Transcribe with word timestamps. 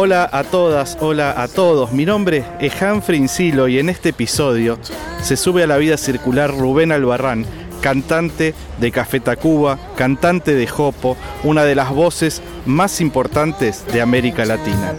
Hola 0.00 0.30
a 0.30 0.44
todas, 0.44 0.96
hola 1.00 1.34
a 1.36 1.48
todos. 1.48 1.90
Mi 1.90 2.06
nombre 2.06 2.44
es 2.60 2.72
Humphrey 2.80 3.18
Insilo 3.18 3.66
y 3.66 3.80
en 3.80 3.88
este 3.88 4.10
episodio 4.10 4.78
se 5.20 5.36
sube 5.36 5.64
a 5.64 5.66
la 5.66 5.76
vida 5.76 5.96
circular 5.96 6.56
Rubén 6.56 6.92
Albarrán, 6.92 7.44
cantante 7.80 8.54
de 8.78 8.92
Café 8.92 9.18
Tacuba, 9.18 9.76
cantante 9.96 10.54
de 10.54 10.68
Jopo, 10.68 11.16
una 11.42 11.64
de 11.64 11.74
las 11.74 11.90
voces 11.90 12.42
más 12.64 13.00
importantes 13.00 13.84
de 13.92 14.00
América 14.00 14.44
Latina. 14.44 14.94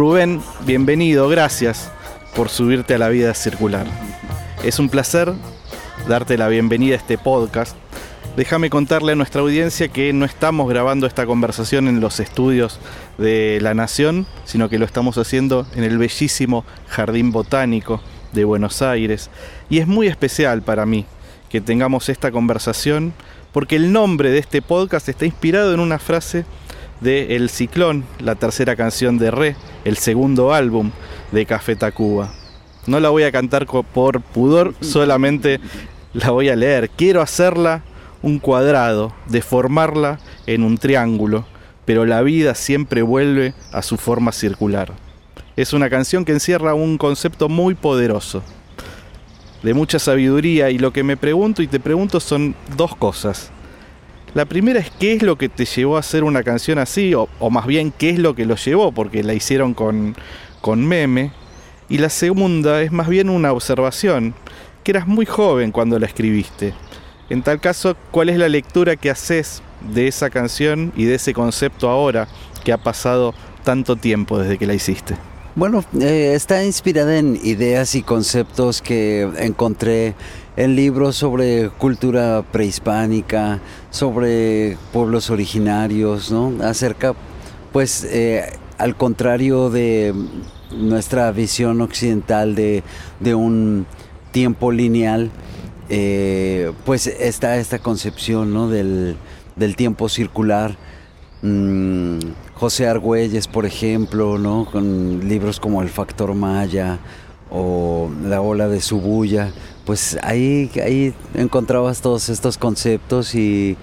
Rubén, 0.00 0.40
bienvenido, 0.64 1.28
gracias 1.28 1.92
por 2.34 2.48
subirte 2.48 2.94
a 2.94 2.98
la 2.98 3.10
vida 3.10 3.34
circular. 3.34 3.84
Es 4.64 4.78
un 4.78 4.88
placer 4.88 5.30
darte 6.08 6.38
la 6.38 6.48
bienvenida 6.48 6.94
a 6.94 6.96
este 6.96 7.18
podcast. 7.18 7.76
Déjame 8.34 8.70
contarle 8.70 9.12
a 9.12 9.14
nuestra 9.14 9.42
audiencia 9.42 9.88
que 9.88 10.14
no 10.14 10.24
estamos 10.24 10.70
grabando 10.70 11.06
esta 11.06 11.26
conversación 11.26 11.86
en 11.86 12.00
los 12.00 12.18
estudios 12.18 12.80
de 13.18 13.58
La 13.60 13.74
Nación, 13.74 14.26
sino 14.46 14.70
que 14.70 14.78
lo 14.78 14.86
estamos 14.86 15.18
haciendo 15.18 15.66
en 15.74 15.84
el 15.84 15.98
bellísimo 15.98 16.64
Jardín 16.88 17.30
Botánico 17.30 18.00
de 18.32 18.44
Buenos 18.44 18.80
Aires. 18.80 19.28
Y 19.68 19.80
es 19.80 19.86
muy 19.86 20.06
especial 20.06 20.62
para 20.62 20.86
mí 20.86 21.04
que 21.50 21.60
tengamos 21.60 22.08
esta 22.08 22.32
conversación 22.32 23.12
porque 23.52 23.76
el 23.76 23.92
nombre 23.92 24.30
de 24.30 24.38
este 24.38 24.62
podcast 24.62 25.10
está 25.10 25.26
inspirado 25.26 25.74
en 25.74 25.80
una 25.80 25.98
frase 25.98 26.46
de 27.00 27.36
El 27.36 27.48
Ciclón, 27.50 28.04
la 28.18 28.34
tercera 28.34 28.76
canción 28.76 29.18
de 29.18 29.30
Re, 29.30 29.56
el 29.84 29.96
segundo 29.96 30.52
álbum 30.52 30.90
de 31.32 31.46
Café 31.46 31.76
Tacuba. 31.76 32.32
No 32.86 33.00
la 33.00 33.10
voy 33.10 33.22
a 33.22 33.32
cantar 33.32 33.66
por 33.66 34.20
pudor, 34.20 34.74
solamente 34.80 35.60
la 36.12 36.30
voy 36.30 36.48
a 36.48 36.56
leer. 36.56 36.90
Quiero 36.90 37.22
hacerla 37.22 37.82
un 38.22 38.38
cuadrado, 38.38 39.12
deformarla 39.26 40.18
en 40.46 40.62
un 40.62 40.78
triángulo, 40.78 41.46
pero 41.84 42.04
la 42.04 42.22
vida 42.22 42.54
siempre 42.54 43.02
vuelve 43.02 43.54
a 43.72 43.82
su 43.82 43.96
forma 43.96 44.32
circular. 44.32 44.92
Es 45.56 45.72
una 45.72 45.90
canción 45.90 46.24
que 46.24 46.32
encierra 46.32 46.74
un 46.74 46.98
concepto 46.98 47.48
muy 47.48 47.74
poderoso, 47.74 48.42
de 49.62 49.74
mucha 49.74 49.98
sabiduría, 49.98 50.70
y 50.70 50.78
lo 50.78 50.92
que 50.92 51.02
me 51.02 51.16
pregunto 51.16 51.62
y 51.62 51.66
te 51.66 51.80
pregunto 51.80 52.20
son 52.20 52.54
dos 52.76 52.96
cosas. 52.96 53.50
La 54.32 54.44
primera 54.44 54.78
es 54.78 54.90
qué 54.90 55.14
es 55.14 55.22
lo 55.22 55.36
que 55.36 55.48
te 55.48 55.64
llevó 55.64 55.96
a 55.96 56.00
hacer 56.00 56.22
una 56.22 56.44
canción 56.44 56.78
así, 56.78 57.14
o, 57.14 57.28
más 57.50 57.66
bien 57.66 57.92
qué 57.96 58.10
es 58.10 58.18
lo 58.18 58.34
que 58.34 58.46
lo 58.46 58.54
llevó, 58.54 58.92
porque 58.92 59.24
la 59.24 59.34
hicieron 59.34 59.74
con, 59.74 60.14
con 60.60 60.86
meme. 60.86 61.32
Y 61.88 61.98
la 61.98 62.10
segunda 62.10 62.80
es 62.82 62.92
más 62.92 63.08
bien 63.08 63.28
una 63.28 63.52
observación, 63.52 64.34
que 64.84 64.92
eras 64.92 65.08
muy 65.08 65.26
joven 65.26 65.72
cuando 65.72 65.98
la 65.98 66.06
escribiste. 66.06 66.74
En 67.28 67.42
tal 67.42 67.60
caso, 67.60 67.96
¿cuál 68.12 68.28
es 68.28 68.38
la 68.38 68.48
lectura 68.48 68.94
que 68.94 69.10
haces 69.10 69.62
de 69.92 70.06
esa 70.06 70.30
canción 70.30 70.92
y 70.96 71.04
de 71.04 71.16
ese 71.16 71.34
concepto 71.34 71.88
ahora 71.88 72.28
que 72.64 72.72
ha 72.72 72.78
pasado 72.78 73.34
tanto 73.64 73.96
tiempo 73.96 74.38
desde 74.38 74.58
que 74.58 74.66
la 74.66 74.74
hiciste? 74.74 75.16
Bueno, 75.56 75.84
eh, 76.00 76.32
está 76.34 76.64
inspirada 76.64 77.18
en 77.18 77.38
ideas 77.42 77.96
y 77.96 78.02
conceptos 78.02 78.80
que 78.80 79.28
encontré 79.38 80.14
en 80.60 80.76
libros 80.76 81.16
sobre 81.16 81.70
cultura 81.70 82.44
prehispánica, 82.52 83.60
sobre 83.90 84.76
pueblos 84.92 85.30
originarios, 85.30 86.30
¿no? 86.30 86.52
Acerca, 86.62 87.14
pues, 87.72 88.04
eh, 88.04 88.44
al 88.78 88.94
contrario 88.96 89.70
de 89.70 90.14
nuestra 90.70 91.32
visión 91.32 91.80
occidental 91.80 92.54
de, 92.54 92.82
un 93.34 93.86
tiempo 94.32 94.70
lineal, 94.70 95.30
eh, 95.88 96.72
pues 96.84 97.06
está 97.06 97.56
esta 97.56 97.78
concepción, 97.78 98.52
¿no? 98.52 98.68
Del, 98.68 99.16
del 99.56 99.76
tiempo 99.76 100.08
circular 100.08 100.76
Mm, 101.42 102.18
José 102.54 102.86
Argüelles, 102.86 103.48
por 103.48 103.64
ejemplo, 103.64 104.36
¿no? 104.36 104.66
con 104.70 105.26
libros 105.26 105.58
como 105.58 105.80
El 105.80 105.88
Factor 105.88 106.34
Maya 106.34 106.98
o 107.50 108.10
La 108.24 108.42
Ola 108.42 108.68
de 108.68 108.82
Subuya, 108.82 109.50
pues 109.84 110.18
ahí, 110.22 110.70
ahí 110.82 111.14
encontrabas 111.34 112.00
todos 112.00 112.28
estos 112.28 112.58
conceptos 112.58 113.34
y, 113.34 113.76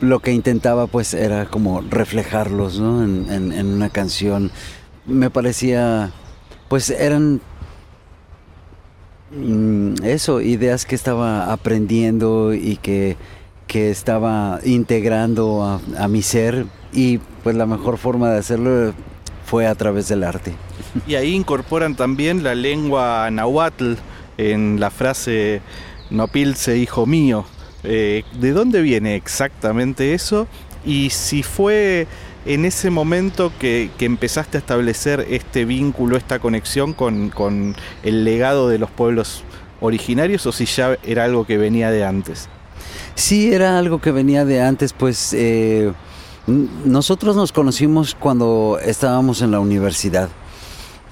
lo 0.00 0.20
que 0.20 0.32
intentaba 0.32 0.86
pues 0.86 1.12
era 1.12 1.44
como 1.44 1.82
reflejarlos 1.82 2.78
en, 2.78 3.74
una 3.74 3.90
canción. 3.90 4.50
Me 5.04 5.28
parecía, 5.28 6.12
pues 6.68 6.88
eran 6.88 7.42
mm, 9.36 10.02
eso, 10.02 10.40
ideas 10.40 10.86
que 10.86 10.94
estaba 10.94 11.52
aprendiendo 11.52 12.54
y 12.54 12.78
que 12.78 13.18
que 13.66 13.90
estaba 13.90 14.60
integrando 14.64 15.80
a, 15.98 16.08
mi 16.08 16.22
ser 16.22 16.66
y 16.92 17.18
pues 17.42 17.56
la 17.56 17.66
mejor 17.66 17.98
forma 17.98 18.30
de 18.30 18.38
hacerlo 18.38 18.94
fue 19.46 19.66
a 19.66 19.74
través 19.74 20.08
del 20.08 20.24
arte. 20.24 20.54
Y 21.06 21.16
ahí 21.16 21.34
incorporan 21.34 21.96
también 21.96 22.42
la 22.42 22.54
lengua 22.54 23.28
nahuatl 23.30 23.94
en 24.38 24.80
la 24.80 24.90
frase 24.90 25.60
Nopilce, 26.10 26.76
hijo 26.78 27.06
mío. 27.06 27.44
Eh, 27.82 28.24
¿De 28.38 28.52
dónde 28.52 28.82
viene 28.82 29.14
exactamente 29.16 30.14
eso? 30.14 30.46
Y 30.84 31.10
si 31.10 31.42
fue 31.42 32.06
en 32.46 32.64
ese 32.64 32.90
momento 32.90 33.52
que, 33.58 33.90
empezaste 33.98 34.58
a 34.58 34.60
establecer 34.60 35.26
este 35.30 35.64
vínculo, 35.64 36.16
esta 36.16 36.38
conexión 36.38 36.92
con, 36.92 37.30
con 37.30 37.74
el 38.02 38.24
legado 38.24 38.68
de 38.68 38.78
los 38.78 38.90
pueblos 38.90 39.44
originarios 39.80 40.46
o 40.46 40.52
si 40.52 40.66
ya 40.66 40.98
era 41.02 41.24
algo 41.24 41.46
que 41.46 41.58
venía 41.58 41.90
de 41.90 42.04
antes. 42.04 42.48
Sí, 43.14 43.52
era 43.52 43.78
algo 43.78 44.00
que 44.00 44.10
venía 44.10 44.44
de 44.44 44.60
antes, 44.60 44.92
pues 44.92 45.32
eh, 45.34 45.92
nosotros 46.46 47.36
nos 47.36 47.52
conocimos 47.52 48.14
cuando 48.18 48.78
estábamos 48.82 49.40
en 49.40 49.50
la 49.50 49.60
universidad. 49.60 50.28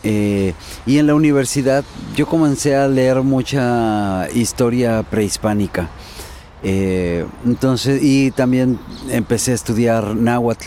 Eh, 0.04 0.54
y 0.84 0.98
en 0.98 1.06
la 1.06 1.14
universidad 1.14 1.84
yo 2.16 2.26
comencé 2.26 2.74
a 2.74 2.88
leer 2.88 3.22
mucha 3.22 4.28
historia 4.34 5.02
prehispánica. 5.02 5.88
Eh, 6.62 7.26
entonces, 7.44 8.02
y 8.02 8.30
también 8.30 8.78
empecé 9.10 9.52
a 9.52 9.54
estudiar 9.54 10.14
náhuatl. 10.14 10.66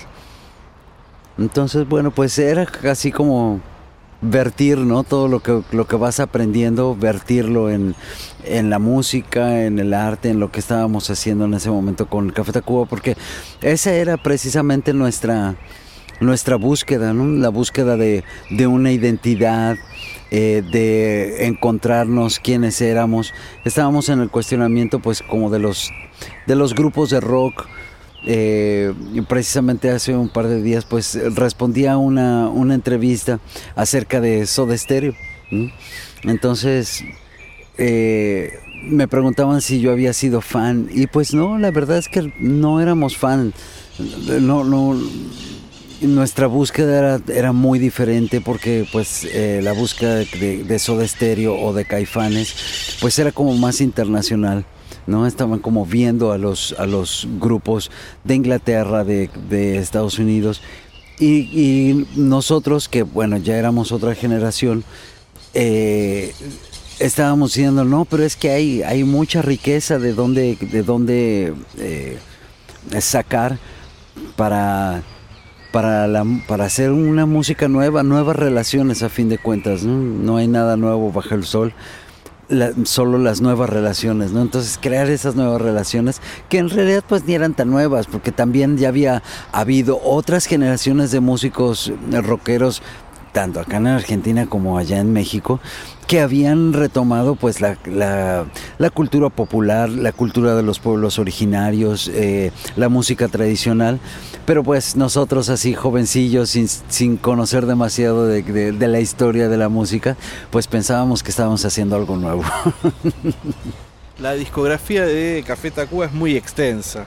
Entonces, 1.38 1.88
bueno, 1.88 2.12
pues 2.12 2.38
era 2.40 2.66
casi 2.66 3.12
como 3.12 3.60
vertir, 4.22 4.78
¿no? 4.78 5.04
Todo 5.04 5.28
lo 5.28 5.42
que, 5.42 5.62
lo 5.72 5.86
que 5.86 5.96
vas 5.96 6.20
aprendiendo, 6.20 6.96
vertirlo 6.96 7.70
en, 7.70 7.96
la 8.46 8.80
música, 8.80 9.66
en 9.66 9.80
el 9.80 9.94
arte, 9.94 10.30
en 10.30 10.40
lo 10.40 10.52
que 10.52 10.60
estábamos 10.60 11.10
haciendo 11.10 11.46
en 11.46 11.54
ese 11.54 11.70
momento 11.70 12.08
con 12.08 12.30
Café 12.30 12.52
Tacuba, 12.52 12.86
porque 12.86 13.18
esa 13.62 13.94
era 13.94 14.18
precisamente 14.18 14.94
nuestra, 14.94 15.56
nuestra 16.20 16.56
búsqueda, 16.56 17.14
¿no? 17.14 17.26
La 17.28 17.50
búsqueda 17.50 17.98
de, 17.98 18.24
una 18.68 18.92
identidad, 18.92 19.78
eh, 20.32 20.64
de 20.72 21.46
encontrarnos 21.48 22.40
quiénes 22.40 22.82
éramos. 22.82 23.34
Estábamos 23.64 24.10
en 24.10 24.20
el 24.22 24.30
cuestionamiento, 24.30 25.00
pues, 25.00 25.22
como 25.22 25.50
de 25.50 25.60
los, 25.60 25.92
de 26.48 26.56
los 26.56 26.74
grupos 26.74 27.10
de 27.10 27.20
rock, 27.20 27.68
eh, 28.28 28.92
precisamente 29.28 29.92
hace 29.92 30.16
un 30.16 30.30
par 30.30 30.48
de 30.48 30.60
días 30.64 30.84
pues 30.86 31.16
respondí 31.36 31.86
a 31.86 31.98
una, 31.98 32.50
entrevista 32.74 33.40
acerca 33.76 34.20
de 34.20 34.48
Soda 34.48 34.76
Stereo. 34.76 35.14
Entonces 36.24 37.04
eh, 37.78 38.52
me 38.84 39.08
preguntaban 39.08 39.62
si 39.62 39.80
yo 39.80 39.92
había 39.92 40.12
sido 40.14 40.42
fan 40.42 40.90
y 40.92 41.06
pues 41.06 41.36
no, 41.36 41.60
la 41.60 41.70
verdad 41.70 42.00
es 42.00 42.08
que 42.10 42.34
no 42.40 42.82
éramos 42.82 43.16
fan. 43.16 43.54
No, 44.42 44.64
no, 44.64 45.00
nuestra 46.02 46.48
búsqueda 46.48 47.22
era, 47.28 47.52
muy 47.52 47.80
diferente 47.80 48.42
porque 48.42 48.88
pues 48.92 49.26
eh, 49.26 49.62
la 49.64 49.74
búsqueda 49.74 50.16
de, 50.16 50.64
de, 50.64 50.80
Soda 50.80 51.08
Stereo 51.08 51.56
o 51.58 51.74
de 51.74 51.86
Caifanes 51.86 52.98
pues 53.00 53.18
era 53.20 53.32
como 53.32 53.54
más 53.54 53.82
internacional. 53.82 54.66
¿no? 55.08 55.28
Estaban 55.28 55.60
como 55.60 55.86
viendo 55.86 56.32
a 56.32 56.38
los, 56.38 56.76
a 56.78 56.86
los 56.86 57.28
grupos 57.40 57.92
de 58.24 58.36
Inglaterra, 58.36 59.04
de, 59.04 59.78
Estados 59.78 60.20
Unidos. 60.20 60.62
Y, 61.20 62.08
nosotros, 62.16 62.90
que 62.90 63.04
bueno, 63.04 63.38
ya 63.38 63.56
éramos 63.56 63.92
otra 63.92 64.16
generación, 64.16 64.84
eh, 65.54 66.34
estábamos 67.00 67.54
diciendo, 67.54 67.86
no, 67.86 68.06
pero 68.06 68.24
es 68.24 68.36
que 68.36 68.50
hay, 68.50 68.84
hay 68.84 69.04
mucha 69.04 69.42
riqueza 69.42 69.98
de 69.98 70.14
dónde, 70.14 70.58
de 70.60 70.84
dónde 70.84 71.54
eh, 71.78 72.18
sacar 73.00 73.60
para 74.36 75.04
para, 75.76 76.08
la, 76.08 76.26
para 76.48 76.64
hacer 76.64 76.94
una 76.94 77.26
música 77.26 77.68
nueva, 77.68 78.02
nuevas 78.02 78.38
relaciones 78.38 79.04
a 79.04 79.10
fin 79.10 79.28
de 79.28 79.38
cuentas, 79.38 79.84
no, 79.84 80.38
hay 80.38 80.48
nada 80.48 80.78
nuevo 80.78 81.12
bajo 81.12 81.36
el 81.36 81.44
sol. 81.44 81.74
solo 82.86 83.18
las 83.18 83.42
nuevas 83.42 83.70
relaciones, 83.70 84.32
¿no? 84.32 84.42
Entonces 84.42 84.80
crear 84.82 85.10
esas 85.10 85.36
nuevas 85.36 85.62
relaciones 85.62 86.22
que 86.48 86.60
en 86.60 86.70
realidad 86.70 87.04
pues 87.06 87.26
ni 87.26 87.34
eran 87.34 87.56
tan 87.56 87.72
nuevas 87.72 88.08
porque 88.08 88.32
también 88.32 88.78
ya 88.78 88.88
había 88.88 89.22
habido 89.52 90.00
otras 90.02 90.46
generaciones 90.46 91.12
de 91.12 91.20
músicos 91.20 91.92
rockeros 92.10 92.82
tanto 93.34 93.60
acá 93.60 93.76
en 93.76 93.88
Argentina 93.88 94.46
como 94.46 94.78
allá 94.78 94.98
en 95.02 95.12
México, 95.12 95.60
que 96.08 96.22
habían 96.22 96.74
retomado 96.74 97.36
pues 97.36 97.62
la, 97.62 97.78
la, 97.86 98.90
cultura 98.92 99.30
popular, 99.30 99.90
la 99.90 100.12
cultura 100.12 100.56
de 100.56 100.64
los 100.64 100.80
pueblos 100.80 101.18
originarios, 101.18 102.10
eh, 102.14 102.52
la 102.76 102.90
música 102.90 103.28
tradicional, 103.28 104.00
pero 104.46 104.64
pues 104.64 104.96
nosotros 104.96 105.50
así 105.50 105.74
jovencillos, 105.74 106.50
sin, 106.50 106.68
sin 106.68 107.18
conocer 107.18 107.66
demasiado 107.66 108.28
de, 108.28 108.44
de, 108.44 108.88
la 108.88 109.00
historia 109.00 109.50
de 109.50 109.58
la 109.58 109.70
música, 109.70 110.16
pues 110.52 110.68
pensábamos 110.68 111.24
que 111.24 111.32
estábamos 111.32 111.66
haciendo 111.66 111.96
algo 111.96 112.18
nuevo. 112.18 112.44
La 114.20 114.34
discografía 114.34 115.06
de 115.06 115.44
Café 115.46 115.72
Tacuba 115.72 116.06
es 116.06 116.14
muy 116.14 116.38
extensa 116.38 117.04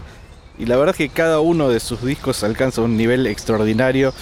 y 0.59 0.67
la 0.67 0.77
verdad 0.77 0.95
es 0.95 0.99
que 0.99 1.09
cada 1.09 1.41
uno 1.41 1.71
de 1.71 1.81
sus 1.81 2.05
discos 2.05 2.45
alcanza 2.45 2.83
un 2.83 2.99
nivel 2.99 3.27
extraordinario 3.27 4.12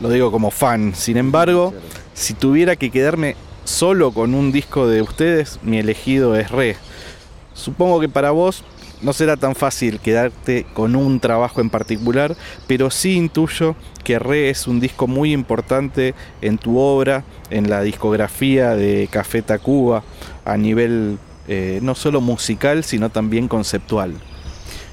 lo 0.00 0.10
digo 0.10 0.30
como 0.30 0.50
fan. 0.50 0.94
Sin 0.94 1.16
embargo, 1.16 1.72
si 2.14 2.34
tuviera 2.34 2.76
que 2.76 2.90
quedarme 2.90 3.36
solo 3.64 4.12
con 4.12 4.34
un 4.34 4.52
disco 4.52 4.86
de 4.86 5.02
ustedes, 5.02 5.58
mi 5.62 5.78
elegido 5.78 6.36
es 6.36 6.50
Re. 6.50 6.76
Supongo 7.54 8.00
que 8.00 8.08
para 8.08 8.30
vos 8.30 8.64
no 9.02 9.12
será 9.12 9.36
tan 9.36 9.54
fácil 9.54 10.00
quedarte 10.00 10.66
con 10.72 10.96
un 10.96 11.20
trabajo 11.20 11.60
en 11.60 11.70
particular, 11.70 12.36
pero 12.66 12.90
sí 12.90 13.16
intuyo 13.16 13.76
que 14.02 14.18
Re 14.18 14.50
es 14.50 14.66
un 14.66 14.80
disco 14.80 15.06
muy 15.06 15.32
importante 15.32 16.14
en 16.40 16.58
tu 16.58 16.78
obra, 16.78 17.24
en 17.50 17.68
la 17.68 17.82
discografía 17.82 18.74
de 18.74 19.08
Café 19.10 19.42
Tacuba, 19.42 20.02
a 20.44 20.56
nivel 20.56 21.18
eh, 21.48 21.80
no 21.82 21.94
solo 21.94 22.20
musical, 22.20 22.84
sino 22.84 23.10
también 23.10 23.48
conceptual. 23.48 24.14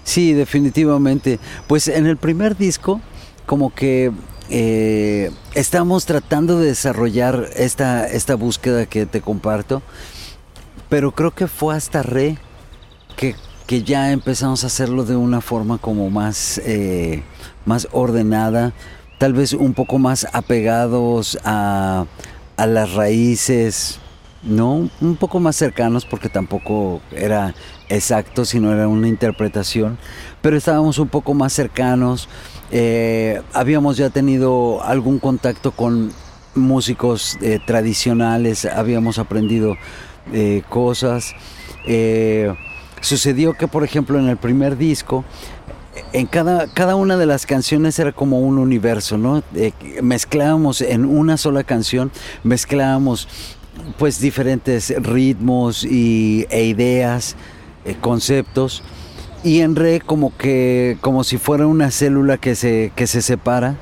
Sí, 0.04 0.34
definitivamente. 0.34 1.40
Pues 1.68 1.88
en 1.88 2.06
el 2.06 2.18
primer 2.18 2.58
disco, 2.58 3.00
como 3.46 3.74
que 3.74 4.12
eh, 4.54 5.32
estamos 5.56 6.06
tratando 6.06 6.60
de 6.60 6.68
desarrollar 6.68 7.48
esta, 7.56 8.06
esta 8.06 8.36
búsqueda 8.36 8.86
que 8.86 9.06
te 9.06 9.22
comparto, 9.22 9.82
pero 10.90 11.14
creo 11.14 11.32
que 11.32 11.48
fue 11.48 11.74
hasta 11.74 12.04
Re 12.04 12.38
que, 13.16 13.36
que 13.66 13.84
ya 13.84 14.12
empezamos 14.12 14.66
a 14.66 14.68
hacerlo 14.68 15.06
de 15.06 15.16
una 15.16 15.40
forma 15.40 15.78
como 15.78 16.10
más, 16.10 16.60
eh, 16.66 17.24
más 17.66 17.88
ordenada, 17.94 18.74
tal 19.20 19.32
vez 19.32 19.54
un 19.54 19.74
poco 19.74 20.00
más 20.00 20.28
apegados 20.34 21.40
a, 21.46 22.06
a 22.58 22.68
las 22.68 22.92
raíces, 22.94 24.00
¿no? 24.44 24.90
Un 25.00 25.16
poco 25.16 25.40
más 25.40 25.56
cercanos 25.56 26.06
porque 26.06 26.28
tampoco 26.28 27.00
era 27.12 27.56
exacto, 27.88 28.44
sino 28.44 28.74
era 28.74 28.90
una 28.90 29.08
interpretación, 29.08 29.98
pero 30.42 30.58
estábamos 30.58 30.98
un 31.00 31.08
poco 31.08 31.34
más 31.34 31.54
cercanos 31.54 32.28
eh, 32.72 33.42
habíamos 33.54 33.98
ya 33.98 34.10
tenido 34.10 34.82
algún 34.84 35.20
contacto 35.20 35.72
con 35.72 36.12
músicos 36.56 37.38
eh, 37.42 37.60
tradicionales, 37.66 38.66
habíamos 38.66 39.20
aprendido 39.20 39.76
eh, 40.32 40.64
cosas. 40.70 41.34
sucedió 43.02 43.54
que, 43.54 43.68
por 43.68 43.84
ejemplo, 43.84 44.18
en 44.20 44.30
el 44.30 44.38
primer 44.38 44.78
disco, 44.78 45.26
en 46.14 46.28
cada, 46.28 46.68
cada 46.74 46.96
una 46.96 47.18
de 47.18 47.26
las 47.26 47.46
canciones 47.46 48.00
era 48.00 48.14
como 48.14 48.40
un 48.40 48.58
universo, 48.58 49.18
¿no? 49.18 49.44
mezclábamos 50.02 50.80
en 50.80 51.04
una 51.04 51.36
sola 51.36 51.66
canción, 51.66 52.12
mezclábamos 52.44 53.28
pues 53.98 54.22
diferentes 54.22 54.94
ritmos 55.04 55.84
y, 55.84 56.46
e 56.50 56.64
ideas, 56.64 57.36
conceptos 58.00 58.84
y 59.44 59.62
en 59.62 59.76
re 59.76 60.02
como 60.02 60.36
que 60.38 60.98
como 61.02 61.24
si 61.24 61.38
fuera 61.38 61.68
una 61.68 61.92
célula 61.92 62.38
que 62.38 62.56
se, 62.56 62.92
que 62.96 63.08
se 63.08 63.22
separa. 63.22 63.76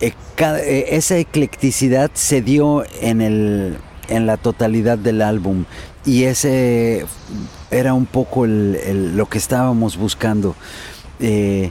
Eh, 0.00 0.12
eh, 0.38 0.86
esa 0.90 1.18
eclecticidad 1.18 2.10
se 2.14 2.40
dio 2.40 2.84
en, 3.00 3.20
el, 3.20 3.78
en 4.08 4.26
la 4.26 4.36
totalidad 4.36 4.96
del 4.96 5.22
álbum 5.22 5.64
y 6.06 6.24
ese 6.24 7.04
era 7.70 7.94
un 7.94 8.06
poco 8.06 8.46
lo 8.46 9.26
que 9.26 9.38
estábamos 9.38 9.96
buscando. 9.96 10.54
Eh, 11.20 11.70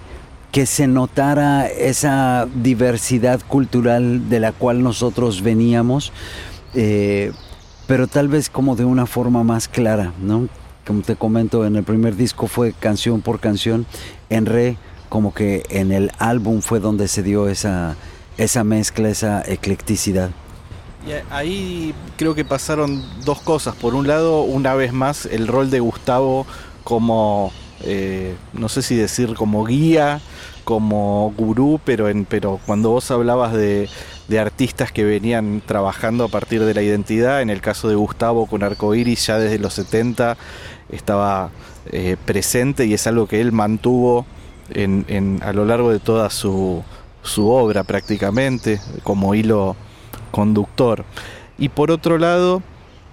que 0.52 0.66
se 0.66 0.88
notara 0.88 1.68
esa 1.68 2.48
diversidad 2.56 3.42
cultural 3.48 4.30
de 4.30 4.40
la 4.40 4.54
cual 4.54 4.82
nosotros 4.82 5.44
veníamos, 5.44 6.14
pero 7.86 8.08
tal 8.08 8.28
vez 8.28 8.50
como 8.50 8.76
de 8.76 8.86
una 8.86 9.06
forma 9.06 9.44
más 9.44 9.68
clara, 9.68 10.14
¿no? 10.20 10.48
Como 10.88 11.02
te 11.02 11.18
comento, 11.18 11.66
en 11.66 11.76
el 11.76 11.84
primer 11.84 12.16
disco 12.16 12.48
fue 12.48 12.72
canción 12.72 13.22
por 13.22 13.42
canción. 13.42 13.86
En 14.30 14.46
Re, 14.46 14.78
como 15.10 15.34
que 15.34 15.64
en 15.70 15.92
el 15.92 16.12
álbum 16.18 16.62
fue 16.62 16.80
donde 16.80 17.10
se 17.10 17.24
dio 17.24 17.50
esa, 17.50 17.96
esa 18.38 18.64
mezcla, 18.64 19.10
esa 19.10 19.44
eclecticidad. 19.46 20.30
Y 21.06 21.12
ahí 21.30 21.94
creo 22.18 22.36
que 22.36 22.46
pasaron 22.46 23.04
dos 23.26 23.42
cosas. 23.42 23.76
Por 23.76 23.96
un 23.96 24.08
lado, 24.08 24.42
una 24.44 24.76
vez 24.76 24.94
más, 24.94 25.26
el 25.26 25.48
rol 25.48 25.70
de 25.70 25.82
Gustavo 25.82 26.48
como, 26.84 27.52
eh, 27.84 28.36
no 28.54 28.70
sé 28.70 28.82
si 28.82 28.96
decir 28.96 29.36
como 29.36 29.66
guía, 29.66 30.22
como 30.64 31.34
gurú, 31.38 31.80
pero, 31.84 32.10
en, 32.10 32.26
pero 32.26 32.60
cuando 32.66 32.90
vos 32.90 33.10
hablabas 33.12 33.54
de, 33.54 33.90
de 34.28 34.40
artistas 34.40 34.92
que 34.92 35.06
venían 35.06 35.62
trabajando 35.66 36.26
a 36.26 36.28
partir 36.28 36.64
de 36.66 36.74
la 36.74 36.82
identidad, 36.82 37.42
en 37.42 37.50
el 37.50 37.62
caso 37.62 37.88
de 37.88 37.96
Gustavo 37.96 38.46
con 38.48 38.64
Arcoiris 38.64 39.28
ya 39.28 39.40
desde 39.40 39.60
los 39.60 39.74
70 39.76 40.38
estaba 40.90 41.50
eh, 41.92 42.18
presente 42.26 42.86
y 42.86 42.94
es 42.94 43.08
algo 43.08 43.28
que 43.28 43.42
él 43.42 43.52
mantuvo 43.52 44.26
en, 44.70 45.40
a 45.44 45.54
lo 45.54 45.66
largo 45.66 45.92
de 45.92 46.00
toda 46.00 46.30
su, 46.30 46.84
su 47.24 47.50
obra 47.50 47.84
prácticamente 47.84 48.80
como 49.04 49.36
hilo 49.36 49.76
conductor. 50.32 51.06
Y 51.58 51.70
por 51.70 51.92
otro 51.92 52.18
lado, 52.18 52.62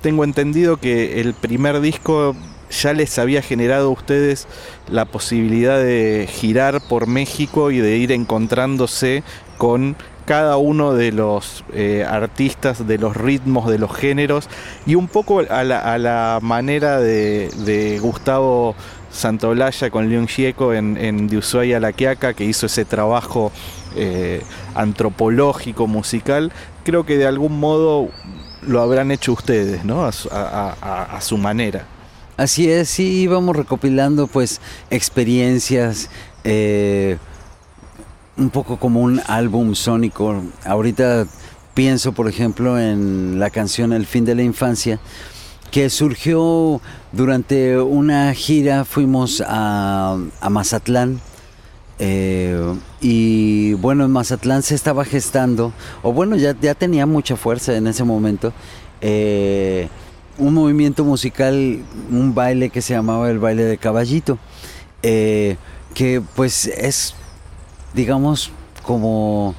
tengo 0.02 0.24
entendido 0.24 0.76
que 0.76 1.20
el 1.20 1.34
primer 1.34 1.80
disco 1.80 2.34
ya 2.70 2.92
les 2.92 3.18
había 3.18 3.42
generado 3.42 3.88
a 3.88 3.92
ustedes 3.92 4.46
la 4.88 5.04
posibilidad 5.04 5.78
de 5.78 6.28
girar 6.30 6.80
por 6.88 7.06
México 7.06 7.70
y 7.70 7.78
de 7.78 7.96
ir 7.96 8.12
encontrándose 8.12 9.22
con 9.58 9.96
cada 10.24 10.56
uno 10.56 10.94
de 10.94 11.12
los 11.12 11.64
eh, 11.72 12.04
artistas, 12.08 12.86
de 12.86 12.98
los 12.98 13.16
ritmos, 13.16 13.68
de 13.68 13.78
los 13.78 13.94
géneros 13.94 14.48
y 14.86 14.94
un 14.94 15.08
poco 15.08 15.40
a 15.48 15.64
la, 15.64 16.38
manera 16.42 17.00
de, 17.00 17.98
Gustavo 18.00 18.74
Santolaya 19.10 19.90
con 19.90 20.08
León 20.08 20.26
Gieco 20.26 20.74
en, 20.74 20.96
en 20.96 21.28
De 21.28 21.38
Ushuaia 21.38 21.78
La 21.80 21.92
Quiaca, 21.92 22.34
que 22.34 22.44
hizo 22.44 22.66
ese 22.66 22.84
trabajo 22.84 23.52
eh, 23.96 24.42
antropológico, 24.74 25.86
musical, 25.86 26.52
creo 26.82 27.06
que 27.06 27.16
de 27.16 27.26
algún 27.26 27.60
modo 27.60 28.08
lo 28.62 28.80
habrán 28.80 29.12
hecho 29.12 29.32
ustedes, 29.32 29.84
¿no? 29.84 30.04
A, 30.04 31.20
su 31.20 31.38
manera. 31.38 31.86
Así 32.36 32.68
es, 32.68 32.88
sí, 32.88 33.20
íbamos 33.22 33.54
recopilando 33.54 34.26
pues 34.26 34.60
experiencias. 34.90 36.10
Eh, 36.42 37.18
un 38.36 38.50
poco 38.50 38.78
como 38.78 39.00
un 39.00 39.20
álbum 39.26 39.74
sónico. 39.74 40.42
Ahorita 40.64 41.26
pienso, 41.74 42.12
por 42.12 42.28
ejemplo, 42.28 42.78
en 42.78 43.38
la 43.38 43.50
canción 43.50 43.92
El 43.92 44.06
fin 44.06 44.24
de 44.24 44.34
la 44.34 44.42
infancia, 44.42 44.98
que 45.70 45.90
surgió 45.90 46.80
durante 47.12 47.78
una 47.78 48.32
gira, 48.34 48.84
fuimos 48.84 49.42
a, 49.46 50.16
Mazatlán. 50.48 51.20
Eh, 51.98 52.74
y 53.00 53.74
bueno, 53.74 54.04
en 54.04 54.10
Mazatlán 54.10 54.62
se 54.62 54.74
estaba 54.74 55.04
gestando, 55.04 55.72
o 56.02 56.12
bueno, 56.12 56.36
ya, 56.36 56.56
ya 56.60 56.74
tenía 56.74 57.06
mucha 57.06 57.36
fuerza 57.36 57.76
en 57.76 57.86
ese 57.86 58.02
momento, 58.02 58.52
eh, 59.00 59.88
un 60.38 60.54
movimiento 60.54 61.04
musical, 61.04 61.84
un 62.10 62.34
baile 62.34 62.70
que 62.70 62.82
se 62.82 62.94
llamaba 62.94 63.30
el 63.30 63.38
baile 63.38 63.62
de 63.62 63.78
caballito, 63.78 64.38
eh, 65.02 65.56
que 65.94 66.20
pues 66.34 66.66
es 66.66 67.14
digamos, 67.94 68.50
como, 68.82 69.54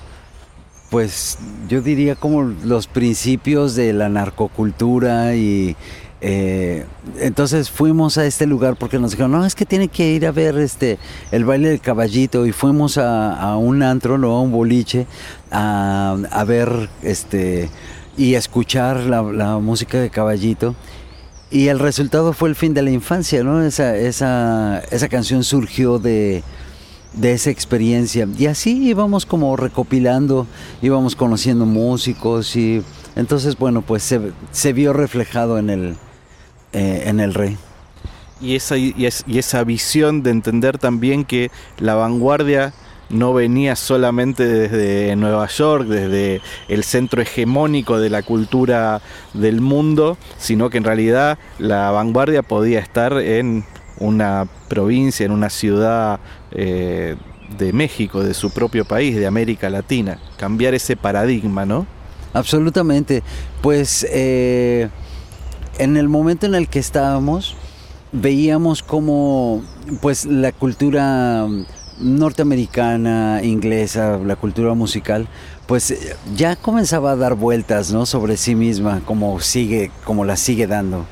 pues 0.90 1.38
yo 1.68 1.82
diría 1.82 2.16
como 2.16 2.44
los 2.44 2.88
principios 2.88 3.76
de 3.76 3.94
la 3.94 4.10
narcocultura 4.10 5.36
y 5.36 5.76
eh, 6.22 6.86
entonces 7.20 7.70
fuimos 7.70 8.18
a 8.18 8.26
este 8.26 8.46
lugar 8.46 8.78
porque 8.78 9.00
nos 9.00 9.12
dijeron, 9.12 9.32
no, 9.32 9.46
es 9.46 9.56
que 9.56 9.66
tiene 9.66 9.90
que 9.90 10.12
ir 10.12 10.26
a 10.26 10.32
ver 10.32 10.58
este 10.58 10.98
el 11.32 11.46
baile 11.46 11.70
del 11.70 11.82
caballito 11.82 12.46
y 12.46 12.52
fuimos 12.52 12.98
a, 12.98 13.56
un 13.58 13.84
antro, 13.84 14.18
no 14.18 14.32
a 14.32 14.42
un 14.42 14.52
boliche, 14.52 15.08
a, 15.52 16.44
ver 16.48 16.90
este 17.04 17.70
y 18.18 18.36
escuchar 18.36 19.02
la, 19.02 19.22
la, 19.22 19.58
música 19.60 20.00
de 20.00 20.10
caballito. 20.10 20.76
Y 21.52 21.68
el 21.68 21.80
resultado 21.80 22.34
fue 22.34 22.50
el 22.50 22.56
fin 22.56 22.74
de 22.74 22.82
la 22.82 22.92
infancia, 22.92 23.44
¿no? 23.44 23.62
Esa, 23.62 23.96
esa, 23.96 24.82
esa 24.92 25.10
canción 25.10 25.44
surgió 25.44 26.00
de, 26.00 26.44
de 27.16 27.34
esa 27.34 27.50
experiencia. 27.50 28.28
Y 28.38 28.48
así 28.48 28.88
íbamos 28.88 29.26
como 29.26 29.56
recopilando, 29.56 30.48
íbamos 30.82 31.16
conociendo 31.16 31.66
músicos 31.66 32.56
y 32.56 32.84
entonces, 33.16 33.58
bueno, 33.58 33.82
pues 33.82 34.04
se, 34.04 34.20
se 34.52 34.74
vio 34.74 34.94
reflejado 34.94 35.58
en 35.58 35.70
el, 35.70 35.96
eh, 36.74 37.04
en 37.08 37.20
el 37.20 37.34
rey. 37.34 37.58
Y 38.42 38.56
esa, 38.56 38.78
y, 38.78 38.94
esa 39.06 39.64
visión 39.64 40.22
de 40.22 40.32
entender 40.32 40.78
también 40.78 41.24
que 41.24 41.50
la 41.80 41.96
vanguardia 41.96 42.74
no 43.10 43.34
venía 43.34 43.76
solamente 43.76 44.46
desde 44.46 45.16
Nueva 45.16 45.48
York, 45.48 45.86
desde 45.86 46.42
el 46.68 46.84
centro 46.84 47.22
hegemónico 47.22 47.98
de 48.00 48.10
la 48.10 48.24
cultura 48.24 49.02
del 49.34 49.62
mundo, 49.62 50.18
sino 50.38 50.70
que 50.70 50.80
en 50.80 50.84
realidad 50.84 51.38
la 51.60 51.92
vanguardia 51.92 52.42
podía 52.42 52.80
estar 52.80 53.14
en 53.20 53.64
una 54.00 54.48
provincia, 54.68 55.26
en 55.26 55.32
una 55.32 55.50
ciudad 55.50 56.20
eh, 56.52 57.16
de 57.58 57.74
México, 57.74 58.24
de 58.24 58.34
su 58.34 58.52
propio 58.52 58.86
país, 58.86 59.16
de 59.16 59.28
América 59.28 59.70
Latina. 59.70 60.20
Cambiar 60.38 60.74
ese 60.74 60.96
paradigma, 60.96 61.66
¿no? 61.66 61.86
Absolutamente. 62.34 63.24
Pues 63.62 64.06
eh, 64.10 64.90
en 65.78 65.98
el 65.98 66.10
momento 66.10 66.46
en 66.46 66.56
el 66.56 66.68
que 66.68 66.80
estábamos, 66.80 67.56
veíamos 68.12 68.84
como 68.84 69.64
pues 70.02 70.26
la 70.26 70.52
cultura 70.52 71.48
norteamericana, 72.00 73.42
inglesa, 73.44 74.18
la 74.18 74.36
cultura 74.36 74.74
musical, 74.74 75.28
pues 75.66 76.16
ya 76.36 76.56
comenzaba 76.56 77.12
a 77.12 77.16
dar 77.16 77.36
vueltas 77.36 77.92
¿no? 77.92 78.06
sobre 78.06 78.38
sí 78.38 78.56
misma, 78.56 79.02
como 79.06 79.40
sigue, 79.40 79.92
como 80.04 80.26
la 80.26 80.36
sigue 80.36 80.68
dando. 80.68 81.06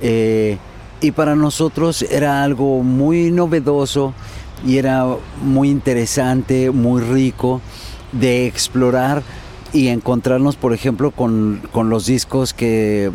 Eh, 0.00 0.58
y 1.00 1.12
para 1.12 1.34
nosotros 1.34 2.02
era 2.02 2.42
algo 2.42 2.82
muy 2.82 3.30
novedoso 3.30 4.12
y 4.66 4.76
era 4.76 5.06
muy 5.42 5.70
interesante, 5.70 6.70
muy 6.70 7.02
rico 7.02 7.60
de 8.12 8.46
explorar 8.46 9.22
y 9.72 9.88
encontrarnos, 9.88 10.56
por 10.56 10.74
ejemplo, 10.74 11.12
con, 11.12 11.62
los 11.74 12.06
discos 12.06 12.52
que, 12.52 13.10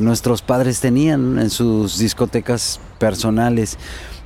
nuestros 0.00 0.42
padres 0.42 0.80
tenían 0.80 1.38
en 1.38 1.50
sus 1.50 1.98
discotecas 1.98 2.80
personales. 2.98 3.78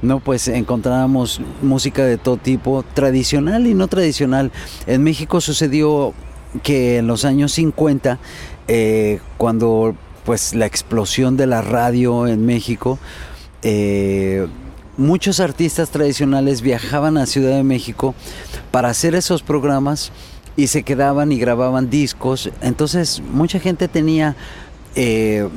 No, 0.03 0.21
pues 0.21 0.49
encontrábamos 0.49 1.41
música 1.63 2.05
de 2.05 2.17
todo 2.17 2.37
tipo, 2.37 2.85
tradicional 2.95 3.67
y 3.67 3.75
no 3.75 3.89
tradicional. 3.89 4.53
En 4.87 5.03
México 5.03 5.41
sucedió 5.41 6.15
que 6.63 6.99
en 6.99 7.07
los 7.07 7.25
años 7.25 7.53
50, 7.53 8.19
eh, 8.69 9.21
cuando 9.37 9.95
pues 10.25 10.55
la 10.55 10.67
explosión 10.67 11.37
de 11.37 11.47
la 11.47 11.63
radio 11.63 12.27
en 12.27 12.47
México, 12.47 12.99
eh, 13.63 14.47
muchos 14.97 15.41
artistas 15.41 15.91
tradicionales 15.91 16.61
viajaban 16.61 17.17
a 17.17 17.27
Ciudad 17.27 17.57
de 17.57 17.63
México 17.63 18.15
para 18.71 18.89
hacer 18.89 19.15
esos 19.15 19.43
programas 19.43 20.13
y 20.57 20.67
se 20.67 20.83
quedaban 20.83 21.33
y 21.33 21.39
grababan 21.39 21.91
discos. 21.91 22.51
Entonces 22.61 23.23
mucha 23.33 23.61
gente 23.61 23.89
tenía 23.89 24.37
eh, 24.95 25.49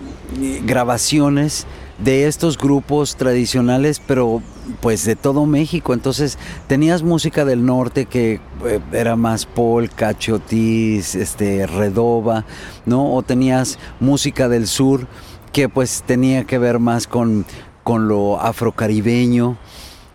grabaciones 0.66 1.66
de 2.00 2.28
estos 2.28 2.58
grupos 2.58 3.16
tradicionales, 3.16 4.02
pero 4.06 4.42
pues 4.82 5.06
de 5.06 5.16
todo 5.16 5.46
México. 5.46 5.94
Entonces 5.94 6.38
tenías 6.68 7.04
música 7.04 7.46
del 7.46 7.66
norte 7.66 8.06
que 8.06 8.40
eh, 8.66 8.80
era 8.92 9.16
más 9.16 9.46
polka, 9.46 10.18
chotis, 10.18 11.16
este, 11.16 11.68
redoba, 11.68 12.46
¿no? 12.86 13.14
O 13.14 13.22
tenías 13.22 13.78
música 14.00 14.50
del 14.50 14.68
sur 14.68 15.08
que 15.52 15.70
pues 15.70 16.04
tenía 16.06 16.46
que 16.46 16.58
ver 16.58 16.80
más 16.80 17.08
con, 17.08 17.46
con 17.84 18.08
lo 18.08 18.40
afrocaribeño. 18.40 19.58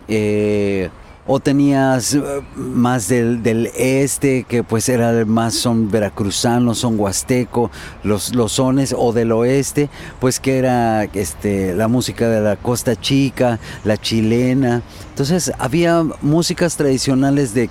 Eh, 0.08 0.90
o 1.30 1.38
tenías 1.40 2.14
eh, 2.14 2.22
más 2.56 3.06
del, 3.06 3.70
este, 3.76 4.44
que 4.44 4.64
pues 4.64 4.88
era 4.88 5.24
más 5.26 5.54
son 5.54 5.90
veracruzanos, 5.90 6.78
son 6.78 6.98
huasteco, 6.98 7.70
los, 8.02 8.34
los 8.34 8.52
sones, 8.52 8.94
o 8.96 9.12
del 9.12 9.30
oeste, 9.32 9.90
pues 10.20 10.40
que 10.40 10.58
era 10.58 11.04
este, 11.04 11.74
la 11.74 11.86
música 11.86 12.28
de 12.28 12.40
la 12.40 12.56
costa 12.56 12.96
chica, 12.96 13.60
la 13.84 13.98
chilena. 13.98 14.82
Entonces 15.10 15.52
había 15.58 16.02
músicas 16.22 16.76
tradicionales 16.76 17.52
de, 17.54 17.68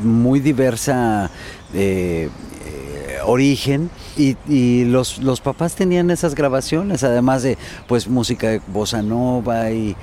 muy 0.00 0.38
diversa 0.38 1.28
eh, 1.74 2.28
eh, 2.64 3.18
origen 3.26 3.90
y, 4.16 4.84
los, 4.84 5.18
los, 5.18 5.40
papás 5.40 5.74
tenían 5.74 6.10
esas 6.10 6.36
grabaciones, 6.36 7.02
además 7.02 7.42
de 7.42 7.58
pues 7.88 8.06
música 8.06 8.48
de 8.48 8.60
bossa 8.68 9.02
nova 9.02 9.72
y, 9.72 9.96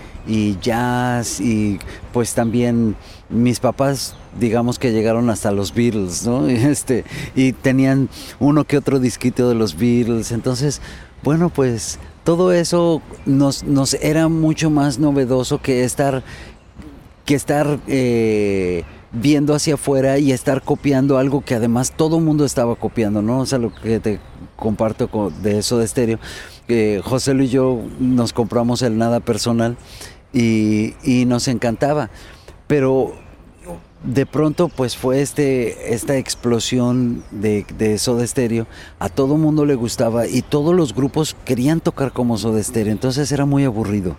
jazz 0.59 1.39
y 1.39 1.79
pues 2.11 2.33
también 2.33 2.95
mis 3.29 3.59
papás 3.59 4.15
digamos 4.39 4.79
que 4.79 4.91
llegaron 4.91 5.29
hasta 5.29 5.51
los 5.51 5.73
Beatles, 5.73 6.25
¿no? 6.25 6.49
Y, 6.49 6.55
este, 6.55 7.03
y 7.35 7.53
tenían 7.53 8.09
uno 8.39 8.65
que 8.65 8.77
otro 8.77 8.99
disquito 8.99 9.49
de 9.49 9.55
los 9.55 9.77
Beatles, 9.77 10.31
entonces, 10.31 10.81
bueno, 11.23 11.49
pues 11.49 11.99
todo 12.23 12.51
eso 12.51 13.01
nos, 13.25 13.63
nos 13.63 13.93
era 13.95 14.27
mucho 14.27 14.69
más 14.69 14.99
novedoso 14.99 15.61
que 15.61 15.83
estar, 15.83 16.23
que 17.23 17.35
estar 17.35 17.79
eh, 17.87 18.83
viendo 19.11 19.53
hacia 19.53 19.75
afuera 19.75 20.17
y 20.17 20.31
estar 20.31 20.61
copiando 20.61 21.17
algo 21.17 21.41
que 21.41 21.55
además 21.55 21.93
todo 21.95 22.19
mundo 22.19 22.45
estaba 22.45 22.75
copiando, 22.75 23.21
¿no? 23.21 23.39
O 23.39 23.45
sea, 23.45 23.59
lo 23.59 23.73
que 23.73 23.99
te 23.99 24.19
comparto 24.55 25.31
de 25.41 25.59
eso 25.59 25.77
de 25.77 25.85
estéreo, 25.85 26.19
que 26.67 27.01
José 27.03 27.33
Luis 27.33 27.51
y 27.51 27.53
yo 27.53 27.81
nos 27.99 28.33
compramos 28.33 28.81
el 28.81 28.97
nada 28.97 29.19
personal 29.19 29.77
y, 30.35 31.25
nos 31.25 31.47
encantaba, 31.47 32.09
pero 32.67 33.13
de 34.03 34.25
pronto 34.25 34.67
pues 34.69 34.95
fue 34.95 35.21
este, 35.21 35.95
esta 35.95 36.17
explosión 36.17 37.23
de, 37.31 37.65
de 37.77 37.97
Soda 37.97 38.25
a 38.99 39.09
todo 39.09 39.37
mundo 39.37 39.65
le 39.65 39.73
gustaba 39.75 40.27
y 40.27 40.41
todos 40.43 40.75
los 40.75 40.93
grupos 40.93 41.35
querían 41.45 41.79
tocar 41.79 42.11
como 42.11 42.37
Soda 42.37 42.61
Stereo, 42.61 42.91
entonces 42.91 43.31
era 43.31 43.45
muy 43.45 43.63
aburrido. 43.63 44.15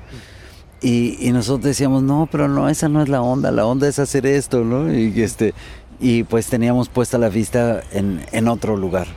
Y, 0.82 1.30
nosotros 1.32 1.64
decíamos, 1.64 2.02
no, 2.02 2.28
pero 2.30 2.48
no, 2.48 2.68
esa 2.68 2.88
no 2.88 3.02
es 3.02 3.08
la 3.08 3.22
onda, 3.22 3.50
la 3.50 3.66
onda 3.66 3.88
es 3.88 3.98
hacer 3.98 4.26
esto, 4.26 4.62
¿no? 4.62 4.92
Y, 4.92 5.20
este, 5.20 5.54
y 5.98 6.22
pues 6.22 6.46
teníamos 6.46 6.88
puesta 6.88 7.18
la 7.18 7.28
vista 7.28 7.82
en 7.92 8.48
otro 8.48 8.76
lugar. 8.76 9.08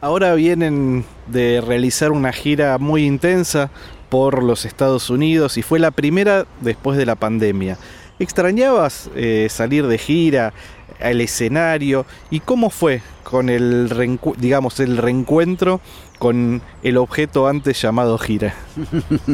Ahora 0.00 0.34
vienen 0.34 1.04
de 1.26 1.60
realizar 1.60 2.12
una 2.12 2.32
gira 2.32 2.78
muy 2.78 3.04
intensa 3.04 3.70
por 4.08 4.42
los 4.42 4.64
Estados 4.64 5.10
Unidos 5.10 5.56
y 5.58 5.62
fue 5.62 5.78
la 5.78 5.90
primera 5.90 6.46
después 6.60 6.96
de 6.98 7.06
la 7.06 7.14
pandemia. 7.14 7.78
¿Extrañabas 8.18 9.10
eh, 9.14 9.48
salir 9.50 9.86
de 9.86 9.98
gira, 9.98 10.52
al 11.00 11.20
escenario? 11.20 12.04
¿Y 12.30 12.40
cómo 12.40 12.70
fue 12.70 13.02
con 13.22 13.48
el, 13.48 14.18
digamos, 14.38 14.80
el 14.80 14.96
reencuentro 14.96 15.80
con 16.18 16.62
el 16.82 16.96
objeto 16.96 17.46
antes 17.46 17.80
llamado 17.80 18.18
gira? 18.18 18.54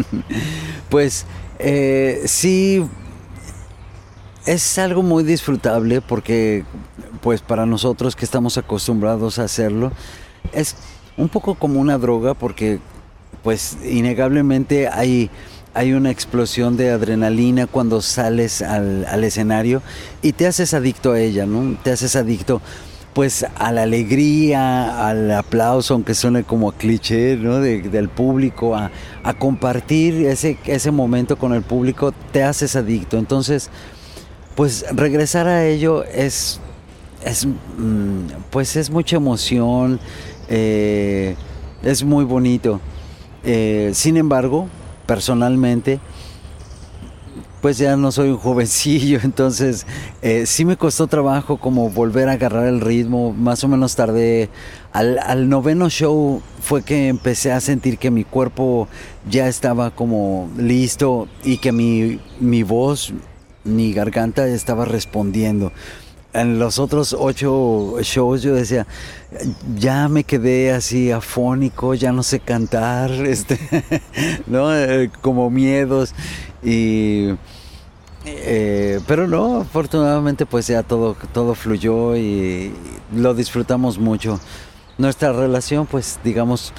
pues 0.91 1.27
eh, 1.59 2.23
sí, 2.27 2.85
es 4.47 4.79
algo 4.79 5.03
muy 5.03 5.25
disfrutable 5.25 6.03
porque 6.03 6.65
pues 7.23 7.41
para 7.41 7.65
nosotros 7.65 8.17
que 8.17 8.27
estamos 8.27 8.59
acostumbrados 8.59 9.39
a 9.39 9.45
hacerlo, 9.45 9.93
es 10.53 10.77
un 11.17 11.31
poco 11.31 11.55
como 11.55 11.81
una 11.81 11.97
droga 11.97 12.35
porque 12.35 12.81
pues 13.45 13.77
innegablemente 13.85 14.89
hay, 14.89 15.31
hay 15.75 15.93
una 15.93 16.11
explosión 16.11 16.77
de 16.79 16.91
adrenalina 16.91 17.67
cuando 17.67 18.01
sales 18.01 18.63
al, 18.63 19.23
escenario 19.23 19.83
y 20.23 20.33
te 20.33 20.47
haces 20.47 20.73
adicto 20.73 21.13
a 21.13 21.21
ella, 21.21 21.45
¿no? 21.47 21.77
Te 21.85 21.93
haces 21.93 22.17
adicto 22.17 22.63
pues 23.13 23.47
a 23.55 23.71
la 23.71 23.83
alegría, 23.83 25.07
al 25.07 25.31
aplauso, 25.31 25.95
aunque 25.95 26.15
suene 26.15 26.43
como 26.43 26.73
cliché, 26.73 27.37
¿no? 27.37 27.61
del 27.61 28.09
público, 28.09 28.75
a, 28.75 28.91
compartir 29.39 30.27
ese, 30.27 30.59
ese 30.65 30.91
momento 30.91 31.37
con 31.37 31.53
el 31.53 31.63
público, 31.63 32.13
te 32.33 32.43
haces 32.43 32.75
adicto. 32.75 33.17
Entonces, 33.17 33.71
pues 34.57 34.85
regresar 34.91 35.47
a 35.47 35.65
ello 35.65 36.03
es, 36.03 36.59
es 37.25 37.47
mm, 37.47 38.27
pues 38.51 38.75
es 38.75 38.91
mucha 38.91 39.15
emoción, 39.15 40.01
eh, 40.49 41.37
es 41.85 42.03
muy 42.03 42.25
bonito. 42.25 42.81
Eh, 43.45 43.91
sin 43.95 44.17
embargo, 44.17 44.69
personalmente, 45.07 46.01
pues 47.61 47.79
ya 47.79 47.97
no 47.97 48.13
soy 48.13 48.29
un 48.29 48.37
jovencillo, 48.37 49.21
entonces 49.25 49.87
eh, 50.23 50.45
sí 50.47 50.65
me 50.65 50.77
costó 50.77 51.07
trabajo 51.07 51.57
como 51.59 51.89
volver 51.91 52.29
a 52.29 52.33
agarrar 52.33 52.67
el 52.67 52.81
ritmo, 52.81 53.33
más 53.33 53.65
o 53.65 53.69
menos 53.69 53.97
tardé, 53.97 54.51
al, 54.93 55.49
noveno 55.49 55.89
show 55.89 56.43
fue 56.61 56.83
que 56.83 57.09
empecé 57.09 57.53
a 57.53 57.61
sentir 57.61 57.99
que 57.99 58.11
mi 58.11 58.25
cuerpo 58.25 58.89
ya 59.31 59.49
estaba 59.49 59.91
como 59.91 60.51
listo 60.57 61.29
y 61.43 61.59
que 61.59 61.73
mi, 61.73 62.21
mi 62.41 62.63
voz, 62.63 63.13
mi 63.65 63.93
garganta 63.93 64.47
estaba 64.47 64.85
respondiendo 64.85 65.73
en 66.35 66.59
los 66.59 66.79
otros 66.79 67.17
ocho 67.19 67.97
shows 68.01 68.43
yo 68.43 68.55
decía, 68.55 68.87
ya 69.77 70.09
me 70.09 70.25
quedé 70.25 70.73
así 70.73 71.11
afónico, 71.11 71.95
ya 71.95 72.13
no 72.13 72.23
sé 72.23 72.41
cantar, 72.41 73.11
este, 73.27 73.59
¿no? 74.47 74.75
Eh, 74.77 75.11
como 75.23 75.49
miedos. 75.49 76.15
Y, 76.63 77.35
eh, 78.27 79.01
pero 79.07 79.29
no, 79.29 79.61
afortunadamente 79.61 80.45
pues 80.45 80.67
ya 80.67 80.83
todo, 80.83 81.17
todo 81.33 81.55
fluyó 81.55 82.17
y 82.17 82.73
lo 83.15 83.35
disfrutamos 83.35 83.99
mucho. 83.99 84.41
Nuestra 84.99 85.33
relación 85.33 85.87
pues 85.87 86.19
digamos 86.25 86.73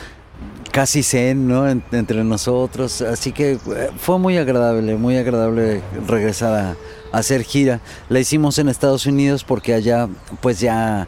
casi 0.76 1.04
zen, 1.04 1.48
¿no? 1.48 1.70
entre 1.70 2.22
nosotros, 2.26 3.02
así 3.02 3.32
que 3.32 3.54
eh, 3.54 3.60
fue 3.98 4.20
muy 4.20 4.38
agradable, 4.38 4.98
muy 4.98 5.16
agradable 5.16 5.82
regresar 6.06 6.54
a 6.54 7.18
hacer 7.18 7.44
gira. 7.44 7.80
La 8.10 8.20
hicimos 8.20 8.60
en 8.60 8.68
Estados 8.68 9.06
Unidos 9.06 9.46
porque 9.46 9.74
allá 9.74 10.10
pues 10.42 10.60
ya, 10.60 11.08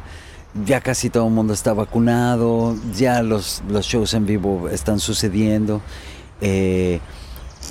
ya 0.65 0.79
casi 0.79 1.09
todo 1.09 1.27
el 1.27 1.33
mundo 1.33 1.53
está 1.53 1.73
vacunado, 1.73 2.77
ya 2.95 3.21
los, 3.21 3.61
los 3.67 3.85
shows 3.85 4.13
en 4.13 4.25
vivo 4.25 4.69
están 4.69 5.01
sucediendo. 5.01 5.81
Eh, 6.39 7.01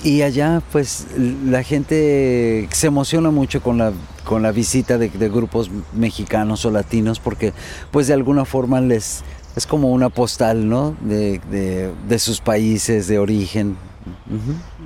y 0.04 0.20
allá 0.20 0.62
pues 0.72 1.06
la 1.16 1.62
gente 1.62 2.68
se 2.72 2.88
emociona 2.88 3.30
mucho 3.30 3.62
con 3.62 3.78
la, 3.78 3.92
con 4.24 4.42
la 4.42 4.52
visita 4.52 4.98
de, 4.98 5.08
grupos 5.08 5.70
mexicanos 5.94 6.64
o 6.66 6.70
latinos 6.70 7.20
porque 7.20 7.54
pues 7.90 8.06
de 8.06 8.14
alguna 8.14 8.44
forma 8.44 8.80
les 8.80 9.22
es 9.56 9.66
como 9.66 9.90
una 9.90 10.10
postal 10.10 10.68
¿no? 10.68 10.94
de, 11.00 11.40
de 12.08 12.18
sus 12.18 12.40
países 12.40 13.08
de 13.08 13.18
origen. 13.18 13.76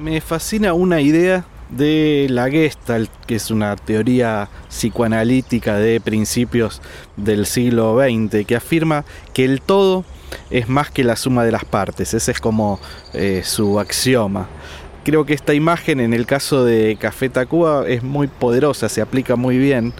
Me 0.00 0.20
fascina 0.20 0.72
una 0.72 1.00
idea 1.00 1.44
de 1.70 2.26
la 2.30 2.50
Gestalt, 2.50 3.10
que 3.26 3.36
es 3.36 3.50
una 3.50 3.76
teoría 3.76 4.48
psicoanalítica 4.68 5.76
de 5.76 6.00
principios 6.00 6.80
del 7.16 7.46
siglo 7.46 7.98
XX, 7.98 8.46
que 8.46 8.56
afirma 8.56 9.04
que 9.32 9.44
el 9.44 9.60
todo 9.60 10.04
es 10.50 10.68
más 10.68 10.90
que 10.90 11.04
la 11.04 11.16
suma 11.16 11.44
de 11.44 11.52
las 11.52 11.64
partes, 11.64 12.14
ese 12.14 12.32
es 12.32 12.40
como 12.40 12.80
eh, 13.12 13.42
su 13.44 13.78
axioma. 13.80 14.48
Creo 15.04 15.24
que 15.24 15.34
esta 15.34 15.54
imagen 15.54 15.98
en 15.98 16.12
el 16.12 16.26
caso 16.26 16.64
de 16.64 16.96
Café 17.00 17.28
Tacuba 17.28 17.88
es 17.88 18.02
muy 18.02 18.28
poderosa, 18.28 18.88
se 18.88 19.00
aplica 19.00 19.34
muy 19.34 19.58
bien. 19.58 19.92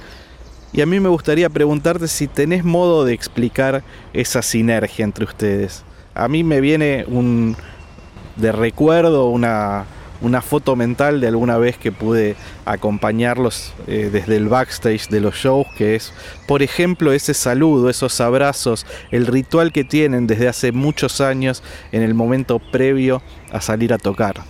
Y 0.72 0.82
a 0.82 0.86
mí 0.86 1.00
me 1.00 1.08
gustaría 1.08 1.48
preguntarte 1.48 2.06
si 2.08 2.28
tenés 2.28 2.64
modo 2.64 3.04
de 3.04 3.12
explicar 3.12 3.82
esa 4.12 4.42
sinergia 4.42 5.04
entre 5.04 5.24
ustedes. 5.24 5.82
A 6.14 6.28
mí 6.28 6.44
me 6.44 6.60
viene 6.60 7.04
un 7.08 7.56
de 8.36 8.52
recuerdo 8.52 9.28
una 9.28 9.86
una 10.20 10.42
foto 10.42 10.76
mental 10.76 11.20
de 11.20 11.28
alguna 11.28 11.58
vez 11.58 11.76
que 11.78 11.92
pude 11.92 12.36
acompañarlos 12.64 13.72
eh, 13.86 14.10
desde 14.12 14.36
el 14.36 14.48
backstage 14.48 15.08
de 15.08 15.20
los 15.20 15.34
shows, 15.34 15.66
que 15.76 15.96
es, 15.96 16.12
por 16.46 16.62
ejemplo, 16.62 17.12
ese 17.12 17.34
saludo, 17.34 17.88
esos 17.88 18.20
abrazos, 18.20 18.86
el 19.10 19.26
ritual 19.26 19.72
que 19.72 19.84
tienen 19.84 20.26
desde 20.26 20.48
hace 20.48 20.72
muchos 20.72 21.20
años 21.20 21.62
en 21.92 22.02
el 22.02 22.14
momento 22.14 22.58
previo 22.58 23.22
a 23.50 23.60
salir 23.60 23.92
a 23.92 23.98
tocar. 23.98 24.42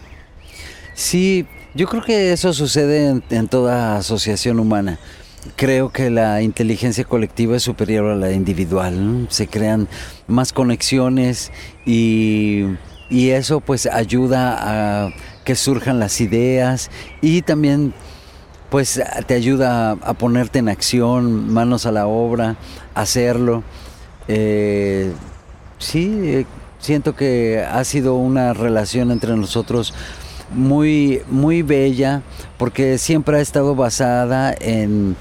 Sí, 0.95 1.47
yo 1.75 1.87
creo 1.87 2.03
que 2.03 2.33
eso 2.33 2.53
sucede 2.53 3.23
en, 3.31 3.49
toda 3.49 3.97
asociación 3.97 4.59
humana. 4.59 4.99
Creo 5.56 5.90
que 5.90 6.11
la 6.11 6.42
inteligencia 6.42 7.04
colectiva 7.04 7.56
es 7.56 7.62
superior 7.62 8.06
a 8.11 8.16
la 8.16 8.32
individual. 8.32 9.26
Se 9.30 9.47
crean 9.47 9.88
más 10.26 10.52
conexiones 10.52 11.50
y, 11.87 12.64
y 13.09 13.30
eso 13.30 13.61
pues 13.61 13.87
ayuda 13.87 15.06
a 15.06 15.11
que 15.44 15.54
surjan 15.56 15.99
las 15.99 16.20
ideas 16.20 16.90
y 17.23 17.42
también 17.42 17.94
pues 18.71 19.02
te 19.26 19.34
ayuda 19.34 19.93
a, 19.93 20.15
ponerte 20.15 20.60
en 20.60 20.69
acción, 20.69 21.52
manos 21.52 21.86
a 21.86 21.93
la 21.93 22.06
obra, 22.06 22.56
hacerlo. 22.95 23.65
Eh, 24.28 25.12
sí, 25.78 26.21
eh, 26.23 26.47
siento 26.78 27.17
que 27.17 27.65
ha 27.69 27.82
sido 27.84 28.15
una 28.15 28.52
relación 28.52 29.10
entre 29.10 29.36
nosotros 29.36 29.93
muy, 30.50 31.23
muy 31.28 31.63
bella 31.63 32.23
porque 32.58 32.99
siempre 32.99 33.39
ha 33.39 33.41
estado 33.41 33.75
basada 33.75 34.54
en, 34.58 35.17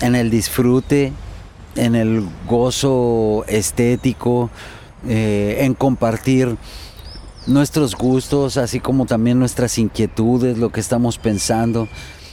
en 0.00 0.14
el 0.14 0.30
disfrute, 0.30 1.12
en 1.76 1.94
el 1.94 2.26
gozo 2.48 3.44
estético, 3.48 4.50
eh, 5.08 5.58
en 5.60 5.74
compartir 5.74 6.56
nuestros 7.46 7.96
gustos, 7.96 8.56
así 8.56 8.78
como 8.78 9.06
también 9.06 9.38
nuestras 9.38 9.78
inquietudes, 9.78 10.58
lo 10.58 10.70
que 10.70 10.80
estamos 10.80 11.18
pensando. 11.18 11.88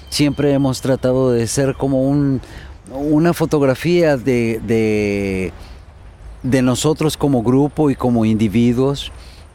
Siempre 0.10 0.54
hemos 0.54 0.82
tratado 0.82 1.32
de 1.32 1.48
ser 1.48 1.76
como 1.76 2.04
un, 2.04 2.42
una 2.92 3.34
fotografía 3.34 4.18
de, 4.18 4.60
de, 4.66 5.54
de 6.44 6.62
nosotros 6.62 7.18
como 7.18 7.44
grupo 7.44 7.90
y 7.90 7.96
como 7.96 8.26
individuos 8.26 9.12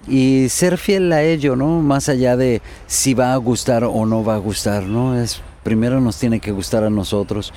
y 0.08 0.48
ser 0.48 0.78
fiel 0.78 1.12
a 1.12 1.22
ello, 1.22 1.56
¿no? 1.56 1.80
Más 1.80 2.08
allá 2.08 2.36
de 2.36 2.62
si 2.86 3.14
va 3.14 3.32
a 3.32 3.36
gustar 3.36 3.84
o 3.84 4.06
no 4.06 4.24
va 4.24 4.34
a 4.34 4.38
gustar, 4.38 4.84
¿no? 4.84 5.18
Es 5.18 5.40
primero 5.62 6.00
nos 6.00 6.18
tiene 6.18 6.40
que 6.40 6.52
gustar 6.52 6.84
a 6.84 6.90
nosotros. 6.90 7.52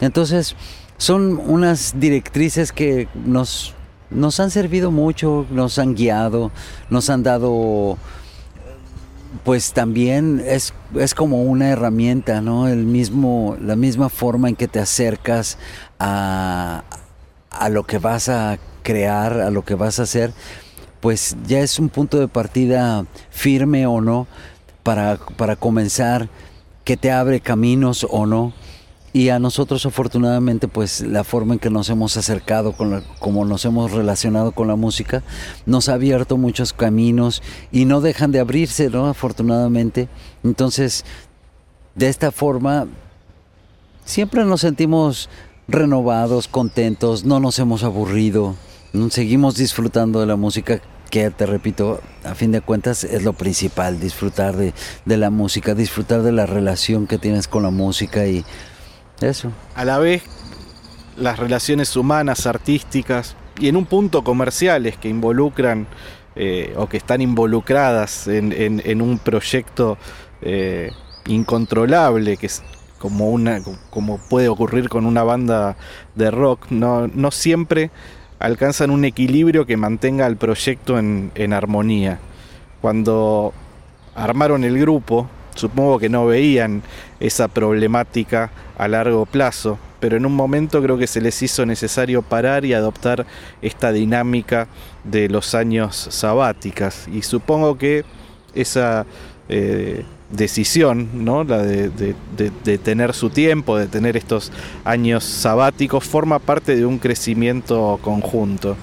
Entonces, 0.00 0.56
son 0.98 1.40
unas 1.46 1.98
directrices 1.98 2.72
que 2.72 3.08
nos 3.14 3.74
nos 4.14 4.40
han 4.40 4.50
servido 4.50 4.90
mucho, 4.90 5.46
nos 5.50 5.78
han 5.78 5.94
guiado, 5.94 6.50
nos 6.90 7.10
han 7.10 7.22
dado, 7.22 7.96
pues 9.44 9.72
también 9.72 10.42
es, 10.46 10.74
es 10.94 11.14
como 11.14 11.42
una 11.42 11.70
herramienta, 11.70 12.40
¿no? 12.40 12.68
El 12.68 12.84
mismo, 12.84 13.56
la 13.60 13.76
misma 13.76 14.08
forma 14.08 14.48
en 14.48 14.56
que 14.56 14.68
te 14.68 14.80
acercas 14.80 15.58
a, 15.98 16.84
a 17.50 17.68
lo 17.68 17.84
que 17.84 17.98
vas 17.98 18.28
a 18.28 18.58
crear, 18.82 19.40
a 19.40 19.50
lo 19.50 19.64
que 19.64 19.74
vas 19.74 19.98
a 19.98 20.02
hacer, 20.02 20.32
pues 21.02 21.36
ya 21.48 21.58
es 21.58 21.80
un 21.80 21.88
punto 21.88 22.18
de 22.20 22.28
partida 22.28 23.04
firme 23.28 23.86
o 23.88 24.00
no 24.00 24.28
para, 24.84 25.18
para 25.36 25.56
comenzar, 25.56 26.28
que 26.84 26.96
te 26.96 27.10
abre 27.10 27.40
caminos 27.40 28.06
o 28.08 28.24
no 28.24 28.52
y 29.12 29.28
a 29.28 29.40
nosotros 29.40 29.84
afortunadamente 29.84 30.68
pues 30.68 31.00
la 31.00 31.24
forma 31.24 31.54
en 31.54 31.60
que 31.60 31.70
nos 31.70 31.90
hemos 31.90 32.16
acercado, 32.16 32.72
con 32.72 33.02
como 33.18 33.44
nos 33.44 33.64
hemos 33.64 33.90
relacionado 33.90 34.52
con 34.52 34.68
la 34.68 34.76
música, 34.76 35.24
nos 35.66 35.88
ha 35.88 35.94
abierto 35.94 36.36
muchos 36.38 36.72
caminos 36.72 37.42
y 37.72 37.84
no 37.84 38.00
dejan 38.00 38.30
de 38.30 38.38
abrirse, 38.40 38.88
¿no? 38.88 39.08
Afortunadamente. 39.08 40.08
Entonces, 40.44 41.04
de 41.94 42.08
esta 42.08 42.30
forma, 42.30 42.86
siempre 44.04 44.44
nos 44.44 44.62
sentimos 44.62 45.28
renovados, 45.68 46.48
contentos, 46.48 47.24
no 47.24 47.38
nos 47.38 47.58
hemos 47.58 47.82
aburrido, 47.82 48.54
seguimos 49.10 49.56
disfrutando 49.56 50.20
de 50.20 50.26
la 50.26 50.36
música 50.36 50.80
que 51.12 51.30
te 51.30 51.44
repito, 51.44 52.00
a 52.24 52.34
fin 52.34 52.52
de 52.52 52.62
cuentas 52.62 53.04
es 53.04 53.22
lo 53.22 53.34
principal, 53.34 54.00
disfrutar 54.00 54.56
de, 54.56 54.72
de 55.04 55.16
la 55.18 55.28
música, 55.28 55.74
disfrutar 55.74 56.22
de 56.22 56.32
la 56.32 56.46
relación 56.46 57.06
que 57.06 57.18
tienes 57.18 57.48
con 57.48 57.64
la 57.64 57.70
música 57.70 58.26
y 58.26 58.46
eso. 59.20 59.52
A 59.74 59.84
la 59.84 59.98
vez, 59.98 60.22
las 61.18 61.38
relaciones 61.38 61.94
humanas, 61.96 62.46
artísticas 62.46 63.36
y 63.60 63.68
en 63.68 63.76
un 63.76 63.84
punto 63.84 64.24
comerciales 64.24 64.96
que 64.96 65.10
involucran 65.10 65.86
eh, 66.34 66.72
o 66.78 66.88
que 66.88 66.96
están 66.96 67.20
involucradas 67.20 68.26
en, 68.26 69.02
un 69.02 69.18
proyecto 69.18 69.98
eh, 70.40 70.92
incontrolable, 71.26 72.38
que 72.38 72.46
es 72.46 72.62
como, 72.98 73.28
una, 73.28 73.60
como 73.90 74.16
puede 74.16 74.48
ocurrir 74.48 74.88
con 74.88 75.04
una 75.04 75.24
banda 75.24 75.76
de 76.14 76.30
rock, 76.30 76.70
no, 76.70 77.06
no 77.08 77.30
siempre 77.30 77.90
alcanzan 78.42 78.90
un 78.90 79.04
equilibrio 79.04 79.66
que 79.66 79.76
mantenga 79.76 80.26
al 80.26 80.36
proyecto 80.36 80.98
en, 80.98 81.52
armonía. 81.52 82.18
Cuando 82.80 83.52
armaron 84.16 84.64
el 84.64 84.80
grupo, 84.80 85.28
supongo 85.54 86.00
que 86.00 86.08
no 86.08 86.26
veían 86.26 86.82
esa 87.20 87.46
problemática 87.46 88.50
a 88.76 88.88
largo 88.88 89.26
plazo, 89.26 89.78
pero 90.00 90.16
en 90.16 90.26
un 90.26 90.34
momento 90.34 90.82
creo 90.82 90.98
que 90.98 91.06
se 91.06 91.20
les 91.20 91.40
hizo 91.40 91.64
necesario 91.64 92.20
parar 92.22 92.64
y 92.64 92.74
adoptar 92.74 93.26
esta 93.62 93.92
dinámica 93.92 94.66
de 95.04 95.28
los 95.28 95.54
años 95.54 96.08
sabáticas. 96.10 97.06
Y 97.06 97.22
supongo 97.22 97.78
que 97.78 98.04
esa 98.54 99.06
eh, 99.48 100.04
decisión, 100.32 101.24
¿no? 101.24 101.44
la 101.44 101.62
de, 101.62 101.90
de, 101.90 102.78
tener 102.78 103.12
su 103.12 103.30
tiempo, 103.30 103.76
de 103.76 103.86
tener 103.86 104.16
estos 104.16 104.50
años 104.84 105.24
sabáticos, 105.24 106.04
forma 106.04 106.38
parte 106.38 106.74
de 106.74 106.86
un 106.86 106.98
crecimiento 106.98 107.98
conjunto. 108.02 108.76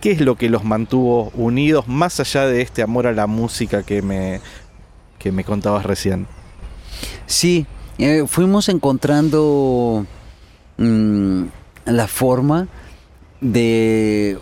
¿Qué 0.00 0.12
es 0.12 0.20
lo 0.20 0.34
que 0.34 0.48
los 0.48 0.64
mantuvo 0.64 1.30
unidos 1.34 1.86
más 1.86 2.18
allá 2.18 2.46
de 2.46 2.62
este 2.62 2.82
amor 2.82 3.06
a 3.06 3.12
la 3.12 3.26
música 3.26 3.82
que 3.84 4.02
me, 4.02 4.40
que 5.18 5.30
me 5.30 5.44
contabas 5.44 5.86
recién? 5.86 6.26
Sí, 7.26 7.66
eh, 7.98 8.24
fuimos 8.26 8.68
encontrando 8.68 10.06
mm, 10.78 11.44
la 11.84 12.08
forma 12.08 12.66
de, 13.40 14.38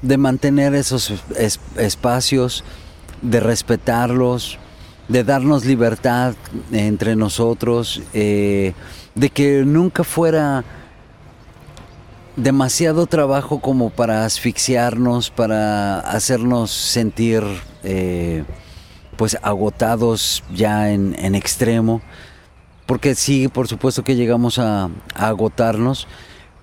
de 0.00 0.16
mantener 0.16 0.74
esos 0.74 1.12
espacios, 1.76 2.64
de 3.20 3.40
respetarlos, 3.40 4.58
de 5.08 5.24
darnos 5.24 5.64
libertad 5.64 6.34
entre 6.72 7.16
nosotros, 7.16 8.02
eh, 8.12 8.72
de 9.14 9.30
que 9.30 9.64
nunca 9.64 10.04
fuera 10.04 10.64
demasiado 12.36 13.06
trabajo 13.06 13.60
como 13.60 13.90
para 13.90 14.24
asfixiarnos, 14.24 15.30
para 15.30 16.00
hacernos 16.00 16.70
sentir 16.70 17.42
eh, 17.82 18.44
pues 19.16 19.38
agotados 19.42 20.44
ya 20.54 20.90
en, 20.90 21.34
extremo, 21.34 22.02
porque 22.84 23.14
sí, 23.14 23.48
por 23.48 23.66
supuesto 23.68 24.04
que 24.04 24.14
llegamos 24.16 24.58
a, 24.58 24.90
agotarnos, 25.14 26.06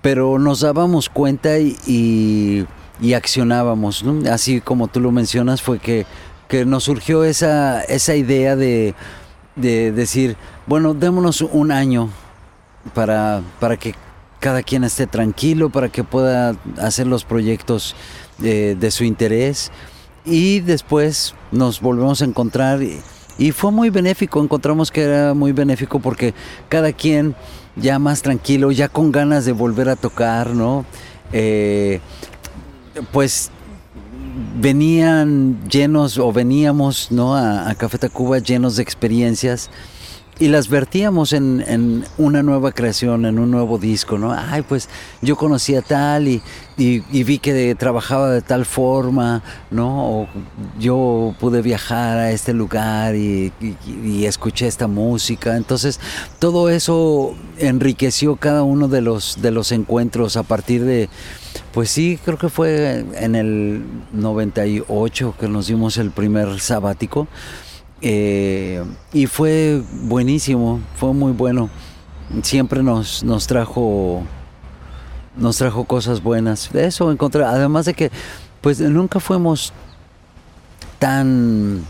pero 0.02 0.38
nos 0.38 0.60
dábamos 0.60 1.10
cuenta 1.10 1.58
y, 1.60 2.68
accionábamos, 3.16 4.06
así 4.32 4.62
como 4.62 4.88
tú 4.88 5.00
lo 5.00 5.12
mencionas, 5.12 5.62
fue 5.62 5.80
que, 5.80 6.06
que 6.54 6.66
nos 6.66 6.84
surgió 6.84 7.24
esa, 7.24 7.82
esa 7.82 8.16
idea 8.16 8.56
de, 8.56 8.94
de 9.56 9.92
decir, 9.92 10.38
bueno, 10.68 10.94
démonos 10.94 11.42
un 11.42 11.72
año 11.72 12.12
para, 12.94 13.42
para 13.60 13.76
que 13.76 13.96
cada 14.40 14.62
quien 14.62 14.84
esté 14.84 15.08
tranquilo, 15.08 15.72
para 15.72 15.90
que 15.90 16.04
pueda 16.04 16.56
hacer 16.80 17.08
los 17.08 17.26
proyectos 17.26 17.96
de, 18.38 18.76
de 18.76 18.92
su 18.92 19.04
interés 19.04 19.72
y 20.26 20.60
después 20.60 21.34
nos 21.52 21.82
volvemos 21.82 22.22
a 22.22 22.26
encontrar 22.26 22.84
y, 22.84 23.52
fue 23.52 23.72
muy 23.72 23.90
benéfico, 23.90 24.40
encontramos 24.40 24.92
que 24.92 25.02
era 25.02 25.34
muy 25.34 25.54
benéfico 25.54 26.00
porque 26.00 26.36
cada 26.70 26.94
quien 26.94 27.34
ya 27.76 27.98
más 27.98 28.22
tranquilo, 28.22 28.72
ya 28.72 28.90
con 28.90 29.12
ganas 29.12 29.46
de 29.46 29.54
volver 29.54 29.90
a 29.90 29.96
tocar, 29.96 30.52
¿no? 30.52 30.86
Eh, 31.32 32.00
pues 33.12 33.50
venían 34.60 35.60
llenos 35.70 36.18
o 36.18 36.32
veníamos 36.32 37.12
¿no? 37.12 37.36
a, 37.36 37.74
Café 37.76 37.98
Tacuba 37.98 38.40
llenos 38.40 38.76
de 38.76 38.84
experiencias 38.84 39.70
y 40.40 40.48
las 40.48 40.68
vertíamos 40.68 41.32
en, 41.32 42.06
una 42.18 42.42
nueva 42.42 42.72
creación, 42.72 43.26
en 43.26 43.38
un 43.38 43.52
nuevo 43.52 43.78
disco, 43.78 44.18
¿no? 44.18 44.34
Ay, 44.34 44.64
pues 44.64 44.90
yo 45.22 45.36
conocía 45.36 45.84
tal 45.84 46.28
y, 46.28 46.42
vi 46.76 47.38
que 47.38 47.76
trabajaba 47.76 48.32
de 48.32 48.42
tal 48.42 48.66
forma, 48.66 49.44
¿no? 49.70 50.22
O 50.22 50.28
yo 50.80 51.36
pude 51.40 51.62
viajar 51.62 52.18
a 52.18 52.32
este 52.32 52.52
lugar 52.52 53.16
y, 53.16 53.54
escuché 54.26 54.68
esta 54.68 54.88
música. 54.88 55.56
Entonces, 55.56 56.00
todo 56.40 56.70
eso 56.70 57.36
enriqueció 57.60 58.36
cada 58.36 58.64
uno 58.64 58.88
de 58.88 59.02
los, 59.02 59.40
de 59.40 59.52
los 59.52 59.72
encuentros 59.72 60.36
a 60.36 60.42
partir 60.42 60.84
de, 60.84 61.10
pues 61.72 61.90
sí, 61.90 62.20
creo 62.24 62.38
que 62.38 62.50
fue 62.50 63.06
en 63.16 63.36
el 63.36 63.84
98 64.12 65.36
que 65.40 65.48
nos 65.48 65.68
dimos 65.68 65.98
el 65.98 66.12
primer 66.12 66.60
sabático. 66.60 67.28
Eh, 68.02 68.84
y 69.14 69.28
fue 69.28 69.82
buenísimo, 70.04 70.82
fue 70.96 71.14
muy 71.14 71.32
bueno. 71.32 71.70
Siempre 72.42 72.84
nos, 72.84 73.24
nos 73.24 73.48
trajo 73.48 74.24
nos 75.36 75.58
trajo 75.58 75.86
cosas 75.86 76.22
buenas. 76.22 76.74
Eso 76.76 77.12
encontré, 77.12 77.44
además 77.44 77.86
de 77.86 77.94
que 77.94 78.12
pues 78.62 78.80
nunca 78.80 79.20
fuimos 79.20 79.74
tan 81.00 81.84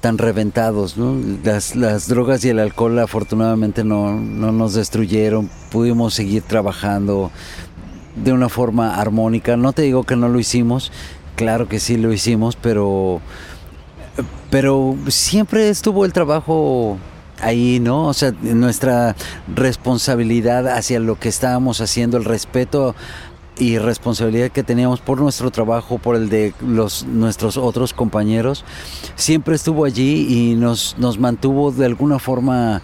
tan 0.00 0.16
reventados, 0.16 0.96
Las, 1.44 1.76
las 1.76 2.08
drogas 2.08 2.42
y 2.44 2.48
el 2.48 2.58
alcohol 2.58 2.98
afortunadamente 3.00 3.84
no, 3.84 4.14
no 4.14 4.50
nos 4.50 4.72
destruyeron, 4.72 5.50
pudimos 5.70 6.14
seguir 6.14 6.42
trabajando 6.42 7.30
de 8.16 8.32
una 8.32 8.48
forma 8.48 8.96
armónica. 8.96 9.56
No 9.56 9.72
te 9.72 9.82
digo 9.82 10.04
que 10.04 10.16
no 10.16 10.28
lo 10.28 10.38
hicimos, 10.38 10.92
claro 11.36 11.68
que 11.68 11.80
sí 11.80 11.96
lo 11.96 12.12
hicimos, 12.12 12.56
pero 12.56 13.20
pero 14.50 14.96
siempre 15.08 15.68
estuvo 15.68 16.04
el 16.04 16.12
trabajo 16.12 16.98
ahí, 17.40 17.80
¿no? 17.80 18.06
O 18.06 18.12
sea, 18.14 18.34
nuestra 18.42 19.14
responsabilidad 19.54 20.68
hacia 20.68 21.00
lo 21.00 21.18
que 21.18 21.28
estábamos 21.28 21.80
haciendo, 21.80 22.16
el 22.16 22.24
respeto 22.24 22.94
y 23.58 23.78
responsabilidad 23.78 24.50
que 24.50 24.62
teníamos 24.62 25.00
por 25.00 25.20
nuestro 25.20 25.50
trabajo, 25.50 25.98
por 25.98 26.16
el 26.16 26.28
de 26.28 26.54
los 26.66 27.04
nuestros 27.04 27.56
otros 27.56 27.92
compañeros, 27.92 28.64
siempre 29.16 29.54
estuvo 29.54 29.84
allí 29.84 30.26
y 30.28 30.54
nos, 30.54 30.96
nos 30.98 31.18
mantuvo 31.18 31.70
de 31.70 31.86
alguna 31.86 32.18
forma, 32.18 32.80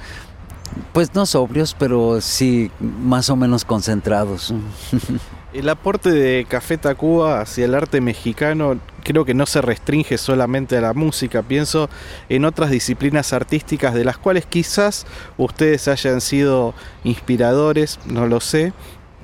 pues 0.92 1.14
no 1.14 1.26
sobrios, 1.26 1.74
pero 1.78 2.20
sí 2.20 2.70
más 2.80 3.30
o 3.30 3.36
menos 3.36 3.64
concentrados. 3.64 4.54
El 5.52 5.68
aporte 5.70 6.10
de 6.10 6.44
Café 6.46 6.76
Tacuba 6.76 7.40
hacia 7.40 7.64
el 7.64 7.74
arte 7.74 8.02
mexicano 8.02 8.78
creo 9.02 9.24
que 9.24 9.32
no 9.32 9.46
se 9.46 9.62
restringe 9.62 10.18
solamente 10.18 10.76
a 10.76 10.80
la 10.82 10.92
música, 10.92 11.42
pienso 11.42 11.88
en 12.28 12.44
otras 12.44 12.70
disciplinas 12.70 13.32
artísticas 13.32 13.94
de 13.94 14.04
las 14.04 14.18
cuales 14.18 14.44
quizás 14.44 15.06
ustedes 15.38 15.88
hayan 15.88 16.20
sido 16.20 16.74
inspiradores, 17.04 18.00
no 18.04 18.26
lo 18.26 18.40
sé, 18.40 18.74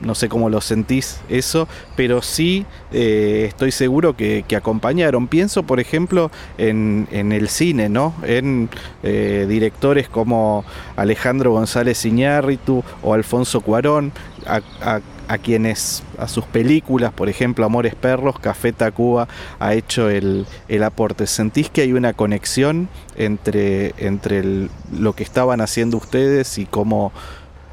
no 0.02 0.14
sé 0.14 0.28
cómo 0.28 0.50
lo 0.50 0.60
sentís 0.60 1.20
eso, 1.28 1.68
pero 1.96 2.22
sí 2.22 2.66
eh, 2.92 3.46
estoy 3.48 3.72
seguro 3.72 4.16
que, 4.16 4.44
acompañaron. 4.56 5.28
Pienso, 5.28 5.62
por 5.62 5.80
ejemplo, 5.80 6.30
en, 6.58 7.06
el 7.10 7.48
cine, 7.48 7.88
¿no? 7.88 8.14
En 8.22 8.68
eh, 9.02 9.46
directores 9.48 10.08
como 10.08 10.64
Alejandro 10.96 11.52
González 11.52 12.04
Iñárritu 12.04 12.84
o 13.02 13.14
Alfonso 13.14 13.60
Cuarón, 13.62 14.12
a, 14.46 15.38
quienes 15.38 16.02
a 16.18 16.28
sus 16.28 16.44
películas, 16.44 17.12
por 17.12 17.30
ejemplo 17.30 17.64
Amores 17.64 17.94
Perros, 17.94 18.38
Café 18.38 18.72
Tacuba 18.72 19.28
ha 19.58 19.72
hecho 19.72 20.10
el, 20.10 20.46
aporte. 20.84 21.26
¿Sentís 21.26 21.70
que 21.70 21.80
hay 21.80 21.94
una 21.94 22.12
conexión 22.12 22.88
entre, 23.16 23.94
entre 23.96 24.68
lo 24.92 25.14
que 25.14 25.22
estaban 25.22 25.62
haciendo 25.62 25.96
ustedes 25.96 26.58
y 26.58 26.66
cómo 26.66 27.12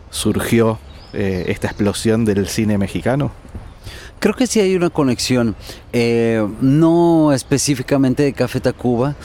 surgió 0.10 0.80
eh, 1.13 1.45
esta 1.48 1.67
explosión 1.67 2.26
del 2.26 2.48
cine 2.48 2.78
mexicano? 2.78 3.32
Creo 4.19 4.36
que 4.36 4.48
sí 4.48 4.60
hay 4.60 4.76
una 4.76 4.89
conexión, 4.89 5.56
eh, 5.93 6.45
no 6.60 7.32
específicamente 7.32 8.24
de 8.24 8.34
Café 8.34 8.60
Tacuba, 8.60 9.15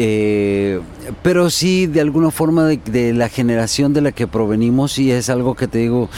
eh, 0.00 0.80
pero 1.22 1.50
sí 1.50 1.88
de 1.88 2.00
alguna 2.00 2.30
forma 2.30 2.66
de, 2.66 3.12
la 3.14 3.28
generación 3.28 3.92
de 3.92 4.00
la 4.00 4.12
que 4.12 4.28
provenimos 4.28 4.96
y 5.00 5.10
es 5.10 5.28
algo 5.28 5.56
que 5.56 5.66
te 5.66 5.78
digo, 5.78 6.08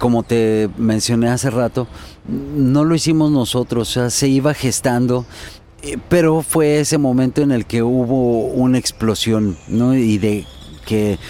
como 0.00 0.24
te 0.24 0.68
mencioné 0.76 1.28
hace 1.28 1.48
rato, 1.48 1.86
no 2.26 2.84
lo 2.84 2.96
hicimos 2.96 3.30
nosotros, 3.30 3.88
o 3.88 3.92
sea, 3.92 4.10
se 4.10 4.26
iba 4.26 4.52
gestando, 4.52 5.24
pero 6.08 6.42
fue 6.42 6.80
ese 6.80 6.98
momento 6.98 7.40
en 7.40 7.52
el 7.52 7.66
que 7.66 7.84
hubo 7.84 8.46
una 8.46 8.78
explosión, 8.78 9.56
¿no? 9.68 9.94
Y 9.94 10.18
de 10.18 10.44
que 10.84 11.20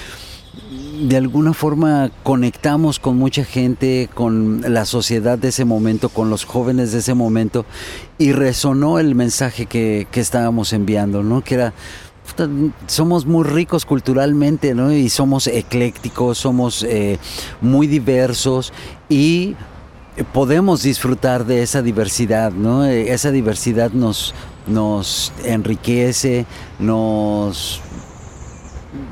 de 1.00 1.16
alguna 1.16 1.54
forma 1.54 2.10
conectamos 2.22 2.98
con 2.98 3.16
mucha 3.16 3.44
gente, 3.44 4.08
con 4.12 4.62
la 4.66 4.84
sociedad 4.84 5.38
de 5.38 5.48
ese 5.48 5.64
momento, 5.64 6.08
con 6.08 6.30
los 6.30 6.44
jóvenes 6.44 6.92
de 6.92 6.98
ese 6.98 7.14
momento, 7.14 7.64
y 8.18 8.32
resonó 8.32 8.98
el 8.98 9.14
mensaje 9.14 9.66
que, 9.66 10.06
estábamos 10.12 10.72
enviando, 10.72 11.22
¿no? 11.22 11.42
Que 11.42 11.54
era, 11.54 11.72
somos 12.86 13.24
muy 13.24 13.44
ricos 13.44 13.86
culturalmente, 13.86 14.74
¿no? 14.74 14.92
Y 14.92 15.08
somos 15.08 15.46
eclécticos, 15.46 16.38
somos 16.38 16.82
eh, 16.82 17.18
muy 17.60 17.86
diversos 17.86 18.72
y 19.08 19.56
podemos 20.32 20.82
disfrutar 20.82 21.46
de 21.46 21.62
esa 21.62 21.80
diversidad, 21.80 22.52
¿no? 22.52 22.84
Esa 22.84 23.30
diversidad 23.30 23.92
nos, 23.92 24.34
nos 24.66 25.32
enriquece, 25.44 26.44
nos 26.78 27.80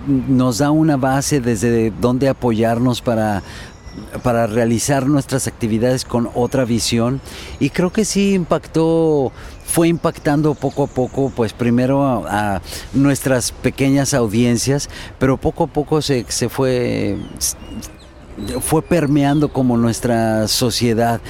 nos 0.09 0.59
da 0.59 0.71
una 0.71 0.97
base 0.97 1.41
desde 1.41 1.93
donde 2.01 2.29
apoyarnos 2.29 3.01
para, 3.03 3.43
para 4.23 4.47
realizar 4.47 5.07
nuestras 5.07 5.47
actividades 5.47 6.05
con 6.05 6.29
otra 6.35 6.65
visión. 6.65 7.21
Y 7.61 7.71
creo 7.71 7.93
que 7.93 8.05
sí 8.05 8.35
impactó 8.35 9.33
fue 9.69 9.89
impactando 9.89 10.55
poco 10.55 10.85
a 10.85 10.87
poco, 10.87 11.31
pues 11.35 11.53
primero 11.53 12.27
a, 12.27 12.63
nuestras 12.95 13.53
pequeñas 13.53 14.15
audiencias, 14.15 14.89
pero 15.19 15.37
poco 15.37 15.65
a 15.65 15.67
poco 15.67 16.01
se, 16.01 16.25
se 16.29 16.49
fue, 16.49 17.19
fue 18.61 18.81
permeando 18.83 19.53
como 19.53 19.77
nuestra 19.77 20.49
sociedad. 20.49 21.21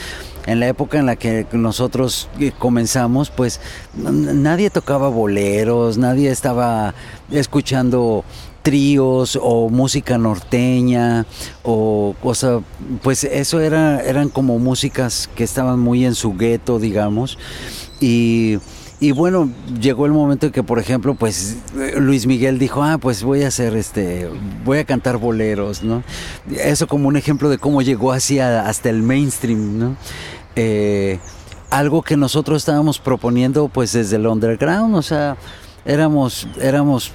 En 0.47 0.61
la 0.61 0.69
época 0.69 0.99
en 0.99 1.05
la 1.05 1.17
que 1.17 1.47
nosotros 1.53 2.31
eh, 2.39 2.53
comenzamos, 2.59 3.29
pues 3.29 3.61
nadie 3.95 4.71
tocaba 4.71 5.09
boleros, 5.09 5.99
nadie 5.99 6.31
estaba 6.31 6.95
escuchando 7.31 8.25
tríos 8.69 9.39
o 9.41 9.71
música 9.71 10.19
norteña 10.19 11.25
o 11.63 12.15
cosa, 12.23 12.61
pues 13.03 13.25
eso 13.25 13.61
era, 13.61 14.03
eran 14.03 14.29
como 14.29 14.59
músicas 14.59 15.31
que 15.35 15.43
estaban 15.43 15.81
muy 15.81 16.05
en 16.05 16.15
su 16.15 16.35
gueto, 16.35 16.79
digamos, 16.79 17.39
y, 17.99 18.59
y 19.01 19.13
bueno, 19.13 19.51
llegó 19.81 20.05
el 20.05 20.13
momento 20.13 20.45
en 20.45 20.53
que, 20.53 20.63
por 20.63 20.79
ejemplo, 20.79 21.15
pues 21.15 21.57
Luis 21.97 22.27
Miguel 22.27 22.59
dijo, 22.59 22.83
ah, 22.83 22.99
pues 22.99 23.23
voy 23.23 23.43
a 23.43 23.49
hacer 23.49 23.75
este, 23.75 24.29
voy 24.67 24.77
a 24.77 24.85
cantar 24.85 25.17
boleros, 25.17 25.83
¿no? 25.83 26.03
Eso 26.55 26.87
como 26.89 27.09
un 27.09 27.17
ejemplo 27.17 27.49
de 27.49 27.57
cómo 27.57 27.81
llegó 27.81 28.13
hacia 28.13 28.69
hasta 28.69 28.91
el 28.91 29.03
mainstream, 29.03 29.79
¿no? 29.79 29.97
Eh, 30.57 31.21
algo 31.71 32.03
que 32.03 32.19
nosotros 32.19 32.59
estábamos 32.59 32.99
proponiendo 32.99 33.69
pues 33.69 33.95
desde 33.95 34.17
el 34.17 34.27
underground, 34.27 34.95
o 34.95 35.03
sea, 35.03 35.39
éramos, 35.87 36.47
éramos, 36.61 37.13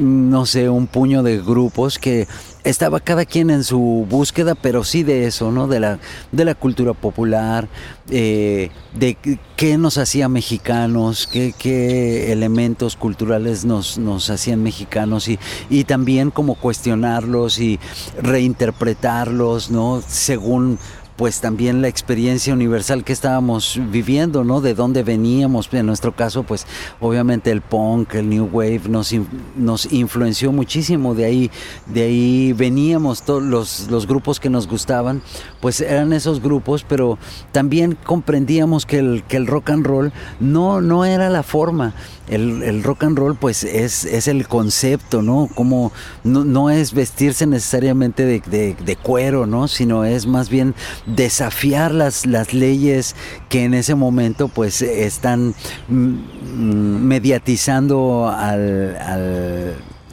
no 0.00 0.46
sé, 0.46 0.68
un 0.68 0.86
puño 0.86 1.22
de 1.22 1.38
grupos 1.38 1.98
que 1.98 2.26
estaba 2.64 3.00
cada 3.00 3.24
quien 3.24 3.50
en 3.50 3.64
su 3.64 4.06
búsqueda, 4.08 4.54
pero 4.54 4.84
sí 4.84 5.02
de 5.02 5.26
eso, 5.26 5.50
¿no? 5.52 5.68
De 5.68 5.80
la, 5.80 5.98
de 6.32 6.44
la 6.44 6.54
cultura 6.54 6.94
popular, 6.94 7.68
eh, 8.10 8.70
de 8.94 9.16
qué 9.56 9.78
nos 9.78 9.98
hacía 9.98 10.28
mexicanos, 10.28 11.26
qué, 11.26 11.54
qué 11.56 12.32
elementos 12.32 12.96
culturales 12.96 13.64
nos, 13.64 13.98
nos 13.98 14.30
hacían 14.30 14.62
mexicanos 14.62 15.28
y, 15.28 15.38
y, 15.68 15.84
también 15.84 16.30
como 16.30 16.54
cuestionarlos 16.54 17.58
y 17.58 17.78
reinterpretarlos, 18.20 19.70
¿no? 19.70 20.02
Según 20.06 20.78
pues 21.20 21.42
también 21.42 21.82
la 21.82 21.88
experiencia 21.88 22.54
universal 22.54 23.04
que 23.04 23.12
estábamos 23.12 23.78
viviendo, 23.90 24.42
¿no? 24.42 24.62
De 24.62 24.72
dónde 24.72 25.02
veníamos. 25.02 25.68
En 25.70 25.84
nuestro 25.84 26.16
caso, 26.16 26.44
pues 26.44 26.66
obviamente 26.98 27.50
el 27.50 27.60
punk, 27.60 28.14
el 28.14 28.30
new 28.30 28.48
wave 28.50 28.80
nos, 28.88 29.14
nos 29.54 29.92
influenció 29.92 30.50
muchísimo. 30.50 31.14
De 31.14 31.26
ahí, 31.26 31.50
de 31.84 32.04
ahí 32.04 32.54
veníamos 32.54 33.20
todos 33.20 33.42
los, 33.42 33.90
los 33.90 34.06
grupos 34.06 34.40
que 34.40 34.48
nos 34.48 34.66
gustaban, 34.66 35.20
pues 35.60 35.82
eran 35.82 36.14
esos 36.14 36.40
grupos, 36.40 36.86
pero 36.88 37.18
también 37.52 37.98
comprendíamos 38.02 38.86
que 38.86 39.00
el, 39.00 39.22
que 39.28 39.36
el 39.36 39.46
rock 39.46 39.68
and 39.68 39.86
roll 39.86 40.12
no, 40.40 40.80
no 40.80 41.04
era 41.04 41.28
la 41.28 41.42
forma. 41.42 41.92
El, 42.30 42.84
rock 42.84 43.02
and 43.02 43.18
roll 43.18 43.34
pues 43.34 43.64
es, 43.64 44.04
es 44.04 44.28
el 44.28 44.46
concepto, 44.46 45.20
¿no? 45.20 45.48
Como 45.52 45.90
no, 46.22 46.44
no 46.44 46.70
es 46.70 46.94
vestirse 46.94 47.44
necesariamente 47.44 48.24
de, 48.24 48.40
de, 48.40 48.96
cuero, 48.96 49.46
¿no? 49.46 49.66
Sino 49.66 50.04
es 50.04 50.28
más 50.28 50.48
bien 50.48 50.76
desafiar 51.14 51.92
las, 51.92 52.26
las 52.26 52.52
leyes 52.52 53.14
que 53.48 53.64
en 53.64 53.74
ese 53.74 53.94
momento 53.94 54.48
pues 54.48 54.82
están 54.82 55.54
mm, 55.88 57.04
mediatizando 57.06 58.28
al, 58.28 58.96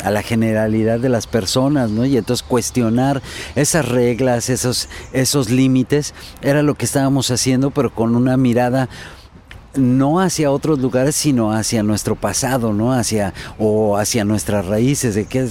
a 0.04 0.12
la 0.12 0.22
generalidad 0.22 1.00
de 1.00 1.10
las 1.10 1.28
personas, 1.28 1.90
¿no? 1.90 2.06
Y 2.06 2.18
entonces 2.18 2.46
cuestionar 2.48 3.22
esas 3.56 3.88
reglas, 3.88 4.50
esos, 4.50 4.90
esos 5.14 5.50
límites, 5.50 6.14
era 6.42 6.62
lo 6.62 6.76
que 6.76 6.86
estábamos 6.86 7.32
haciendo, 7.32 7.72
pero 7.72 7.94
con 7.94 8.16
una 8.16 8.38
mirada 8.38 8.90
no 9.76 10.20
hacia 10.20 10.52
otros 10.52 10.80
lugares, 10.80 11.16
sino 11.16 11.52
hacia 11.52 11.84
nuestro 11.84 12.16
pasado, 12.16 12.74
¿no? 12.74 12.94
Hacia, 12.94 13.34
o 13.60 13.98
hacia 13.98 14.24
nuestras 14.24 14.66
raíces, 14.66 15.16
de 15.16 15.26
que 15.26 15.50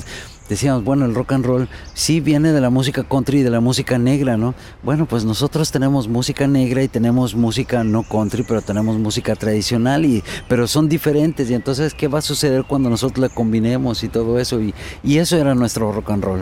decíamos, 0.49 0.85
bueno, 0.85 1.05
el 1.05 1.15
rock 1.15 1.33
and 1.33 1.45
roll 1.45 1.69
sí 1.95 2.21
viene 2.21 2.53
de 2.53 2.61
la 2.61 2.71
música 2.71 3.05
country 3.05 3.41
y 3.41 3.43
de 3.43 3.51
la 3.51 3.61
música 3.61 3.99
negra, 3.99 4.37
¿no? 4.37 4.55
Bueno, 4.83 5.07
pues 5.07 5.25
nosotros 5.25 5.71
tenemos 5.71 6.09
música 6.09 6.47
negra 6.47 6.83
y 6.83 6.89
tenemos 6.89 7.35
música 7.35 7.85
no 7.85 8.03
country, 8.03 8.45
pero 8.47 8.63
tenemos 8.63 8.99
música 8.99 9.35
tradicional, 9.35 10.05
y, 10.05 10.23
pero 10.49 10.67
son 10.67 10.89
diferentes. 10.89 11.51
Y 11.51 11.55
entonces, 11.55 11.95
¿qué 11.95 12.09
va 12.09 12.21
a 12.21 12.23
suceder 12.23 12.65
cuando 12.65 12.91
nosotros 12.91 13.19
la 13.19 13.29
combinemos 13.29 14.03
y 14.05 14.09
todo 14.09 14.39
eso? 14.39 14.61
Y, 14.61 14.75
y 15.03 15.19
eso 15.19 15.37
era 15.37 15.55
nuestro 15.55 15.93
rock 15.93 16.11
and 16.11 16.25
roll 16.25 16.41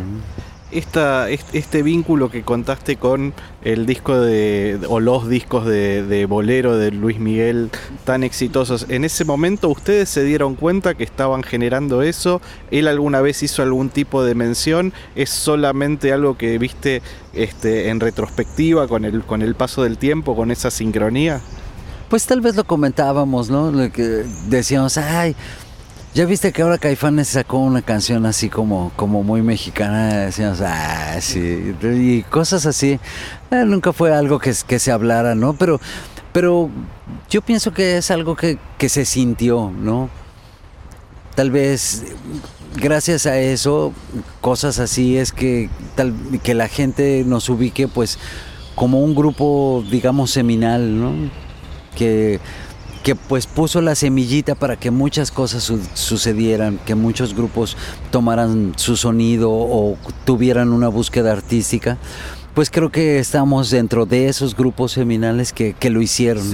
este 0.74 1.82
vínculo 1.82 2.30
que 2.30 2.42
contaste 2.42 2.96
con 2.96 3.32
el 3.62 3.86
disco 3.86 4.20
de, 4.20 4.80
o 4.88 5.00
los 5.00 5.28
discos 5.28 5.66
de, 5.66 6.26
Bolero 6.28 6.76
de 6.76 6.90
Luis 6.90 7.18
Miguel 7.20 7.70
tan 8.04 8.24
exitosos, 8.24 8.86
¿en 8.88 9.04
ese 9.04 9.24
momento 9.24 9.68
ustedes 9.68 10.08
se 10.08 10.24
dieron 10.24 10.56
cuenta 10.56 10.94
que 10.94 11.04
estaban 11.04 11.42
generando 11.42 12.02
eso? 12.02 12.40
¿Él 12.70 12.88
alguna 12.88 13.20
vez 13.20 13.42
hizo 13.42 13.62
algún 13.62 13.88
tipo 13.88 14.24
de 14.24 14.34
mención? 14.34 14.92
¿Es 15.14 15.30
solamente 15.30 16.12
algo 16.12 16.36
que 16.36 16.58
viste 16.58 17.02
este, 17.32 17.88
en 17.88 18.00
retrospectiva 18.00 18.88
con 18.88 19.04
el, 19.04 19.22
con 19.22 19.42
el 19.42 19.54
paso 19.54 19.82
del 19.82 19.98
tiempo, 19.98 20.34
con 20.34 20.50
esa 20.50 20.70
sincronía? 20.70 21.40
Pues 22.08 22.26
tal 22.26 22.40
vez 22.40 22.54
lo 22.54 22.64
comentábamos, 22.64 23.50
¿no? 23.50 23.72
que 23.92 24.24
decíamos, 24.48 24.98
ay, 24.98 25.34
ya 26.14 26.26
viste 26.26 26.52
que 26.52 26.62
ahora 26.62 26.78
Caifanes 26.78 27.28
sacó 27.28 27.58
una 27.58 27.82
canción 27.82 28.24
así 28.24 28.48
como, 28.48 28.92
como 28.94 29.24
muy 29.24 29.42
mexicana, 29.42 30.26
decíamos, 30.26 30.60
ah, 30.60 31.16
sí, 31.20 31.74
y 31.82 32.22
cosas 32.22 32.66
así. 32.66 33.00
Eh, 33.50 33.64
nunca 33.66 33.92
fue 33.92 34.14
algo 34.14 34.38
que, 34.38 34.54
se 34.54 34.92
hablara, 34.92 35.34
¿no? 35.34 35.54
Pero, 35.54 35.80
pero 36.32 36.70
yo 37.28 37.42
pienso 37.42 37.72
que 37.72 37.96
es 37.96 38.12
algo 38.12 38.36
que, 38.36 38.58
que 38.78 38.88
se 38.88 39.04
sintió, 39.04 39.72
¿no? 39.76 40.08
Tal 41.34 41.50
vez 41.50 42.04
gracias 42.76 43.26
a 43.26 43.38
eso, 43.38 43.92
cosas 44.40 44.78
así 44.78 45.16
es 45.16 45.32
que, 45.32 45.68
tal, 45.96 46.14
que 46.44 46.54
la 46.54 46.68
gente 46.68 47.24
nos 47.26 47.48
ubique 47.48 47.88
pues 47.88 48.20
como 48.76 49.00
un 49.00 49.16
grupo, 49.16 49.84
digamos, 49.90 50.30
seminal, 50.30 51.00
¿no? 51.00 51.12
Que 51.96 52.38
que 53.04 53.14
pues 53.14 53.46
puso 53.46 53.82
la 53.82 53.94
semillita 53.94 54.54
para 54.54 54.76
que 54.76 54.90
muchas 54.90 55.30
cosas 55.30 55.70
sucedieran, 55.92 56.80
que 56.86 56.94
muchos 56.94 57.34
grupos 57.34 57.76
tomaran 58.10 58.72
su 58.76 58.96
sonido 58.96 59.50
o 59.52 59.98
tuvieran 60.24 60.72
una 60.72 60.88
búsqueda 60.88 61.30
artística, 61.30 61.98
pues 62.54 62.70
creo 62.70 62.90
que 62.90 63.18
estamos 63.18 63.70
dentro 63.70 64.06
de 64.06 64.28
esos 64.28 64.56
grupos 64.56 64.92
seminales 64.92 65.52
que, 65.52 65.74
que 65.74 65.90
lo 65.90 66.00
hicieron. 66.00 66.50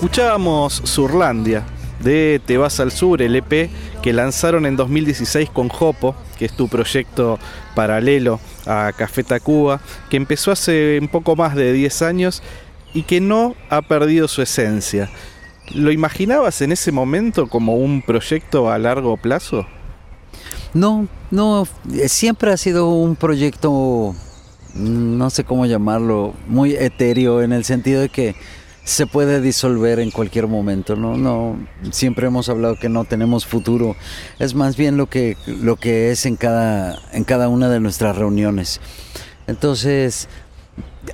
Escuchábamos 0.00 0.80
Surlandia 0.84 1.62
de 2.02 2.40
Te 2.46 2.56
vas 2.56 2.80
al 2.80 2.90
sur, 2.90 3.20
el 3.20 3.36
EP 3.36 3.68
que 4.00 4.14
lanzaron 4.14 4.64
en 4.64 4.74
2016 4.74 5.50
con 5.50 5.68
Jopo, 5.68 6.16
que 6.38 6.46
es 6.46 6.56
tu 6.56 6.68
proyecto 6.68 7.38
paralelo 7.74 8.40
a 8.64 8.92
Café 8.96 9.24
Tacuba, 9.24 9.82
que 10.08 10.16
empezó 10.16 10.52
hace 10.52 10.98
un 10.98 11.08
poco 11.08 11.36
más 11.36 11.54
de 11.54 11.74
10 11.74 12.00
años 12.00 12.42
y 12.94 13.02
que 13.02 13.20
no 13.20 13.54
ha 13.68 13.82
perdido 13.82 14.26
su 14.26 14.40
esencia. 14.40 15.10
¿Lo 15.74 15.92
imaginabas 15.92 16.62
en 16.62 16.72
ese 16.72 16.92
momento 16.92 17.46
como 17.46 17.76
un 17.76 18.00
proyecto 18.00 18.70
a 18.70 18.78
largo 18.78 19.18
plazo? 19.18 19.66
No, 20.72 21.08
no, 21.30 21.68
siempre 22.06 22.50
ha 22.50 22.56
sido 22.56 22.88
un 22.88 23.16
proyecto, 23.16 24.14
no 24.74 25.28
sé 25.28 25.44
cómo 25.44 25.66
llamarlo, 25.66 26.32
muy 26.46 26.72
etéreo 26.72 27.42
en 27.42 27.52
el 27.52 27.66
sentido 27.66 28.00
de 28.00 28.08
que 28.08 28.34
se 28.84 29.06
puede 29.06 29.40
disolver 29.40 30.00
en 30.00 30.10
cualquier 30.10 30.46
momento, 30.46 30.96
¿no? 30.96 31.16
No, 31.16 31.58
siempre 31.90 32.26
hemos 32.26 32.48
hablado 32.48 32.76
que 32.76 32.88
no 32.88 33.04
tenemos 33.04 33.46
futuro. 33.46 33.96
Es 34.38 34.54
más 34.54 34.76
bien 34.76 34.96
lo 34.96 35.06
que, 35.06 35.36
lo 35.46 35.76
que 35.76 36.10
es 36.10 36.26
en 36.26 36.36
cada, 36.36 36.98
en 37.12 37.24
cada 37.24 37.48
una 37.48 37.68
de 37.68 37.80
nuestras 37.80 38.16
reuniones. 38.16 38.80
Entonces, 39.46 40.28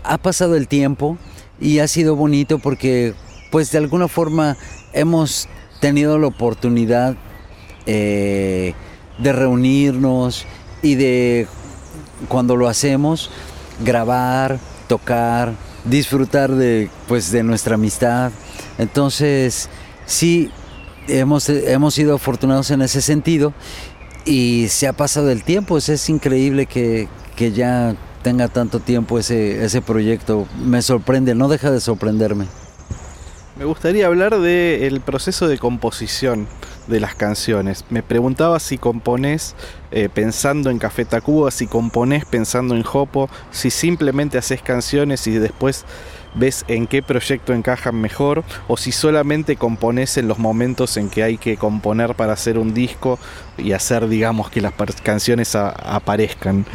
ha 0.05 0.19
pasado 0.19 0.57
el 0.57 0.69
tiempo 0.69 1.19
y 1.61 1.79
ha 1.81 1.89
sido 1.89 2.17
bonito 2.17 2.59
porque, 2.59 3.15
pues 3.51 3.71
de 3.73 3.79
alguna 3.79 4.09
forma, 4.09 4.57
hemos 4.93 5.49
tenido 5.81 6.19
la 6.19 6.29
oportunidad 6.29 7.17
eh, 7.87 8.75
de 9.19 9.33
reunirnos 9.33 10.47
y 10.83 10.95
de, 10.95 11.47
cuando 12.29 12.57
lo 12.57 12.69
hacemos, 12.69 13.31
grabar, 13.85 14.59
tocar, 14.89 15.53
disfrutar 15.89 16.53
de, 16.53 16.91
pues, 17.09 17.31
de 17.31 17.43
nuestra 17.43 17.75
amistad. 17.75 18.33
Entonces, 18.79 19.69
sí, 20.07 20.51
hemos, 21.09 21.49
hemos 21.49 21.95
sido 21.95 22.17
afortunados 22.17 22.71
en 22.71 22.83
ese 22.83 23.01
sentido 23.01 23.53
y 24.25 24.67
se 24.69 24.89
ha 24.89 24.93
pasado 24.93 25.31
el 25.31 25.45
tiempo, 25.45 25.79
es, 25.79 26.09
increíble 26.09 26.67
que, 26.67 27.09
que 27.37 27.53
ya 27.53 27.95
tenga 28.23 28.49
tanto 28.49 28.81
tiempo 28.81 29.19
ese, 29.19 29.65
ese 29.65 29.83
proyecto. 29.83 30.47
Me 30.65 30.83
sorprende, 30.83 31.35
no 31.35 31.49
deja 31.49 31.71
de 31.71 31.81
sorprenderme. 31.81 32.47
Me 33.57 33.65
gustaría 33.65 34.07
hablar 34.07 34.39
del 34.39 35.01
proceso 35.01 35.49
de 35.49 35.59
composición 35.59 36.47
de 36.87 37.01
las 37.01 37.15
canciones. 37.15 37.85
Me 37.91 38.03
preguntaba 38.03 38.59
si 38.61 38.79
componés 38.79 39.55
eh, 39.91 40.09
pensando 40.13 40.71
en 40.71 40.79
Café 40.79 41.05
Tacuba, 41.05 41.51
si 41.51 41.67
componés 41.67 42.25
pensando 42.25 42.75
en 42.75 42.83
Jopo, 42.83 43.29
si 43.51 43.71
simplemente 43.71 44.39
haces 44.39 44.63
canciones 44.63 45.27
y 45.27 45.33
después 45.33 45.85
ves 46.35 46.65
en 46.69 46.87
qué 46.87 47.03
proyecto 47.03 47.55
encajan 47.55 47.99
mejor 48.01 48.45
o 48.69 48.77
si 48.77 48.93
solamente 48.93 49.57
componés 49.57 50.19
en 50.19 50.29
los 50.29 50.39
momentos 50.39 50.97
en 50.99 51.09
que 51.09 51.23
hay 51.23 51.39
que 51.39 51.57
componer 51.57 52.15
para 52.15 52.35
hacer 52.35 52.59
un 52.59 52.75
disco 52.75 53.19
y 53.57 53.73
hacer 53.73 54.07
digamos 54.09 54.51
que 54.51 54.61
las 54.61 54.75
canciones 55.03 55.55
aparezcan. 55.55 56.67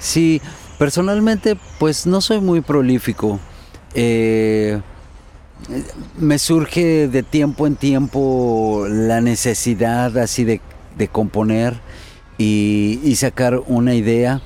Sí, 0.00 0.42
Personalmente, 0.78 1.56
pues 1.78 2.06
no 2.06 2.20
soy 2.20 2.40
muy 2.40 2.60
prolífico. 2.60 3.38
Eh, 3.94 4.80
me 6.18 6.38
surge 6.38 7.08
de 7.08 7.22
tiempo 7.22 7.66
en 7.66 7.76
tiempo 7.76 8.86
la 8.88 9.20
necesidad 9.20 10.16
así 10.18 10.44
de, 10.44 10.60
componer 11.10 11.80
y, 12.38 13.14
sacar 13.16 13.62
una 13.66 13.94
idea. 13.94 14.42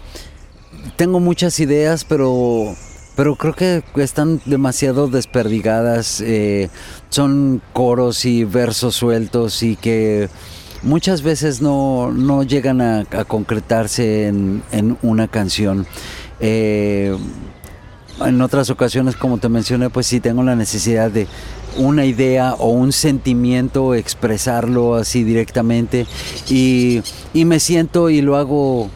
Tengo 0.97 1.21
muchas 1.21 1.61
ideas, 1.61 2.05
pero, 2.05 2.75
pero 3.17 3.37
creo 3.37 3.55
que 3.55 3.83
están 3.97 4.41
demasiado 4.45 5.09
desperdigadas. 5.09 6.21
Eh, 6.21 6.71
son 7.11 7.63
coros 7.73 8.25
y 8.25 8.45
versos 8.45 8.95
sueltos 8.95 9.63
y 9.63 9.77
que 9.77 10.29
muchas 10.83 11.23
veces 11.23 11.61
no, 11.61 12.43
llegan 12.43 12.81
a, 12.81 13.05
concretarse 13.27 14.29
en, 14.29 14.63
una 15.03 15.29
canción. 15.29 15.87
Eh, 16.41 17.17
en 18.25 18.41
otras 18.41 18.71
ocasiones, 18.71 19.17
como 19.17 19.39
te 19.39 19.49
mencioné, 19.49 19.91
pues 19.91 20.07
sí 20.07 20.21
tengo 20.21 20.43
la 20.43 20.57
necesidad 20.57 21.11
de 21.11 21.27
una 21.77 22.05
idea 22.05 22.55
o 22.55 22.71
un 22.71 22.93
sentimiento, 22.93 23.95
expresarlo 23.95 24.95
así 24.97 25.25
directamente 25.25 26.07
y, 26.49 27.03
me 27.35 27.61
siento 27.61 28.11
y 28.11 28.21
lo 28.21 28.37
hago 28.37 28.91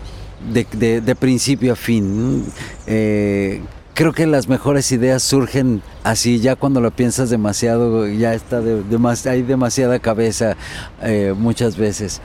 de, 0.52 1.16
principio 1.18 1.74
a 1.74 1.76
fin. 1.76 2.44
Eh, 2.86 3.62
creo 3.94 4.12
que 4.12 4.26
las 4.26 4.48
mejores 4.48 4.90
ideas 4.90 5.22
surgen 5.22 5.82
así, 6.02 6.40
ya 6.40 6.56
cuando 6.56 6.80
lo 6.80 6.90
piensas 6.90 7.30
demasiado, 7.30 8.08
ya 8.08 8.34
está 8.34 8.60
de, 8.60 8.82
hay 9.30 9.42
demasiada 9.42 9.98
cabeza 10.00 10.56
eh, 11.02 11.34
muchas 11.36 11.76
veces. 11.76 12.20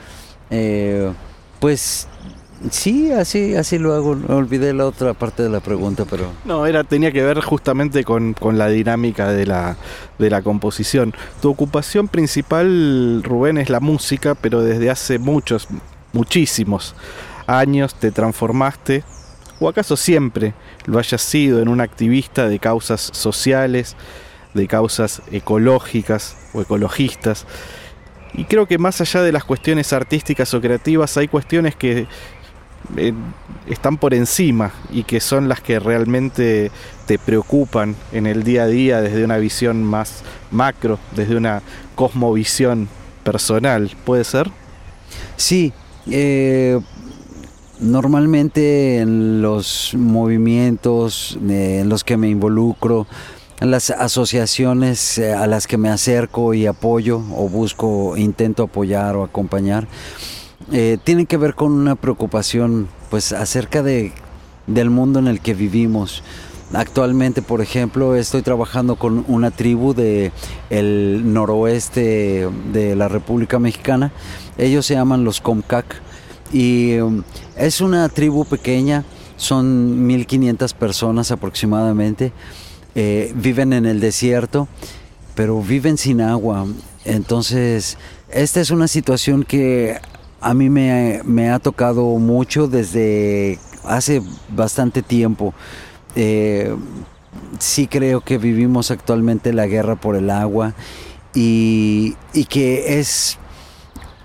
Eh, 0.50 1.12
pues 1.60 2.07
sí, 2.70 3.12
así, 3.12 3.54
así 3.56 3.78
lo 3.78 3.94
hago. 3.94 4.16
Olvidé 4.28 4.72
la 4.74 4.86
otra 4.86 5.14
parte 5.14 5.42
de 5.42 5.48
la 5.48 5.60
pregunta, 5.60 6.04
pero. 6.08 6.30
No, 6.44 6.66
era, 6.66 6.84
tenía 6.84 7.12
que 7.12 7.22
ver 7.22 7.40
justamente 7.40 8.04
con, 8.04 8.34
la 8.52 8.68
dinámica 8.68 9.30
de 9.32 9.46
la, 9.46 9.76
de 10.18 10.30
la 10.30 10.42
composición. 10.42 11.14
Tu 11.40 11.50
ocupación 11.50 12.08
principal, 12.08 13.22
Rubén, 13.22 13.58
es 13.58 13.70
la 13.70 13.80
música, 13.80 14.34
pero 14.34 14.62
desde 14.62 14.90
hace 14.90 15.18
muchos, 15.18 15.68
muchísimos 16.12 16.94
años 17.46 17.94
te 17.94 18.10
transformaste, 18.12 19.02
o 19.58 19.68
acaso 19.68 19.96
siempre, 19.96 20.54
lo 20.84 20.98
hayas 20.98 21.22
sido 21.22 21.60
en 21.60 21.68
un 21.68 21.80
activista 21.80 22.48
de 22.48 22.58
causas 22.58 23.10
sociales, 23.12 23.96
de 24.54 24.68
causas 24.68 25.22
ecológicas 25.32 26.36
o 26.52 26.62
ecologistas. 26.62 27.46
Y 28.34 28.44
creo 28.44 28.66
que 28.66 28.78
más 28.78 29.00
allá 29.00 29.22
de 29.22 29.32
las 29.32 29.44
cuestiones 29.44 29.92
artísticas 29.92 30.52
o 30.54 30.60
creativas, 30.60 31.16
hay 31.16 31.28
cuestiones 31.28 31.74
que 31.74 32.06
eh, 32.96 33.12
están 33.68 33.98
por 33.98 34.14
encima 34.14 34.72
y 34.90 35.04
que 35.04 35.20
son 35.20 35.48
las 35.48 35.60
que 35.60 35.78
realmente 35.78 36.70
te 37.06 37.18
preocupan 37.18 37.94
en 38.12 38.26
el 38.26 38.44
día 38.44 38.64
a 38.64 38.66
día 38.66 39.00
desde 39.00 39.24
una 39.24 39.38
visión 39.38 39.82
más 39.84 40.22
macro, 40.50 40.98
desde 41.14 41.36
una 41.36 41.62
cosmovisión 41.94 42.88
personal, 43.24 43.90
¿puede 44.04 44.24
ser? 44.24 44.50
Sí, 45.36 45.72
eh, 46.10 46.80
Normalmente 47.80 48.98
en 48.98 49.40
los 49.40 49.92
movimientos 49.96 51.38
eh, 51.48 51.78
en 51.80 51.88
los 51.88 52.02
que 52.02 52.16
me 52.16 52.28
involucro, 52.28 53.06
en 53.60 53.70
las 53.70 53.90
asociaciones 53.90 55.20
a 55.20 55.46
las 55.46 55.68
que 55.68 55.76
me 55.76 55.88
acerco 55.88 56.54
y 56.54 56.66
apoyo 56.66 57.22
o 57.36 57.48
busco, 57.48 58.16
intento 58.16 58.64
apoyar 58.64 59.14
o 59.14 59.22
acompañar, 59.22 59.86
eh, 60.72 60.98
tienen 61.02 61.26
que 61.26 61.36
ver 61.36 61.54
con 61.54 61.72
una 61.72 61.94
preocupación 61.94 62.88
pues 63.10 63.32
acerca 63.32 63.82
de, 63.82 64.12
del 64.66 64.90
mundo 64.90 65.18
en 65.18 65.26
el 65.26 65.40
que 65.40 65.54
vivimos. 65.54 66.22
Actualmente, 66.74 67.40
por 67.40 67.62
ejemplo, 67.62 68.14
estoy 68.14 68.42
trabajando 68.42 68.96
con 68.96 69.24
una 69.28 69.50
tribu 69.50 69.94
de 69.94 70.32
noroeste 70.70 72.48
de 72.72 72.94
la 72.94 73.08
República 73.08 73.58
Mexicana. 73.58 74.12
Ellos 74.58 74.84
se 74.84 74.94
llaman 74.94 75.24
los 75.24 75.40
Comcac 75.40 76.02
y 76.52 76.98
um, 76.98 77.22
es 77.56 77.80
una 77.80 78.08
tribu 78.10 78.44
pequeña, 78.44 79.04
son 79.38 80.06
1500 80.06 80.74
personas 80.74 81.30
aproximadamente. 81.30 82.32
Eh, 82.94 83.32
viven 83.34 83.72
en 83.72 83.86
el 83.86 84.00
desierto, 84.00 84.68
pero 85.34 85.62
viven 85.62 85.96
sin 85.96 86.20
agua. 86.20 86.66
Entonces, 87.06 87.96
esta 88.30 88.60
es 88.60 88.70
una 88.70 88.88
situación 88.88 89.44
que 89.44 89.98
a 90.40 90.54
mí 90.54 90.70
me, 90.70 91.50
ha 91.50 91.58
tocado 91.58 92.04
mucho 92.18 92.68
desde 92.68 93.58
hace 93.84 94.22
bastante 94.50 95.02
tiempo. 95.02 95.54
Eh, 96.14 96.74
sí 97.58 97.86
creo 97.86 98.20
que 98.20 98.38
vivimos 98.38 98.90
actualmente 98.90 99.52
la 99.52 99.66
guerra 99.66 99.96
por 99.96 100.16
el 100.16 100.30
agua 100.30 100.74
y, 101.34 102.16
que 102.48 102.98
es 102.98 103.38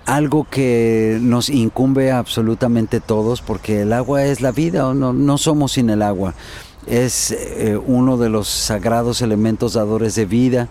algo 0.06 0.46
que 0.50 1.18
nos 1.20 1.48
incumbe 1.48 2.12
a 2.12 2.18
absolutamente 2.18 3.00
todos, 3.00 3.40
porque 3.40 3.82
el 3.82 3.92
agua 3.92 4.24
es 4.24 4.40
la 4.40 4.52
vida, 4.52 4.92
no, 4.94 5.12
no 5.12 5.38
somos 5.38 5.72
sin 5.72 5.90
el 5.90 6.02
agua. 6.02 6.34
Es 6.86 7.30
eh, 7.30 7.78
uno 7.86 8.18
de 8.18 8.28
los 8.28 8.46
sagrados 8.48 9.22
elementos 9.22 9.72
dadores 9.72 10.14
de 10.14 10.26
vida, 10.26 10.68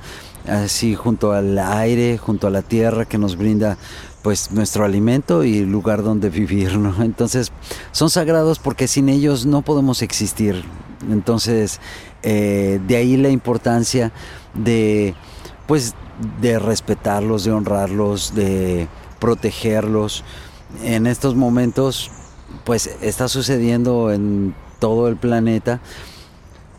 así 0.47 0.93
junto 0.95 1.31
al 1.31 1.57
aire, 1.57 2.17
junto 2.17 2.47
a 2.47 2.51
la 2.51 2.61
tierra 2.61 3.05
que 3.05 3.17
nos 3.17 3.35
brinda 3.35 3.77
pues 4.23 4.51
nuestro 4.51 4.85
alimento 4.85 5.43
y 5.43 5.65
lugar 5.65 6.01
donde 6.01 6.29
vivir, 6.29 6.71
Entonces 7.01 7.51
son 7.91 8.09
sagrados 8.09 8.57
porque 8.57 8.87
sin 8.87 9.09
ellos 9.09 9.45
no 9.45 9.61
podemos 9.61 10.01
existir. 10.01 10.63
Entonces 11.11 11.79
eh, 12.23 12.79
de 12.87 12.95
ahí 12.95 13.17
la 13.17 13.29
importancia 13.29 14.11
de 14.53 15.13
pues 15.67 15.93
de 16.41 16.59
respetarlos, 16.59 17.43
de 17.43 17.51
honrarlos, 17.51 18.33
de 18.35 18.87
protegerlos. 19.19 20.23
En 20.83 21.07
estos 21.07 21.35
momentos, 21.35 22.11
pues 22.63 22.89
está 23.01 23.27
sucediendo 23.27 24.11
en 24.11 24.55
todo 24.79 25.07
el 25.07 25.17
planeta. 25.17 25.79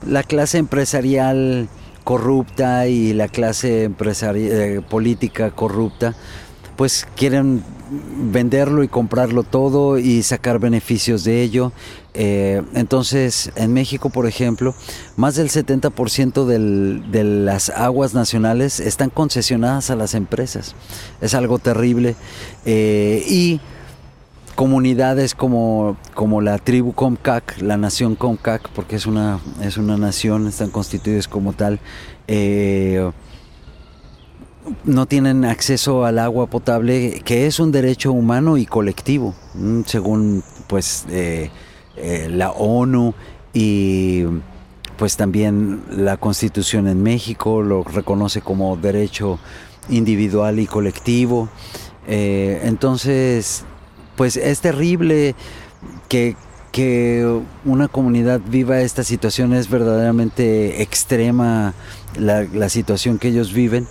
La 0.06 0.22
clase 0.22 0.58
empresarial 0.58 1.68
corrupta 2.04 2.86
y 2.86 3.14
la 3.14 3.28
clase 3.28 3.90
eh, 3.90 4.80
política 4.88 5.50
corrupta, 5.50 6.14
pues 6.76 7.06
quieren 7.16 7.62
venderlo 8.32 8.82
y 8.82 8.88
comprarlo 8.88 9.42
todo 9.42 9.98
y 9.98 10.22
sacar 10.22 10.58
beneficios 10.58 11.24
de 11.24 11.42
ello. 11.42 11.72
Eh, 12.14 12.62
entonces, 12.74 13.50
en 13.56 13.72
México, 13.72 14.10
por 14.10 14.26
ejemplo, 14.26 14.74
más 15.16 15.36
del 15.36 15.48
70% 15.50 16.44
de 16.46 17.24
las 17.24 17.70
aguas 17.70 18.14
nacionales 18.14 18.80
están 18.80 19.10
concesionadas 19.10 19.90
a 19.90 19.96
las 19.96 20.14
empresas. 20.14 20.74
Es 21.20 21.34
algo 21.34 21.58
terrible. 21.58 22.16
Eh, 22.64 23.24
y 23.28 23.60
comunidades 24.54 25.34
como, 25.34 25.96
como 26.14 26.40
la 26.40 26.58
tribu 26.58 26.92
Comcac, 26.92 27.60
la 27.60 27.76
nación 27.76 28.14
Comcac, 28.14 28.68
porque 28.70 28.96
es 28.96 29.06
una, 29.06 29.40
es 29.60 29.76
una 29.76 29.96
nación, 29.96 30.46
están 30.46 30.70
constituidas 30.70 31.26
como 31.26 31.52
tal, 31.52 31.80
eh, 32.28 33.10
no 34.84 35.06
tienen 35.06 35.44
acceso 35.44 36.04
al 36.04 36.18
agua 36.18 36.46
potable, 36.46 37.20
que 37.24 37.46
es 37.46 37.60
un 37.60 37.72
derecho 37.72 38.12
humano 38.12 38.56
y 38.56 38.66
colectivo, 38.66 39.34
según 39.86 40.42
pues 40.66 41.04
eh, 41.10 41.50
eh, 41.96 42.28
la 42.30 42.50
ONU 42.50 43.14
y 43.52 44.24
pues 44.96 45.16
también 45.16 45.82
la 45.90 46.16
Constitución 46.16 46.88
en 46.88 47.02
México 47.02 47.62
lo 47.62 47.82
reconoce 47.82 48.40
como 48.40 48.76
derecho 48.76 49.38
individual 49.88 50.58
y 50.60 50.66
colectivo. 50.66 51.48
Eh, 52.06 52.60
entonces, 52.64 53.64
pues 54.16 54.36
es 54.36 54.60
terrible 54.60 55.34
que, 56.08 56.36
una 57.64 57.86
comunidad 57.86 58.40
viva 58.44 58.80
esta 58.80 59.04
situación, 59.04 59.52
es 59.52 59.70
verdaderamente 59.70 60.82
extrema 60.82 61.72
la 62.18 62.68
situación 62.68 63.18
que 63.18 63.28
ellos 63.28 63.52
viven 63.52 63.86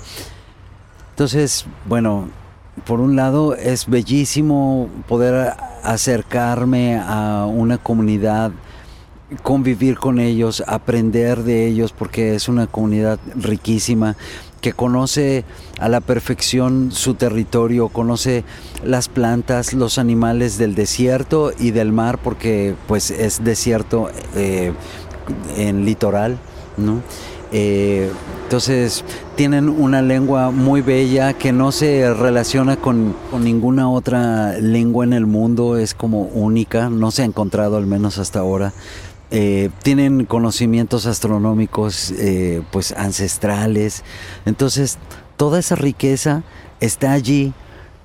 Entonces, 1.13 1.65
bueno, 1.87 2.29
por 2.87 2.99
un 2.99 3.15
lado 3.15 3.53
es 3.55 3.85
bellísimo 3.85 4.89
poder 5.07 5.53
acercarme 5.83 6.97
a 6.97 7.45
una 7.45 7.77
comunidad, 7.77 8.51
convivir 9.43 9.99
con 9.99 10.19
ellos, 10.19 10.63
aprender 10.65 11.43
de 11.43 11.67
ellos, 11.67 11.91
porque 11.91 12.33
es 12.33 12.47
una 12.49 12.65
comunidad 12.65 13.19
riquísima 13.35 14.17
que 14.59 14.73
conoce 14.73 15.45
a 15.79 15.87
la 15.87 16.01
perfección 16.01 16.91
su 16.91 17.13
territorio, 17.13 17.89
conoce 17.89 18.43
las 18.83 19.07
plantas, 19.07 19.73
los 19.73 19.99
animales 19.99 20.57
del 20.57 20.73
desierto 20.73 21.51
y 21.59 21.69
del 21.69 21.91
mar, 21.91 22.17
porque 22.23 22.73
pues 22.87 23.11
es 23.11 23.43
desierto 23.43 24.09
eh, 24.35 24.73
en 25.57 25.85
litoral, 25.85 26.39
¿no? 26.77 27.03
Eh, 27.55 28.11
entonces 28.45 29.05
tienen 29.35 29.69
una 29.69 30.01
lengua 30.01 30.49
muy 30.49 30.81
bella 30.81 31.33
que 31.33 31.51
no 31.51 31.71
se 31.71 32.11
relaciona 32.11 32.77
con, 32.77 33.15
ninguna 33.39 33.89
otra 33.89 34.57
lengua 34.57 35.05
en 35.05 35.13
el 35.13 35.27
mundo, 35.27 35.77
es 35.77 35.93
como 35.93 36.23
única, 36.23 36.89
no 36.89 37.11
se 37.11 37.21
ha 37.21 37.25
encontrado 37.25 37.77
al 37.77 37.85
menos 37.85 38.17
hasta 38.17 38.39
ahora. 38.39 38.73
Eh, 39.29 39.69
tienen 39.83 40.25
conocimientos 40.25 41.05
astronómicos 41.05 42.11
eh, 42.11 42.61
pues 42.71 42.91
ancestrales, 42.91 44.03
entonces 44.45 44.97
toda 45.37 45.59
esa 45.59 45.75
riqueza 45.75 46.43
está 46.79 47.11
allí, 47.13 47.53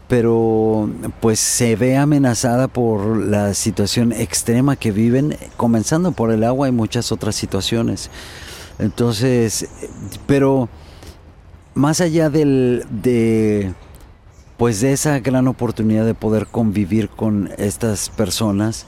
pero 0.09 0.91
pues 1.21 1.39
se 1.41 1.75
ve 1.77 1.97
amenazada 1.97 2.69
por 2.69 3.17
la 3.17 3.55
situación 3.55 4.13
extrema 4.13 4.77
que 4.77 4.93
viven, 4.93 5.37
comenzando 5.57 6.13
por 6.13 6.33
el 6.33 6.45
agua 6.45 6.69
y 6.69 6.73
muchas 6.73 7.13
otras 7.13 7.35
situaciones. 7.35 8.11
Entonces, 8.79 9.69
pero 10.27 10.69
más 11.75 12.01
allá 12.01 12.31
del, 12.31 12.85
de, 12.91 13.73
pues 14.57 14.81
de 14.81 14.93
esa 14.93 15.19
gran 15.21 15.49
oportunidad 15.49 16.05
de 16.07 16.15
poder 16.15 16.47
convivir 16.47 17.09
con 17.09 17.51
estas 17.59 18.11
personas, 18.11 18.87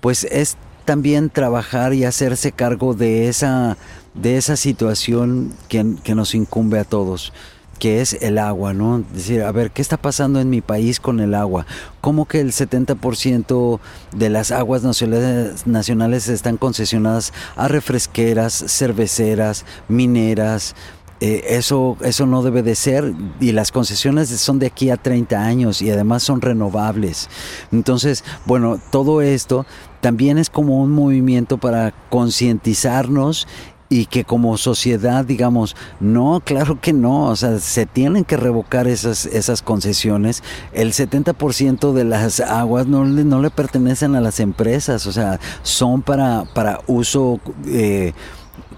pues 0.00 0.24
es 0.24 0.56
también 0.84 1.30
trabajar 1.30 1.94
y 1.94 2.04
hacerse 2.04 2.52
cargo 2.52 2.94
de 2.94 3.28
esa, 3.28 3.76
de 4.14 4.36
esa 4.36 4.56
situación 4.56 5.52
que, 5.68 5.96
que 6.02 6.14
nos 6.14 6.34
incumbe 6.34 6.78
a 6.78 6.84
todos 6.84 7.32
que 7.80 8.02
es 8.02 8.12
el 8.20 8.38
agua, 8.38 8.74
¿no? 8.74 9.02
Decir, 9.12 9.42
a 9.42 9.50
ver, 9.50 9.72
¿qué 9.72 9.82
está 9.82 9.96
pasando 9.96 10.38
en 10.38 10.50
mi 10.50 10.60
país 10.60 11.00
con 11.00 11.18
el 11.18 11.34
agua? 11.34 11.66
¿Cómo 12.00 12.26
que 12.26 12.38
el 12.38 12.52
70% 12.52 13.80
de 14.12 14.30
las 14.30 14.52
aguas 14.52 14.84
nacionales, 14.84 16.28
están 16.28 16.58
concesionadas 16.58 17.32
a 17.56 17.66
refresqueras, 17.66 18.64
cerveceras, 18.68 19.64
mineras? 19.88 20.76
Eh, 21.22 21.56
eso, 21.56 21.96
eso 22.02 22.26
no 22.26 22.42
debe 22.42 22.62
de 22.62 22.74
ser 22.74 23.12
y 23.40 23.52
las 23.52 23.72
concesiones 23.72 24.28
son 24.28 24.58
de 24.58 24.66
aquí 24.66 24.88
a 24.88 24.96
30 24.96 25.38
años 25.38 25.82
y 25.82 25.90
además 25.90 26.22
son 26.22 26.40
renovables. 26.40 27.28
Entonces, 27.72 28.24
bueno, 28.46 28.78
todo 28.90 29.20
esto 29.20 29.66
también 30.00 30.38
es 30.38 30.48
como 30.48 30.80
un 30.82 30.92
movimiento 30.92 31.58
para 31.58 31.92
concientizarnos 32.08 33.46
y 33.90 34.06
que 34.06 34.24
como 34.24 34.56
sociedad 34.56 35.24
digamos, 35.24 35.76
no, 35.98 36.40
claro 36.44 36.80
que 36.80 36.92
no, 36.92 37.26
o 37.26 37.36
sea, 37.36 37.58
se 37.58 37.84
tienen 37.84 38.24
que 38.24 38.36
revocar 38.36 38.86
esas, 38.86 39.26
esas 39.26 39.62
concesiones. 39.62 40.42
El 40.72 40.92
70% 40.92 41.92
de 41.92 42.04
las 42.04 42.40
aguas 42.40 42.86
no 42.86 43.04
le, 43.04 43.24
no 43.24 43.42
le 43.42 43.50
pertenecen 43.50 44.14
a 44.14 44.20
las 44.20 44.40
empresas, 44.40 45.06
o 45.06 45.12
sea, 45.12 45.40
son 45.62 46.02
para, 46.02 46.44
para 46.54 46.80
uso... 46.86 47.40
Eh, 47.66 48.14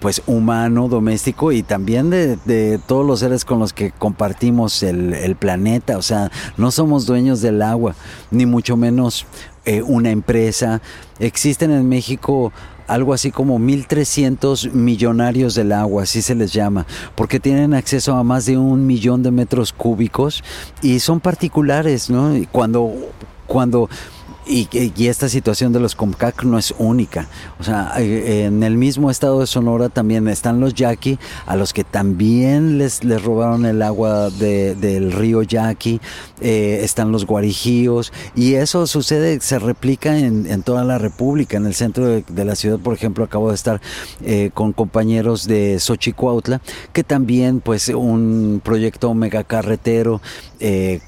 pues 0.00 0.20
humano, 0.26 0.88
doméstico 0.88 1.52
y 1.52 1.62
también 1.62 2.10
de, 2.10 2.80
todos 2.88 3.06
los 3.06 3.20
seres 3.20 3.44
con 3.44 3.60
los 3.60 3.72
que 3.72 3.92
compartimos 3.92 4.82
el, 4.82 5.36
planeta. 5.38 5.96
O 5.96 6.02
sea, 6.02 6.32
no 6.56 6.72
somos 6.72 7.06
dueños 7.06 7.40
del 7.40 7.62
agua, 7.62 7.94
ni 8.32 8.44
mucho 8.44 8.76
menos 8.76 9.26
eh, 9.64 9.80
una 9.80 10.10
empresa. 10.10 10.82
Existen 11.20 11.70
en 11.70 11.88
México 11.88 12.52
algo 12.86 13.12
así 13.14 13.30
como 13.30 13.58
1.300 13.58 14.72
millonarios 14.72 15.54
del 15.54 15.72
agua, 15.72 16.04
así 16.04 16.22
se 16.22 16.34
les 16.34 16.52
llama, 16.52 16.86
porque 17.14 17.40
tienen 17.40 17.74
acceso 17.74 18.14
a 18.14 18.24
más 18.24 18.46
de 18.46 18.56
un 18.56 18.86
millón 18.86 19.22
de 19.22 19.30
metros 19.30 19.72
cúbicos 19.72 20.42
y 20.82 21.00
son 21.00 21.20
particulares, 21.20 22.10
¿no? 22.10 22.32
Cuando, 22.50 22.92
cuando 23.46 23.88
y, 24.46 24.68
esta 25.06 25.28
situación 25.28 25.72
de 25.72 25.80
los 25.80 25.94
Comcac 25.94 26.44
no 26.44 26.58
es 26.58 26.74
única. 26.78 27.28
O 27.58 27.64
sea, 27.64 27.92
eh, 27.98 28.44
en 28.46 28.62
el 28.62 28.76
mismo 28.76 29.10
estado 29.10 29.40
de 29.40 29.46
Sonora 29.46 29.88
también 29.88 30.28
están 30.28 30.60
los 30.60 30.74
yaqui, 30.74 31.18
a 31.46 31.56
los 31.56 31.72
que 31.72 31.84
también 31.84 32.78
les, 32.78 33.04
les 33.04 33.22
robaron 33.22 33.66
el 33.66 33.82
agua 33.82 34.30
del 34.30 35.12
río 35.12 35.42
Yaqui. 35.42 36.00
Eh, 36.40 36.80
están 36.82 37.12
los 37.12 37.24
guarijíos. 37.24 38.12
Y 38.34 38.54
eso 38.54 38.86
sucede, 38.86 39.40
se 39.40 39.58
replica 39.58 40.18
en, 40.18 40.62
toda 40.62 40.84
la 40.84 40.98
República. 40.98 41.56
En 41.56 41.66
el 41.66 41.74
centro 41.74 42.06
de, 42.06 42.44
la 42.44 42.56
ciudad, 42.56 42.78
por 42.78 42.94
ejemplo, 42.94 43.24
acabo 43.24 43.50
de 43.50 43.54
estar 43.54 43.80
eh, 44.24 44.50
con 44.52 44.72
compañeros 44.72 45.46
de 45.46 45.78
Xochicuautla, 45.78 46.60
que 46.92 47.04
también, 47.04 47.60
pues, 47.60 47.88
un 47.88 48.60
proyecto 48.62 49.14
megacarretero. 49.14 50.20
Eh, 50.58 51.00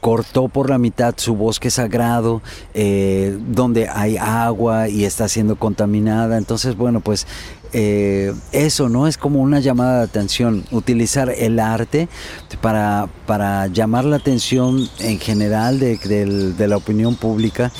cortó 0.00 0.48
por 0.48 0.70
la 0.70 0.78
mitad 0.78 1.14
su 1.16 1.34
bosque 1.36 1.70
sagrado, 1.70 2.42
eh, 2.74 3.38
donde 3.48 3.88
hay 3.88 4.16
agua 4.16 4.88
y 4.88 5.04
está 5.04 5.28
siendo 5.28 5.56
contaminada. 5.56 6.38
Entonces, 6.38 6.76
bueno, 6.76 7.00
pues 7.00 7.26
eh, 7.72 8.34
eso, 8.52 8.88
¿no? 8.88 9.06
Es 9.06 9.16
como 9.16 9.40
una 9.40 9.60
llamada 9.60 9.98
de 9.98 10.04
atención, 10.04 10.64
utilizar 10.72 11.30
el 11.30 11.60
arte 11.60 12.08
para, 12.60 13.08
para 13.26 13.68
llamar 13.68 14.04
la 14.04 14.16
atención 14.16 14.88
en 14.98 15.18
general 15.20 15.78
de, 15.78 15.96
de 15.96 16.68
la 16.68 16.76
opinión 16.76 17.14
pública 17.14 17.70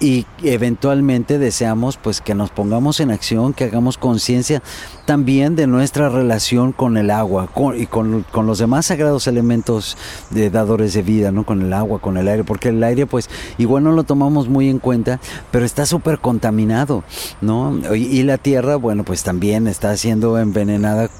y 0.00 0.26
eventualmente 0.42 1.38
deseamos 1.38 1.96
pues 1.96 2.20
que 2.20 2.34
nos 2.34 2.50
pongamos 2.50 3.00
en 3.00 3.10
acción, 3.10 3.54
que 3.54 3.64
hagamos 3.64 3.96
conciencia 3.96 4.62
también 5.06 5.56
de 5.56 5.66
nuestra 5.66 6.08
relación 6.08 6.72
con 6.72 6.96
el 6.96 7.10
agua 7.10 7.48
y 7.76 7.86
con, 7.86 8.24
los 8.34 8.58
demás 8.58 8.86
sagrados 8.86 9.26
elementos 9.26 9.96
de 10.30 10.50
dadores 10.50 10.94
de 10.94 11.02
vida, 11.02 11.30
¿no? 11.30 11.44
Con 11.44 11.62
el 11.62 11.72
agua, 11.72 12.00
con 12.00 12.16
el 12.16 12.28
aire, 12.28 12.44
porque 12.44 12.70
el 12.70 12.82
aire 12.82 13.06
pues 13.06 13.28
igual 13.58 13.84
no 13.84 13.92
lo 13.92 14.04
tomamos 14.04 14.48
muy 14.48 14.68
en 14.68 14.78
cuenta, 14.78 15.20
pero 15.50 15.64
está 15.64 15.86
súper 15.86 16.18
contaminado, 16.18 17.04
¿no? 17.40 17.80
Y, 17.94 18.24
la 18.24 18.38
tierra, 18.38 18.76
bueno, 18.76 19.04
pues 19.04 19.22
también 19.22 19.66
está 19.66 19.96
siendo 19.96 20.38
envenenada 20.38 21.10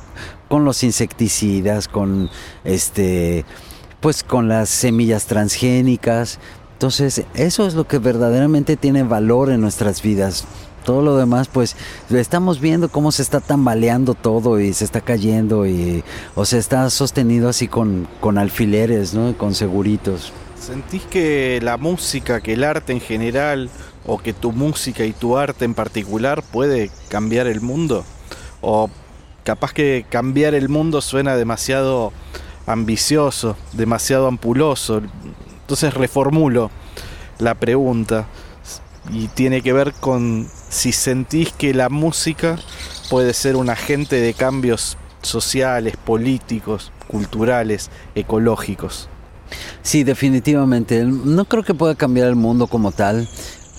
con 0.48 0.64
los 0.64 0.82
insecticidas, 0.82 1.86
con 1.86 2.30
este 2.64 3.44
pues 4.00 4.22
con 4.22 4.48
las 4.48 4.68
semillas 4.68 5.24
transgénicas, 5.24 6.38
entonces, 6.74 7.22
eso 7.34 7.66
es 7.66 7.74
lo 7.74 7.86
que 7.86 7.98
verdaderamente 7.98 8.76
tiene 8.76 9.04
valor 9.04 9.50
en 9.50 9.60
nuestras 9.60 10.02
vidas. 10.02 10.44
Todo 10.84 11.02
lo 11.02 11.16
demás, 11.16 11.48
pues, 11.48 11.76
estamos 12.10 12.60
viendo 12.60 12.90
cómo 12.90 13.10
se 13.12 13.22
está 13.22 13.40
tambaleando 13.40 14.14
todo 14.14 14.60
y 14.60 14.74
se 14.74 14.84
está 14.84 15.00
cayendo 15.00 15.66
y, 15.66 16.02
o 16.34 16.44
se 16.44 16.58
está 16.58 16.90
sostenido 16.90 17.48
así 17.48 17.68
con, 17.68 18.06
con 18.20 18.38
alfileres, 18.38 19.14
¿no? 19.14 19.38
Con 19.38 19.54
seguritos. 19.54 20.32
¿Sentís 20.60 21.02
que 21.04 21.60
la 21.62 21.76
música, 21.76 22.40
que 22.40 22.54
el 22.54 22.64
arte 22.64 22.92
en 22.92 23.00
general, 23.00 23.70
o 24.04 24.18
que 24.18 24.32
tu 24.32 24.52
música 24.52 25.04
y 25.04 25.12
tu 25.12 25.38
arte 25.38 25.64
en 25.64 25.74
particular 25.74 26.42
puede 26.42 26.90
cambiar 27.08 27.46
el 27.46 27.60
mundo? 27.60 28.04
¿O 28.60 28.90
capaz 29.44 29.72
que 29.72 30.04
cambiar 30.10 30.54
el 30.54 30.68
mundo 30.68 31.00
suena 31.00 31.36
demasiado 31.36 32.12
ambicioso, 32.66 33.56
demasiado 33.72 34.26
ampuloso? 34.26 35.02
Entonces 35.64 35.94
reformulo 35.94 36.70
la 37.38 37.54
pregunta 37.54 38.26
y 39.10 39.28
tiene 39.28 39.62
que 39.62 39.72
ver 39.72 39.94
con 39.94 40.46
si 40.68 40.92
sentís 40.92 41.52
que 41.52 41.72
la 41.72 41.88
música 41.88 42.58
puede 43.08 43.32
ser 43.32 43.56
un 43.56 43.70
agente 43.70 44.16
de 44.20 44.34
cambios 44.34 44.98
sociales, 45.22 45.96
políticos, 45.96 46.92
culturales, 47.08 47.90
ecológicos. 48.14 49.08
Sí, 49.82 50.04
definitivamente. 50.04 51.02
No 51.04 51.46
creo 51.46 51.62
que 51.62 51.72
pueda 51.72 51.94
cambiar 51.94 52.28
el 52.28 52.36
mundo 52.36 52.66
como 52.66 52.92
tal, 52.92 53.26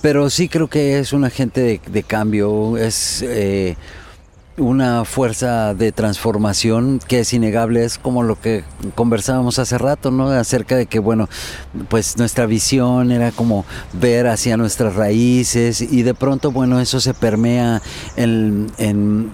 pero 0.01 0.29
sí 0.31 0.49
creo 0.49 0.67
que 0.67 0.97
es 0.97 1.13
un 1.13 1.23
agente 1.23 1.81
de, 1.85 2.03
cambio. 2.03 2.77
Es 2.77 3.21
eh, 3.21 3.75
una 4.57 5.03
fuerza 5.03 5.73
de 5.73 5.91
transformación 5.91 6.99
que 7.05 7.19
es 7.19 7.33
innegable, 7.33 7.83
es 7.83 7.97
como 7.97 8.23
lo 8.23 8.39
que 8.39 8.63
conversábamos 8.95 9.59
hace 9.59 9.77
rato, 9.77 10.11
¿no? 10.11 10.29
Acerca 10.29 10.77
de 10.77 10.85
que, 10.85 10.99
bueno, 10.99 11.27
pues 11.89 12.17
nuestra 12.17 12.45
visión 12.45 13.11
era 13.11 13.31
como 13.31 13.65
ver 13.93 14.27
hacia 14.27 14.55
nuestras 14.55 14.95
raíces 14.95 15.81
y 15.81 16.03
de 16.03 16.13
pronto, 16.13 16.51
bueno, 16.51 16.79
eso 16.79 16.99
se 16.99 17.13
permea 17.13 17.81
en, 18.15 18.71
en 18.77 19.31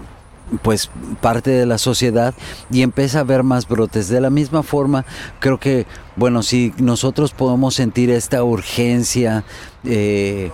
pues 0.64 0.90
parte 1.22 1.52
de 1.52 1.66
la 1.66 1.78
sociedad 1.78 2.34
y 2.72 2.82
empieza 2.82 3.20
a 3.20 3.24
ver 3.24 3.44
más 3.44 3.68
brotes. 3.68 4.10
De 4.10 4.22
la 4.22 4.30
misma 4.30 4.64
forma, 4.64 5.06
creo 5.40 5.60
que, 5.60 5.86
bueno, 6.16 6.44
si 6.44 6.74
nosotros 6.78 7.32
podemos 7.32 7.76
sentir 7.76 8.10
esta 8.10 8.44
urgencia 8.44 9.44
eh, 9.84 10.52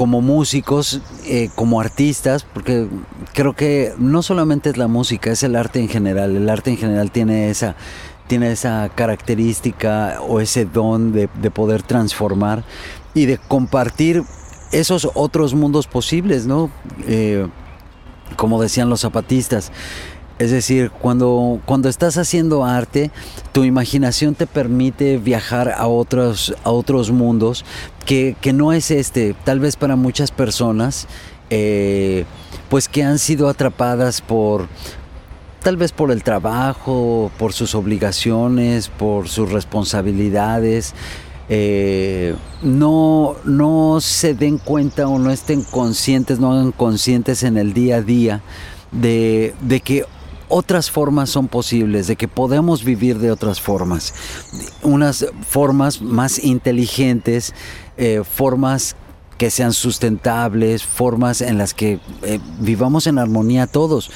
como 0.00 0.22
músicos, 0.22 1.02
eh, 1.26 1.50
como 1.54 1.78
artistas, 1.78 2.46
porque 2.54 2.88
creo 3.34 3.52
que 3.52 3.92
no 3.98 4.22
solamente 4.22 4.70
es 4.70 4.78
la 4.78 4.88
música, 4.88 5.30
es 5.30 5.42
el 5.42 5.54
arte 5.54 5.78
en 5.78 5.88
general. 5.88 6.34
El 6.34 6.48
arte 6.48 6.70
en 6.70 6.78
general 6.78 7.10
tiene 7.10 7.50
esa 7.50 7.76
tiene 8.26 8.50
esa 8.50 8.88
característica 8.94 10.22
o 10.26 10.40
ese 10.40 10.64
don 10.64 11.12
de, 11.12 11.28
poder 11.50 11.82
transformar 11.82 12.64
y 13.12 13.26
de 13.26 13.36
compartir 13.36 14.22
esos 14.72 15.06
otros 15.12 15.52
mundos 15.52 15.86
posibles, 15.86 16.46
¿no? 16.46 16.70
Eh, 17.06 17.46
como 18.36 18.62
decían 18.62 18.88
los 18.88 19.02
zapatistas. 19.02 19.70
Es 20.40 20.50
decir, 20.50 20.90
cuando, 20.90 21.60
cuando 21.66 21.90
estás 21.90 22.16
haciendo 22.16 22.64
arte, 22.64 23.10
tu 23.52 23.62
imaginación 23.64 24.34
te 24.34 24.46
permite 24.46 25.18
viajar 25.18 25.74
a 25.76 25.86
otros, 25.86 26.54
a 26.64 26.70
otros 26.70 27.10
mundos 27.10 27.66
que, 28.06 28.34
no 28.54 28.72
es 28.72 28.90
este. 28.90 29.34
Tal 29.44 29.60
vez 29.60 29.76
para 29.76 29.96
muchas 29.96 30.30
personas, 30.30 31.08
eh, 31.50 32.24
pues 32.70 32.88
que 32.88 33.02
han 33.02 33.18
sido 33.18 33.50
atrapadas 33.50 34.22
por, 34.22 34.68
tal 35.62 35.76
vez 35.76 35.92
por 35.92 36.10
el 36.10 36.22
trabajo, 36.22 37.30
por 37.38 37.52
sus 37.52 37.74
obligaciones, 37.74 38.88
por 38.88 39.28
sus 39.28 39.52
responsabilidades. 39.52 40.94
Eh, 41.50 42.34
no, 42.62 43.36
no 43.44 44.00
se 44.00 44.32
den 44.32 44.56
cuenta 44.56 45.06
o 45.06 45.18
no 45.18 45.30
estén 45.30 45.64
conscientes, 45.64 46.38
no 46.38 46.52
hagan 46.52 46.72
conscientes 46.72 47.42
en 47.42 47.58
el 47.58 47.74
día 47.74 47.96
a 47.96 48.00
día 48.00 48.40
de, 48.90 49.54
de 49.60 49.80
que 49.80 50.06
otras 50.50 50.90
formas 50.90 51.30
son 51.30 51.48
posibles, 51.48 52.06
de 52.06 52.16
que 52.16 52.28
podemos 52.28 52.84
vivir 52.84 53.18
de 53.18 53.30
otras 53.30 53.60
formas, 53.60 54.12
unas 54.82 55.26
formas 55.48 56.02
más 56.02 56.38
inteligentes, 56.38 57.54
eh, 57.96 58.22
formas 58.24 58.96
que 59.38 59.50
sean 59.50 59.72
sustentables, 59.72 60.84
formas 60.84 61.40
en 61.40 61.56
las 61.56 61.72
que 61.72 61.98
eh, 62.22 62.40
vivamos 62.58 63.06
en 63.06 63.18
armonía 63.18 63.66
todos. 63.66 64.10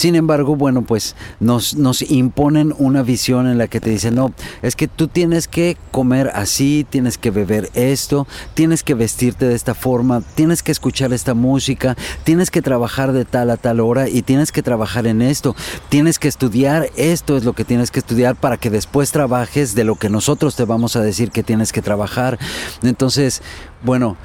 Sin 0.00 0.14
embargo, 0.14 0.56
bueno, 0.56 0.80
pues 0.80 1.14
nos, 1.40 1.76
nos 1.76 2.00
imponen 2.00 2.74
una 2.78 3.02
visión 3.02 3.46
en 3.46 3.58
la 3.58 3.68
que 3.68 3.80
te 3.80 3.90
dicen, 3.90 4.14
no, 4.14 4.32
es 4.62 4.74
que 4.74 4.88
tú 4.88 5.08
tienes 5.08 5.46
que 5.46 5.76
comer 5.90 6.30
así, 6.34 6.86
tienes 6.88 7.18
que 7.18 7.30
beber 7.30 7.68
esto, 7.74 8.26
tienes 8.54 8.82
que 8.82 8.94
vestirte 8.94 9.46
de 9.46 9.54
esta 9.54 9.74
forma, 9.74 10.22
tienes 10.36 10.62
que 10.62 10.72
escuchar 10.72 11.12
esta 11.12 11.34
música, 11.34 11.98
tienes 12.24 12.50
que 12.50 12.62
trabajar 12.62 13.12
de 13.12 13.26
tal 13.26 13.50
a 13.50 13.58
tal 13.58 13.78
hora 13.78 14.08
y 14.08 14.22
tienes 14.22 14.52
que 14.52 14.62
trabajar 14.62 15.06
en 15.06 15.20
esto, 15.20 15.54
tienes 15.90 16.18
que 16.18 16.28
estudiar, 16.28 16.88
esto 16.96 17.36
es 17.36 17.44
lo 17.44 17.52
que 17.52 17.66
tienes 17.66 17.90
que 17.90 17.98
estudiar 17.98 18.36
para 18.36 18.56
que 18.56 18.70
después 18.70 19.12
trabajes 19.12 19.74
de 19.74 19.84
lo 19.84 19.96
que 19.96 20.08
nosotros 20.08 20.56
te 20.56 20.64
vamos 20.64 20.96
a 20.96 21.02
decir 21.02 21.30
que 21.30 21.42
tienes 21.42 21.72
que 21.72 21.82
trabajar. 21.82 22.38
Entonces, 22.82 23.42
bueno, 23.82 24.16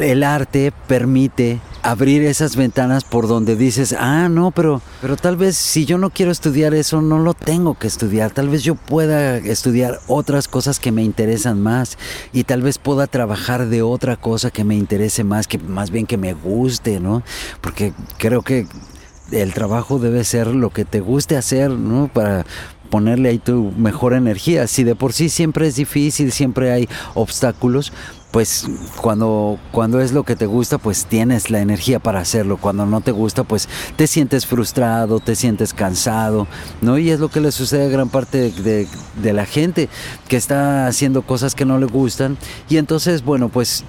el 0.00 0.22
arte 0.22 0.72
permite 0.86 1.60
abrir 1.82 2.22
esas 2.22 2.56
ventanas 2.56 3.04
por 3.04 3.28
donde 3.28 3.56
dices, 3.56 3.94
ah, 3.98 4.28
no, 4.28 4.50
pero, 4.50 4.82
pero 5.00 5.16
tal 5.16 5.36
vez 5.36 5.56
si 5.56 5.84
yo 5.84 5.98
no 5.98 6.10
quiero 6.10 6.32
estudiar 6.32 6.74
eso, 6.74 7.00
no 7.00 7.18
lo 7.18 7.34
tengo 7.34 7.78
que 7.78 7.86
estudiar. 7.86 8.30
Tal 8.30 8.48
vez 8.48 8.62
yo 8.62 8.74
pueda 8.74 9.36
estudiar 9.36 10.00
otras 10.06 10.48
cosas 10.48 10.78
que 10.78 10.92
me 10.92 11.02
interesan 11.02 11.60
más 11.60 11.98
y 12.32 12.44
tal 12.44 12.62
vez 12.62 12.78
pueda 12.78 13.06
trabajar 13.06 13.68
de 13.68 13.82
otra 13.82 14.16
cosa 14.16 14.50
que 14.50 14.64
me 14.64 14.74
interese 14.74 15.24
más, 15.24 15.46
que 15.46 15.58
más 15.58 15.90
bien 15.90 16.06
que 16.06 16.16
me 16.16 16.34
guste, 16.34 17.00
¿no? 17.00 17.22
Porque 17.60 17.92
creo 18.18 18.42
que 18.42 18.66
el 19.30 19.54
trabajo 19.54 19.98
debe 19.98 20.24
ser 20.24 20.48
lo 20.48 20.70
que 20.70 20.84
te 20.84 21.00
guste 21.00 21.36
hacer, 21.36 21.70
¿no? 21.70 22.08
Para 22.12 22.44
ponerle 22.90 23.28
ahí 23.28 23.38
tu 23.38 23.72
mejor 23.76 24.12
energía. 24.12 24.66
Si 24.66 24.84
de 24.84 24.96
por 24.96 25.12
sí 25.12 25.28
siempre 25.28 25.68
es 25.68 25.76
difícil, 25.76 26.32
siempre 26.32 26.72
hay 26.72 26.88
obstáculos, 27.14 27.92
pues 28.30 28.66
cuando, 29.00 29.58
cuando 29.72 30.00
es 30.00 30.12
lo 30.12 30.22
que 30.22 30.36
te 30.36 30.46
gusta, 30.46 30.78
pues 30.78 31.06
tienes 31.06 31.50
la 31.50 31.60
energía 31.60 31.98
para 31.98 32.20
hacerlo. 32.20 32.58
Cuando 32.58 32.86
no 32.86 33.00
te 33.00 33.10
gusta, 33.10 33.44
pues 33.44 33.68
te 33.96 34.06
sientes 34.06 34.46
frustrado, 34.46 35.20
te 35.20 35.34
sientes 35.34 35.74
cansado, 35.74 36.46
¿no? 36.80 36.98
Y 36.98 37.10
es 37.10 37.20
lo 37.20 37.28
que 37.28 37.40
le 37.40 37.52
sucede 37.52 37.86
a 37.86 37.88
gran 37.88 38.08
parte 38.08 38.50
de, 38.50 38.86
de 39.22 39.32
la 39.32 39.46
gente 39.46 39.88
que 40.28 40.36
está 40.36 40.86
haciendo 40.86 41.22
cosas 41.22 41.54
que 41.54 41.64
no 41.64 41.78
le 41.78 41.86
gustan. 41.86 42.38
Y 42.68 42.76
entonces, 42.76 43.24
bueno, 43.24 43.48
pues... 43.48 43.84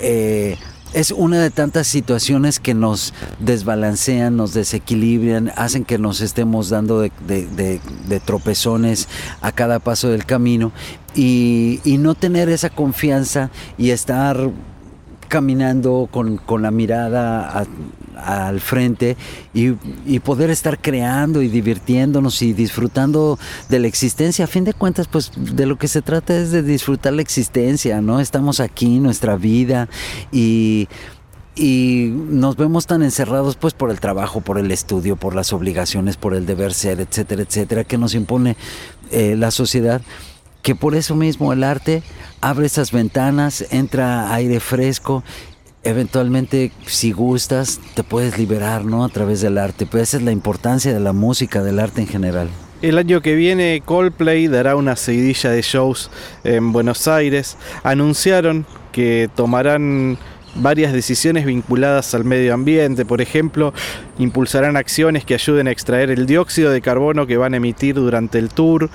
Eh, 0.00 0.56
es 0.96 1.10
una 1.10 1.42
de 1.42 1.50
tantas 1.50 1.86
situaciones 1.86 2.58
que 2.58 2.72
nos 2.72 3.12
desbalancean, 3.38 4.34
nos 4.34 4.54
desequilibran, 4.54 5.52
hacen 5.54 5.84
que 5.84 5.98
nos 5.98 6.22
estemos 6.22 6.70
dando 6.70 7.00
de, 7.00 8.20
tropezones 8.24 9.06
a 9.42 9.52
cada 9.52 9.78
paso 9.78 10.08
del 10.08 10.24
camino 10.24 10.72
y, 11.16 11.80
no 11.98 12.14
tener 12.14 12.48
esa 12.48 12.70
confianza 12.70 13.50
y 13.78 13.90
estar 13.90 14.50
caminando 15.28 16.08
con, 16.10 16.40
la 16.62 16.70
mirada 16.70 17.66
al 18.16 18.60
frente 18.60 19.16
y, 19.54 19.72
poder 20.20 20.50
estar 20.50 20.78
creando 20.78 21.42
y 21.42 21.48
divirtiéndonos 21.48 22.42
y 22.42 22.52
disfrutando 22.52 23.38
de 23.68 23.78
la 23.78 23.86
existencia. 23.86 24.44
A 24.44 24.48
fin 24.48 24.64
de 24.64 24.74
cuentas, 24.74 25.08
pues 25.08 25.32
de 25.36 25.66
lo 25.66 25.78
que 25.78 25.88
se 25.88 26.02
trata 26.02 26.36
es 26.36 26.52
de 26.52 26.62
disfrutar 26.62 27.14
la 27.14 27.22
existencia, 27.22 28.00
¿no? 28.00 28.20
Estamos 28.20 28.60
aquí, 28.60 28.98
nuestra 29.00 29.36
vida 29.36 29.88
y 30.30 30.88
y 31.58 32.12
nos 32.12 32.56
vemos 32.56 32.86
tan 32.86 33.02
encerrados 33.02 33.56
pues 33.56 33.72
por 33.72 33.90
el 33.90 33.98
trabajo, 33.98 34.42
por 34.42 34.58
el 34.58 34.70
estudio, 34.70 35.16
por 35.16 35.34
las 35.34 35.54
obligaciones, 35.54 36.18
por 36.18 36.34
el 36.34 36.44
deber 36.44 36.74
ser, 36.74 37.00
etcétera, 37.00 37.42
etcétera, 37.42 37.84
que 37.84 37.96
nos 37.96 38.14
impone 38.14 38.56
eh, 39.10 39.36
la 39.36 39.50
sociedad, 39.50 40.02
que 40.62 40.74
por 40.74 40.94
eso 40.94 41.14
mismo 41.14 41.52
el 41.52 41.64
arte 41.64 42.02
abre 42.40 42.66
esas 42.66 42.92
ventanas, 42.92 43.64
entra 43.70 44.32
aire 44.34 44.60
fresco. 44.60 45.22
Eventualmente 45.84 46.72
si 46.86 47.12
gustas 47.12 47.80
te 47.94 48.02
puedes 48.02 48.38
liberar 48.38 48.84
no 48.84 49.04
a 49.04 49.08
través 49.08 49.40
del 49.40 49.58
arte. 49.58 49.86
Pues 49.86 50.02
esa 50.04 50.16
es 50.16 50.22
la 50.24 50.32
importancia 50.32 50.92
de 50.92 51.00
la 51.00 51.12
música 51.12 51.62
del 51.62 51.78
arte 51.78 52.00
en 52.00 52.08
general. 52.08 52.48
El 52.82 52.98
año 52.98 53.22
que 53.22 53.34
viene 53.34 53.82
Coldplay 53.84 54.48
dará 54.48 54.76
una 54.76 54.96
seguidilla 54.96 55.50
de 55.50 55.62
shows 55.62 56.10
en 56.44 56.72
Buenos 56.72 57.08
Aires. 57.08 57.56
Anunciaron 57.84 58.66
que 58.92 59.30
tomarán 59.34 60.18
varias 60.56 60.92
decisiones 60.92 61.44
vinculadas 61.46 62.14
al 62.14 62.24
medio 62.24 62.54
ambiente, 62.54 63.04
por 63.04 63.20
ejemplo, 63.20 63.72
impulsarán 64.18 64.76
acciones 64.76 65.24
que 65.24 65.34
ayuden 65.34 65.68
a 65.68 65.70
extraer 65.70 66.10
el 66.10 66.26
dióxido 66.26 66.70
de 66.70 66.80
carbono 66.80 67.26
que 67.26 67.36
van 67.36 67.54
a 67.54 67.58
emitir 67.58 67.94
durante 67.94 68.38
el 68.38 68.48
tour, 68.48 68.90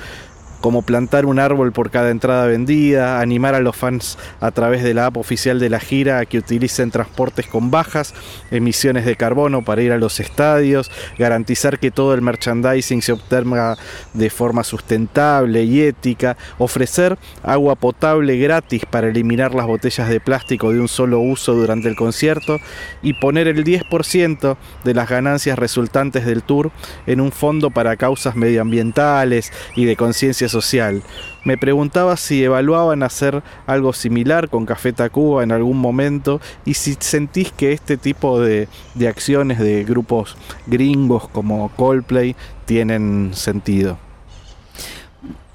como 0.61 0.83
plantar 0.83 1.25
un 1.25 1.39
árbol 1.39 1.71
por 1.71 1.89
cada 1.89 2.11
entrada 2.11 2.45
vendida, 2.45 3.19
animar 3.19 3.55
a 3.55 3.59
los 3.59 3.75
fans 3.75 4.17
a 4.39 4.51
través 4.51 4.83
de 4.83 4.93
la 4.93 5.07
app 5.07 5.17
oficial 5.17 5.59
de 5.59 5.69
la 5.69 5.79
gira 5.79 6.19
a 6.19 6.25
que 6.25 6.37
utilicen 6.37 6.91
transportes 6.91 7.47
con 7.47 7.71
bajas 7.71 8.13
emisiones 8.51 9.05
de 9.05 9.15
carbono 9.15 9.63
para 9.63 9.81
ir 9.81 9.91
a 9.91 9.97
los 9.97 10.19
estadios, 10.19 10.91
garantizar 11.17 11.79
que 11.79 11.91
todo 11.91 12.13
el 12.13 12.21
merchandising 12.21 13.01
se 13.01 13.13
obtenga 13.13 13.77
de 14.13 14.29
forma 14.29 14.63
sustentable 14.63 15.63
y 15.63 15.81
ética, 15.81 16.37
ofrecer 16.57 17.17
agua 17.43 17.75
potable 17.75 18.37
gratis 18.37 18.83
para 18.89 19.09
eliminar 19.09 19.55
las 19.55 19.65
botellas 19.65 20.09
de 20.09 20.19
plástico 20.19 20.71
de 20.71 20.79
un 20.79 20.87
solo 20.87 21.19
uso 21.19 21.53
durante 21.53 21.89
el 21.89 21.95
concierto 21.95 22.59
y 23.01 23.13
poner 23.13 23.47
el 23.47 23.63
10% 23.63 24.57
de 24.83 24.93
las 24.93 25.09
ganancias 25.09 25.57
resultantes 25.57 26.25
del 26.25 26.43
tour 26.43 26.71
en 27.07 27.19
un 27.19 27.31
fondo 27.31 27.71
para 27.71 27.97
causas 27.97 28.35
medioambientales 28.35 29.51
y 29.75 29.85
de 29.85 29.95
conciencia 29.95 30.47
social. 30.51 31.01
Me 31.43 31.57
preguntaba 31.57 32.17
si 32.17 32.43
evaluaban 32.43 33.01
hacer 33.01 33.41
algo 33.65 33.93
similar 33.93 34.49
con 34.49 34.65
Café 34.65 34.93
Tacuba 34.93 35.43
en 35.43 35.51
algún 35.51 35.77
momento 35.77 36.39
y 36.65 36.75
si 36.75 36.95
sentís 36.99 37.51
que 37.51 37.71
este 37.71 37.97
tipo 37.97 38.39
de, 38.39 38.67
acciones 39.07 39.57
de 39.57 39.83
grupos 39.83 40.37
gringos 40.67 41.27
como 41.29 41.69
Coldplay 41.69 42.35
tienen 42.65 43.31
sentido. 43.33 43.97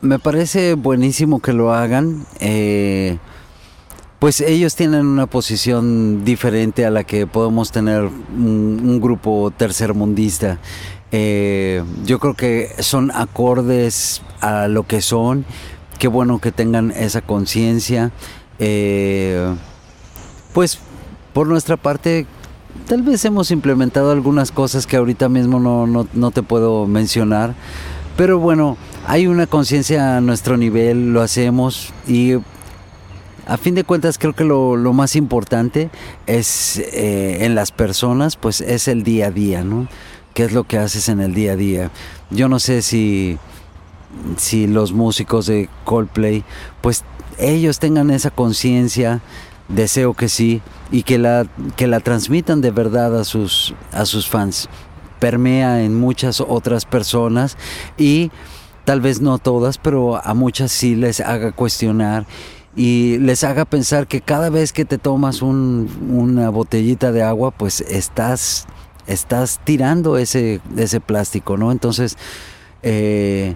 Me 0.00 0.18
parece 0.18 0.74
buenísimo 0.74 1.40
que 1.40 1.52
lo 1.52 1.72
hagan. 1.72 2.26
Eh, 2.40 3.18
pues 4.18 4.40
ellos 4.40 4.74
tienen 4.74 5.06
una 5.06 5.26
posición 5.26 6.24
diferente 6.24 6.86
a 6.86 6.90
la 6.90 7.04
que 7.04 7.26
podemos 7.26 7.70
tener 7.70 8.02
un, 8.02 8.80
un 8.82 9.00
grupo 9.00 9.52
tercermundista. 9.56 10.58
Eh, 11.12 11.82
yo 12.04 12.18
creo 12.18 12.34
que 12.34 12.70
son 12.80 13.10
acordes 13.12 14.22
a 14.40 14.68
lo 14.68 14.86
que 14.86 15.00
son. 15.00 15.44
Qué 15.98 16.08
bueno 16.08 16.40
que 16.40 16.52
tengan 16.52 16.90
esa 16.90 17.20
conciencia. 17.22 18.10
Eh, 18.58 19.54
pues 20.52 20.78
por 21.32 21.46
nuestra 21.46 21.76
parte, 21.76 22.26
tal 22.86 23.02
vez 23.02 23.24
hemos 23.24 23.50
implementado 23.50 24.10
algunas 24.10 24.50
cosas 24.50 24.86
que 24.86 24.96
ahorita 24.96 25.28
mismo 25.28 25.86
no, 25.86 26.30
te 26.30 26.42
puedo 26.42 26.86
mencionar. 26.86 27.54
Pero 28.16 28.38
bueno, 28.38 28.78
hay 29.06 29.26
una 29.26 29.46
conciencia 29.46 30.16
a 30.16 30.20
nuestro 30.22 30.56
nivel, 30.56 31.12
lo 31.12 31.20
hacemos 31.20 31.92
y 32.08 32.36
a 33.46 33.58
fin 33.58 33.74
de 33.74 33.84
cuentas 33.84 34.16
creo 34.16 34.32
que 34.32 34.44
lo, 34.44 34.76
más 34.94 35.14
importante 35.14 35.90
es 36.26 36.78
eh, 36.78 37.44
en 37.44 37.54
las 37.54 37.70
personas, 37.70 38.36
pues 38.36 38.62
es 38.62 38.88
el 38.88 39.02
día 39.02 39.26
a 39.26 39.30
día, 39.30 39.62
¿no? 39.62 39.88
Qué 40.36 40.44
es 40.44 40.52
lo 40.52 40.64
que 40.64 40.76
haces 40.76 41.08
en 41.08 41.22
el 41.22 41.32
día 41.32 41.52
a 41.52 41.56
día. 41.56 41.90
Yo 42.30 42.50
no 42.50 42.58
sé 42.58 42.82
si, 42.82 43.38
si 44.36 44.66
los 44.66 44.92
músicos 44.92 45.46
de 45.46 45.70
Coldplay, 45.84 46.44
pues 46.82 47.04
ellos 47.38 47.78
tengan 47.78 48.10
esa 48.10 48.30
conciencia, 48.30 49.22
deseo 49.68 50.12
que 50.12 50.28
sí, 50.28 50.60
y 50.92 51.04
que 51.04 51.16
la, 51.16 51.46
que 51.76 51.86
la 51.86 52.00
transmitan 52.00 52.60
de 52.60 52.70
verdad 52.70 53.18
a 53.18 53.24
sus, 53.24 53.74
a 53.92 54.04
sus 54.04 54.28
fans. 54.28 54.68
Permea 55.20 55.82
en 55.82 55.98
muchas 55.98 56.42
otras 56.42 56.84
personas 56.84 57.56
y 57.96 58.30
tal 58.84 59.00
vez 59.00 59.22
no 59.22 59.38
todas, 59.38 59.78
pero 59.78 60.22
a 60.22 60.34
muchas 60.34 60.70
sí 60.70 60.96
les 60.96 61.20
haga 61.20 61.52
cuestionar 61.52 62.26
y 62.76 63.16
les 63.20 63.42
haga 63.42 63.64
pensar 63.64 64.06
que 64.06 64.20
cada 64.20 64.50
vez 64.50 64.74
que 64.74 64.84
te 64.84 64.98
tomas 64.98 65.40
una 65.40 66.50
botellita 66.50 67.10
de 67.10 67.22
agua, 67.22 67.52
pues 67.52 67.80
estás, 67.80 68.66
estás 69.06 69.60
tirando 69.64 70.18
ese, 70.18 70.60
ese 70.76 71.00
plástico, 71.00 71.56
¿no? 71.56 71.72
Entonces, 71.72 72.16
eh, 72.82 73.54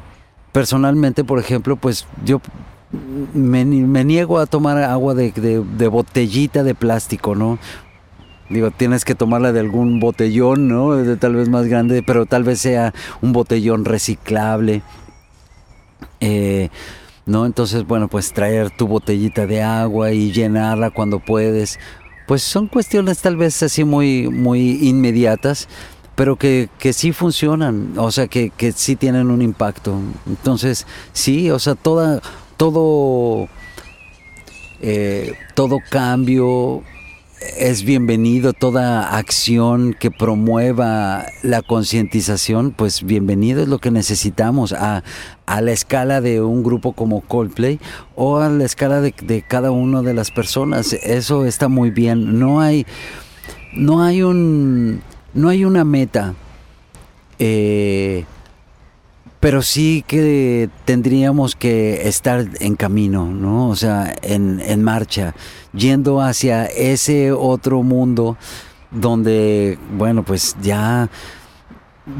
personalmente, 0.52 1.24
por 1.24 1.38
ejemplo, 1.38 1.76
pues 1.76 2.06
yo 2.24 2.40
me, 3.34 3.64
niego 3.64 4.38
a 4.38 4.46
tomar 4.46 4.82
agua 4.82 5.14
de, 5.14 5.32
de, 5.32 5.88
botellita 5.88 6.62
de 6.62 6.74
plástico, 6.74 7.34
¿no? 7.34 7.58
Digo, 8.48 8.72
tienes 8.72 9.04
que 9.04 9.14
tomarla 9.14 9.52
de 9.52 9.60
algún 9.60 10.00
botellón, 10.00 10.66
¿no? 10.66 10.96
De 10.96 11.16
tal 11.16 11.36
vez 11.36 11.48
más 11.48 11.66
grande, 11.66 12.02
pero 12.02 12.26
tal 12.26 12.42
vez 12.42 12.60
sea 12.60 12.92
un 13.22 13.32
botellón 13.32 13.84
reciclable. 13.84 14.82
Eh, 16.18 16.68
¿no? 17.26 17.46
Entonces, 17.46 17.86
bueno, 17.86 18.08
pues 18.08 18.32
traer 18.32 18.70
tu 18.70 18.88
botellita 18.88 19.46
de 19.46 19.62
agua 19.62 20.10
y 20.10 20.32
llenarla 20.32 20.90
cuando 20.90 21.20
puedes. 21.20 21.78
Pues 22.30 22.44
son 22.44 22.68
cuestiones 22.68 23.18
tal 23.18 23.36
vez 23.36 23.60
así 23.60 23.82
muy, 23.82 24.28
muy 24.28 24.88
inmediatas, 24.88 25.66
pero 26.14 26.36
que, 26.36 26.68
que 26.78 26.92
sí 26.92 27.10
funcionan, 27.10 27.94
o 27.96 28.12
sea, 28.12 28.28
que, 28.28 28.50
que 28.50 28.70
sí 28.70 28.94
tienen 28.94 29.32
un 29.32 29.42
impacto. 29.42 29.98
Entonces, 30.28 30.86
sí, 31.12 31.50
o 31.50 31.58
sea, 31.58 31.74
toda, 31.74 32.22
todo, 32.56 33.48
eh, 34.80 35.34
todo 35.56 35.78
cambio 35.90 36.84
es 37.40 37.84
bienvenido, 37.84 38.52
toda 38.52 39.16
acción 39.16 39.94
que 39.98 40.10
promueva 40.10 41.24
la 41.42 41.62
concientización, 41.62 42.72
pues 42.72 43.02
bienvenido 43.02 43.62
es 43.62 43.68
lo 43.68 43.78
que 43.78 43.90
necesitamos 43.90 44.72
a, 44.72 45.02
la 45.46 45.72
escala 45.72 46.20
de 46.20 46.42
un 46.42 46.62
grupo 46.62 46.92
como 46.92 47.22
Coldplay 47.22 47.80
o 48.14 48.38
a 48.38 48.48
la 48.48 48.64
escala 48.64 49.00
de, 49.00 49.14
de 49.22 49.42
cada 49.42 49.70
una 49.70 50.02
de 50.02 50.14
las 50.14 50.30
personas. 50.30 50.92
Eso 50.92 51.46
está 51.46 51.68
muy 51.68 51.90
bien. 51.90 52.38
No 52.38 52.60
hay, 52.60 52.86
no 53.72 54.02
hay 54.02 54.22
un, 54.22 55.00
no 55.34 55.48
hay 55.48 55.64
una 55.64 55.84
meta. 55.84 56.34
Eh, 57.38 58.24
pero 59.40 59.62
sí 59.62 60.04
que 60.06 60.68
tendríamos 60.84 61.56
que 61.56 62.06
estar 62.06 62.46
en 62.60 62.76
camino, 62.76 63.26
¿no? 63.26 63.68
O 63.68 63.76
sea, 63.76 64.14
en, 64.22 64.60
en 64.60 64.82
marcha, 64.82 65.34
yendo 65.72 66.20
hacia 66.20 66.66
ese 66.66 67.32
otro 67.32 67.82
mundo 67.82 68.36
donde, 68.90 69.78
bueno, 69.96 70.22
pues 70.22 70.56
ya 70.62 71.08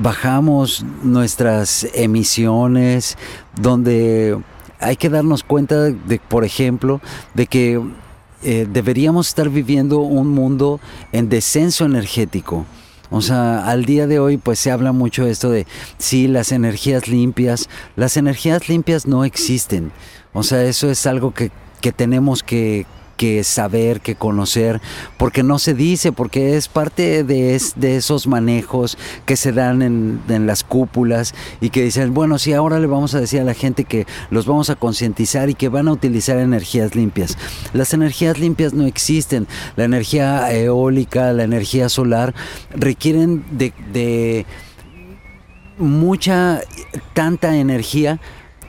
bajamos 0.03 0.85
nuestras 1.03 1.87
emisiones, 1.95 3.19
donde 3.61 4.39
hay 4.79 4.97
que 4.97 5.11
darnos 5.11 5.43
cuenta 5.43 5.91
de, 5.91 6.21
por 6.27 6.45
ejemplo, 6.45 7.01
de 7.35 7.47
que 7.47 7.81
eh, 8.43 8.67
deberíamos 8.71 9.29
estar 9.29 9.51
viviendo 9.51 10.01
un 10.01 10.29
mundo 10.29 10.81
en 11.13 11.29
descenso 11.29 11.85
energético. 11.85 12.65
O 13.11 13.21
sea, 13.21 13.69
al 13.69 13.85
día 13.85 14.07
de 14.07 14.19
hoy 14.19 14.37
pues 14.39 14.59
se 14.59 14.71
habla 14.71 14.93
mucho 14.93 15.27
esto 15.27 15.51
de, 15.51 15.67
sí, 15.99 16.29
las 16.29 16.53
energías 16.53 17.09
limpias. 17.09 17.69
Las 17.97 18.17
energías 18.17 18.69
limpias 18.69 19.07
no 19.07 19.25
existen. 19.25 19.93
O 20.33 20.43
sea, 20.43 20.63
eso 20.65 20.91
es 20.91 21.07
algo 21.07 21.35
que, 21.35 21.51
que 21.81 21.93
tenemos 21.93 22.43
que, 22.43 22.87
que 23.21 23.45
saber, 23.45 24.01
que 24.01 24.15
conocer, 24.15 24.81
porque 25.19 25.43
no 25.43 25.59
se 25.59 25.75
dice, 25.75 26.11
porque 26.11 26.57
es 26.57 26.69
parte 26.69 27.23
de, 27.23 27.61
de 27.77 27.97
esos 27.97 28.27
manejos 28.27 28.97
que 29.27 29.37
se 29.37 29.53
dan 29.53 29.83
en, 29.83 30.23
en, 30.31 30.47
las 30.47 30.65
cúpulas 30.65 31.35
y 31.61 31.69
que 31.69 31.83
dicen, 31.83 32.15
bueno, 32.15 32.39
sí, 32.39 32.55
ahora 32.55 32.81
le 32.81 32.87
vamos 32.87 33.15
a 33.15 33.21
decir 33.21 33.43
a 33.43 33.45
la 33.45 33.53
gente 33.53 33.85
que 33.85 34.07
los 34.31 34.47
vamos 34.47 34.71
a 34.71 34.75
concientizar 34.77 35.51
y 35.51 35.55
que 35.55 35.69
van 35.69 35.89
a 35.89 35.93
utilizar 35.93 36.39
energías 36.39 36.95
limpias. 36.95 37.37
Las 37.75 37.93
energías 37.93 38.39
limpias 38.39 38.73
no 38.73 38.87
existen. 38.87 39.47
La 39.77 39.85
energía 39.85 40.51
eólica, 40.51 41.35
la 41.35 41.43
energía 41.43 41.91
solar 41.91 42.35
requieren 42.75 43.45
de, 43.51 43.75
de 43.93 44.47
mucha, 45.77 46.63
tanta 47.13 47.55
energía 47.59 48.19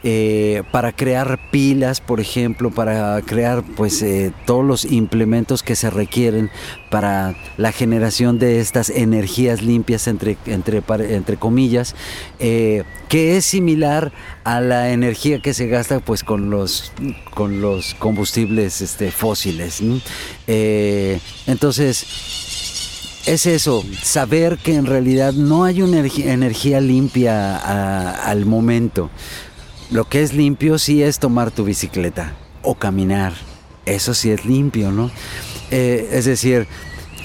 eh, 0.03 0.63
para 0.71 0.91
crear 0.93 1.39
pilas, 1.51 2.01
por 2.01 2.19
ejemplo, 2.19 2.71
para 2.71 3.21
crear 3.21 3.63
pues 3.63 4.01
eh, 4.01 4.33
todos 4.45 4.65
los 4.65 4.85
implementos 4.85 5.61
que 5.61 5.75
se 5.75 5.91
requieren 5.91 6.49
para 6.89 7.35
la 7.57 7.71
generación 7.71 8.39
de 8.39 8.59
estas 8.61 8.89
energías 8.89 9.61
limpias 9.61 10.07
entre, 10.07 10.37
entre, 10.47 10.81
entre 11.15 11.37
comillas, 11.37 11.95
eh, 12.39 12.83
que 13.09 13.37
es 13.37 13.45
similar 13.45 14.11
a 14.43 14.59
la 14.59 14.91
energía 14.91 15.39
que 15.39 15.53
se 15.53 15.67
gasta 15.67 15.99
pues 15.99 16.23
con 16.23 16.49
los, 16.49 16.91
con 17.35 17.61
los 17.61 17.93
combustibles 17.93 18.81
este, 18.81 19.11
fósiles. 19.11 19.83
entonces, 21.45 22.05
es 23.25 23.45
eso, 23.45 23.83
saber 24.01 24.57
que 24.57 24.73
en 24.73 24.85
realidad 24.85 25.33
no 25.33 25.63
hay 25.63 25.81
una 25.81 25.99
energía, 25.99 26.81
limpia 26.81 27.57
al 28.15 28.45
momento. 28.45 29.11
Lo 29.91 30.05
que 30.05 30.21
es 30.21 30.33
limpio 30.33 30.79
sí 30.79 31.03
es 31.03 31.19
tomar 31.19 31.51
tu 31.51 31.65
bicicleta 31.65 32.33
o 32.61 32.75
caminar. 32.75 33.33
Eso 33.85 34.13
sí 34.13 34.31
es 34.31 34.45
limpio, 34.45 34.89
¿no? 34.89 35.11
Eh, 35.69 36.09
es 36.13 36.23
decir, 36.23 36.65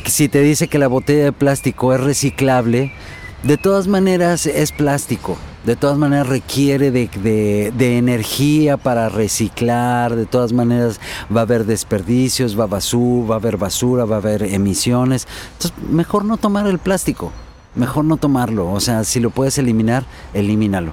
si 0.05 0.29
te 0.29 0.41
dice 0.41 0.67
que 0.67 0.81
la 0.81 0.89
botella 0.89 1.25
de 1.25 1.33
plástico 1.33 1.95
es 1.95 2.01
reciclable, 2.01 2.93
de 3.45 3.57
todas 3.57 3.87
maneras 3.87 4.47
es 4.47 4.73
plástico. 4.73 5.37
De 5.65 5.77
todas 5.77 5.97
maneras 5.97 6.29
requiere 6.29 6.91
de, 6.91 7.99
energía 7.99 8.77
para 8.77 9.11
reciclar. 9.11 10.17
De 10.17 10.27
todas 10.27 10.53
maneras 10.53 11.01
va 11.35 11.41
a 11.41 11.45
haber 11.45 11.67
desperdicios, 11.67 12.59
va 12.59 12.65
a, 12.65 12.67
basura, 12.67 13.29
va 13.29 13.35
a 13.37 13.39
haber 13.39 13.59
basura, 13.59 14.05
va 14.05 14.17
a 14.17 14.19
haber 14.19 14.43
emisiones. 14.43 15.29
Entonces, 15.53 15.73
mejor 15.89 16.25
no 16.25 16.37
tomar 16.37 16.67
el 16.67 16.81
plástico. 16.81 17.31
Mejor 17.77 18.05
no 18.05 18.17
tomarlo. 18.17 18.73
O 18.73 18.81
sea, 18.81 19.05
si 19.05 19.21
lo 19.21 19.31
puedes 19.31 19.57
eliminar, 19.59 20.05
elimínalo. 20.35 20.93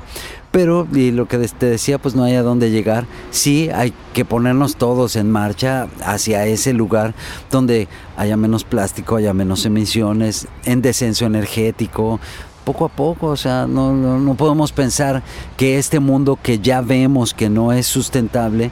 Pero, 0.53 0.87
y 0.93 1.09
lo 1.09 1.27
que 1.27 1.39
te 1.39 1.65
decía, 1.65 1.97
pues 1.97 2.13
no 2.13 2.23
hay 2.23 2.35
a 2.35 2.43
dónde 2.43 2.69
llegar. 2.69 3.07
Sí, 3.31 3.71
hay 3.73 3.91
que 4.13 4.23
ponernos 4.23 4.75
todos 4.75 5.15
en 5.15 5.31
marcha 5.31 5.87
hacia 6.05 6.45
ese 6.45 6.73
lugar 6.73 7.15
donde 7.49 7.87
haya 8.17 8.37
menos 8.37 8.63
plástico, 8.63 9.15
haya 9.15 9.33
menos 9.33 9.65
emisiones, 9.65 10.47
en 10.65 10.83
descenso 10.83 11.25
energético, 11.25 12.19
poco 12.63 12.85
a 12.85 12.89
poco, 12.89 13.29
o 13.29 13.35
sea, 13.35 13.65
no, 13.65 13.93
no, 13.93 14.35
podemos 14.35 14.71
pensar 14.71 15.23
que 15.57 15.79
este 15.79 15.99
mundo 15.99 16.37
que 16.39 16.59
ya 16.59 16.81
vemos 16.81 17.33
que 17.33 17.49
no 17.49 17.73
es 17.73 17.87
sustentable, 17.87 18.69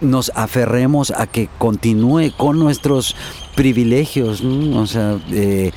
nos 0.00 0.30
aferremos 0.36 1.10
a 1.10 1.26
que 1.26 1.48
continúe 1.58 2.30
con 2.36 2.60
nuestros 2.60 3.16
privilegios, 3.56 4.40
o 4.40 4.86
sea, 4.86 5.18
eh, 5.32 5.72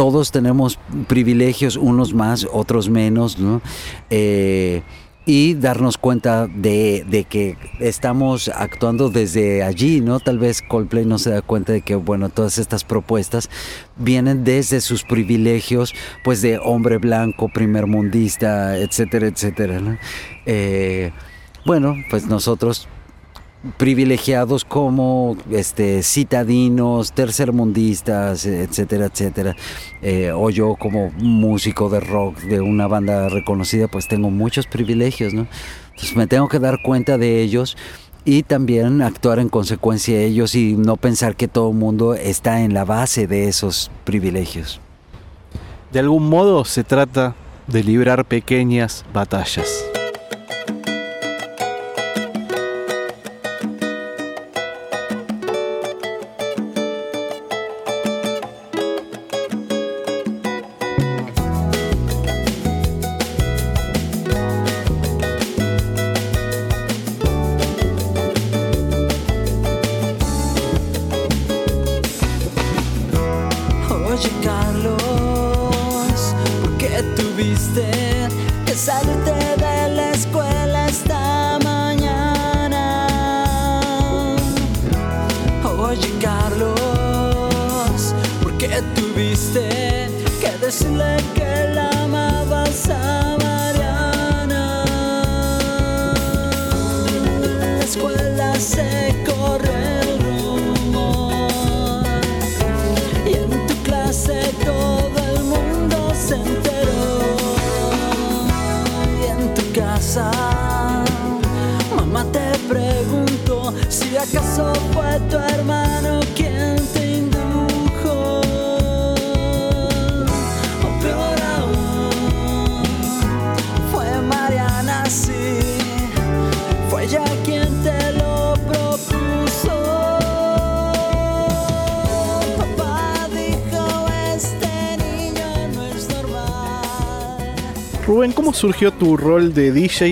todos 0.00 0.32
tenemos 0.32 0.78
privilegios, 1.08 1.76
unos 1.76 2.14
más, 2.14 2.48
otros 2.50 2.88
menos, 2.88 3.38
¿no? 3.38 3.60
Eh, 4.08 4.80
y 5.26 5.52
darnos 5.52 5.98
cuenta 5.98 6.46
de, 6.46 7.26
que 7.28 7.58
estamos 7.80 8.48
actuando 8.48 9.10
desde 9.10 9.62
allí, 9.62 10.00
¿no? 10.00 10.18
Tal 10.18 10.38
vez 10.38 10.62
Coldplay 10.62 11.04
no 11.04 11.18
se 11.18 11.28
da 11.28 11.42
cuenta 11.42 11.74
de 11.74 11.82
que, 11.82 11.96
bueno, 11.96 12.30
todas 12.30 12.56
estas 12.56 12.82
propuestas 12.82 13.50
vienen 13.98 14.42
desde 14.42 14.80
sus 14.80 15.02
privilegios, 15.02 15.92
pues 16.24 16.40
de 16.40 16.58
hombre 16.58 16.96
blanco, 16.96 17.50
primer 17.52 17.86
mundista, 17.86 18.78
etcétera, 18.78 19.26
etcétera, 19.26 19.80
¿no? 19.80 19.98
Eh, 20.46 21.12
bueno, 21.66 21.94
pues 22.08 22.24
nosotros 22.24 22.88
privilegiados 23.76 24.64
como 24.64 25.36
este, 25.50 26.02
citadinos, 26.02 27.12
tercermundistas, 27.12 28.46
etcétera, 28.46 29.06
etcétera. 29.06 29.56
Eh, 30.02 30.32
o 30.34 30.50
yo 30.50 30.76
como 30.76 31.10
músico 31.18 31.90
de 31.90 32.00
rock 32.00 32.38
de 32.40 32.60
una 32.60 32.86
banda 32.86 33.28
reconocida, 33.28 33.88
pues 33.88 34.08
tengo 34.08 34.30
muchos 34.30 34.66
privilegios, 34.66 35.34
¿no? 35.34 35.46
Entonces 35.90 36.16
me 36.16 36.26
tengo 36.26 36.48
que 36.48 36.58
dar 36.58 36.78
cuenta 36.82 37.18
de 37.18 37.42
ellos 37.42 37.76
y 38.24 38.42
también 38.42 39.02
actuar 39.02 39.38
en 39.38 39.48
consecuencia 39.48 40.16
de 40.16 40.26
ellos 40.26 40.54
y 40.54 40.74
no 40.74 40.96
pensar 40.96 41.36
que 41.36 41.48
todo 41.48 41.70
el 41.70 41.76
mundo 41.76 42.14
está 42.14 42.62
en 42.62 42.74
la 42.74 42.84
base 42.84 43.26
de 43.26 43.48
esos 43.48 43.90
privilegios. 44.04 44.80
De 45.92 45.98
algún 45.98 46.28
modo 46.28 46.64
se 46.64 46.84
trata 46.84 47.34
de 47.66 47.82
librar 47.82 48.24
pequeñas 48.24 49.04
batallas. 49.12 49.89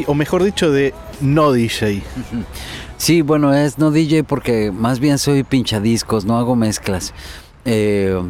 O 0.06 0.14
mejor 0.14 0.44
dicho, 0.44 0.70
de 0.70 0.92
no 1.22 1.50
DJ? 1.50 2.02
Sí, 2.98 3.22
bueno, 3.22 3.54
es 3.54 3.78
no 3.78 3.90
DJ 3.90 4.22
porque 4.22 4.70
más 4.70 5.00
bien 5.00 5.18
soy 5.18 5.44
pinchadiscos, 5.44 6.26
no 6.26 6.36
hago 6.36 6.56
mezclas. 6.56 7.14
Eh, 7.64 8.20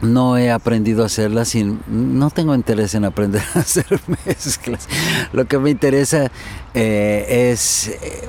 no 0.00 0.38
he 0.38 0.52
aprendido 0.52 1.02
a 1.02 1.06
hacerlas 1.06 1.56
y 1.56 1.76
no 1.88 2.30
tengo 2.30 2.54
interés 2.54 2.94
en 2.94 3.04
aprender 3.04 3.42
a 3.54 3.58
hacer 3.60 4.00
mezclas. 4.24 4.88
Lo 5.32 5.46
que 5.46 5.58
me 5.58 5.70
interesa 5.70 6.30
eh, 6.74 7.50
es, 7.50 7.88
eh, 7.88 8.28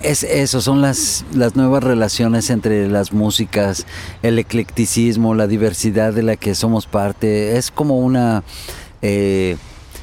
es 0.00 0.22
eso, 0.22 0.60
son 0.60 0.82
las, 0.82 1.24
las 1.34 1.56
nuevas 1.56 1.82
relaciones 1.82 2.50
entre 2.50 2.88
las 2.88 3.12
músicas, 3.12 3.84
el 4.22 4.38
eclecticismo, 4.38 5.34
la 5.34 5.48
diversidad 5.48 6.12
de 6.12 6.22
la 6.22 6.36
que 6.36 6.54
somos 6.54 6.86
parte. 6.86 7.56
Es 7.56 7.72
como 7.72 7.98
una, 7.98 8.44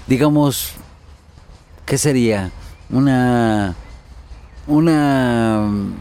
digamos, 0.08 0.77
¿qué 1.88 1.98
sería? 1.98 2.52
Una 2.92 3.76
una 4.68 5.66
mm, 5.72 5.94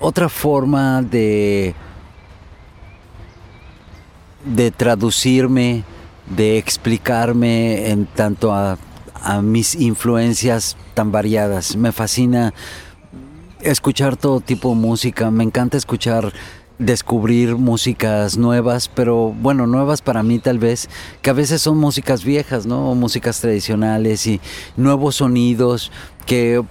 otra 0.00 0.28
forma 0.28 1.02
de 1.02 1.74
de 4.44 4.70
traducirme, 4.70 5.84
de 6.34 6.56
explicarme 6.56 7.90
en 7.90 8.06
tanto 8.06 8.54
a, 8.54 8.78
a 9.22 9.42
mis 9.42 9.74
influencias 9.74 10.76
tan 10.94 11.12
variadas. 11.12 11.76
Me 11.76 11.92
fascina 11.92 12.54
escuchar 13.60 14.16
todo 14.16 14.40
tipo 14.40 14.70
de 14.70 14.76
música, 14.76 15.30
me 15.30 15.44
encanta 15.44 15.76
escuchar 15.76 16.32
descubrir 16.78 17.56
músicas 17.56 18.36
nuevas, 18.36 18.88
pero 18.88 19.34
bueno, 19.40 19.66
nuevas 19.66 20.02
para 20.02 20.22
mí 20.22 20.38
tal 20.38 20.58
vez, 20.58 20.88
que 21.22 21.30
a 21.30 21.32
veces 21.32 21.62
son 21.62 21.78
músicas 21.78 22.24
viejas, 22.24 22.66
¿no? 22.66 22.90
O 22.90 22.94
músicas 22.94 23.40
tradicionales 23.40 24.26
y 24.26 24.40
nuevos 24.76 25.16
sonidos 25.16 25.90
que 26.26 26.62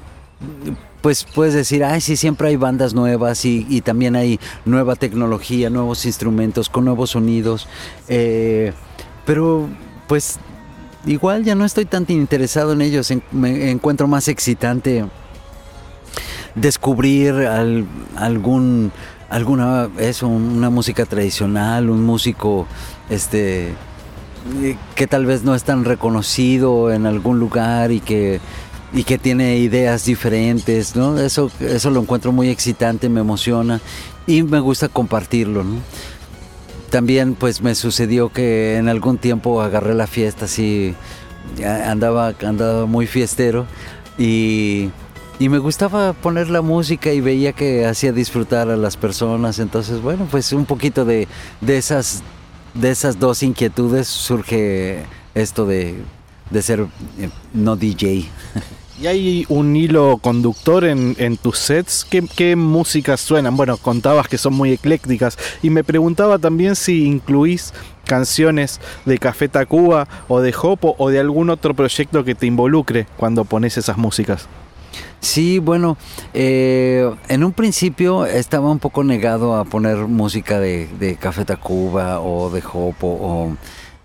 pues 1.01 1.23
puedes 1.23 1.53
decir, 1.53 1.83
ay, 1.83 2.01
sí, 2.01 2.17
siempre 2.17 2.47
hay 2.47 2.55
bandas 2.55 2.93
nuevas 2.93 3.45
y, 3.45 3.65
y 3.69 3.81
también 3.81 4.15
hay 4.15 4.39
nueva 4.65 4.95
tecnología, 4.95 5.69
nuevos 5.69 6.05
instrumentos 6.05 6.67
con 6.69 6.85
nuevos 6.85 7.11
sonidos. 7.11 7.67
eh, 8.07 8.73
pero 9.25 9.67
pues 10.07 10.37
igual 11.07 11.43
ya 11.43 11.55
no 11.55 11.65
estoy 11.65 11.85
tan 11.85 12.05
interesado 12.09 12.73
en 12.73 12.81
ellos, 12.81 13.11
me 13.31 13.71
encuentro 13.71 14.07
más 14.07 14.27
excitante 14.27 15.05
descubrir 16.55 17.33
al- 17.33 17.85
algún 18.15 18.91
alguna 19.36 19.89
eso 19.97 20.29
una 20.29 20.69
música 20.69 21.05
tradicional 21.05 21.89
un 21.89 22.05
músico 22.05 22.67
este 23.09 23.73
eh, 24.61 24.77
que 24.95 25.07
tal 25.07 25.25
vez 25.25 25.43
no 25.43 25.55
es 25.55 25.63
tan 25.65 25.83
reconocido 25.83 26.89
en 26.89 27.05
algún 27.05 27.38
lugar 27.38 27.91
y 27.91 27.99
que 27.99 28.39
y 28.93 29.03
que 29.03 29.17
tiene 29.17 29.57
ideas 29.57 30.05
diferentes 30.05 30.95
no 30.95 31.19
eso 31.19 31.51
eso 31.59 31.89
lo 31.89 31.99
encuentro 31.99 32.31
muy 32.31 32.47
excitante 32.47 33.09
me 33.09 33.19
emociona 33.19 33.81
y 34.25 34.41
me 34.43 34.61
gusta 34.61 34.88
compartirlo 34.88 35.65
también 36.89 37.36
pues 37.36 37.61
me 37.61 37.75
sucedió 37.75 38.29
que 38.29 38.77
en 38.77 38.88
algún 38.88 39.17
tiempo 39.17 39.61
agarré 39.61 39.95
la 39.95 40.07
fiesta 40.07 40.45
así 40.45 40.95
andaba 41.61 42.33
andaba 42.41 42.86
muy 42.86 43.05
fiestero 43.05 43.65
y 44.17 44.91
y 45.39 45.49
me 45.49 45.57
gustaba 45.57 46.13
poner 46.13 46.49
la 46.49 46.61
música 46.61 47.11
y 47.11 47.21
veía 47.21 47.53
que 47.53 47.86
hacía 47.86 48.11
disfrutar 48.11 48.69
a 48.69 48.77
las 48.77 48.97
personas 48.97 49.59
entonces 49.59 50.01
bueno 50.01 50.27
pues 50.29 50.53
un 50.53 50.65
poquito 50.65 51.05
de, 51.05 51.27
de 51.61 51.77
esas 51.77 52.23
de 52.73 52.91
esas 52.91 53.19
dos 53.19 53.43
inquietudes 53.43 54.07
surge 54.07 55.03
esto 55.33 55.65
de, 55.65 55.95
de 56.49 56.61
ser 56.61 56.88
eh, 57.19 57.29
no 57.53 57.75
DJ 57.75 58.25
¿Y 58.97 59.07
hay 59.07 59.45
un 59.49 59.75
hilo 59.75 60.19
conductor 60.21 60.86
en, 60.86 61.17
en 61.19 61.36
tus 61.36 61.57
sets? 61.57 62.05
¿Qué, 62.09 62.23
qué 62.33 62.55
músicas 62.55 63.19
suenan? 63.19 63.57
Bueno, 63.57 63.75
contabas 63.75 64.29
que 64.29 64.38
son 64.38 64.53
muy 64.53 64.71
eclécticas 64.71 65.38
y 65.61 65.69
me 65.69 65.83
preguntaba 65.83 66.39
también 66.39 66.77
si 66.77 67.03
incluís 67.03 67.73
canciones 68.05 68.79
de 69.03 69.17
Café 69.17 69.49
Tacuba 69.49 70.07
o 70.29 70.39
de 70.39 70.55
Hopo 70.61 70.95
o 70.97 71.09
de 71.09 71.19
algún 71.19 71.49
otro 71.49 71.73
proyecto 71.73 72.23
que 72.23 72.36
te 72.36 72.45
involucre 72.45 73.05
cuando 73.17 73.43
pones 73.43 73.77
esas 73.77 73.97
músicas. 73.97 74.47
Sí, 75.19 75.59
bueno, 75.59 75.97
eh, 76.33 77.09
en 77.29 77.43
un 77.43 77.51
principio 77.51 78.25
estaba 78.25 78.69
un 78.69 78.79
poco 78.79 79.03
negado 79.03 79.55
a 79.55 79.65
poner 79.65 79.97
música 79.97 80.59
de, 80.59 81.17
Café 81.19 81.45
Tacuba 81.45 82.19
o 82.21 82.49
de 82.49 82.61
Hopo 82.73 83.07
o 83.07 83.57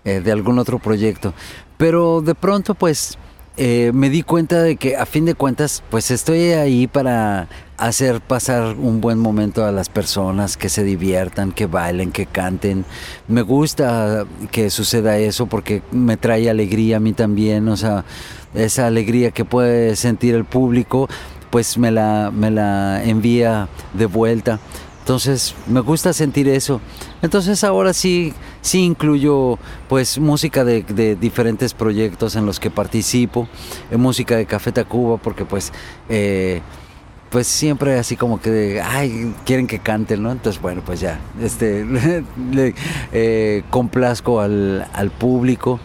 eh, 0.03 0.21
de 0.21 0.31
algún 0.31 0.57
otro 0.57 0.79
proyecto, 0.79 1.33
pero 1.77 2.21
de 2.21 2.33
pronto 2.33 2.73
pues 2.73 3.17
eh, 3.57 3.91
me 3.93 4.09
di 4.09 4.23
cuenta 4.23 4.63
de 4.63 4.77
que 4.77 4.95
a 4.95 5.05
fin 5.05 5.25
de 5.25 5.35
cuentas 5.35 5.83
pues 5.89 6.09
estoy 6.09 6.53
ahí 6.53 6.87
para 6.87 7.49
hacer 7.77 8.21
pasar 8.21 8.75
un 8.77 9.01
buen 9.01 9.19
momento 9.19 9.65
a 9.65 9.71
las 9.71 9.89
personas, 9.89 10.55
que 10.55 10.69
se 10.69 10.83
diviertan, 10.83 11.51
que 11.51 11.65
bailen, 11.65 12.11
que 12.11 12.27
canten. 12.27 12.85
Me 13.27 13.41
gusta 13.41 14.25
que 14.51 14.69
suceda 14.69 15.17
eso 15.17 15.47
porque 15.47 15.81
me 15.91 16.15
trae 16.15 16.49
alegría 16.49 16.97
a 16.97 16.99
mí 16.99 17.11
también, 17.13 17.67
o 17.67 17.75
sea, 17.75 18.05
esa 18.53 18.87
alegría 18.87 19.31
que 19.31 19.45
puede 19.45 19.95
sentir 19.95 20.35
el 20.35 20.45
público, 20.45 21.07
pues 21.49 21.77
me 21.77 21.91
la, 21.91 22.31
me 22.33 22.51
la 22.51 23.03
envía 23.03 23.67
de 23.93 24.05
vuelta. 24.05 24.59
Entonces 24.99 25.55
me 25.67 25.79
gusta 25.79 26.13
sentir 26.13 26.47
eso. 26.47 26.79
Entonces 27.21 27.63
ahora 27.63 27.93
sí, 27.93 28.33
sí 28.61 28.83
incluyo 28.83 29.57
pues 29.89 30.19
música 30.19 30.63
de, 30.63 30.83
de 30.83 31.15
diferentes 31.15 31.73
proyectos 31.73 32.35
en 32.35 32.45
los 32.45 32.59
que 32.59 32.69
participo, 32.69 33.47
eh, 33.89 33.97
música 33.97 34.37
de 34.37 34.45
Café 34.45 34.71
Tacuba 34.71 35.17
porque 35.17 35.43
pues 35.43 35.73
eh, 36.07 36.61
pues 37.31 37.47
siempre 37.47 37.97
así 37.97 38.15
como 38.15 38.39
que 38.39 38.79
ay 38.81 39.33
quieren 39.43 39.65
que 39.65 39.79
canten, 39.79 40.21
¿no? 40.21 40.31
Entonces 40.31 40.61
bueno 40.61 40.83
pues 40.85 40.99
ya 40.99 41.19
este 41.41 41.83
le, 42.51 42.75
eh, 43.11 43.63
complazco 43.71 44.39
al, 44.39 44.87
al 44.93 45.09
público 45.09 45.79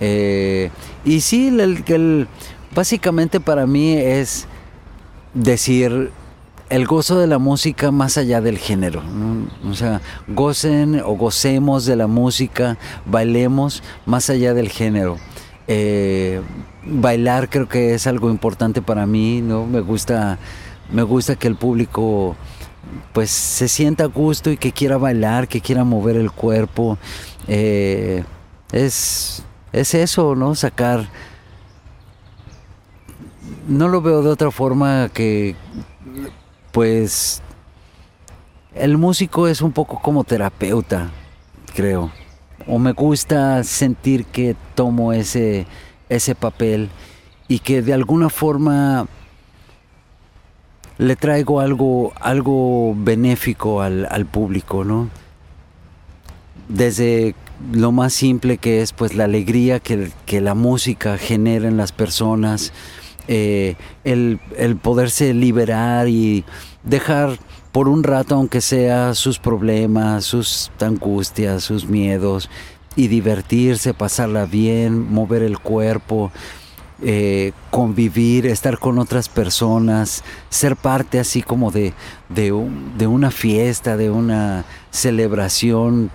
eh, 0.00 0.70
y 1.06 1.20
sí 1.20 1.48
el, 1.48 2.28
básicamente 2.74 3.40
para 3.40 3.64
mí 3.64 3.94
es 3.94 4.46
decir 5.32 6.10
el 6.68 6.86
gozo 6.86 7.18
de 7.18 7.28
la 7.28 7.38
música 7.38 7.92
más 7.92 8.18
allá 8.18 8.40
del 8.40 8.58
género. 8.58 9.02
O 9.70 9.74
sea, 9.74 10.00
gocen 10.26 11.00
o 11.00 11.12
gocemos 11.12 11.86
de 11.86 11.94
la 11.94 12.08
música, 12.08 12.76
bailemos 13.06 13.84
más 14.04 14.28
allá 14.30 14.52
del 14.52 14.68
género. 14.68 15.16
Eh, 15.68 16.42
bailar 16.84 17.48
creo 17.48 17.68
que 17.68 17.94
es 17.94 18.08
algo 18.08 18.30
importante 18.30 18.82
para 18.82 19.06
mí, 19.06 19.42
¿no? 19.42 19.64
Me 19.64 19.80
gusta, 19.80 20.38
me 20.92 21.04
gusta 21.04 21.36
que 21.36 21.46
el 21.46 21.54
público 21.54 22.34
pues 23.12 23.30
se 23.30 23.68
sienta 23.68 24.04
a 24.04 24.08
gusto 24.08 24.50
y 24.50 24.56
que 24.56 24.72
quiera 24.72 24.96
bailar, 24.96 25.46
que 25.46 25.60
quiera 25.60 25.84
mover 25.84 26.16
el 26.16 26.32
cuerpo. 26.32 26.98
Eh, 27.46 28.24
es, 28.72 29.44
es 29.76 29.94
eso, 29.94 30.34
¿no? 30.34 30.54
Sacar 30.54 31.08
no 33.68 33.88
lo 33.88 34.00
veo 34.00 34.22
de 34.22 34.30
otra 34.30 34.50
forma 34.50 35.08
que 35.12 35.56
pues 36.72 37.42
el 38.74 38.98
músico 38.98 39.48
es 39.48 39.60
un 39.60 39.72
poco 39.72 40.00
como 40.00 40.24
terapeuta, 40.24 41.10
creo. 41.74 42.10
O 42.66 42.78
me 42.78 42.92
gusta 42.92 43.62
sentir 43.64 44.24
que 44.24 44.56
tomo 44.74 45.12
ese, 45.12 45.66
ese 46.08 46.34
papel 46.34 46.90
y 47.48 47.60
que 47.60 47.82
de 47.82 47.92
alguna 47.92 48.28
forma 48.28 49.06
le 50.98 51.16
traigo 51.16 51.60
algo, 51.60 52.12
algo 52.20 52.94
benéfico 52.96 53.82
al, 53.82 54.06
al 54.10 54.26
público, 54.26 54.84
¿no? 54.84 55.08
desde 56.68 57.34
lo 57.72 57.92
más 57.92 58.12
simple 58.12 58.58
que 58.58 58.82
es 58.82 58.92
pues 58.92 59.14
la 59.14 59.24
alegría 59.24 59.80
que, 59.80 60.10
que 60.26 60.40
la 60.40 60.54
música 60.54 61.18
genera 61.18 61.68
en 61.68 61.76
las 61.76 61.92
personas, 61.92 62.72
eh, 63.28 63.74
el, 64.04 64.38
el 64.56 64.76
poderse 64.76 65.34
liberar 65.34 66.08
y 66.08 66.44
dejar 66.84 67.38
por 67.72 67.88
un 67.88 68.04
rato, 68.04 68.34
aunque 68.36 68.60
sea 68.60 69.14
sus 69.14 69.38
problemas, 69.38 70.24
sus 70.24 70.70
angustias, 70.80 71.64
sus 71.64 71.86
miedos, 71.86 72.48
y 72.94 73.08
divertirse, 73.08 73.92
pasarla 73.92 74.46
bien, 74.46 75.12
mover 75.12 75.42
el 75.42 75.58
cuerpo, 75.58 76.30
eh, 77.02 77.52
convivir, 77.70 78.46
estar 78.46 78.78
con 78.78 78.98
otras 78.98 79.28
personas, 79.28 80.24
ser 80.48 80.76
parte 80.76 81.18
así 81.18 81.42
como 81.42 81.70
de, 81.70 81.92
de, 82.30 82.52
un- 82.52 82.96
de 82.96 83.06
una 83.06 83.30
fiesta, 83.30 83.98
de 83.98 84.08
una 84.08 84.64
celebración 84.90 86.10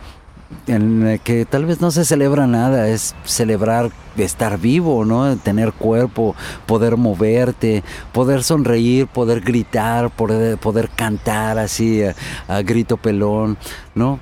en 0.67 1.03
la 1.05 1.17
que 1.17 1.45
tal 1.45 1.65
vez 1.65 1.81
no 1.81 1.91
se 1.91 2.05
celebra 2.05 2.47
nada, 2.47 2.87
es 2.87 3.15
celebrar 3.25 3.89
estar 4.17 4.59
vivo, 4.59 5.05
¿no? 5.05 5.35
Tener 5.37 5.73
cuerpo, 5.73 6.35
poder 6.65 6.97
moverte, 6.97 7.83
poder 8.11 8.43
sonreír, 8.43 9.07
poder 9.07 9.41
gritar, 9.41 10.09
poder, 10.11 10.57
poder 10.57 10.89
cantar 10.89 11.57
así 11.59 12.03
a, 12.03 12.15
a 12.47 12.61
grito 12.61 12.97
pelón, 12.97 13.57
¿no? 13.95 14.19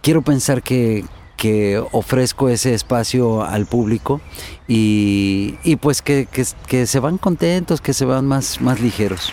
Quiero 0.00 0.22
pensar 0.22 0.62
que, 0.62 1.04
que 1.36 1.82
ofrezco 1.92 2.48
ese 2.48 2.72
espacio 2.74 3.42
al 3.44 3.66
público 3.66 4.20
y, 4.66 5.56
y 5.64 5.76
pues 5.76 6.02
que, 6.02 6.26
que- 6.30 6.46
que 6.66 6.86
se 6.86 7.00
van 7.00 7.18
contentos, 7.18 7.80
que 7.80 7.92
se 7.92 8.04
van 8.04 8.26
más, 8.26 8.60
más 8.60 8.80
ligeros. 8.80 9.32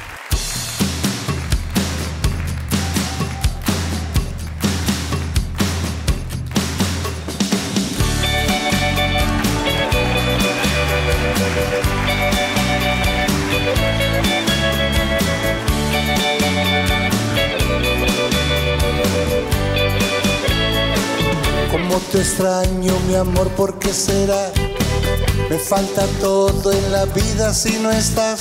Extraño, 22.26 23.00
mi 23.08 23.14
amor, 23.14 23.50
¿por 23.50 23.78
qué 23.78 23.94
será? 23.94 24.52
Me 25.48 25.60
falta 25.60 26.08
todo 26.20 26.72
en 26.72 26.92
la 26.92 27.06
vida 27.06 27.54
si 27.54 27.78
no 27.78 27.92
estás. 27.92 28.40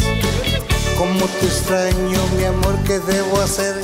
Cómo 0.97 1.26
te 1.39 1.47
extraño, 1.47 2.20
mi 2.39 2.45
amor, 2.45 2.76
¿qué 2.87 2.99
debo 3.01 3.41
hacer? 3.43 3.74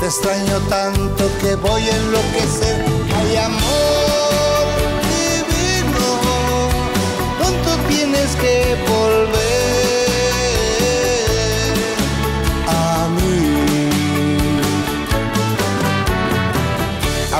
Te 0.00 0.06
extraño 0.06 0.58
tanto 0.70 1.30
que 1.42 1.54
voy 1.56 1.82
a 1.82 1.96
enloquecer. 1.96 2.76
Ay, 3.16 3.36
amor 3.36 4.64
divino, 5.12 6.06
pronto 7.38 7.70
tienes 7.88 8.30
que 8.36 8.74
volver 8.88 9.53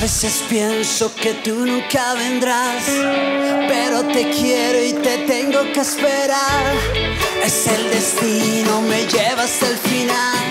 veces 0.00 0.42
pienso 0.48 1.14
que 1.14 1.34
tú 1.34 1.66
nunca 1.66 2.14
vendrás, 2.14 2.84
pero 3.68 4.02
te 4.04 4.30
quiero 4.30 4.82
y 4.82 4.94
te 4.94 5.18
tengo 5.26 5.60
que 5.74 5.80
esperar. 5.80 6.74
Es 7.44 7.66
el 7.66 7.90
destino, 7.90 8.80
me 8.80 9.06
lleva 9.06 9.42
hasta 9.42 9.68
el 9.68 9.76
final, 9.76 10.44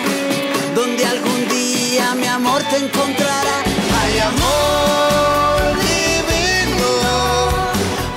donde 0.76 1.04
algún 1.04 1.48
día 1.48 2.14
mi 2.16 2.28
amor 2.28 2.62
te 2.70 2.78
encontrará. 2.78 3.64
Ay, 4.02 4.20
amor 4.20 5.78
divino, 5.82 6.92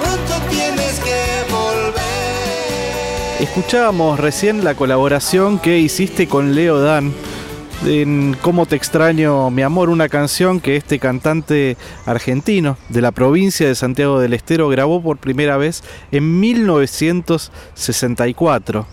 pronto 0.03 0.35
tienes 0.51 1.01
que 1.01 1.51
volver. 1.51 3.41
Escuchábamos 3.41 4.21
recién 4.21 4.65
la 4.65 4.75
colaboración 4.75 5.59
que 5.59 5.79
hiciste 5.79 6.29
con 6.29 6.55
Leo 6.55 6.81
Dan 6.81 7.15
en 7.87 8.37
Cómo 8.41 8.67
te 8.67 8.75
extraño, 8.77 9.51
mi 9.51 9.63
amor, 9.63 9.89
una 9.89 10.09
canción 10.09 10.61
que 10.61 10.77
este 10.77 10.99
cantante 10.99 11.77
argentino 12.07 12.77
de 12.89 13.03
la 13.03 13.13
provincia 13.13 13.67
de 13.67 13.75
Santiago 13.75 14.21
del 14.21 14.35
Estero 14.35 14.69
grabó 14.69 15.03
por 15.03 15.19
primera 15.19 15.57
vez 15.57 15.83
en 16.11 16.41
1964. 16.41 18.87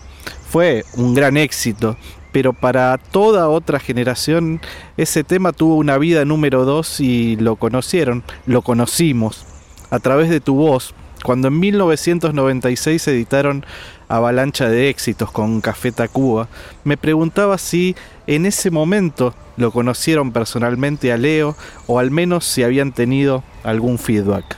Fue 0.48 0.84
un 0.94 1.14
gran 1.14 1.36
éxito, 1.36 1.96
pero 2.32 2.52
para 2.52 2.98
toda 2.98 3.48
otra 3.48 3.80
generación 3.80 4.60
ese 4.96 5.24
tema 5.24 5.52
tuvo 5.52 5.76
una 5.76 5.98
vida 5.98 6.24
número 6.24 6.64
2 6.64 7.00
y 7.00 7.36
lo 7.36 7.56
conocieron, 7.56 8.22
lo 8.46 8.62
conocimos 8.62 9.46
a 9.90 9.98
través 10.00 10.30
de 10.30 10.40
tu 10.40 10.54
voz, 10.54 10.94
cuando 11.24 11.48
en 11.48 11.58
1996 11.58 13.02
se 13.02 13.10
editaron 13.12 13.64
Avalancha 14.08 14.68
de 14.68 14.88
éxitos 14.88 15.30
con 15.30 15.60
Café 15.60 15.92
Tacuba, 15.92 16.48
me 16.84 16.96
preguntaba 16.96 17.58
si 17.58 17.94
en 18.26 18.46
ese 18.46 18.70
momento 18.70 19.34
lo 19.56 19.70
conocieron 19.70 20.32
personalmente 20.32 21.12
a 21.12 21.16
Leo 21.16 21.56
o 21.86 21.98
al 21.98 22.10
menos 22.10 22.44
si 22.44 22.62
habían 22.62 22.92
tenido 22.92 23.44
algún 23.62 23.98
feedback. 23.98 24.56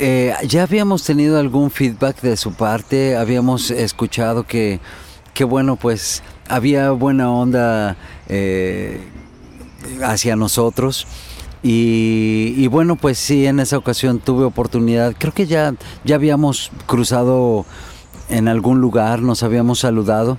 Eh, 0.00 0.34
ya 0.44 0.62
habíamos 0.62 1.02
tenido 1.02 1.38
algún 1.38 1.70
feedback 1.70 2.20
de 2.20 2.36
su 2.36 2.52
parte, 2.52 3.16
habíamos 3.16 3.70
escuchado 3.70 4.44
que, 4.44 4.80
que 5.34 5.44
bueno, 5.44 5.76
pues 5.76 6.22
había 6.48 6.90
buena 6.90 7.32
onda 7.32 7.96
eh, 8.28 9.00
hacia 10.02 10.36
nosotros. 10.36 11.06
Y, 11.62 12.66
bueno, 12.68 12.96
pues 12.96 13.18
sí, 13.18 13.46
en 13.46 13.58
esa 13.60 13.78
ocasión 13.78 14.20
tuve 14.20 14.44
oportunidad, 14.44 15.14
creo 15.18 15.32
que 15.34 15.46
ya, 15.46 15.74
ya 16.04 16.14
habíamos 16.14 16.70
cruzado 16.86 17.66
en 18.28 18.46
algún 18.48 18.80
lugar, 18.80 19.22
nos 19.22 19.42
habíamos 19.42 19.80
saludado, 19.80 20.38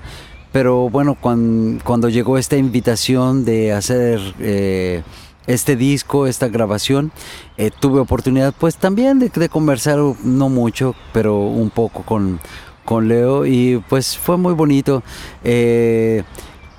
pero 0.52 0.90
bueno, 0.90 1.16
cuan- 1.20 1.82
cuando 1.84 2.08
llegó 2.10 2.38
esta 2.38 2.56
invitación 2.58 3.44
de 3.46 3.74
hacer 3.74 4.20
eh, 4.40 5.04
este 5.48 5.76
disco, 5.76 6.26
esta 6.28 6.48
grabación, 6.48 7.12
eh, 7.58 7.72
tuve 7.78 8.00
oportunidad 8.00 8.54
pues 8.58 8.78
también 8.78 9.20
de, 9.20 9.30
de 9.30 9.50
conversar, 9.50 9.98
no 10.24 10.50
mucho, 10.50 10.96
pero 11.14 11.40
un 11.40 11.70
poco 11.70 12.04
con, 12.04 12.40
con 12.86 13.08
Leo 13.08 13.46
y 13.46 13.84
pues 13.90 14.18
fue 14.18 14.38
muy 14.38 14.54
bonito. 14.54 15.04
Eh, 15.44 16.24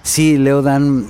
sí, 0.03 0.39
Leo 0.39 0.63
Dan 0.63 1.07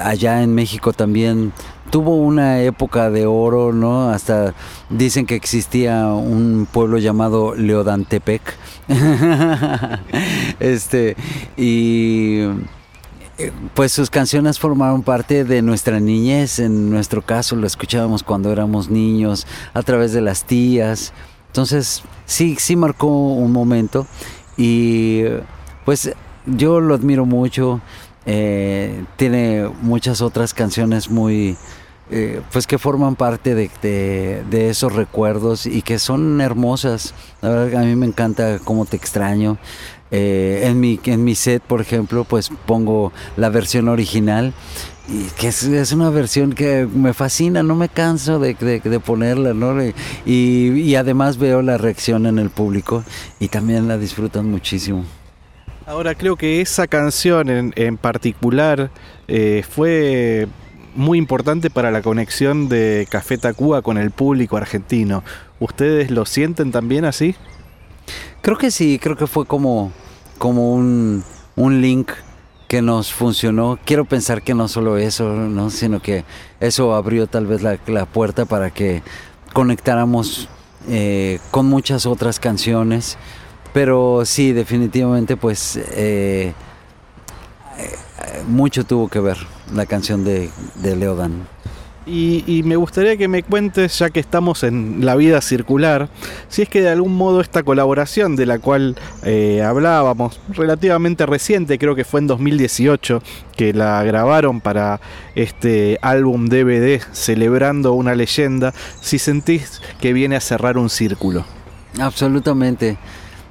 allá 0.00 0.42
en 0.42 0.54
México 0.54 0.92
también 0.94 1.52
tuvo 1.92 2.16
una 2.16 2.62
época 2.62 3.10
de 3.10 3.26
oro, 3.26 3.74
¿no? 3.74 4.08
Hasta 4.08 4.54
dicen 4.88 5.26
que 5.26 5.34
existía 5.34 6.06
un 6.06 6.66
pueblo 6.72 6.96
llamado 6.96 7.54
Leodantepec. 7.54 8.40
este, 10.58 11.16
y 11.58 12.44
eh, 13.36 13.52
pues 13.74 13.92
sus 13.92 14.08
canciones 14.08 14.58
formaron 14.58 15.02
parte 15.02 15.44
de 15.44 15.60
nuestra 15.60 16.00
niñez, 16.00 16.60
en 16.60 16.88
nuestro 16.88 17.20
caso 17.20 17.56
lo 17.56 17.66
escuchábamos 17.66 18.22
cuando 18.22 18.50
éramos 18.50 18.88
niños, 18.88 19.46
a 19.74 19.82
través 19.82 20.14
de 20.14 20.22
las 20.22 20.44
tías, 20.44 21.12
Entonces, 21.48 22.02
sí, 22.24 22.56
sí 22.58 22.74
marcó 22.74 23.08
un 23.08 23.52
momento 23.52 24.06
y 24.56 25.24
pues 25.84 26.10
yo 26.46 26.80
lo 26.80 26.94
admiro 26.94 27.26
mucho. 27.26 27.82
Eh, 28.24 29.04
tiene 29.16 29.68
muchas 29.82 30.22
otras 30.22 30.54
canciones 30.54 31.10
muy, 31.10 31.56
eh, 32.14 32.42
pues 32.52 32.66
que 32.66 32.76
forman 32.76 33.16
parte 33.16 33.54
de, 33.54 34.42
de, 34.50 34.68
esos 34.68 34.92
recuerdos 34.92 35.64
y 35.64 35.80
que 35.80 35.98
son 35.98 36.42
hermosas. 36.42 37.14
La 37.40 37.48
verdad 37.48 37.82
a 37.82 37.84
mí 37.86 37.96
me 37.96 38.06
encanta 38.06 38.58
cómo 38.62 38.84
te 38.84 38.96
extraño. 38.96 39.56
Eh, 40.10 40.64
en, 40.66 40.78
mi, 40.78 41.00
en 41.04 41.24
mi 41.24 41.34
set, 41.34 41.62
por 41.62 41.80
ejemplo, 41.80 42.24
pues 42.24 42.50
pongo 42.66 43.14
la 43.38 43.48
versión 43.48 43.88
original 43.88 44.52
y 45.08 45.24
que 45.40 45.48
es, 45.48 45.92
una 45.92 46.10
versión 46.10 46.52
que 46.52 46.86
me 46.86 47.14
fascina, 47.14 47.62
no 47.62 47.74
me 47.74 47.88
canso 47.88 48.38
de, 48.38 48.54
ponerla, 49.04 49.54
¿no? 49.54 49.74
Y, 50.26 50.94
además 50.96 51.38
veo 51.38 51.62
la 51.62 51.78
reacción 51.78 52.26
en 52.26 52.38
el 52.38 52.50
público 52.50 53.04
y 53.40 53.48
también 53.48 53.88
la 53.88 53.96
disfrutan 53.96 54.50
muchísimo. 54.50 55.06
Ahora 55.86 56.14
creo 56.14 56.36
que 56.36 56.60
esa 56.60 56.86
canción 56.86 57.72
en, 57.74 57.96
particular 57.96 58.90
eh, 59.28 59.64
fue 59.68 60.46
muy 60.94 61.18
importante 61.18 61.70
para 61.70 61.90
la 61.90 62.02
conexión 62.02 62.68
de 62.68 63.06
Café 63.10 63.38
Tacuba 63.38 63.82
con 63.82 63.98
el 63.98 64.10
público 64.10 64.56
argentino. 64.56 65.22
¿Ustedes 65.60 66.10
lo 66.10 66.26
sienten 66.26 66.72
también 66.72 67.04
así? 67.04 67.34
Creo 68.40 68.58
que 68.58 68.70
sí, 68.70 68.98
creo 69.00 69.16
que 69.16 69.26
fue 69.26 69.46
como, 69.46 69.92
como 70.38 70.72
un, 70.72 71.24
un 71.56 71.80
link 71.80 72.10
que 72.72 72.82
nos 72.82 73.12
funcionó. 73.12 73.78
Quiero 73.84 74.06
pensar 74.06 74.42
que 74.42 74.54
no 74.54 74.66
solo 74.66 74.96
eso, 74.96 75.28
¿no? 75.28 75.70
sino 75.70 76.00
que 76.00 76.24
eso 76.58 76.94
abrió 76.94 77.26
tal 77.26 77.46
vez 77.46 77.62
la, 77.62 78.06
puerta 78.06 78.46
para 78.46 78.70
que 78.70 79.02
conectáramos 79.52 80.48
eh, 80.88 81.38
con 81.50 81.66
muchas 81.66 82.06
otras 82.06 82.40
canciones. 82.40 83.18
Pero 83.74 84.22
sí, 84.24 84.52
definitivamente, 84.52 85.36
pues 85.36 85.78
eh, 85.92 86.54
mucho 88.46 88.84
tuvo 88.84 89.08
que 89.08 89.20
ver 89.20 89.38
la 89.74 89.86
canción 89.86 90.24
de, 90.24 90.50
de 90.76 90.96
Leodan. 90.96 91.46
Y, 92.04 92.62
me 92.64 92.74
gustaría 92.74 93.16
que 93.16 93.28
me 93.28 93.44
cuentes, 93.44 93.96
ya 94.00 94.10
que 94.10 94.18
estamos 94.18 94.64
en 94.64 95.04
la 95.04 95.14
vida 95.14 95.40
circular, 95.40 96.08
si 96.48 96.62
es 96.62 96.68
que 96.68 96.80
de 96.80 96.88
algún 96.88 97.14
modo 97.14 97.40
esta 97.40 97.62
colaboración 97.62 98.34
de 98.34 98.44
la 98.44 98.58
cual 98.58 98.96
eh, 99.22 99.62
hablábamos, 99.62 100.40
relativamente 100.48 101.26
reciente, 101.26 101.78
creo 101.78 101.94
que 101.94 102.04
fue 102.04 102.18
en 102.18 102.26
2018, 102.26 103.22
que 103.56 103.72
la 103.72 104.02
grabaron 104.02 104.60
para 104.60 105.00
este 105.36 105.98
álbum 106.02 106.48
DVD 106.48 107.00
celebrando 107.12 107.92
una 107.92 108.16
leyenda, 108.16 108.74
si 109.00 109.20
sentís 109.20 109.80
que 110.00 110.12
viene 110.12 110.34
a 110.34 110.40
cerrar 110.40 110.78
un 110.78 110.90
círculo. 110.90 111.44
Absolutamente. 112.00 112.96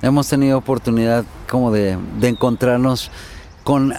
Hemos 0.02 0.28
tenido 0.28 0.58
oportunidad 0.58 1.24
como 1.50 1.72
de, 1.72 1.98
de 2.20 2.28
encontrarnos 2.28 3.12
con 3.64 3.94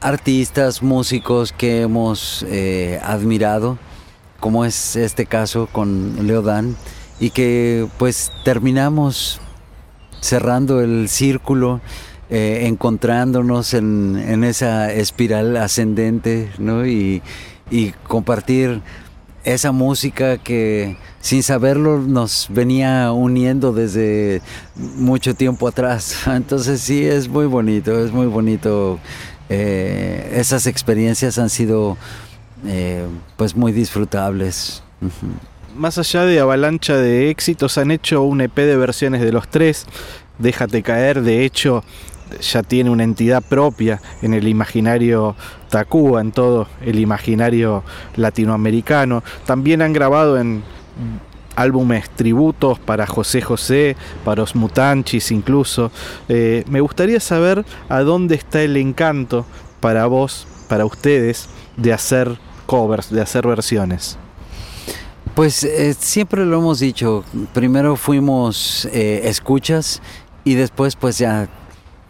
artistas, 0.00 0.82
músicos 0.82 1.52
que 1.52 1.82
hemos 1.82 2.44
eh, 2.48 3.00
admirado, 3.02 3.78
como 4.40 4.64
es 4.64 4.96
este 4.96 5.26
caso 5.26 5.68
con 5.70 6.26
Leodan, 6.26 6.76
y 7.20 7.30
que 7.30 7.86
pues 7.98 8.30
terminamos 8.44 9.40
cerrando 10.20 10.80
el 10.80 11.08
círculo, 11.08 11.80
eh, 12.30 12.64
encontrándonos 12.66 13.74
en, 13.74 14.44
esa 14.44 14.92
espiral 14.92 15.56
ascendente, 15.56 16.50
¿no? 16.58 16.86
Y, 16.86 17.22
y 17.70 17.92
compartir 18.06 18.82
esa 19.44 19.72
música 19.72 20.36
que 20.38 20.96
sin 21.20 21.42
saberlo 21.42 21.98
nos 21.98 22.48
venía 22.50 23.12
uniendo 23.12 23.72
desde 23.72 24.42
mucho 24.74 25.34
tiempo 25.34 25.66
atrás. 25.68 26.14
Entonces 26.26 26.80
sí, 26.80 27.04
es 27.04 27.28
muy 27.28 27.46
bonito, 27.46 27.98
es 28.04 28.12
muy 28.12 28.26
bonito 28.26 28.98
eh, 29.48 30.32
esas 30.34 30.66
experiencias 30.66 31.38
han 31.38 31.50
sido 31.50 31.96
eh, 32.66 33.06
pues 33.36 33.56
muy 33.56 33.72
disfrutables. 33.72 34.82
Más 35.76 35.98
allá 35.98 36.24
de 36.24 36.40
avalancha 36.40 36.96
de 36.96 37.30
éxitos, 37.30 37.78
han 37.78 37.90
hecho 37.90 38.22
un 38.22 38.40
EP 38.40 38.56
de 38.56 38.76
versiones 38.76 39.20
de 39.20 39.32
los 39.32 39.48
tres. 39.48 39.86
Déjate 40.38 40.82
caer, 40.82 41.22
de 41.22 41.44
hecho, 41.44 41.84
ya 42.40 42.62
tiene 42.62 42.90
una 42.90 43.04
entidad 43.04 43.42
propia 43.42 44.00
en 44.22 44.34
el 44.34 44.48
imaginario 44.48 45.36
Tacuba, 45.68 46.20
en 46.20 46.32
todo 46.32 46.68
el 46.84 46.98
imaginario 46.98 47.84
latinoamericano. 48.16 49.22
También 49.46 49.82
han 49.82 49.92
grabado 49.92 50.38
en 50.38 50.62
álbumes 51.58 52.08
tributos 52.10 52.78
para 52.78 53.06
José 53.06 53.42
José, 53.42 53.96
para 54.24 54.42
los 54.42 54.54
Mutanchis 54.54 55.30
incluso. 55.30 55.90
Eh, 56.28 56.64
me 56.68 56.80
gustaría 56.80 57.20
saber 57.20 57.64
a 57.88 58.00
dónde 58.00 58.36
está 58.36 58.62
el 58.62 58.76
encanto 58.76 59.44
para 59.80 60.06
vos, 60.06 60.46
para 60.68 60.84
ustedes, 60.84 61.48
de 61.76 61.92
hacer 61.92 62.38
covers, 62.66 63.10
de 63.10 63.20
hacer 63.20 63.46
versiones. 63.46 64.18
Pues 65.34 65.64
eh, 65.64 65.94
siempre 65.94 66.44
lo 66.44 66.58
hemos 66.58 66.80
dicho, 66.80 67.24
primero 67.54 67.96
fuimos 67.96 68.86
eh, 68.92 69.22
escuchas 69.24 70.02
y 70.44 70.54
después 70.54 70.96
pues 70.96 71.18
ya 71.18 71.48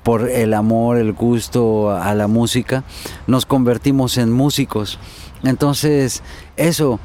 por 0.03 0.31
el 0.31 0.55
amor, 0.55 0.97
el 0.97 1.13
gusto 1.13 1.91
a 1.91 2.15
la 2.15 2.29
música, 2.29 2.85
nos 3.27 3.45
convertimos 3.45 4.17
en 4.17 4.33
músicos. 4.33 4.99
Entonces, 5.43 6.23
eso, 6.57 6.99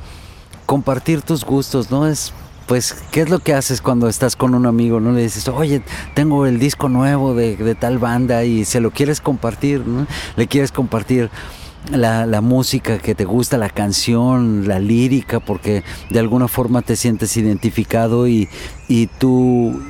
compartir 0.66 1.22
tus 1.22 1.46
gustos, 1.46 1.92
¿no? 1.92 2.08
Es 2.08 2.34
pues, 2.68 2.96
¿qué 3.12 3.22
es 3.22 3.30
lo 3.30 3.40
que 3.40 3.54
haces 3.54 3.82
cuando 3.82 4.08
estás 4.08 4.36
con 4.36 4.56
un 4.56 4.66
amigo? 4.66 5.00
¿No? 5.00 5.12
Le 5.12 5.24
dices, 5.24 5.48
oye, 5.48 5.82
tengo 6.14 6.46
el 6.46 6.60
disco 6.60 6.90
nuevo 6.90 7.36
de, 7.36 7.76
tal 7.76 8.00
banda 8.00 8.46
y 8.46 8.66
se 8.66 8.80
lo 8.80 8.92
quieres 8.92 9.22
compartir, 9.22 9.86
¿no? 9.86 10.08
Le 10.38 10.48
quieres 10.48 10.72
compartir 10.72 11.30
la, 11.92 12.26
la, 12.26 12.40
música 12.40 13.00
que 13.00 13.16
te 13.16 13.26
gusta, 13.26 13.58
la 13.58 13.70
canción, 13.70 14.68
la 14.68 14.80
lírica, 14.80 15.42
porque 15.42 15.84
de 16.10 16.20
alguna 16.20 16.48
forma 16.48 16.82
te 16.82 16.96
sientes 16.96 17.36
identificado 17.36 18.28
y, 18.28 18.48
y 18.88 19.08
tú 19.08 19.82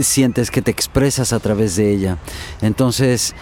sientes 0.00 0.50
que 0.50 0.60
te 0.60 0.70
expresas 0.70 1.32
a 1.32 1.40
través 1.40 1.76
de 1.76 1.90
ella. 1.90 2.18
Entonces, 2.60 3.34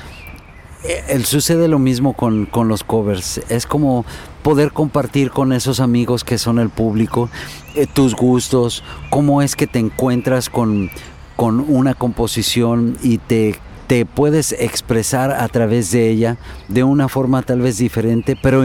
eh, 0.84 1.04
el, 1.08 1.24
sucede 1.24 1.66
lo 1.66 1.80
mismo 1.80 2.12
con, 2.12 2.46
con, 2.46 2.68
los 2.68 2.84
covers. 2.84 3.40
Es 3.48 3.66
como 3.66 4.04
poder 4.48 4.72
compartir 4.72 5.30
con 5.30 5.52
esos 5.52 5.78
amigos 5.78 6.24
que 6.24 6.38
son 6.38 6.58
el 6.58 6.70
público 6.70 7.28
eh, 7.74 7.86
tus 7.86 8.14
gustos, 8.14 8.82
cómo 9.10 9.42
es 9.42 9.54
que 9.54 9.66
te 9.66 9.78
encuentras 9.78 10.48
con, 10.48 10.90
con 11.36 11.60
una 11.60 11.92
composición 11.92 12.96
y 13.02 13.18
te, 13.18 13.56
te 13.88 14.06
puedes 14.06 14.52
expresar 14.52 15.32
a 15.32 15.46
través 15.48 15.90
de 15.90 16.08
ella 16.08 16.38
de 16.68 16.82
una 16.82 17.10
forma 17.10 17.42
tal 17.42 17.60
vez 17.60 17.76
diferente, 17.76 18.38
pero 18.42 18.62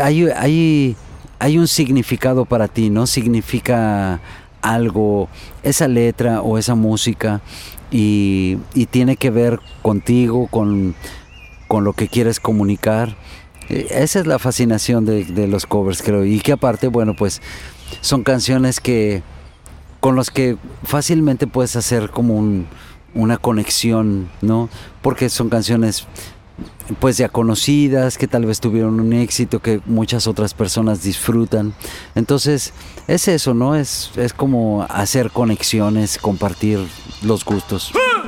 hay, 0.00 0.28
hay, 0.36 0.96
hay 1.40 1.58
un 1.58 1.66
significado 1.66 2.44
para 2.44 2.68
ti, 2.68 2.88
¿no? 2.88 3.08
Significa 3.08 4.20
algo, 4.62 5.28
esa 5.64 5.88
letra 5.88 6.42
o 6.42 6.58
esa 6.58 6.76
música 6.76 7.40
y, 7.90 8.58
y 8.72 8.86
tiene 8.86 9.16
que 9.16 9.30
ver 9.30 9.58
contigo, 9.82 10.46
con 10.46 10.94
con 11.74 11.84
lo 11.84 11.92
que 11.92 12.08
quieres 12.08 12.40
comunicar. 12.40 13.16
Eh, 13.68 13.86
esa 13.90 14.20
es 14.20 14.26
la 14.26 14.38
fascinación 14.38 15.04
de, 15.04 15.48
los 15.48 15.66
covers, 15.66 16.02
creo. 16.02 16.24
Y 16.24 16.40
que 16.40 16.52
aparte, 16.52 16.88
bueno, 16.88 17.14
pues 17.14 17.40
son 18.00 18.22
canciones 18.22 18.80
que 18.80 19.22
con 20.00 20.16
los 20.16 20.30
que 20.30 20.56
fácilmente 20.82 21.46
puedes 21.46 21.76
hacer 21.76 22.10
como 22.10 22.64
una 23.14 23.36
conexión, 23.38 24.28
¿no? 24.42 24.68
Porque 25.00 25.30
son 25.30 25.48
canciones 25.48 26.06
pues 27.00 27.16
ya 27.16 27.28
conocidas, 27.28 28.18
que 28.18 28.28
tal 28.28 28.46
vez 28.46 28.60
tuvieron 28.60 29.00
un 29.00 29.12
éxito 29.12 29.60
que 29.60 29.80
muchas 29.86 30.26
otras 30.26 30.54
personas 30.54 31.02
disfrutan. 31.02 31.74
Entonces, 32.14 32.72
es 33.08 33.28
eso, 33.28 33.54
¿no? 33.54 33.74
Es, 33.74 34.10
es 34.16 34.32
como 34.32 34.86
hacer 34.88 35.30
conexiones, 35.30 36.18
compartir 36.18 36.86
los 37.22 37.44
gustos. 37.44 37.92
la 37.94 38.23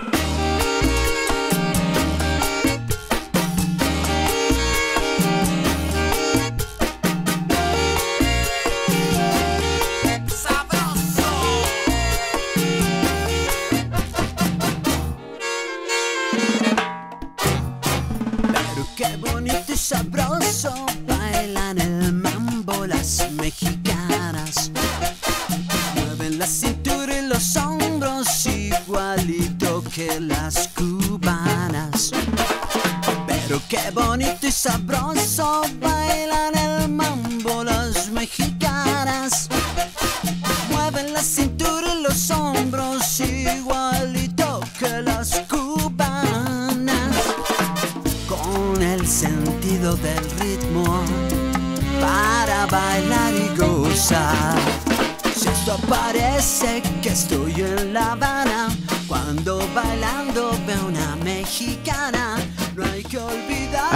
cintura 34.51 35.13
y 35.15 35.16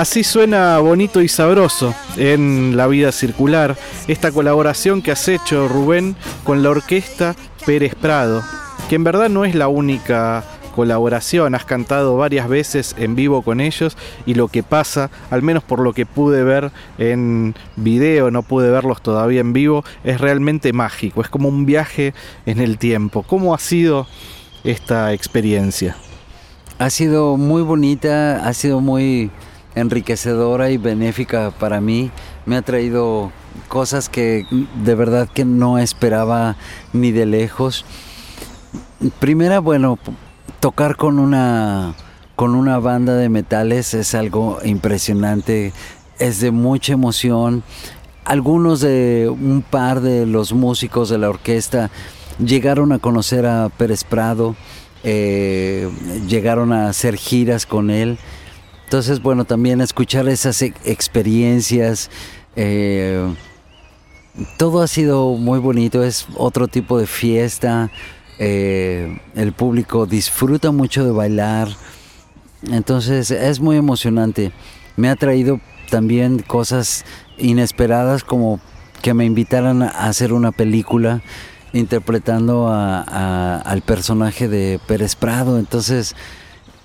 Así 0.00 0.24
suena 0.24 0.78
bonito 0.78 1.20
y 1.20 1.28
sabroso 1.28 1.94
en 2.16 2.74
La 2.74 2.86
Vida 2.86 3.12
Circular, 3.12 3.76
esta 4.08 4.32
colaboración 4.32 5.02
que 5.02 5.12
has 5.12 5.28
hecho, 5.28 5.68
Rubén, 5.68 6.16
con 6.42 6.62
la 6.62 6.70
orquesta 6.70 7.36
Pérez 7.66 7.94
Prado, 7.96 8.42
que 8.88 8.94
en 8.94 9.04
verdad 9.04 9.28
no 9.28 9.44
es 9.44 9.54
la 9.54 9.68
única 9.68 10.42
colaboración, 10.74 11.54
has 11.54 11.66
cantado 11.66 12.16
varias 12.16 12.48
veces 12.48 12.96
en 12.98 13.14
vivo 13.14 13.42
con 13.42 13.60
ellos 13.60 13.98
y 14.24 14.32
lo 14.32 14.48
que 14.48 14.62
pasa, 14.62 15.10
al 15.28 15.42
menos 15.42 15.64
por 15.64 15.80
lo 15.80 15.92
que 15.92 16.06
pude 16.06 16.44
ver 16.44 16.72
en 16.96 17.54
video, 17.76 18.30
no 18.30 18.42
pude 18.42 18.70
verlos 18.70 19.02
todavía 19.02 19.42
en 19.42 19.52
vivo, 19.52 19.84
es 20.02 20.18
realmente 20.18 20.72
mágico, 20.72 21.20
es 21.20 21.28
como 21.28 21.50
un 21.50 21.66
viaje 21.66 22.14
en 22.46 22.58
el 22.58 22.78
tiempo. 22.78 23.22
¿Cómo 23.22 23.52
ha 23.52 23.58
sido 23.58 24.06
esta 24.64 25.12
experiencia? 25.12 25.94
Ha 26.78 26.88
sido 26.88 27.36
muy 27.36 27.60
bonita, 27.60 28.48
ha 28.48 28.54
sido 28.54 28.80
muy 28.80 29.30
enriquecedora 29.74 30.70
y 30.70 30.76
benéfica 30.76 31.50
para 31.50 31.80
mí. 31.80 32.10
Me 32.46 32.56
ha 32.56 32.62
traído 32.62 33.32
cosas 33.68 34.08
que 34.08 34.46
de 34.84 34.94
verdad 34.94 35.28
que 35.28 35.44
no 35.44 35.78
esperaba 35.78 36.56
ni 36.92 37.12
de 37.12 37.26
lejos. 37.26 37.84
Primera, 39.18 39.60
bueno, 39.60 39.98
tocar 40.60 40.96
con 40.96 41.18
una 41.18 41.94
con 42.36 42.54
una 42.54 42.78
banda 42.78 43.16
de 43.16 43.28
metales 43.28 43.92
es 43.92 44.14
algo 44.14 44.60
impresionante, 44.64 45.74
es 46.18 46.40
de 46.40 46.50
mucha 46.50 46.94
emoción. 46.94 47.62
Algunos 48.24 48.80
de 48.80 49.28
un 49.30 49.60
par 49.60 50.00
de 50.00 50.24
los 50.24 50.54
músicos 50.54 51.10
de 51.10 51.18
la 51.18 51.28
orquesta 51.28 51.90
llegaron 52.42 52.92
a 52.92 52.98
conocer 52.98 53.44
a 53.44 53.68
Pérez 53.68 54.04
Prado, 54.04 54.56
eh, 55.04 55.90
llegaron 56.28 56.72
a 56.72 56.88
hacer 56.88 57.16
giras 57.16 57.66
con 57.66 57.90
él. 57.90 58.18
Entonces, 58.90 59.22
bueno, 59.22 59.44
también 59.44 59.80
escuchar 59.80 60.28
esas 60.28 60.60
e- 60.62 60.74
experiencias, 60.84 62.10
eh, 62.56 63.32
todo 64.58 64.82
ha 64.82 64.88
sido 64.88 65.34
muy 65.36 65.60
bonito, 65.60 66.02
es 66.02 66.26
otro 66.34 66.66
tipo 66.66 66.98
de 66.98 67.06
fiesta, 67.06 67.88
eh, 68.40 69.20
el 69.36 69.52
público 69.52 70.06
disfruta 70.06 70.72
mucho 70.72 71.04
de 71.04 71.12
bailar, 71.12 71.68
entonces 72.68 73.30
es 73.30 73.60
muy 73.60 73.76
emocionante. 73.76 74.50
Me 74.96 75.08
ha 75.08 75.14
traído 75.14 75.60
también 75.88 76.40
cosas 76.40 77.04
inesperadas 77.38 78.24
como 78.24 78.58
que 79.02 79.14
me 79.14 79.24
invitaran 79.24 79.84
a 79.84 79.88
hacer 80.08 80.32
una 80.32 80.50
película 80.50 81.22
interpretando 81.72 82.66
a- 82.66 83.56
al 83.60 83.82
personaje 83.82 84.48
de 84.48 84.80
Pérez 84.88 85.14
Prado. 85.14 85.60
Entonces 85.60 86.16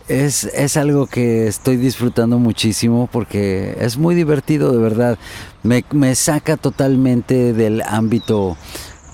es, 0.08 0.44
es 0.46 0.78
algo 0.78 1.08
que 1.08 1.48
estoy 1.48 1.78
disfrutando 1.78 2.40
muchísimo 2.40 3.10
porque 3.12 3.76
es 3.80 3.98
muy 3.98 4.16
divertido 4.16 4.72
de 4.72 4.78
verdad. 4.78 5.18
Me, 5.64 5.84
me 5.92 6.16
saca 6.16 6.58
totalmente 6.58 7.54
del 7.54 7.82
ámbito 7.82 8.58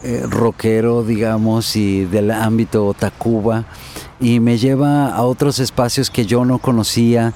eh, 0.03 0.25
rockero, 0.27 1.03
digamos, 1.03 1.75
y 1.75 2.05
del 2.05 2.31
ámbito 2.31 2.93
Tacuba 2.97 3.65
y 4.19 4.39
me 4.39 4.57
lleva 4.57 5.09
a 5.09 5.23
otros 5.23 5.59
espacios 5.59 6.09
que 6.09 6.25
yo 6.25 6.43
no 6.45 6.59
conocía. 6.59 7.33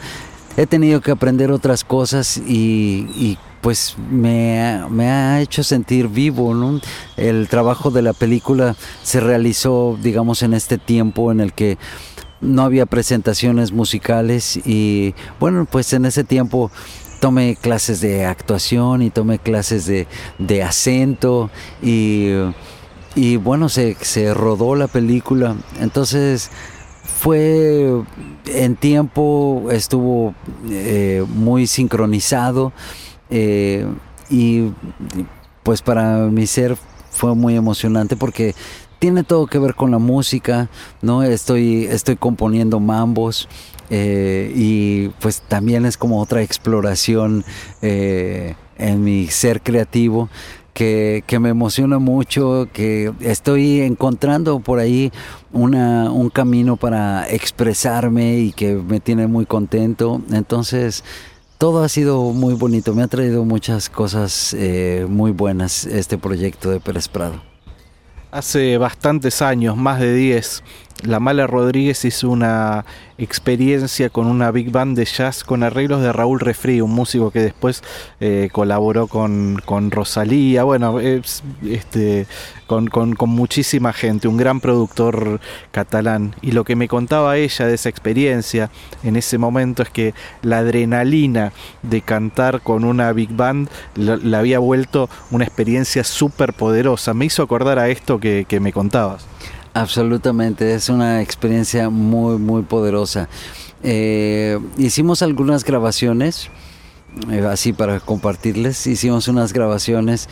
He 0.58 0.68
tenido 0.68 1.02
que 1.02 1.12
aprender 1.12 1.52
otras 1.52 1.84
cosas 1.84 2.38
y, 2.38 3.08
y, 3.16 3.38
pues 3.62 3.96
me, 4.12 4.84
me 4.92 5.10
ha 5.10 5.42
hecho 5.42 5.64
sentir 5.64 6.08
vivo. 6.08 6.54
El 7.18 7.48
trabajo 7.50 7.90
de 7.90 8.04
la 8.04 8.14
película 8.14 8.76
se 9.02 9.20
realizó, 9.20 9.98
digamos, 10.02 10.44
en 10.44 10.54
este 10.54 10.78
tiempo 10.78 11.32
en 11.32 11.40
el 11.40 11.52
que 11.54 11.80
no 12.46 12.64
había 12.64 12.86
presentaciones 12.86 13.72
musicales 13.72 14.58
y 14.66 15.14
bueno, 15.40 15.66
pues 15.70 15.92
en 15.94 16.06
ese 16.06 16.24
tiempo 16.24 16.72
tomé 17.20 17.56
clases 17.56 18.02
de 18.02 18.26
actuación 18.26 19.02
y 19.02 19.10
tomé 19.10 19.40
clases 19.40 19.86
de, 19.86 20.08
de 20.38 20.64
acento 20.64 21.50
y, 21.82 22.30
y 23.16 23.38
bueno, 23.38 23.70
se, 23.70 23.96
se 24.02 24.34
rodó 24.34 24.76
la 24.76 24.88
película. 24.88 25.56
Entonces 25.80 26.52
fue 27.04 28.04
en 28.46 28.76
tiempo, 28.76 29.70
estuvo 29.72 30.36
eh, 30.70 31.24
muy 31.28 31.68
sincronizado 31.68 32.74
eh, 33.30 33.88
y 34.30 34.72
pues 35.64 35.82
para 35.82 36.28
mi 36.28 36.46
ser 36.46 36.78
fue 37.10 37.34
muy 37.34 37.56
emocionante 37.56 38.16
porque 38.16 38.54
tiene 39.00 39.24
todo 39.24 39.48
que 39.48 39.60
ver 39.60 39.76
con 39.76 39.92
la 39.92 40.00
música, 40.00 40.70
¿no? 41.02 41.24
Estoy, 41.24 41.86
estoy 41.86 42.16
componiendo 42.16 42.80
mambos 42.80 43.48
eh, 43.90 44.52
y 44.56 45.10
pues 45.20 45.42
también 45.42 45.86
es 45.86 45.98
como 45.98 46.22
otra 46.22 46.42
exploración 46.42 47.44
eh, 47.82 48.56
en 48.78 49.04
mi 49.04 49.28
ser 49.28 49.62
creativo 49.62 50.30
que, 50.74 51.24
que 51.26 51.40
me 51.40 51.50
emociona 51.50 52.00
mucho, 52.00 52.68
que 52.74 53.14
estoy 53.22 53.82
encontrando 53.82 54.60
por 54.60 54.80
ahí 54.80 55.12
una, 55.54 56.12
un 56.12 56.30
camino 56.30 56.76
para 56.76 57.30
expresarme 57.30 58.40
y 58.40 58.52
que 58.52 58.76
me 58.76 59.00
tiene 59.00 59.28
muy 59.28 59.46
contento. 59.46 60.22
Entonces, 60.32 61.04
todo 61.58 61.84
ha 61.84 61.90
sido 61.90 62.22
muy 62.34 62.54
bonito, 62.56 62.94
me 62.94 63.04
ha 63.04 63.08
traído 63.08 63.46
muchas 63.46 63.90
cosas 63.90 64.54
eh, 64.58 65.06
muy 65.10 65.32
buenas 65.32 65.86
este 65.86 66.18
proyecto 66.18 66.70
de 66.70 66.82
Pérez 66.82 67.08
Prado. 67.08 67.55
Hace 68.36 68.78
bastantes 68.78 69.42
años, 69.42 69.78
más 69.78 70.02
de 70.02 70.14
10, 70.14 70.62
la 71.04 71.20
Mala 71.20 71.46
Rodríguez 71.46 72.06
hizo 72.06 72.30
una 72.30 72.86
experiencia 73.18 74.10
con 74.10 74.28
una 74.28 74.52
big 74.52 74.72
band 74.72 74.98
de 74.98 75.06
jazz 75.06 75.44
con 75.44 75.64
arreglos 75.64 76.02
de 76.02 76.12
Raúl 76.12 76.40
Refri, 76.40 76.82
un 76.82 76.92
músico 76.92 77.32
que 77.32 77.42
después 77.42 77.82
eh, 78.20 78.50
colaboró 78.52 79.08
con, 79.08 79.62
con 79.66 79.92
Rosalía, 79.92 80.64
bueno, 80.64 81.00
es, 81.00 81.44
este, 81.66 82.28
con, 82.68 82.88
con- 82.88 83.16
muchísima 83.30 83.94
gente, 83.94 84.28
un 84.28 84.38
gran 84.38 84.60
productor 84.62 85.40
catalán. 85.72 86.36
Y 86.42 86.52
lo 86.52 86.64
que 86.64 86.76
me 86.76 86.88
contaba 86.88 87.38
ella 87.38 87.68
de 87.68 87.76
esa 87.76 87.90
experiencia 87.90 88.70
en 89.04 89.16
ese 89.16 89.38
momento 89.38 89.84
es 89.84 89.90
que 89.90 90.14
la 90.42 90.60
adrenalina 90.60 91.52
de 91.84 92.02
cantar 92.02 92.62
con 92.62 92.84
una 92.84 93.12
big 93.14 93.32
band 93.32 93.70
la, 93.96 94.18
la 94.18 94.40
había 94.40 94.60
vuelto 94.60 95.10
una 95.32 95.46
experiencia 95.46 96.04
súper 96.04 96.54
poderosa. 96.54 97.14
Me 97.14 97.26
hizo 97.26 97.44
acordar 97.44 97.80
a 97.80 97.90
esto 97.90 98.20
que, 98.20 98.46
que 98.48 98.60
me 98.60 98.74
contabas. 98.74 99.26
Absolutamente, 99.76 100.74
es 100.74 100.88
una 100.88 101.22
experiencia 101.22 101.90
muy, 101.90 102.38
muy 102.38 102.62
poderosa. 102.62 103.28
Eh, 103.84 104.58
hicimos 104.78 105.22
algunas 105.22 105.66
grabaciones, 105.66 106.50
eh, 107.30 107.46
así 107.46 107.74
para 107.74 108.00
compartirles, 108.00 108.88
hicimos 108.88 109.28
unas 109.28 109.52
grabaciones 109.52 110.30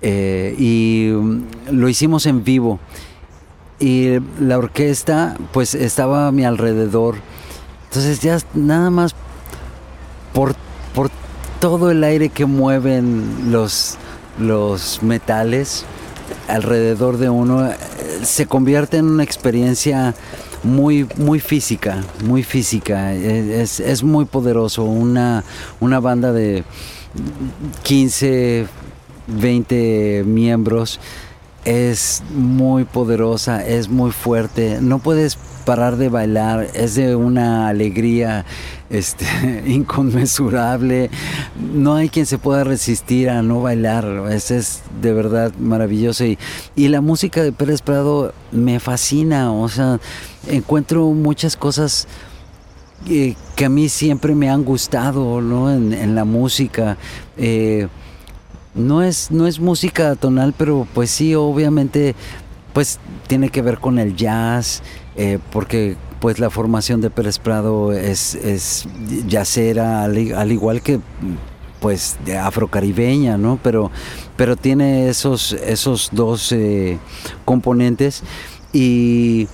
eh, 0.00 0.54
y 0.58 1.12
mm, 1.12 1.42
lo 1.70 1.86
hicimos 1.90 2.24
en 2.24 2.44
vivo. 2.44 2.80
Y 3.78 4.20
la 4.40 4.56
orquesta 4.56 5.36
pues 5.52 5.74
estaba 5.74 6.28
a 6.28 6.32
mi 6.32 6.46
alrededor. 6.46 7.16
Entonces 7.90 8.20
ya 8.20 8.38
nada 8.54 8.88
más 8.88 9.14
por, 10.32 10.54
por 10.94 11.10
todo 11.60 11.90
el 11.90 12.02
aire 12.02 12.30
que 12.30 12.46
mueven 12.46 13.52
los, 13.52 13.98
los 14.38 15.02
metales 15.02 15.84
alrededor 16.48 17.18
de 17.18 17.30
uno 17.30 17.66
eh, 17.66 17.74
se 18.22 18.46
convierte 18.46 18.98
en 18.98 19.06
una 19.06 19.24
experiencia 19.24 20.14
muy, 20.62 21.06
muy 21.16 21.40
física, 21.40 22.02
muy 22.24 22.42
física. 22.42 23.12
Es, 23.14 23.80
es 23.80 24.02
muy 24.02 24.24
poderoso. 24.24 24.84
Una, 24.84 25.44
una 25.80 26.00
banda 26.00 26.32
de 26.32 26.64
15, 27.82 28.66
20 29.26 30.24
miembros 30.26 31.00
es 31.64 32.22
muy 32.34 32.84
poderosa, 32.84 33.64
es 33.64 33.88
muy 33.88 34.10
fuerte. 34.10 34.78
No 34.80 34.98
puedes 34.98 35.36
parar 35.64 35.96
de 35.96 36.08
bailar, 36.08 36.68
es 36.74 36.96
de 36.96 37.14
una 37.14 37.68
alegría 37.68 38.44
este, 38.90 39.24
inconmensurable. 39.66 41.10
No 41.56 41.94
hay 41.94 42.08
quien 42.08 42.26
se 42.26 42.38
pueda 42.38 42.64
resistir 42.64 43.30
a 43.30 43.42
no 43.42 43.62
bailar. 43.62 44.04
Eso 44.30 44.54
es 44.54 44.82
de 45.00 45.12
verdad 45.12 45.52
maravilloso. 45.58 46.24
Y, 46.24 46.38
y 46.74 46.88
la 46.88 47.00
música 47.00 47.42
de 47.42 47.52
Pérez 47.52 47.80
Prado 47.82 48.34
me 48.50 48.80
fascina. 48.80 49.52
O 49.52 49.68
sea, 49.68 50.00
encuentro 50.48 51.06
muchas 51.10 51.56
cosas 51.56 52.08
eh, 53.08 53.34
que 53.56 53.64
a 53.64 53.68
mí 53.68 53.88
siempre 53.88 54.34
me 54.34 54.50
han 54.50 54.64
gustado 54.64 55.40
¿no? 55.40 55.72
en, 55.72 55.92
en 55.92 56.14
la 56.14 56.24
música. 56.24 56.96
Eh, 57.36 57.88
no 58.74 59.02
es, 59.02 59.30
no 59.30 59.46
es 59.46 59.60
música 59.60 60.14
tonal, 60.16 60.54
pero 60.56 60.86
pues 60.94 61.10
sí, 61.10 61.34
obviamente, 61.34 62.14
pues 62.72 62.98
tiene 63.26 63.50
que 63.50 63.62
ver 63.62 63.78
con 63.78 63.98
el 63.98 64.16
jazz, 64.16 64.82
eh, 65.16 65.38
porque 65.52 65.96
pues 66.20 66.38
la 66.38 66.50
formación 66.50 67.00
de 67.00 67.10
Pérez 67.10 67.38
Prado 67.38 67.92
es, 67.92 68.34
es 68.36 68.86
i- 70.16 70.32
al 70.32 70.52
igual 70.52 70.80
que 70.80 71.00
pues 71.80 72.16
de 72.24 72.38
afrocaribeña, 72.38 73.36
¿no? 73.36 73.58
Pero, 73.62 73.90
pero 74.36 74.54
tiene 74.56 75.08
esos, 75.08 75.52
esos 75.52 76.10
dos 76.12 76.52
eh, 76.52 76.96
componentes 77.44 78.22
y, 78.72 79.48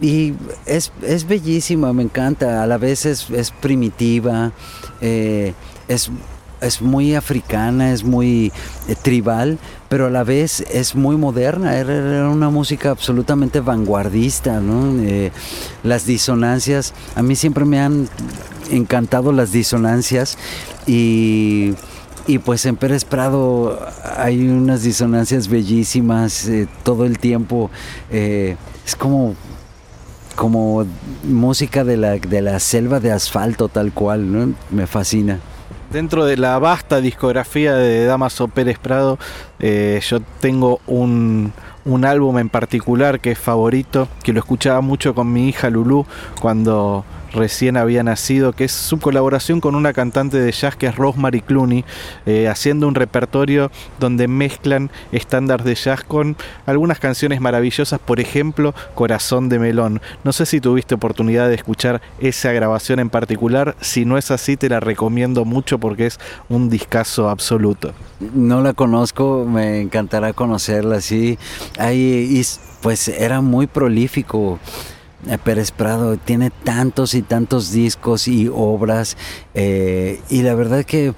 y 0.00 0.34
es, 0.66 0.90
es, 1.02 1.26
bellísima, 1.28 1.92
me 1.92 2.02
encanta, 2.02 2.64
a 2.64 2.66
la 2.66 2.78
vez 2.78 3.06
es, 3.06 3.30
es 3.30 3.52
primitiva, 3.52 4.50
eh, 5.00 5.54
es 5.86 6.10
es 6.60 6.82
muy 6.82 7.14
africana, 7.14 7.92
es 7.92 8.04
muy 8.04 8.52
eh, 8.88 8.94
tribal, 9.00 9.58
pero 9.88 10.06
a 10.06 10.10
la 10.10 10.24
vez 10.24 10.60
es 10.72 10.94
muy 10.94 11.16
moderna. 11.16 11.76
Era, 11.76 12.28
una 12.28 12.50
música 12.50 12.90
absolutamente 12.90 13.60
vanguardista, 13.60 14.60
¿no? 14.60 15.00
Eh, 15.02 15.32
las 15.82 16.06
disonancias, 16.06 16.94
a 17.14 17.22
mí 17.22 17.36
siempre 17.36 17.64
me 17.64 17.80
han 17.80 18.08
encantado 18.70 19.32
las 19.32 19.52
disonancias 19.52 20.38
y, 20.86 21.74
y 22.26 22.38
pues 22.38 22.64
en 22.66 22.76
Pérez 22.76 23.04
Prado 23.04 23.78
hay 24.16 24.48
unas 24.48 24.82
disonancias 24.82 25.48
bellísimas 25.48 26.46
eh, 26.46 26.68
todo 26.84 27.04
el 27.04 27.18
tiempo. 27.18 27.70
es 28.10 28.96
como 28.96 29.34
como 30.36 30.86
música 31.22 31.84
de 31.84 31.98
la, 31.98 32.12
de 32.16 32.40
la 32.40 32.58
selva 32.60 32.98
de 32.98 33.12
asfalto 33.12 33.68
tal 33.68 33.92
cual, 33.92 34.32
¿no? 34.32 34.54
Me 34.70 34.86
fascina. 34.86 35.38
Dentro 35.90 36.24
de 36.24 36.36
la 36.36 36.56
vasta 36.60 37.00
discografía 37.00 37.74
de 37.74 38.04
Damaso 38.04 38.46
Pérez 38.46 38.78
Prado, 38.78 39.18
eh, 39.58 40.00
yo 40.08 40.20
tengo 40.38 40.80
un, 40.86 41.52
un, 41.84 42.04
álbum 42.04 42.38
en 42.38 42.48
particular 42.48 43.18
que 43.18 43.32
es 43.32 43.38
favorito, 43.38 44.06
que 44.22 44.32
lo 44.32 44.38
escuchaba 44.38 44.82
mucho 44.82 45.16
con 45.16 45.32
mi 45.32 45.48
hija 45.48 45.68
Lulu 45.68 46.06
cuando 46.40 47.04
recién 47.32 47.76
había 47.76 48.02
nacido, 48.02 48.52
que 48.52 48.64
es 48.64 48.72
su 48.72 48.98
colaboración 48.98 49.60
con 49.60 49.74
una 49.74 49.92
cantante 49.92 50.38
de 50.38 50.52
jazz 50.52 50.76
que 50.76 50.86
es 50.86 50.96
Rosemary 50.96 51.40
Clooney, 51.40 51.84
eh, 52.26 52.48
haciendo 52.48 52.88
un 52.88 52.94
repertorio 52.94 53.70
donde 53.98 54.28
mezclan 54.28 54.90
estándares 55.12 55.64
de 55.66 55.74
jazz 55.74 56.04
con 56.04 56.36
algunas 56.66 56.98
canciones 56.98 57.40
maravillosas, 57.40 58.00
por 58.00 58.20
ejemplo, 58.20 58.74
Corazón 58.94 59.48
de 59.48 59.58
Melón. 59.58 60.00
No 60.24 60.32
sé 60.32 60.46
si 60.46 60.60
tuviste 60.60 60.94
oportunidad 60.94 61.48
de 61.48 61.54
escuchar 61.54 62.00
esa 62.20 62.52
grabación 62.52 63.00
en 63.00 63.10
particular, 63.10 63.76
si 63.80 64.04
no 64.04 64.18
es 64.18 64.30
así 64.30 64.56
te 64.56 64.68
la 64.68 64.80
recomiendo 64.80 65.44
mucho 65.44 65.78
porque 65.78 66.06
es 66.06 66.18
un 66.48 66.70
discazo 66.70 67.28
absoluto. 67.28 67.92
No 68.34 68.60
la 68.60 68.74
conozco, 68.74 69.46
me 69.48 69.80
encantará 69.80 70.32
conocerla, 70.32 71.00
sí. 71.00 71.38
Ahí, 71.78 72.42
pues 72.82 73.08
era 73.08 73.40
muy 73.40 73.66
prolífico. 73.66 74.58
Eh, 75.26 75.36
Pérez 75.42 75.70
Prado 75.70 76.16
tiene 76.16 76.50
tantos 76.50 77.14
y 77.14 77.20
tantos 77.20 77.72
discos 77.72 78.26
y 78.26 78.48
obras 78.48 79.18
eh, 79.52 80.20
y 80.30 80.42
la 80.42 80.54
verdad 80.54 80.84
que 80.84 81.14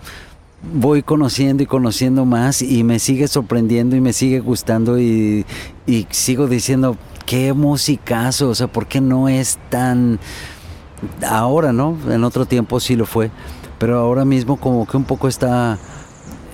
voy 0.73 1.03
conociendo 1.03 1.63
y 1.63 1.67
conociendo 1.67 2.25
más 2.25 2.63
y 2.63 2.83
me 2.83 2.99
sigue 2.99 3.29
sorprendiendo 3.29 3.95
y 3.95 4.01
me 4.01 4.13
sigue 4.13 4.41
gustando 4.41 4.99
y, 4.99 5.47
sigo 6.11 6.49
diciendo 6.49 6.97
qué 7.27 7.53
musicazo, 7.53 8.49
o 8.49 8.55
sea, 8.55 8.67
¿por 8.67 8.87
qué 8.87 9.01
no 9.01 9.29
es 9.29 9.59
tan 9.71 10.19
ahora, 11.29 11.73
no? 11.73 11.97
En 12.09 12.25
otro 12.25 12.47
tiempo 12.47 12.81
sí 12.81 12.97
lo 12.97 13.07
fue, 13.07 13.31
pero 13.79 13.99
ahora 13.99 14.25
mismo 14.25 14.57
como 14.57 14.87
que 14.87 14.97
un 14.97 15.05
poco 15.05 15.29
está 15.29 15.79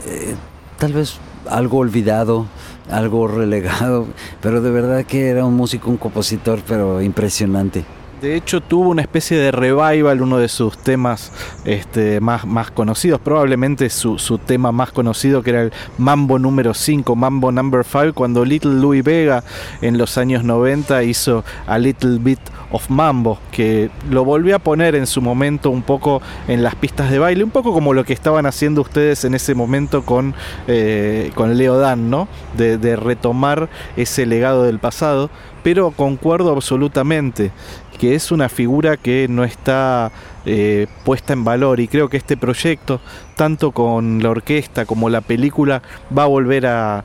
eh, 0.06 0.34
tal 0.78 0.92
vez 0.92 1.18
algo 1.48 1.78
olvidado 1.78 2.46
algo 2.90 3.28
relegado, 3.28 4.06
pero 4.40 4.60
de 4.60 4.70
verdad 4.70 5.04
que 5.04 5.28
era 5.28 5.44
un 5.44 5.54
músico, 5.54 5.90
un 5.90 5.96
compositor, 5.96 6.60
pero 6.66 7.02
impresionante. 7.02 7.84
De 8.20 8.34
hecho, 8.34 8.60
tuvo 8.60 8.88
una 8.88 9.02
especie 9.02 9.38
de 9.38 9.52
revival, 9.52 10.22
uno 10.22 10.38
de 10.38 10.48
sus 10.48 10.76
temas 10.76 11.30
este, 11.64 12.20
más, 12.20 12.44
más 12.46 12.72
conocidos, 12.72 13.20
probablemente 13.20 13.88
su, 13.90 14.18
su, 14.18 14.38
tema 14.38 14.72
más 14.72 14.90
conocido, 14.90 15.42
que 15.42 15.50
era 15.50 15.62
el 15.62 15.72
Mambo 15.98 16.36
número 16.40 16.74
5, 16.74 17.14
Mambo 17.14 17.52
number 17.52 17.84
5, 17.84 18.14
cuando 18.14 18.44
Little 18.44 18.74
Louis 18.74 19.04
Vega 19.04 19.44
en 19.82 19.98
los 19.98 20.18
años 20.18 20.42
90 20.42 21.04
hizo 21.04 21.44
A 21.68 21.78
Little 21.78 22.18
Bit 22.18 22.40
of 22.72 22.90
Mambo, 22.90 23.38
que 23.52 23.88
lo 24.10 24.24
volvió 24.24 24.56
a 24.56 24.58
poner 24.58 24.96
en 24.96 25.06
su 25.06 25.22
momento 25.22 25.70
un 25.70 25.82
poco 25.82 26.20
en 26.48 26.64
las 26.64 26.74
pistas 26.74 27.12
de 27.12 27.20
baile, 27.20 27.44
un 27.44 27.50
poco 27.50 27.72
como 27.72 27.94
lo 27.94 28.04
que 28.04 28.14
estaban 28.14 28.46
haciendo 28.46 28.82
ustedes 28.82 29.24
en 29.24 29.34
ese 29.34 29.54
momento 29.54 30.04
con, 30.04 30.34
eh, 30.66 31.30
con 31.36 31.56
Leo 31.56 31.78
Dan, 31.78 32.10
¿no? 32.10 32.26
De, 32.56 32.78
de 32.78 32.96
retomar 32.96 33.68
ese 33.96 34.26
legado 34.26 34.64
del 34.64 34.80
pasado, 34.80 35.30
pero 35.62 35.90
concuerdo 35.90 36.52
absolutamente 36.52 37.52
que 37.98 38.14
es 38.14 38.30
una 38.30 38.48
figura 38.48 38.96
que 38.96 39.26
no 39.28 39.44
está 39.44 40.10
eh, 40.46 40.86
puesta 41.04 41.32
en 41.32 41.44
valor 41.44 41.80
y 41.80 41.88
creo 41.88 42.08
que 42.08 42.16
este 42.16 42.36
proyecto, 42.36 43.00
tanto 43.36 43.72
con 43.72 44.22
la 44.22 44.30
orquesta 44.30 44.86
como 44.86 45.10
la 45.10 45.20
película, 45.20 45.82
va 46.16 46.22
a 46.22 46.26
volver 46.26 46.66
a, 46.66 47.04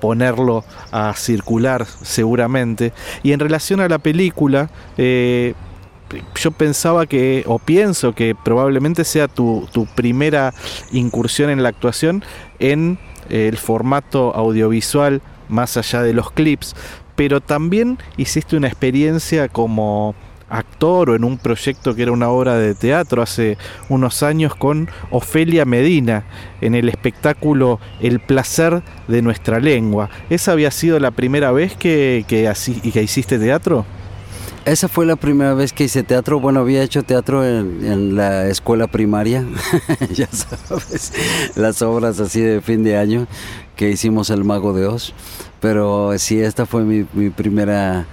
ponerlo 0.00 0.64
a 0.92 1.14
circular 1.14 1.86
seguramente. 1.86 2.92
Y 3.22 3.32
en 3.32 3.40
relación 3.40 3.80
a 3.80 3.88
la 3.88 3.98
película, 3.98 4.70
eh, 4.96 5.54
yo 6.34 6.50
pensaba 6.50 7.06
que, 7.06 7.44
o 7.46 7.58
pienso 7.58 8.14
que 8.14 8.34
probablemente 8.34 9.04
sea 9.04 9.26
tu, 9.28 9.68
tu 9.72 9.86
primera 9.86 10.52
incursión 10.92 11.50
en 11.50 11.62
la 11.62 11.70
actuación 11.70 12.24
en 12.58 12.98
el 13.28 13.56
formato 13.56 14.34
audiovisual 14.34 15.22
más 15.48 15.76
allá 15.76 16.02
de 16.02 16.14
los 16.14 16.30
clips, 16.30 16.74
pero 17.16 17.40
también 17.40 17.98
hiciste 18.16 18.56
una 18.56 18.68
experiencia 18.68 19.48
como 19.48 20.14
actor 20.50 21.10
o 21.10 21.14
en 21.14 21.24
un 21.24 21.38
proyecto 21.38 21.94
que 21.94 22.02
era 22.02 22.12
una 22.12 22.28
obra 22.28 22.56
de 22.56 22.74
teatro 22.74 23.22
hace 23.22 23.56
unos 23.88 24.22
años 24.22 24.54
con 24.54 24.90
Ofelia 25.10 25.64
Medina 25.64 26.24
en 26.60 26.74
el 26.74 26.88
espectáculo 26.88 27.78
El 28.00 28.20
placer 28.20 28.82
de 29.08 29.22
nuestra 29.22 29.60
lengua. 29.60 30.10
¿Esa 30.28 30.52
había 30.52 30.70
sido 30.70 30.98
la 30.98 31.12
primera 31.12 31.52
vez 31.52 31.76
que, 31.76 32.24
que, 32.28 32.48
así, 32.48 32.74
que 32.74 33.02
hiciste 33.02 33.38
teatro? 33.38 33.86
Esa 34.66 34.88
fue 34.88 35.06
la 35.06 35.16
primera 35.16 35.54
vez 35.54 35.72
que 35.72 35.84
hice 35.84 36.02
teatro. 36.02 36.38
Bueno, 36.38 36.60
había 36.60 36.82
hecho 36.82 37.02
teatro 37.02 37.44
en, 37.46 37.80
en 37.82 38.14
la 38.14 38.48
escuela 38.48 38.88
primaria, 38.88 39.46
ya 40.12 40.26
sabes, 40.26 41.12
las 41.54 41.80
obras 41.80 42.20
así 42.20 42.40
de 42.42 42.60
fin 42.60 42.84
de 42.84 42.98
año 42.98 43.26
que 43.74 43.88
hicimos 43.88 44.28
El 44.28 44.44
Mago 44.44 44.74
de 44.74 44.86
Oz. 44.86 45.14
Pero 45.60 46.18
sí, 46.18 46.40
esta 46.40 46.66
fue 46.66 46.84
mi, 46.84 47.30
primera 47.30 48.06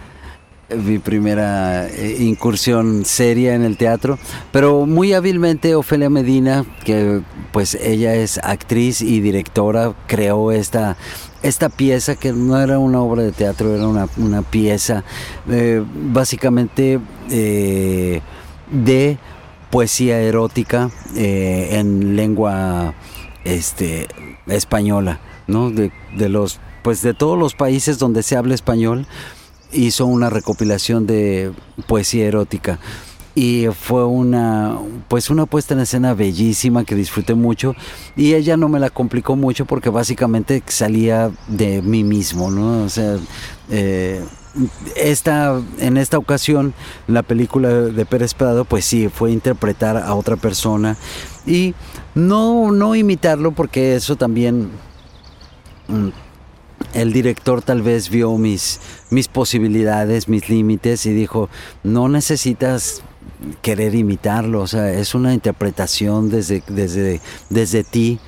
mi 0.86 1.00
primera 1.00 1.88
eh, 1.88 2.18
incursión 2.20 3.06
seria 3.06 3.56
en 3.56 3.64
el 3.64 3.78
teatro, 3.78 4.20
pero 4.52 4.86
muy 4.86 5.14
hábilmente 5.14 5.76
Ofelia 5.76 6.10
Medina, 6.10 6.66
que 6.84 7.22
pues 7.54 7.76
ella 7.76 8.16
es 8.16 8.38
actriz 8.44 9.02
y 9.02 9.22
directora, 9.22 9.94
creó 10.08 10.52
esta, 10.52 10.98
esta 11.42 11.70
pieza 11.70 12.18
que 12.18 12.34
no 12.34 12.60
era 12.60 12.80
una 12.80 13.00
obra 13.00 13.24
de 13.24 13.32
teatro, 13.32 13.74
era 13.74 13.88
una, 13.88 14.42
pieza 14.42 15.06
eh, 15.50 15.82
básicamente 16.12 17.00
eh, 17.32 18.20
de 18.70 19.18
poesía 19.70 20.20
erótica 20.20 20.90
en 21.16 22.18
lengua 22.18 22.94
este, 23.46 24.08
española, 24.48 25.22
¿no? 25.48 25.72
De, 25.72 25.94
de 26.18 26.28
los 26.28 26.60
pues 26.88 27.02
de 27.02 27.14
todos 27.14 27.38
los 27.38 27.54
países 27.54 28.00
donde 28.00 28.24
se 28.24 28.38
habla 28.38 28.56
español, 28.56 29.08
hizo 29.74 30.06
una 30.06 30.30
recopilación 30.30 31.06
de 31.06 31.52
poesía 31.86 32.28
erótica. 32.28 32.80
Y 33.36 33.66
fue 33.78 34.06
una 34.06 34.78
pues 35.10 35.30
una 35.30 35.46
puesta 35.46 35.74
en 35.74 35.82
escena 35.82 36.14
bellísima 36.14 36.86
que 36.86 36.96
disfruté 36.96 37.34
mucho. 37.34 37.76
Y 38.16 38.36
ella 38.36 38.56
no 38.56 38.70
me 38.70 38.80
la 38.80 38.90
complicó 38.90 39.36
mucho 39.36 39.66
porque 39.66 39.90
básicamente 39.90 40.64
salía 40.68 41.30
de 41.50 41.82
mí 41.82 42.06
mismo 42.06 42.52
no 42.52 42.86
o 42.86 42.90
sea 42.90 43.18
eh, 43.70 44.24
esta, 44.96 45.62
en 45.80 45.98
esta 45.98 46.18
ocasión 46.18 46.74
la 47.08 47.22
película 47.22 47.68
de 47.68 48.06
Pérez 48.06 48.34
Prado 48.34 48.64
pues 48.64 48.86
sí 48.86 49.10
fue 49.10 49.34
interpretar 49.34 49.98
a 49.98 50.16
otra 50.16 50.38
persona. 50.38 50.96
Y 51.46 51.76
no 52.16 52.72
no 52.72 52.96
imitarlo 52.96 53.52
porque 53.52 53.98
eso 53.98 54.16
también 54.16 54.70
mm, 55.90 56.27
el 56.94 57.14
director 57.14 57.62
tal 57.62 57.82
vez 57.82 58.10
vio 58.10 58.38
mis, 58.38 58.80
mis 59.10 59.28
posibilidades, 59.28 60.28
mis 60.28 60.50
límites 60.50 61.06
y 61.06 61.14
dijo, 61.14 61.50
no 61.84 62.10
necesitas 62.10 63.02
querer 63.62 63.96
imitarlo, 63.96 64.62
o 64.62 64.68
sea, 64.68 64.92
es 64.92 65.14
una 65.14 65.34
interpretación 65.34 66.30
desde, 66.30 66.64
desde, 66.68 67.22
desde 67.50 67.84
ti 67.84 68.20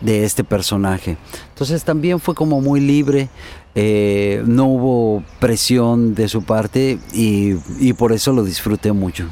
de 0.00 0.24
este 0.24 0.44
personaje. 0.44 1.16
Entonces 1.50 1.84
también 1.84 2.20
fue 2.20 2.34
como 2.34 2.60
muy 2.60 2.80
libre, 2.80 3.28
eh, 3.74 4.42
no 4.46 4.66
hubo 4.66 5.24
presión 5.38 6.14
de 6.14 6.28
su 6.28 6.42
parte 6.42 6.98
y, 7.12 7.54
y 7.78 7.92
por 7.92 8.12
eso 8.12 8.32
lo 8.32 8.44
disfruté 8.44 8.92
mucho. 8.92 9.28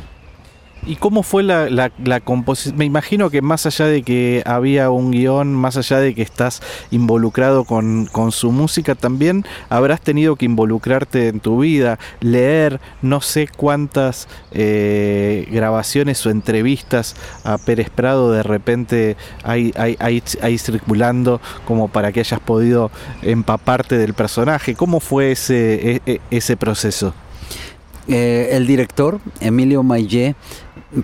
¿Y 0.87 0.97
cómo 0.97 1.23
fue 1.23 1.43
la, 1.43 1.71
la, 1.71 2.21
composición? 2.21 2.77
Me 2.77 2.85
imagino 2.85 3.31
que 3.31 3.41
más 3.41 3.65
allá 3.65 3.87
de 3.87 4.03
que 4.03 4.43
había 4.45 4.91
un 4.91 5.13
guion, 5.13 5.55
más 5.55 5.79
allá 5.79 5.99
de 5.99 6.15
que 6.15 6.21
estás 6.21 6.61
involucrado 6.91 7.65
con, 7.65 8.09
su 8.31 8.53
música, 8.53 8.95
también 8.95 9.47
habrás 9.71 10.03
tenido 10.03 10.37
que 10.37 10.45
involucrarte 10.45 11.29
en 11.29 11.41
tu 11.41 11.61
vida, 11.61 11.99
leer 12.21 12.81
no 13.01 13.23
sé 13.23 13.49
cuántas 13.49 14.29
eh, 14.53 15.49
grabaciones 15.51 16.25
o 16.27 16.31
entrevistas 16.31 17.17
a 17.45 17.57
Pérez 17.57 17.89
Prado 17.89 18.33
de 18.33 18.43
repente 18.43 19.17
hay, 19.43 19.73
hay, 19.77 20.59
circulando 20.59 21.41
como 21.67 21.89
para 21.89 22.13
que 22.13 22.21
hayas 22.21 22.41
podido 22.41 22.91
empaparte 23.23 23.97
del 23.97 24.13
personaje. 24.13 24.75
¿Cómo 24.75 25.01
fue 25.01 25.33
ese, 25.33 25.93
e, 25.93 26.03
e, 26.07 26.21
ese 26.31 26.57
proceso? 26.59 27.15
Eh, 28.07 28.51
el 28.53 28.67
director, 28.67 29.21
Emilio 29.41 29.83
Mayé, 29.83 30.35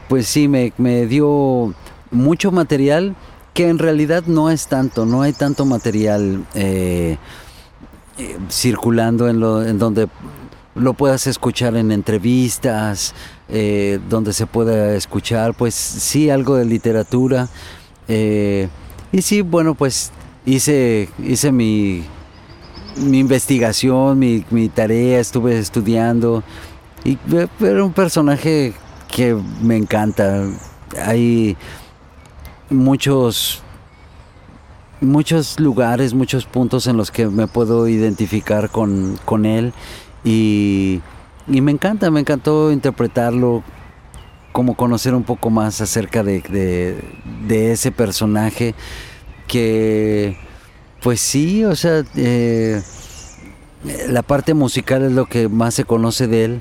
pues 0.09 0.27
sí, 0.27 0.49
me, 0.49 1.07
dio 1.07 1.75
mucho 2.11 2.53
material 2.53 3.15
que 3.55 3.69
en 3.69 3.79
realidad 3.79 4.25
no 4.27 4.51
es 4.51 4.69
tanto, 4.69 5.07
no 5.07 5.23
hay 5.23 5.33
tanto 5.33 5.65
material 5.65 6.45
eh, 6.55 7.19
eh, 8.19 8.39
circulando 8.49 9.29
en, 9.29 9.41
lo, 9.41 9.65
en 9.65 9.79
donde 9.79 10.09
lo 10.75 10.95
puedas 10.95 11.27
escuchar 11.27 11.77
en 11.77 11.91
entrevistas, 11.91 13.15
donde 14.09 14.33
se 14.33 14.47
pueda 14.47 14.95
escuchar, 14.95 15.55
pues 15.55 15.75
sí, 15.75 16.31
algo 16.31 16.55
de 16.55 16.65
literatura. 16.65 17.49
y 18.07 19.23
sí, 19.23 19.41
bueno, 19.41 19.75
pues 19.75 20.13
hice, 20.47 21.09
hice 21.19 21.53
mi, 21.53 22.05
mi 22.97 23.19
investigación, 23.19 24.19
mi, 24.19 24.45
mi 24.51 24.69
tarea, 24.69 25.21
estuve 25.21 25.59
estudiando. 25.59 26.43
Y 27.05 27.19
era 27.61 27.85
un 27.85 27.93
personaje 27.93 28.75
que 29.11 29.37
me 29.63 29.77
encanta. 29.77 30.45
Hay 31.05 31.57
muchos 32.69 33.63
muchos 35.01 35.59
lugares, 35.59 36.13
muchos 36.15 36.45
puntos 36.45 36.87
en 36.87 36.97
los 36.97 37.11
que 37.11 37.27
me 37.27 37.47
puedo 37.47 37.89
identificar 37.89 38.71
con, 38.71 39.19
con 39.25 39.47
él 39.47 39.73
y, 40.25 41.01
y, 41.49 41.61
me 41.63 41.73
encanta, 41.73 42.11
me 42.11 42.21
encantó 42.21 42.71
interpretarlo, 42.71 43.63
como 44.53 44.75
conocer 44.75 45.15
un 45.15 45.23
poco 45.23 45.49
más 45.49 45.81
acerca 45.81 46.23
de, 46.23 46.43
de, 47.47 47.73
ese 47.73 47.93
personaje 47.93 48.75
que 49.47 50.37
pues 51.01 51.21
sí, 51.21 51.65
o 51.65 51.75
sea, 51.77 52.05
eh, 52.17 52.83
la 54.09 54.23
parte 54.23 54.53
musical 54.53 55.03
es 55.03 55.13
lo 55.13 55.27
que 55.27 55.49
más 55.49 55.75
se 55.75 55.85
conoce 55.85 56.27
de 56.27 56.45
él 56.45 56.61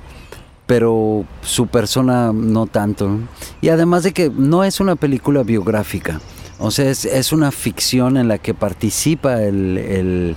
pero 0.70 1.26
su 1.42 1.66
persona 1.66 2.32
no 2.32 2.68
tanto. 2.68 3.18
Y 3.60 3.70
además 3.70 4.04
de 4.04 4.12
que 4.12 4.30
no 4.30 4.64
es 4.64 4.80
una 4.80 4.96
película 4.96 5.42
biográfica, 5.42 6.22
o 6.60 6.70
sea, 6.70 6.92
es, 6.92 7.34
una 7.34 7.50
ficción 7.50 8.18
en 8.18 8.28
la 8.28 8.38
que 8.38 8.54
participa 8.54 9.42
el, 9.42 10.36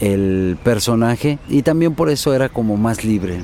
el, 0.00 0.56
personaje 0.64 1.38
y 1.50 1.60
también 1.60 1.94
por 1.94 2.08
eso 2.08 2.32
era 2.32 2.48
como 2.48 2.78
más 2.78 3.04
libre. 3.04 3.40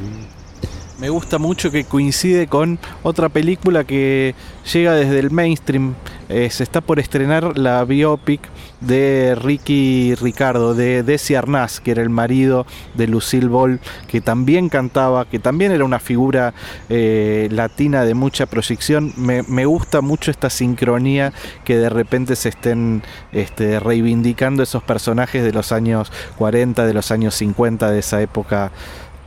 Me 0.98 1.10
gusta 1.10 1.36
mucho 1.36 1.70
que 1.70 1.84
coincide 1.84 2.46
con 2.46 2.78
otra 3.02 3.28
película 3.28 3.84
que 3.84 4.34
llega 4.72 4.94
desde 4.94 5.18
el 5.18 5.30
mainstream. 5.30 5.94
Eh, 6.30 6.48
se 6.50 6.62
está 6.62 6.80
por 6.80 7.00
estrenar 7.00 7.58
la 7.58 7.84
biopic 7.84 8.40
de 8.86 9.34
Ricky 9.34 10.14
Ricardo, 10.14 10.74
de 10.74 11.02
Desi 11.02 11.34
Arnaz, 11.34 11.80
que 11.80 11.90
era 11.90 12.02
el 12.02 12.10
marido 12.10 12.66
de 12.94 13.06
Lucille 13.06 13.48
Ball, 13.48 13.80
que 14.08 14.20
también 14.20 14.68
cantaba, 14.68 15.24
que 15.24 15.38
también 15.38 15.72
era 15.72 15.84
una 15.84 15.98
figura 15.98 16.54
eh, 16.88 17.48
latina 17.50 18.04
de 18.04 18.14
mucha 18.14 18.46
proyección. 18.46 19.12
Me, 19.16 19.64
gusta 19.64 20.00
mucho 20.00 20.30
esta 20.30 20.50
sincronía 20.50 21.32
que 21.64 21.78
de 21.78 21.88
repente 21.88 22.36
se 22.36 22.50
estén 22.50 23.02
este, 23.32 23.80
reivindicando 23.80 24.62
esos 24.62 24.82
personajes 24.82 25.42
de 25.42 25.52
los 25.52 25.72
años 25.72 26.12
40, 26.36 26.86
de 26.86 26.94
los 26.94 27.10
años 27.10 27.34
50, 27.34 27.90
de 27.90 27.98
esa 27.98 28.20
época 28.20 28.70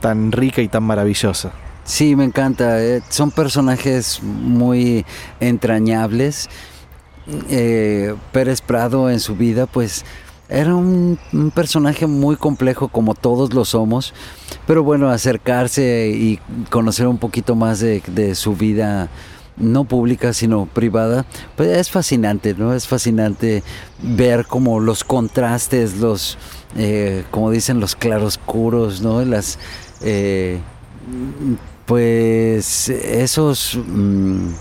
tan 0.00 0.32
rica 0.32 0.62
y 0.62 0.68
tan 0.68 0.84
maravillosa. 0.84 1.52
Sí, 1.84 2.14
me 2.14 2.24
encanta. 2.24 2.82
Eh, 2.82 3.02
son 3.08 3.30
personajes 3.30 4.22
muy 4.22 5.06
entrañables 5.40 6.48
eh, 7.50 8.14
Pérez 8.32 8.60
Prado 8.60 9.10
en 9.10 9.20
su 9.20 9.36
vida, 9.36 9.66
pues 9.66 10.04
era 10.48 10.74
un, 10.74 11.18
personaje 11.54 12.06
muy 12.06 12.36
complejo 12.36 12.88
como 12.88 13.14
todos 13.14 13.52
lo 13.52 13.64
somos, 13.64 14.14
pero 14.66 14.82
bueno, 14.82 15.10
acercarse 15.10 16.08
y 16.08 16.40
conocer 16.70 17.06
un 17.06 17.18
poquito 17.18 17.54
más 17.54 17.80
de, 17.80 18.34
su 18.34 18.54
vida 18.54 19.08
no 19.58 19.84
pública 19.84 20.32
sino 20.32 20.66
privada, 20.66 21.26
pues 21.56 21.76
es 21.76 21.90
fascinante, 21.90 22.54
¿no? 22.56 22.72
Es 22.72 22.86
fascinante 22.86 23.62
ver 24.00 24.46
como 24.46 24.78
los 24.80 25.02
contrastes, 25.04 25.96
los, 25.96 26.38
eh, 26.76 27.24
como 27.30 27.50
dicen, 27.50 27.80
los 27.80 27.96
claroscuros, 27.96 29.02
¿no? 29.02 29.22
Las, 29.24 29.58
eh, 30.00 30.60
pues 31.86 32.88
esos... 32.88 33.76
Mm, 33.86 34.52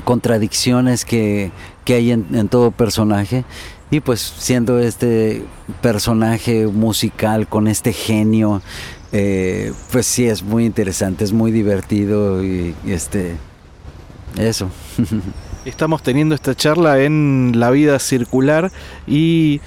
contradicciones 0.00 1.04
que, 1.04 1.50
hay 1.86 2.12
en, 2.12 2.48
todo 2.48 2.70
personaje. 2.70 3.44
Y 3.90 4.00
pues 4.00 4.20
siendo 4.20 4.78
este 4.78 5.42
personaje 5.80 6.66
musical 6.66 7.48
con 7.48 7.66
este 7.66 7.92
genio, 7.92 8.62
eh, 9.10 9.72
pues 9.90 10.06
sí 10.06 10.26
es 10.26 10.44
muy 10.44 10.64
interesante, 10.64 11.24
es 11.24 11.32
muy 11.32 11.50
divertido 11.50 12.44
y, 12.44 12.76
y 12.86 12.92
este 12.92 13.36
eso. 14.38 14.70
Estamos 15.64 16.02
teniendo 16.02 16.34
esta 16.34 16.54
charla 16.54 17.02
en 17.02 17.52
la 17.56 17.70
vida 17.70 17.98
circular 17.98 18.72
y 19.06 19.60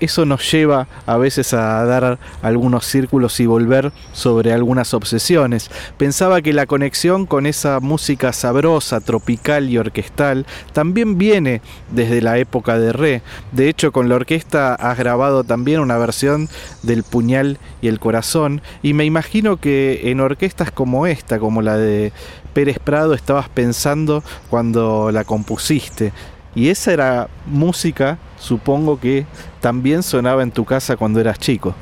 eso 0.00 0.26
nos 0.26 0.50
lleva 0.50 0.86
a 1.06 1.16
veces 1.16 1.54
a 1.54 1.84
dar 1.84 2.18
algunos 2.42 2.84
círculos 2.86 3.40
y 3.40 3.46
volver 3.46 3.92
sobre 4.12 4.52
algunas 4.52 4.94
obsesiones. 4.94 5.70
Pensaba 5.96 6.42
que 6.42 6.52
la 6.52 6.66
conexión 6.66 7.26
con 7.26 7.46
esa 7.46 7.80
música 7.80 8.32
sabrosa, 8.32 9.00
tropical 9.00 9.70
y 9.70 9.78
orquestal 9.78 10.46
también 10.72 11.18
viene 11.18 11.62
desde 11.90 12.20
la 12.20 12.38
época 12.38 12.78
de 12.78 12.92
Re. 12.92 13.22
De 13.52 13.68
hecho, 13.68 13.92
con 13.92 14.08
la 14.08 14.16
orquesta 14.16 14.74
has 14.74 14.98
grabado 14.98 15.44
también 15.44 15.80
una 15.80 15.98
versión 15.98 16.48
del 16.82 17.02
Puñal 17.02 17.58
y 17.82 17.88
el 17.88 18.00
Corazón 18.00 18.62
y 18.82 18.94
me 18.94 19.04
imagino 19.04 19.56
que 19.56 20.10
en 20.10 20.20
orquestas 20.20 20.70
como 20.70 21.06
esta, 21.06 21.38
como 21.38 21.62
la 21.62 21.76
de 21.76 22.12
Pérez 22.52 22.78
Prado, 22.78 23.14
estabas 23.14 23.48
pensando 23.48 24.22
cuando 24.48 25.10
la 25.12 25.24
compusiste. 25.24 26.12
Y 26.54 26.68
esa 26.68 26.92
era 26.92 27.28
música, 27.46 28.18
supongo 28.38 28.98
que 28.98 29.26
también 29.60 30.02
sonaba 30.02 30.42
en 30.42 30.50
tu 30.50 30.64
casa 30.64 30.96
cuando 30.96 31.20
eras 31.20 31.38
chico. 31.38 31.74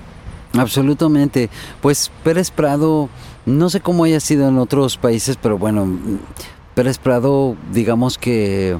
Absolutamente. 0.56 1.50
Pues 1.80 2.10
Pérez 2.24 2.50
Prado, 2.50 3.08
no 3.46 3.70
sé 3.70 3.80
cómo 3.80 4.04
haya 4.04 4.20
sido 4.20 4.48
en 4.48 4.58
otros 4.58 4.96
países, 4.96 5.38
pero 5.40 5.58
bueno, 5.58 5.88
Pérez 6.74 6.98
Prado, 6.98 7.56
digamos 7.72 8.18
que 8.18 8.78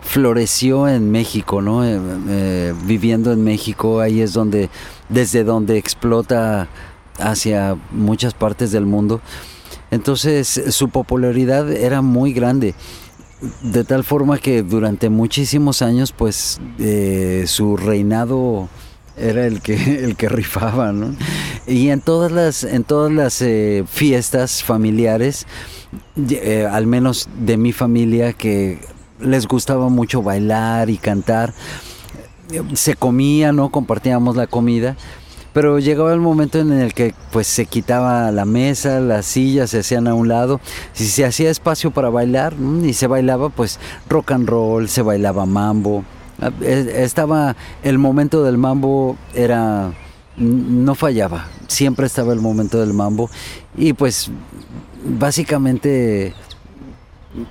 floreció 0.00 0.88
en 0.88 1.10
México, 1.10 1.60
¿no? 1.60 1.84
Eh, 1.84 1.98
eh, 2.28 2.74
viviendo 2.84 3.32
en 3.32 3.42
México, 3.44 4.00
ahí 4.00 4.20
es 4.20 4.32
donde, 4.32 4.70
desde 5.08 5.44
donde 5.44 5.76
explota 5.76 6.68
hacia 7.18 7.76
muchas 7.90 8.34
partes 8.34 8.70
del 8.72 8.86
mundo. 8.86 9.20
Entonces 9.90 10.62
su 10.70 10.90
popularidad 10.90 11.70
era 11.72 12.02
muy 12.02 12.32
grande 12.32 12.74
de 13.62 13.84
tal 13.84 14.04
forma 14.04 14.38
que 14.38 14.62
durante 14.62 15.10
muchísimos 15.10 15.82
años 15.82 16.12
pues 16.12 16.60
eh, 16.78 17.44
su 17.46 17.76
reinado 17.76 18.68
era 19.16 19.46
el 19.46 19.60
que 19.60 19.74
el 20.04 20.16
que 20.16 20.28
rifaba 20.28 20.92
¿no? 20.92 21.14
y 21.66 21.90
en 21.90 22.00
todas 22.00 22.32
las 22.32 22.64
en 22.64 22.84
todas 22.84 23.12
las 23.12 23.40
eh, 23.42 23.84
fiestas 23.86 24.62
familiares 24.64 25.46
eh, 26.30 26.66
al 26.70 26.86
menos 26.86 27.28
de 27.38 27.56
mi 27.56 27.72
familia 27.72 28.32
que 28.32 28.80
les 29.20 29.46
gustaba 29.46 29.88
mucho 29.88 30.22
bailar 30.22 30.90
y 30.90 30.98
cantar 30.98 31.54
se 32.74 32.94
comía 32.94 33.52
no 33.52 33.70
compartíamos 33.70 34.36
la 34.36 34.46
comida 34.46 34.96
pero 35.58 35.80
llegaba 35.80 36.12
el 36.12 36.20
momento 36.20 36.60
en 36.60 36.70
el 36.70 36.94
que 36.94 37.16
pues 37.32 37.48
se 37.48 37.66
quitaba 37.66 38.30
la 38.30 38.44
mesa, 38.44 39.00
las 39.00 39.26
sillas 39.26 39.70
se 39.70 39.80
hacían 39.80 40.06
a 40.06 40.14
un 40.14 40.28
lado, 40.28 40.60
si 40.92 41.04
se 41.06 41.24
hacía 41.24 41.50
espacio 41.50 41.90
para 41.90 42.10
bailar 42.10 42.54
y 42.84 42.92
se 42.92 43.08
bailaba 43.08 43.48
pues 43.48 43.80
rock 44.08 44.30
and 44.30 44.48
roll, 44.48 44.88
se 44.88 45.02
bailaba 45.02 45.46
mambo, 45.46 46.04
ah, 46.40 46.52
e, 46.60 47.02
estaba 47.02 47.56
el 47.82 47.98
momento 47.98 48.44
del 48.44 48.56
mambo 48.56 49.16
era 49.34 49.92
no 50.36 50.94
fallaba, 50.94 51.48
siempre 51.66 52.06
estaba 52.06 52.32
el 52.32 52.40
momento 52.40 52.78
del 52.78 52.94
mambo. 52.94 53.28
Y 53.76 53.94
pues 53.94 54.30
básicamente 55.04 56.34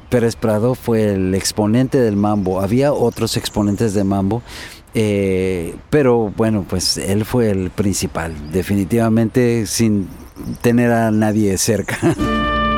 Pérez 0.08 0.38
Prado 0.38 0.76
fue 0.76 1.14
el 1.14 1.36
exponente 1.36 2.00
del 2.00 2.16
mambo, 2.16 2.62
había 2.62 2.94
otros 2.94 3.36
exponentes 3.36 3.94
de 3.94 4.06
mambo 4.06 4.44
eh, 4.94 5.76
pero 5.90 6.34
bueno, 6.36 6.66
pues 6.68 6.98
él 6.98 7.26
fue 7.26 7.50
el 7.50 7.70
principal, 7.70 8.34
definitivamente 8.52 9.66
sin 9.66 10.08
tener 10.62 10.92
a 10.92 11.12
nadie 11.12 11.58
cerca. 11.58 11.98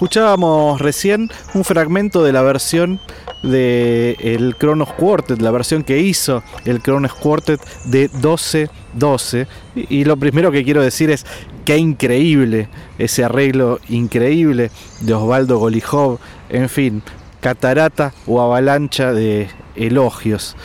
Escuchábamos 0.00 0.80
recién 0.80 1.28
un 1.52 1.62
fragmento 1.62 2.24
de 2.24 2.32
la 2.32 2.40
versión 2.40 2.98
de 3.42 4.16
el 4.20 4.56
Kronos 4.56 4.90
Quartet, 4.94 5.42
la 5.42 5.50
versión 5.50 5.82
que 5.82 5.98
hizo 5.98 6.42
el 6.64 6.80
Kronos 6.80 7.12
Quartet 7.12 7.60
de 7.84 8.10
12-12. 8.10 9.46
Y, 9.74 10.04
lo 10.04 10.16
primero 10.16 10.50
que 10.50 10.64
quiero 10.64 10.80
decir 10.80 11.10
es 11.10 11.26
qué 11.66 11.76
increíble 11.76 12.70
ese 12.96 13.24
arreglo 13.24 13.78
increíble 13.90 14.70
de 15.02 15.12
Osvaldo 15.12 15.58
Golijov. 15.58 16.18
En 16.48 16.70
fin, 16.70 17.02
catarata 17.40 18.14
o 18.26 18.40
avalancha 18.40 19.12
de 19.12 19.48
elogios. 19.76 20.56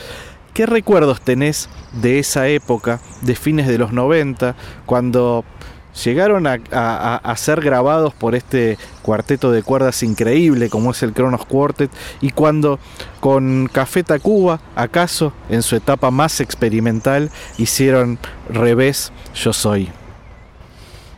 ¿Qué 0.53 0.65
recuerdos 0.65 1.19
tenés 1.19 1.67
de 1.91 2.19
esa 2.19 2.47
época, 2.47 3.01
de 3.21 3.35
fines 3.35 3.67
de 3.67 3.79
los 3.79 3.91
90, 3.91 4.55
cuando 4.85 5.43
llegaron 6.03 6.45
a, 6.47 7.35
ser 7.37 7.61
grabados 7.61 8.13
por 8.13 8.35
este 8.35 8.77
cuarteto 9.01 9.51
de 9.51 9.63
cuerdas 9.63 10.03
increíble 10.03 10.69
como 10.69 10.91
es 10.91 11.03
el 11.03 11.13
Kronos 11.13 11.45
Quartet 11.45 11.91
y 12.21 12.31
cuando 12.31 12.79
con 13.19 13.69
Café 13.71 14.03
Tacuba, 14.03 14.59
acaso 14.75 15.33
en 15.49 15.61
su 15.61 15.75
etapa 15.75 16.11
más 16.11 16.39
experimental, 16.41 17.31
hicieron 17.57 18.19
Revés 18.49 19.11
Yo 19.33 19.53
Soy. 19.53 19.89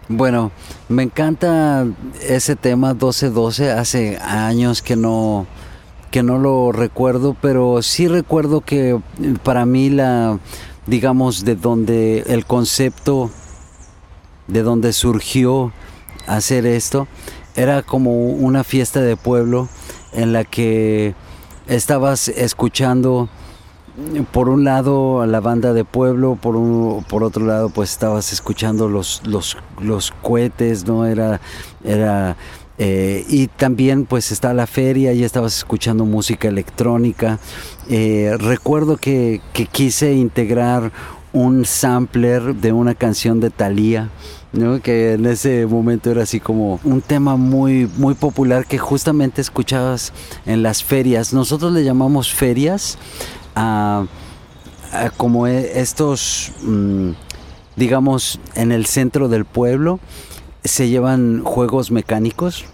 Bueno, 0.09 0.51
me 0.87 1.03
encanta 1.03 1.85
ese 2.21 2.55
tema 2.55 2.93
1212, 2.93 3.71
hace 3.71 4.17
años 4.17 4.81
que 4.81 4.95
no 4.95 5.45
que 6.11 6.23
no 6.23 6.39
lo 6.39 6.71
recuerdo, 6.71 7.35
pero 7.41 7.81
sí 7.81 8.07
recuerdo 8.07 8.61
que 8.61 8.97
para 9.43 9.65
mí 9.65 9.89
la 9.89 10.39
digamos 10.85 11.43
de 11.43 11.55
donde 11.55 12.23
el 12.27 12.45
concepto 12.45 13.29
de 14.47 14.63
donde 14.63 14.93
surgió 14.93 15.71
hacer 16.27 16.65
esto, 16.65 17.07
era 17.55 17.81
como 17.81 18.11
una 18.27 18.63
fiesta 18.63 19.01
de 19.01 19.15
pueblo 19.15 19.67
en 20.13 20.33
la 20.33 20.43
que 20.43 21.15
estabas 21.67 22.27
escuchando 22.29 23.29
por 24.31 24.47
un 24.47 24.63
lado 24.63 25.21
a 25.21 25.27
la 25.27 25.39
banda 25.39 25.73
de 25.73 25.83
pueblo, 25.83 26.37
por 26.39 26.55
un, 26.55 27.03
por 27.03 27.23
otro 27.23 27.45
lado 27.45 27.69
pues 27.69 27.91
estabas 27.91 28.31
escuchando 28.31 28.87
los, 28.87 29.21
los, 29.25 29.57
los 29.81 30.11
cohetes, 30.21 30.85
¿no? 30.85 31.05
Era, 31.05 31.41
era 31.83 32.37
eh, 32.77 33.25
y 33.27 33.47
también 33.47 34.05
pues 34.05 34.31
está 34.31 34.53
la 34.53 34.67
feria 34.67 35.13
y 35.13 35.23
estabas 35.23 35.57
escuchando 35.57 36.05
música 36.05 36.47
electrónica. 36.47 37.39
Eh, 37.89 38.35
recuerdo 38.37 38.97
que, 38.97 39.41
que, 39.53 39.65
quise 39.65 40.13
integrar 40.13 40.91
un 41.33 41.65
sampler 41.65 42.55
de 42.55 42.71
una 42.71 42.95
canción 42.95 43.39
de 43.39 43.49
Thalía 43.49 44.09
que 44.81 45.13
en 45.13 45.25
ese 45.25 45.65
momento 45.67 46.09
era 46.09 46.23
así 46.23 46.39
como 46.39 46.79
un 46.83 47.01
tema 47.01 47.35
muy, 47.35 47.89
muy 47.97 48.15
popular 48.15 48.65
que 48.65 48.77
justamente 48.77 49.41
escuchabas 49.41 50.13
en 50.45 50.63
las 50.63 50.83
ferias. 50.83 51.33
Nosotros 51.33 51.73
le 51.73 51.83
llamamos 51.83 52.33
ferias 52.33 52.97
a, 53.55 54.05
como 55.17 55.47
e, 55.47 55.79
estos, 55.79 56.53
mm, 56.63 57.11
digamos, 57.75 58.39
en 58.55 58.71
el 58.71 58.85
centro 58.85 59.27
del 59.27 59.45
pueblo 59.45 59.99
se 60.63 60.89
llevan 60.89 61.43
juegos 61.43 61.91
mecánicos 61.91 62.65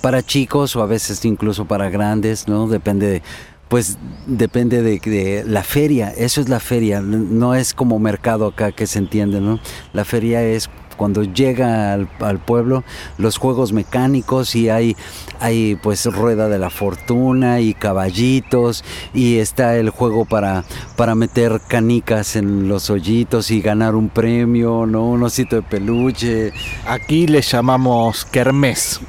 para 0.00 0.22
chicos 0.22 0.74
o 0.76 0.82
a 0.82 0.86
veces 0.86 1.24
incluso 1.24 1.66
para 1.66 1.90
grandes, 1.90 2.48
¿no? 2.48 2.66
Depende 2.66 3.06
de, 3.08 3.22
pues 3.72 3.96
depende 4.26 4.82
de, 4.82 5.44
la 5.46 5.62
feria, 5.62 6.10
eso 6.14 6.42
es 6.42 6.50
la 6.50 6.60
feria, 6.60 7.00
no 7.00 7.54
es 7.54 7.72
como 7.72 7.98
mercado 7.98 8.48
acá 8.48 8.70
que 8.70 8.86
se 8.86 8.98
entiende, 8.98 9.40
¿no? 9.40 9.60
La 9.94 10.04
feria 10.04 10.42
es 10.42 10.68
cuando 10.98 11.22
llega 11.22 11.94
al, 11.94 12.38
pueblo 12.44 12.84
los 13.16 13.38
juegos 13.38 13.72
mecánicos 13.72 14.54
y 14.56 14.68
hay, 14.68 14.94
hay 15.40 15.76
pues 15.76 16.04
rueda 16.04 16.50
de 16.50 16.58
la 16.58 16.68
fortuna 16.68 17.60
y 17.60 17.72
caballitos 17.72 18.84
y 19.14 19.38
está 19.38 19.74
el 19.78 19.88
juego 19.88 20.26
para, 20.26 20.64
para 20.98 21.14
meter 21.14 21.62
canicas 21.66 22.36
en 22.36 22.68
los 22.68 22.90
hoyitos 22.90 23.50
y 23.50 23.62
ganar 23.62 23.94
un 23.94 24.10
premio, 24.10 24.84
¿no? 24.84 25.08
Un 25.08 25.22
osito 25.22 25.56
de 25.56 25.62
peluche. 25.62 26.52
Aquí 26.86 27.26
le 27.26 27.40
llamamos 27.40 28.26
kermés 28.26 29.00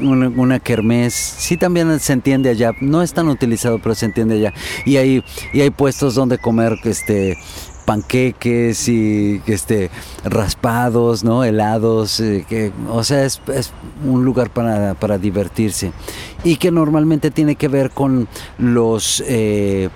una, 0.00 0.28
una 0.28 0.58
kermés, 0.58 1.14
sí 1.14 1.56
también 1.56 1.98
se 2.00 2.12
entiende 2.12 2.50
allá, 2.50 2.72
no 2.80 3.02
es 3.02 3.12
tan 3.12 3.28
utilizado, 3.28 3.78
pero 3.78 3.94
se 3.94 4.06
entiende 4.06 4.36
allá. 4.36 4.54
Y 4.84 4.96
hay, 4.96 5.24
y 5.52 5.60
hay 5.60 5.70
puestos 5.70 6.14
donde 6.14 6.38
comer 6.38 6.78
este 6.84 7.38
panqueques 7.84 8.88
y 8.88 9.42
este 9.46 9.90
raspados, 10.24 11.24
¿no? 11.24 11.44
helados, 11.44 12.20
eh, 12.20 12.44
que, 12.48 12.72
o 12.88 13.04
sea, 13.04 13.24
es, 13.24 13.40
un 14.04 14.24
lugar 14.24 14.50
para, 14.50 14.94
para, 14.94 15.18
divertirse 15.18 15.92
y 16.44 16.56
que 16.56 16.70
normalmente 16.70 17.30
tiene 17.30 17.56
que 17.56 17.68
ver 17.68 17.90
con 17.90 18.28
los 18.58 19.22
eh, 19.26 19.90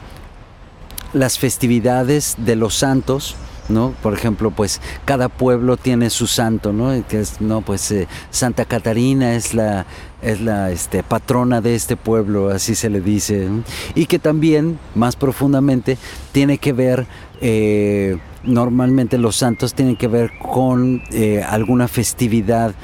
las 1.12 1.38
festividades 1.38 2.36
de 2.38 2.56
los 2.56 2.74
santos 2.74 3.36
¿no? 3.68 3.94
Por 4.02 4.14
ejemplo, 4.14 4.50
pues 4.50 4.80
cada 5.04 5.28
pueblo 5.28 5.76
tiene 5.76 6.10
su 6.10 6.26
santo, 6.26 6.72
¿no? 6.72 6.90
Que 7.06 7.20
es, 7.20 7.40
no, 7.40 7.60
pues 7.60 7.90
eh, 7.90 8.08
Santa 8.30 8.64
Catarina 8.64 9.34
es 9.34 9.54
la 9.54 9.86
es 10.22 10.40
la 10.40 10.70
este, 10.72 11.02
patrona 11.02 11.60
de 11.60 11.74
este 11.74 11.96
pueblo, 11.96 12.48
así 12.48 12.74
se 12.74 12.90
le 12.90 13.00
dice, 13.00 13.48
y 13.94 14.06
que 14.06 14.18
también, 14.18 14.78
más 14.94 15.14
profundamente, 15.14 15.98
tiene 16.32 16.58
que 16.58 16.72
ver, 16.72 17.06
eh, 17.40 18.18
normalmente 18.42 19.18
los 19.18 19.36
santos 19.36 19.74
tienen 19.74 19.96
que 19.96 20.08
ver 20.08 20.32
con 20.38 21.02
eh, 21.12 21.44
alguna 21.46 21.86
festividad 21.86 22.74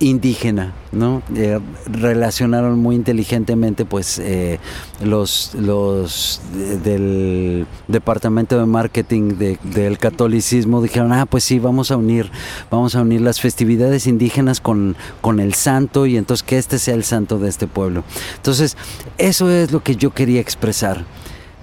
indígena, 0.00 0.72
¿no? 0.92 1.22
Eh, 1.34 1.58
relacionaron 1.86 2.78
muy 2.78 2.94
inteligentemente, 2.94 3.84
pues, 3.84 4.18
eh, 4.18 4.58
los, 5.02 5.54
los 5.54 6.40
del 6.84 7.66
departamento 7.88 8.58
de 8.58 8.66
marketing 8.66 9.56
del 9.62 9.98
catolicismo 9.98 10.82
dijeron, 10.82 11.12
ah, 11.12 11.26
pues 11.26 11.44
sí, 11.44 11.58
vamos 11.58 11.90
a 11.90 11.96
unir, 11.96 12.30
vamos 12.70 12.94
a 12.94 13.02
unir 13.02 13.20
las 13.20 13.40
festividades 13.40 14.06
indígenas 14.06 14.60
con, 14.60 14.96
con 15.20 15.40
el 15.40 15.54
santo 15.54 16.06
y 16.06 16.16
entonces 16.16 16.44
que 16.44 16.58
este 16.58 16.78
sea 16.78 16.94
el 16.94 17.04
santo 17.04 17.38
de 17.38 17.48
este 17.48 17.66
pueblo. 17.66 18.04
Entonces, 18.36 18.76
eso 19.18 19.50
es 19.50 19.72
lo 19.72 19.82
que 19.82 19.96
yo 19.96 20.10
quería 20.10 20.40
expresar. 20.40 21.04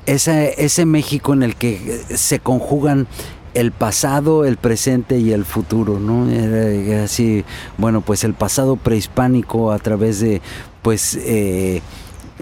Ese 0.05 0.85
México 0.85 1.33
en 1.33 1.41
el 1.41 1.55
que 1.55 1.99
se 2.13 2.39
conjugan 2.39 3.07
el 3.55 3.71
pasado, 3.71 4.45
el 4.45 4.57
presente 4.57 5.17
y 5.17 5.31
el 5.31 5.45
futuro, 5.45 5.99
¿no? 5.99 6.29
Era, 6.29 7.03
así, 7.03 7.43
bueno, 7.77 8.01
pues 8.01 8.23
el 8.23 8.33
pasado 8.33 8.75
prehispánico 8.75 9.71
a 9.71 9.79
través 9.79 10.19
de, 10.19 10.41
pues, 10.81 11.17
eh, 11.21 11.81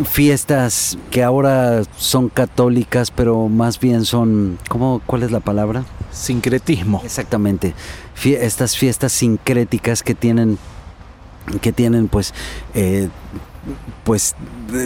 fiestas 0.04 0.98
que 1.12 1.24
ahora 1.24 1.84
son 1.98 2.30
católicas, 2.30 3.12
pero 3.12 3.48
más 3.48 3.80
bien 3.80 4.06
son, 4.06 4.58
¿cómo, 4.68 5.02
¿cuál 5.06 5.22
es 5.22 5.32
la 5.32 5.40
palabra? 5.40 5.86
Sincretismo. 6.12 7.02
Exactamente. 7.06 7.74
estas 8.26 8.76
fiestas 8.76 9.12
sincréticas 9.12 10.02
que 10.02 10.16
tienen, 10.16 10.58
que 11.62 11.72
tienen, 11.72 12.08
pues, 12.08 12.34
eh, 12.74 13.10
pues 14.04 14.36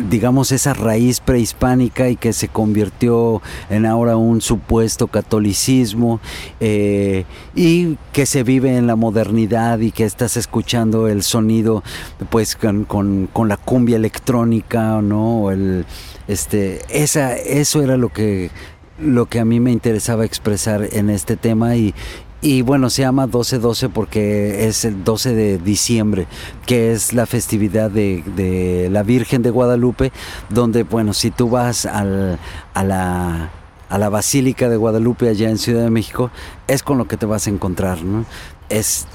digamos 0.09 0.51
esa 0.51 0.73
raíz 0.73 1.19
prehispánica 1.19 2.09
y 2.09 2.15
que 2.15 2.33
se 2.33 2.47
convirtió 2.47 3.41
en 3.69 3.85
ahora 3.85 4.17
un 4.17 4.41
supuesto 4.41 5.07
catolicismo 5.07 6.19
eh, 6.59 7.25
y 7.55 7.97
que 8.13 8.25
se 8.25 8.43
vive 8.43 8.77
en 8.77 8.85
la 8.85 8.95
modernidad 8.95 9.79
y 9.79 9.91
que 9.91 10.03
estás 10.03 10.37
escuchando 10.37 11.07
el 11.07 11.23
sonido 11.23 11.83
pues 12.29 12.55
con, 12.55 13.29
la 13.47 13.57
cumbia 13.57 13.95
electrónica 13.95 15.01
no 15.01 15.49
el 15.51 15.85
este 16.27 16.81
esa 16.89 17.35
eso 17.35 17.81
era 17.81 17.97
lo 17.97 18.09
que 18.09 18.51
lo 18.99 19.27
que 19.27 19.39
a 19.39 19.45
mí 19.45 19.59
me 19.59 19.71
interesaba 19.71 20.25
expresar 20.25 20.87
en 20.91 21.09
este 21.09 21.37
tema 21.37 21.75
y, 21.75 21.93
y 22.41 22.61
bueno, 22.61 22.89
se 22.89 23.01
llama 23.01 23.27
12-12 23.27 23.89
porque 23.91 24.67
es 24.67 24.85
el 24.85 25.03
12 25.03 25.33
de 25.33 25.57
diciembre, 25.57 26.27
que 26.65 26.91
es 26.91 27.13
la 27.13 27.25
festividad 27.25 27.89
de, 27.89 28.89
la 28.91 29.03
Virgen 29.03 29.41
de 29.41 29.49
Guadalupe, 29.49 30.11
donde, 30.49 30.83
bueno, 30.83 31.13
si 31.13 31.31
tú 31.31 31.49
vas 31.49 31.85
al, 31.85 32.37
a 32.73 32.83
la 32.83 33.51
a 33.89 33.97
la 33.97 34.09
Basílica 34.09 34.67
de 34.67 34.75
Guadalupe 34.75 35.29
allá 35.29 35.49
en 35.49 35.57
Ciudad 35.57 35.83
de 35.83 35.89
México, 35.89 36.29
es 36.67 36.83
con 36.83 36.97
lo 36.97 37.07
que 37.07 37.15
te 37.15 37.25
vas 37.25 37.47
a 37.47 37.49
encontrar, 37.49 38.03
¿no? 38.03 38.25
Es 38.67 39.07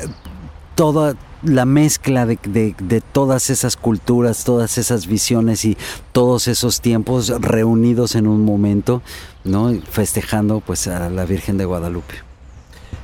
toda 0.75 1.15
la 1.43 1.67
mezcla 1.67 2.25
de, 2.25 2.39
de, 2.43 3.01
todas 3.01 3.51
esas 3.51 3.77
culturas, 3.77 4.45
todas 4.45 4.79
esas 4.79 5.07
visiones 5.07 5.67
y 5.67 5.77
todos 6.13 6.49
esos 6.49 6.81
tiempos 6.81 7.29
reunidos 7.29 8.15
en 8.15 8.27
un 8.27 8.47
momento, 8.47 9.03
¿no? 9.45 9.73
Festejando 9.91 10.61
pues 10.61 10.87
a 10.87 11.11
la 11.11 11.27
Virgen 11.27 11.59
de 11.59 11.67
Guadalupe 11.67 12.32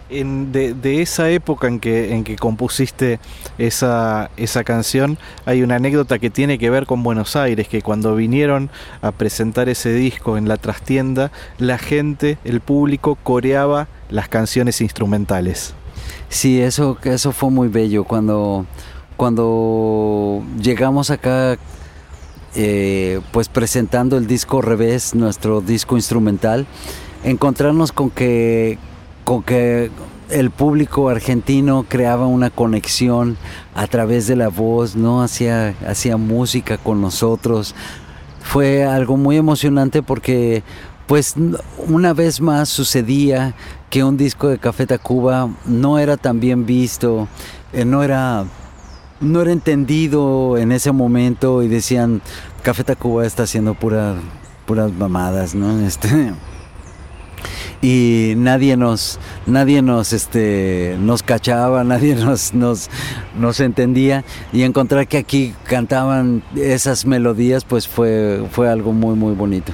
de, 0.09 1.03
esa 1.03 1.31
época 1.31 1.69
en 1.69 1.81
que, 1.81 2.15
en 2.15 2.25
que 2.25 2.37
compusiste 2.37 3.21
esa, 3.59 4.31
esa 4.37 4.65
canción, 4.65 5.19
hay 5.45 5.63
una 5.63 5.77
anécdota 5.77 6.19
que 6.19 6.31
tiene 6.31 6.59
que 6.59 6.71
ver 6.71 6.87
con 6.87 7.03
Buenos 7.03 7.37
Aires, 7.37 7.69
que 7.69 7.83
cuando 7.83 8.15
vinieron 8.15 8.71
a 9.03 9.13
presentar 9.13 9.69
ese 9.69 9.93
disco 9.93 10.37
en 10.39 10.49
la 10.49 10.57
trastienda, 10.57 11.31
la 11.59 11.79
gente, 11.79 12.39
el 12.45 12.61
público, 12.61 13.17
coreaba 13.23 13.89
las 14.11 14.29
canciones 14.29 14.81
instrumentales. 14.81 15.75
Sí, 16.29 16.61
eso, 16.61 16.99
eso 17.05 17.33
fue 17.33 17.51
muy 17.51 17.69
bello. 17.69 18.05
Cuando, 18.05 18.67
cuando 19.17 20.43
llegamos 20.61 21.11
acá, 21.11 21.59
eh, 22.55 23.21
pues 23.33 23.49
presentando 23.49 24.17
el 24.17 24.27
disco 24.27 24.63
Revés, 24.63 25.15
nuestro 25.15 25.61
disco 25.61 25.97
instrumental, 25.97 26.67
encontrarnos 27.25 27.93
con 27.93 28.11
que, 28.11 28.79
con 29.29 29.43
que 29.43 29.91
el 30.31 30.51
público 30.51 31.11
argentino 31.11 31.85
creaba 31.87 32.27
una 32.27 32.49
conexión 32.49 33.37
a 33.75 33.87
través 33.87 34.27
de 34.27 34.37
la 34.37 34.49
voz, 34.49 34.97
¿no? 34.97 35.23
Hacía, 35.23 35.75
hacía 35.87 36.17
música 36.17 36.79
con 36.79 37.03
nosotros. 37.03 37.75
Fue 38.41 38.85
algo 38.87 39.19
muy 39.19 39.37
emocionante 39.37 40.03
porque 40.03 40.63
pues 41.07 41.35
una 41.89 42.15
vez 42.15 42.41
más 42.41 42.71
sucedía 42.71 43.55
que 43.91 44.03
un 44.03 44.17
disco 44.17 44.49
de 44.49 44.57
Café 44.57 44.87
Tacuba 44.87 45.51
no 45.67 45.99
era 45.99 46.17
tan 46.17 46.41
bien 46.41 46.65
visto, 46.65 47.29
eh, 47.75 47.85
no 47.85 48.03
era 48.03 48.47
no 49.21 49.43
era 49.43 49.53
entendido 49.53 50.57
en 50.57 50.73
ese 50.73 50.91
momento 50.91 51.63
y 51.63 51.69
decían 51.69 52.23
Café 52.63 52.83
Tacuba 52.83 53.27
está 53.27 53.43
haciendo 53.43 53.75
pura, 53.75 54.15
puras 54.65 54.91
mamadas, 54.91 55.55
¿no? 55.55 55.81
Este 55.81 56.33
y 57.81 58.35
nadie 58.37 58.77
nos 58.77 59.19
nadie 59.47 59.83
nos 59.83 60.13
este 60.13 60.97
nos 61.01 61.23
cachaba 61.23 61.85
nadie 61.85 62.15
nos 62.15 62.55
nos 62.55 62.91
nos 63.39 63.61
entendía. 63.61 64.25
Y 64.53 64.63
encontrar 64.63 65.07
que 65.07 65.19
aquí 65.19 65.55
cantaban 65.65 66.43
esas 66.57 67.07
melodías 67.07 67.65
pues 67.65 67.87
fue 67.87 68.45
fue 68.51 68.69
algo 68.69 68.93
muy 68.93 69.15
muy 69.15 69.35
bonito. 69.35 69.73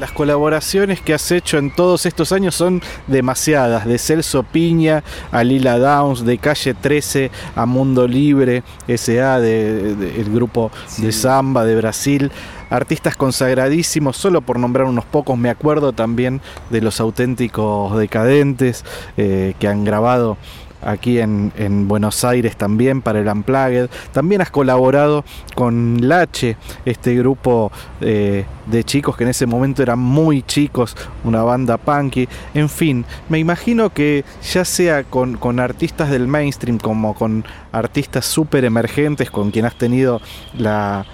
Las 0.00 0.12
colaboraciones 0.12 1.02
que 1.02 1.12
has 1.12 1.30
hecho 1.30 1.58
en 1.58 1.70
todos 1.70 2.06
estos 2.06 2.32
años 2.32 2.54
son 2.54 2.80
demasiadas, 3.06 3.84
de 3.84 3.98
Celso 3.98 4.42
Piña 4.44 5.04
a 5.30 5.44
Lila 5.44 5.78
Downs, 5.78 6.24
de 6.24 6.38
Calle 6.38 6.72
13 6.72 7.30
a 7.54 7.66
Mundo 7.66 8.08
Libre, 8.08 8.62
SA, 8.88 9.40
de, 9.40 9.90
el 10.16 10.32
grupo 10.32 10.70
de 10.96 11.12
samba 11.12 11.66
de 11.66 11.76
Brasil, 11.76 12.32
artistas 12.70 13.16
consagradísimos, 13.16 14.16
solo 14.16 14.40
por 14.40 14.58
nombrar 14.58 14.86
unos 14.86 15.04
pocos, 15.04 15.36
me 15.36 15.50
acuerdo 15.50 15.92
también 15.92 16.40
de 16.70 16.80
los 16.80 17.00
auténticos 17.00 17.96
decadentes 17.98 18.84
eh, 19.16 19.54
que 19.58 19.68
han 19.68 19.84
grabado 19.84 20.38
aquí 20.82 21.18
en, 21.18 21.50
Buenos 21.88 22.24
Aires 22.24 22.56
también 22.56 23.02
para 23.02 23.20
el 23.20 23.28
Unplugged. 23.28 23.90
También 24.12 24.40
has 24.40 24.50
colaborado 24.50 25.24
con 25.54 26.08
Lache, 26.08 26.56
este 26.84 27.14
grupo 27.16 27.72
eh, 28.00 28.44
de 28.66 28.84
chicos 28.84 29.16
que 29.16 29.24
en 29.24 29.30
ese 29.30 29.46
momento 29.46 29.82
eran 29.82 29.98
muy 29.98 30.42
chicos, 30.42 30.96
una 31.24 31.42
banda 31.42 31.76
punky. 31.76 32.28
En 32.54 32.68
fin, 32.68 33.04
me 33.28 33.38
imagino 33.38 33.90
que 33.90 34.24
ya 34.42 34.64
sea 34.64 35.04
con, 35.04 35.38
artistas 35.60 36.10
del 36.10 36.26
mainstream 36.26 36.78
como 36.78 37.14
con 37.14 37.44
artistas 37.72 38.24
súper 38.24 38.64
emergentes 38.64 39.30
con 39.30 39.50
quien 39.50 39.66
has 39.66 39.74
tenido 39.74 40.20
la, 40.56 41.04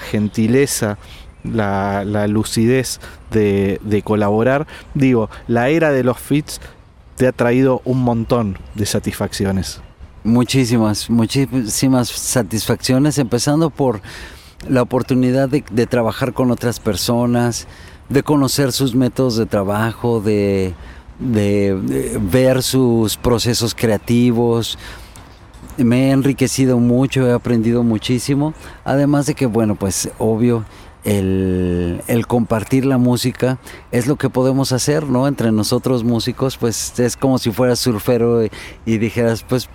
gentileza 0.00 0.98
la, 1.44 2.26
lucidez 2.26 3.00
de, 3.30 3.80
de, 3.82 4.02
colaborar. 4.02 4.66
Digo, 4.94 5.30
la 5.48 5.68
era 5.68 5.92
de 5.92 6.04
los 6.04 6.18
fits 6.18 6.60
te 7.16 7.26
ha 7.26 7.32
traído 7.32 7.80
un 7.84 8.02
montón 8.02 8.58
de 8.74 8.86
satisfacciones. 8.86 9.80
Muchísimas, 10.24 11.08
muchísimas 11.08 12.08
satisfacciones, 12.08 13.18
empezando 13.18 13.70
por 13.70 14.00
la 14.68 14.82
oportunidad 14.82 15.48
de, 15.48 15.86
trabajar 15.86 16.32
con 16.32 16.50
otras 16.50 16.80
personas, 16.80 17.66
de 18.08 18.22
conocer 18.22 18.72
sus 18.72 18.94
métodos 18.94 19.36
de 19.36 19.46
trabajo, 19.46 20.20
de, 20.20 20.74
de, 21.18 22.18
ver 22.20 22.62
sus 22.62 23.16
procesos 23.16 23.74
creativos. 23.74 24.78
Me 25.78 26.08
he 26.08 26.10
enriquecido 26.10 26.78
mucho, 26.78 27.26
he 27.26 27.32
aprendido 27.32 27.82
muchísimo, 27.82 28.54
además 28.84 29.26
de 29.26 29.34
que, 29.34 29.46
bueno, 29.46 29.74
pues 29.74 30.10
obvio, 30.18 30.64
el, 31.06 32.24
compartir 32.26 32.84
la 32.84 32.98
música 32.98 33.58
es 33.92 34.06
lo 34.06 34.16
que 34.16 34.28
podemos 34.28 34.72
hacer, 34.72 35.04
¿no? 35.04 35.28
Entre 35.28 35.52
nosotros 35.52 36.02
músicos, 36.02 36.56
pues 36.56 36.98
es 36.98 37.16
como 37.16 37.38
si 37.38 37.52
fueras 37.52 37.78
surfero 37.78 38.44
y, 38.44 38.98
dijeras, 38.98 39.44
pues 39.48 39.68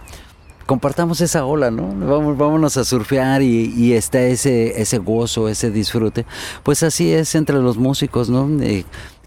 compartamos 0.66 1.22
esa 1.22 1.46
ola, 1.46 1.72
¿no? 1.72 1.88
Vamos, 1.88 2.38
vámonos 2.38 2.78
a 2.78 2.84
surfear 2.84 3.42
y, 3.42 3.94
está 3.94 4.22
ese, 4.22 4.82
ese 4.82 4.98
gozo, 4.98 5.48
ese 5.48 5.72
disfrute. 5.72 6.26
Pues 6.64 6.84
así 6.84 7.14
es 7.14 7.34
entre 7.36 7.58
los 7.58 7.78
músicos, 7.78 8.30
¿no? 8.30 8.50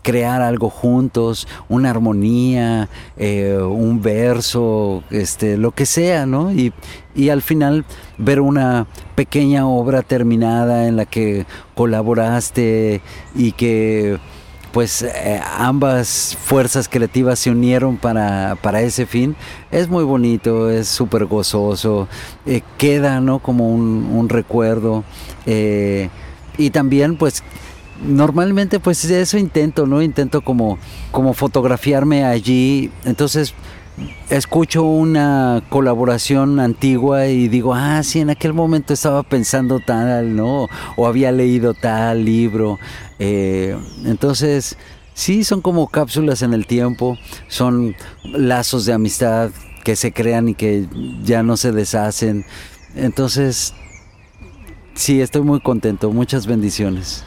Crear 0.05 0.43
algo 0.43 0.69
juntos, 0.69 1.49
una 1.69 1.91
armonía, 1.91 2.89
eh, 3.17 3.59
un 3.59 4.03
verso, 4.03 5.03
este, 5.11 5.57
lo 5.57 5.73
que 5.73 5.87
sea, 5.87 6.27
¿no? 6.27 6.53
Y, 6.53 6.73
y 7.17 7.31
al 7.31 7.41
final 7.41 7.87
ver 8.19 8.41
una 8.41 8.87
pequeña 9.15 9.67
obra 9.67 10.03
terminada 10.03 10.87
en 10.87 10.97
la 10.97 11.07
que 11.07 11.47
colaboraste 11.75 13.01
y 13.35 13.53
que 13.53 14.19
pues 14.73 15.03
eh, 15.03 15.41
ambas 15.57 16.37
fuerzas 16.39 16.89
creativas 16.89 17.39
se 17.39 17.51
unieron 17.51 17.97
para, 17.97 18.59
ese 18.83 19.07
fin. 19.07 19.37
Es 19.71 19.89
muy 19.89 20.05
bonito, 20.05 20.69
es 20.69 20.87
súper 20.89 21.25
gozoso, 21.25 22.09
eh, 22.45 22.61
queda 22.77 23.21
¿no? 23.21 23.39
como 23.39 23.69
un, 23.69 24.29
recuerdo. 24.29 25.03
y 25.47 26.71
también 26.71 27.17
pues 27.17 27.43
normalmente 28.03 28.81
pues 28.81 29.05
eso 29.05 29.39
intento, 29.39 29.87
¿no? 29.87 30.03
Intento 30.03 30.43
como, 30.43 30.79
como 31.11 31.35
fotografiarme 31.35 32.25
allí. 32.25 32.91
Entonces 33.05 33.55
escucho 34.29 34.83
una 34.83 35.63
colaboración 35.69 36.59
antigua 36.61 37.27
y 37.27 37.49
digo, 37.49 37.75
ah, 37.75 38.03
sí, 38.03 38.21
en 38.21 38.31
aquel 38.31 38.53
momento 38.53 38.93
estaba 38.93 39.23
pensando 39.23 39.81
tal, 39.81 40.35
¿no? 40.35 40.69
O 40.97 41.07
había 41.07 41.33
leído 41.33 41.75
tal 41.75 42.25
libro. 42.25 42.79
Eh, 43.19 43.77
entonces, 44.05 44.77
sí, 45.15 45.45
son 45.45 45.61
como 45.61 45.89
cápsulas 45.89 46.43
en 46.43 46.55
el 46.55 46.67
tiempo, 46.67 47.17
son 47.49 47.95
lazos 48.25 48.87
de 48.87 48.95
amistad 48.95 49.51
que 49.85 49.97
se 49.97 50.13
crean 50.13 50.49
y 50.49 50.55
que 50.55 50.87
ya 51.23 51.43
no 51.43 51.57
se 51.57 51.71
deshacen. 51.71 52.45
Entonces, 52.97 53.75
sí, 54.95 55.21
estoy 55.21 55.43
muy 55.43 55.61
contento. 55.61 56.11
Muchas 56.11 56.47
bendiciones. 56.47 57.25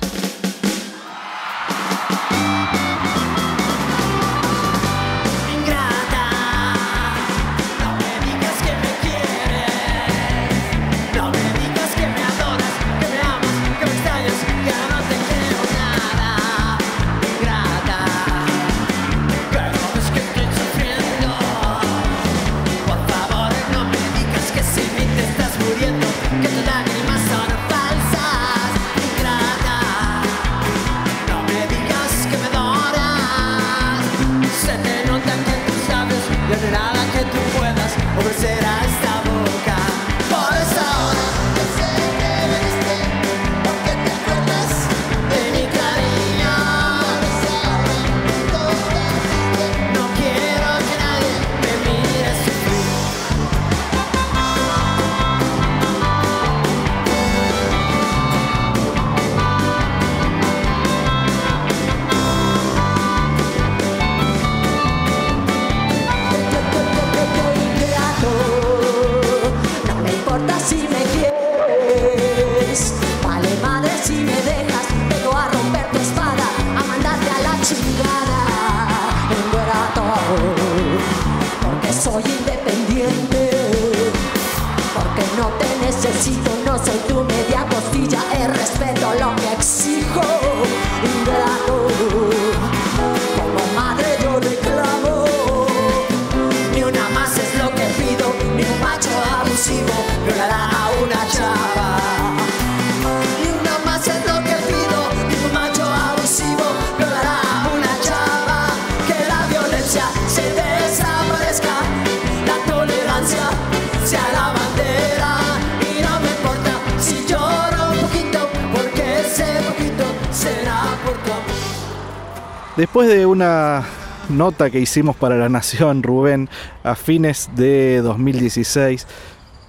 Nota 124.37 124.69
que 124.69 124.79
hicimos 124.79 125.15
para 125.15 125.35
La 125.35 125.49
Nación, 125.49 126.03
Rubén, 126.03 126.47
a 126.83 126.95
fines 126.95 127.49
de 127.55 128.01
2016, 128.03 129.07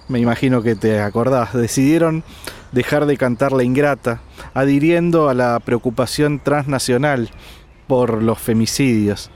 me 0.07 0.19
imagino 0.19 0.61
que 0.61 0.75
te 0.75 1.01
acordás, 1.01 1.53
decidieron 1.53 2.23
dejar 2.71 3.07
de 3.07 3.17
cantar 3.17 3.51
La 3.51 3.63
Ingrata, 3.63 4.21
adhiriendo 4.53 5.27
a 5.27 5.33
la 5.33 5.59
preocupación 5.59 6.39
transnacional 6.39 7.31
por 7.87 8.21
los 8.21 8.37
femicidios. 8.37 9.31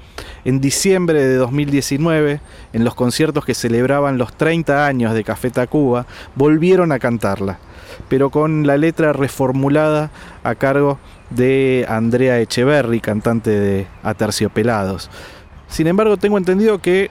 En 0.46 0.62
diciembre 0.62 1.26
de 1.26 1.36
2019, 1.36 2.40
en 2.74 2.84
los 2.84 2.94
conciertos 2.94 3.44
que 3.44 3.56
celebraban 3.56 4.20
los 4.20 4.38
30 4.38 4.86
años 4.86 5.16
de 5.16 5.24
Café 5.24 5.50
Tacuba, 5.50 6.06
volvieron 6.36 6.92
a 6.92 7.00
cantarla, 7.00 7.58
pero 8.08 8.30
con 8.30 8.68
la 8.68 8.78
letra 8.78 9.14
reformulada 9.14 10.12
a 10.44 10.54
cargo 10.54 11.00
de 11.00 11.13
Andrea 11.88 12.40
Echeverry, 12.40 13.00
cantante 13.00 13.50
de 13.50 13.88
Aterciopelados. 14.04 15.10
Sin 15.68 15.88
embargo, 15.88 16.18
tengo 16.18 16.38
entendido 16.38 16.80
que 16.80 17.10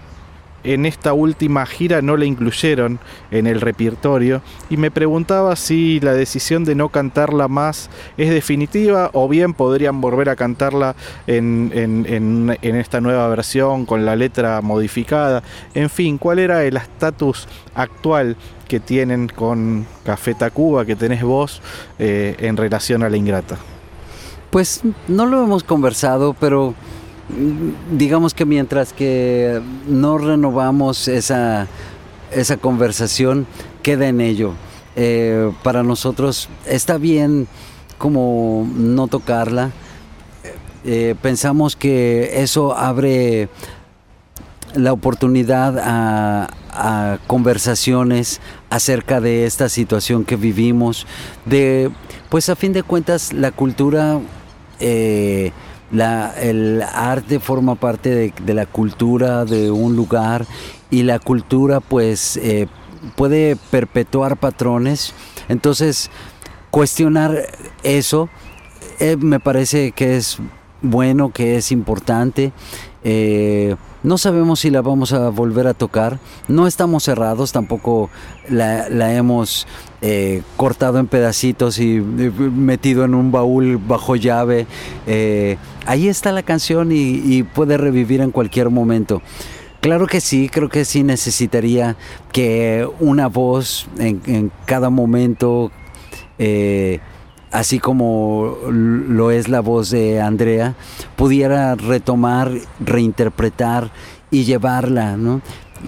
en 0.65 0.86
esta 0.86 1.12
última 1.12 1.66
gira 1.66 2.03
no 2.03 2.16
la 2.16 2.24
incluyeron 2.24 3.01
en 3.31 3.47
el 3.47 3.61
repertorio 3.61 4.43
y 4.70 4.77
me 4.77 4.90
preguntaba 4.90 5.57
si 5.57 6.01
la 6.01 6.15
decisión 6.15 6.65
de 6.65 6.74
no 6.74 6.89
cantarla 6.89 7.49
más 7.49 7.90
es 8.16 8.31
definitiva 8.31 9.11
o 9.12 9.28
bien 9.28 9.55
podrían 9.55 10.01
volver 10.01 10.28
a 10.28 10.36
cantarla 10.36 10.94
en, 11.27 12.57
esta 12.62 13.01
nueva 13.01 13.28
versión 13.28 13.86
con 13.86 14.05
la 14.05 14.16
letra 14.16 14.61
modificada. 14.61 15.43
En 15.74 15.90
fin, 15.90 16.19
¿cuál 16.19 16.39
era 16.39 16.65
el 16.65 16.77
estatus 16.77 17.49
actual 17.74 18.36
que 18.69 18.81
tienen 18.81 19.28
con 19.28 19.86
Café 20.05 20.35
Tacuba, 20.35 20.85
que 20.85 20.97
tenés 20.97 21.23
vos 21.23 21.61
eh, 21.99 22.36
en 22.39 22.57
relación 22.57 23.03
a 23.03 23.09
la 23.09 23.16
ingrata? 23.16 23.59
Pues 24.52 24.82
no 25.08 25.24
lo 25.24 25.42
hemos 25.42 25.64
conversado, 25.64 26.36
pero 26.38 26.74
digamos 27.90 28.34
que 28.34 28.44
mientras 28.44 28.92
que 28.92 29.62
no 29.88 30.18
renovamos 30.18 31.08
esa, 31.08 31.68
esa 32.30 32.58
conversación, 32.58 33.46
queda 33.82 34.08
en 34.08 34.20
ello. 34.20 34.52
Eh, 34.94 35.50
para 35.62 35.82
nosotros 35.82 36.50
está 36.66 36.98
bien 36.98 37.48
como 37.96 38.68
no 38.76 39.06
tocarla. 39.06 39.70
Eh, 40.84 41.14
pensamos 41.22 41.74
que 41.74 42.42
eso 42.42 42.76
abre 42.76 43.48
la 44.74 44.92
oportunidad 44.92 45.78
a, 45.82 47.18
conversaciones 47.26 48.40
acerca 48.68 49.22
de 49.22 49.46
esta 49.46 49.70
situación 49.70 50.24
que 50.24 50.36
vivimos, 50.36 51.06
de 51.46 51.90
pues 52.28 52.50
a 52.50 52.56
fin 52.56 52.72
de 52.72 52.82
cuentas 52.82 53.32
la 53.34 53.50
cultura 53.50 54.20
eh, 54.82 55.52
el 56.40 56.82
arte 56.82 57.38
forma 57.38 57.76
parte 57.76 58.32
de, 58.44 58.54
la 58.54 58.66
cultura 58.66 59.44
de 59.44 59.70
un 59.70 59.94
lugar 59.94 60.46
y 60.90 61.02
la 61.04 61.18
cultura 61.18 61.80
pues 61.80 62.36
eh, 62.38 62.66
puede 63.16 63.56
perpetuar 63.70 64.36
patrones. 64.36 65.14
Entonces, 65.48 66.10
cuestionar 66.70 67.36
eso 67.82 68.28
eh, 68.98 69.16
me 69.16 69.38
parece 69.38 69.92
que 69.92 70.16
es 70.16 70.38
bueno, 70.80 71.30
que 71.30 71.56
es 71.56 71.70
importante. 71.70 72.52
No 74.02 74.18
sabemos 74.18 74.60
si 74.60 74.70
la 74.70 74.82
vamos 74.82 75.12
a 75.12 75.28
volver 75.28 75.68
a 75.68 75.74
tocar. 75.74 76.18
No 76.48 76.66
estamos 76.66 77.04
cerrados, 77.04 77.52
tampoco 77.52 78.10
la, 78.48 79.14
hemos 79.14 79.68
eh, 80.02 80.42
cortado 80.56 80.98
en 80.98 81.06
pedacitos 81.06 81.78
y 81.78 82.00
metido 82.00 83.04
en 83.04 83.14
un 83.14 83.32
baúl 83.32 83.78
bajo 83.78 84.16
llave. 84.16 84.66
Eh, 85.06 85.56
ahí 85.86 86.08
está 86.08 86.32
la 86.32 86.42
canción 86.42 86.90
y, 86.92 87.42
puede 87.44 87.76
revivir 87.76 88.20
en 88.20 88.30
cualquier 88.30 88.70
momento. 88.70 89.22
Claro 89.80 90.06
que 90.06 90.20
sí, 90.20 90.48
creo 90.48 90.68
que 90.68 90.84
sí 90.84 91.02
necesitaría 91.02 91.96
que 92.32 92.88
una 93.00 93.28
voz 93.28 93.86
en, 93.98 94.52
cada 94.64 94.90
momento 94.90 95.70
así 97.52 97.78
como 97.78 98.56
lo 98.68 99.30
es 99.30 99.48
la 99.48 99.60
voz 99.60 99.90
de 99.90 100.20
Andrea, 100.20 100.74
pudiera 101.16 101.74
retomar, 101.74 102.50
reinterpretar 102.80 103.92
y 104.30 104.44
llevarla, 104.44 105.16
¿no? 105.16 105.42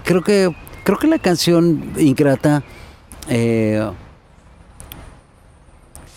Creo 0.04 0.22
que, 0.22 0.54
creo 0.84 0.98
que 0.98 1.06
la 1.06 1.18
canción 1.18 1.92
Ingrata 1.98 2.62
eh, 3.28 3.90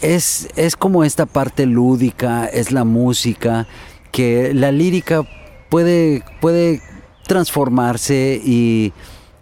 es, 0.02 0.48
es 0.56 0.76
como 0.76 1.04
esta 1.04 1.26
parte 1.26 1.66
lúdica, 1.66 2.46
es 2.46 2.72
la 2.72 2.84
música, 2.84 3.68
que 4.12 4.54
la 4.54 4.72
lírica 4.72 5.24
puede, 5.70 6.24
puede 6.40 6.82
transformarse 7.28 8.42
y, 8.44 8.94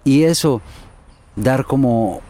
y 0.04 0.24
eso, 0.24 0.62
dar 1.36 1.66
como 1.66 2.22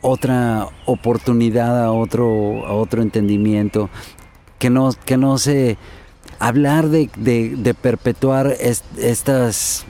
otra 0.00 0.68
oportunidad 0.86 1.84
a 1.84 1.92
otro, 1.92 2.66
a 2.66 2.72
otro 2.72 3.02
entendimiento, 3.02 3.88
que 4.58 4.70
no, 4.70 4.90
que 5.04 5.16
no 5.16 5.38
se 5.38 5.78
hablar 6.42 6.88
de, 6.88 7.76
perpetuar 7.80 8.56
estas, 8.98 9.84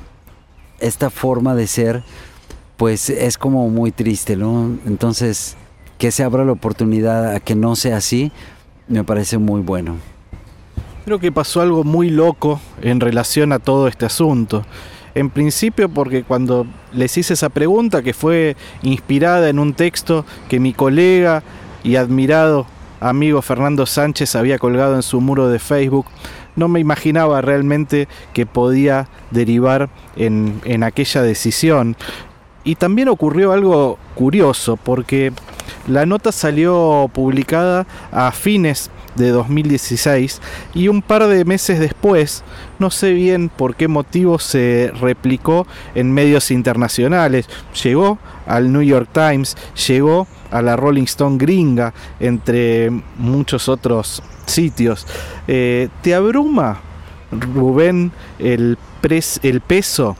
esta 0.80 1.10
forma 1.10 1.54
de 1.54 1.66
ser, 1.66 2.02
pues 2.76 3.08
es 3.08 3.38
como 3.38 3.68
muy 3.70 3.90
triste, 3.90 4.36
¿no? 4.36 4.76
Entonces, 4.86 5.56
que 6.02 6.10
se 6.10 6.24
abra 6.24 6.44
la 6.44 6.50
oportunidad 6.50 7.32
a 7.32 7.38
que 7.38 7.54
no 7.54 7.76
sea 7.76 7.98
así, 7.98 8.32
me 8.88 9.04
parece 9.04 9.38
muy 9.38 9.60
bueno. 9.60 9.98
Creo 11.04 11.20
que 11.20 11.30
pasó 11.30 11.60
algo 11.60 11.84
muy 11.84 12.10
loco 12.10 12.60
en 12.82 12.98
relación 12.98 13.52
a 13.52 13.60
todo 13.60 13.86
este 13.86 14.04
asunto. 14.04 14.64
En 15.14 15.30
principio 15.30 15.88
porque 15.88 16.24
cuando 16.24 16.66
les 16.92 17.16
hice 17.16 17.34
esa 17.34 17.50
pregunta, 17.50 18.02
que 18.02 18.14
fue 18.14 18.56
inspirada 18.82 19.48
en 19.48 19.60
un 19.60 19.74
texto 19.74 20.24
que 20.48 20.58
mi 20.58 20.72
colega 20.72 21.44
y 21.84 21.94
admirado 21.94 22.66
amigo 22.98 23.40
Fernando 23.40 23.86
Sánchez 23.86 24.34
había 24.34 24.58
colgado 24.58 24.96
en 24.96 25.04
su 25.04 25.20
muro 25.20 25.50
de 25.50 25.60
Facebook, 25.60 26.06
no 26.56 26.66
me 26.66 26.80
imaginaba 26.80 27.42
realmente 27.42 28.08
que 28.32 28.44
podía 28.44 29.06
derivar 29.30 29.88
en, 30.16 30.60
en 30.64 30.82
aquella 30.82 31.22
decisión. 31.22 31.94
Y 32.64 32.76
también 32.76 33.08
ocurrió 33.08 33.52
algo 33.52 33.98
curioso, 34.14 34.76
porque 34.76 35.32
la 35.88 36.06
nota 36.06 36.30
salió 36.30 37.10
publicada 37.12 37.86
a 38.12 38.30
fines 38.32 38.90
de 39.16 39.30
2016 39.30 40.40
y 40.74 40.88
un 40.88 41.02
par 41.02 41.26
de 41.26 41.44
meses 41.44 41.78
después, 41.78 42.42
no 42.78 42.90
sé 42.90 43.12
bien 43.12 43.48
por 43.50 43.74
qué 43.74 43.88
motivo 43.88 44.38
se 44.38 44.90
replicó 45.00 45.66
en 45.94 46.12
medios 46.12 46.50
internacionales, 46.50 47.48
llegó 47.82 48.18
al 48.46 48.72
New 48.72 48.82
York 48.82 49.08
Times, 49.12 49.56
llegó 49.86 50.26
a 50.50 50.62
la 50.62 50.76
Rolling 50.76 51.04
Stone 51.04 51.38
gringa, 51.38 51.92
entre 52.20 52.90
muchos 53.16 53.68
otros 53.68 54.22
sitios. 54.46 55.06
Eh, 55.48 55.88
¿Te 56.02 56.14
abruma, 56.14 56.80
Rubén, 57.32 58.12
el, 58.38 58.78
el 59.42 59.60
peso 59.62 60.16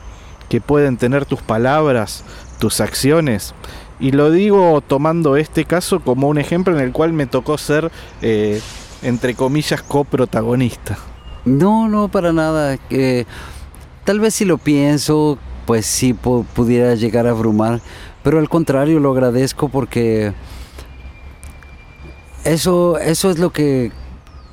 que 0.53 0.61
pueden 0.61 0.97
tener 0.97 1.25
tus 1.25 1.41
palabras, 1.41 2.23
tus 2.59 2.79
acciones? 2.79 3.55
Y 3.99 4.11
lo 4.11 4.29
digo 4.29 4.83
tomando 4.85 5.35
este 5.35 5.65
caso 5.65 5.99
como 5.99 6.27
un 6.27 6.37
ejemplo 6.37 6.77
en 6.77 6.83
el 6.83 6.91
cual 6.91 7.11
me 7.11 7.25
tocó 7.25 7.57
ser 7.57 7.91
eh, 8.21 8.61
entre 9.01 9.33
comillas, 9.33 9.81
coprotagonista. 9.81 10.99
No, 11.43 11.89
no, 11.89 12.07
para 12.07 12.33
nada. 12.33 12.77
que 12.77 13.25
tal 14.03 14.19
vez 14.19 14.35
si 14.35 14.45
lo 14.45 14.59
pienso, 14.59 15.39
pues 15.65 15.87
sí 15.87 16.13
pudiera 16.13 16.93
llegar 16.93 17.25
a 17.25 17.31
abrumar, 17.31 17.81
pero 18.21 18.37
al 18.37 18.47
contrario 18.47 18.99
lo 18.99 19.11
agradezco 19.11 19.69
porque 19.69 20.33
eso, 22.43 22.99
eso 22.99 23.31
es 23.31 23.39
lo 23.39 23.51
que, 23.51 23.91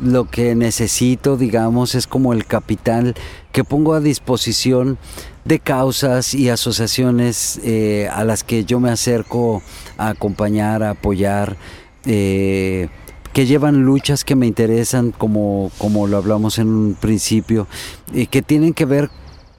lo 0.00 0.30
que 0.30 0.54
necesito, 0.54 1.36
digamos, 1.36 1.94
es 1.94 2.06
como 2.06 2.32
el 2.32 2.46
capital 2.46 3.14
que 3.52 3.64
pongo 3.64 3.92
a 3.92 4.00
disposición 4.00 4.96
de 5.44 5.58
causas 5.58 6.34
y 6.34 6.48
asociaciones 6.48 7.60
eh, 7.64 8.08
a 8.12 8.24
las 8.24 8.44
que 8.44 8.64
yo 8.64 8.80
me 8.80 8.90
acerco 8.90 9.62
a 9.96 10.08
acompañar, 10.08 10.82
a 10.82 10.90
apoyar. 10.90 11.56
Eh, 12.04 12.88
que 13.32 13.46
llevan 13.46 13.82
luchas 13.84 14.24
que 14.24 14.34
me 14.34 14.46
interesan, 14.46 15.12
como, 15.12 15.70
como 15.78 16.08
lo 16.08 16.16
hablamos 16.16 16.58
en 16.58 16.68
un 16.68 16.96
principio, 16.98 17.68
y 18.12 18.26
que 18.26 18.42
tienen 18.42 18.74
que 18.74 18.84
ver 18.84 19.08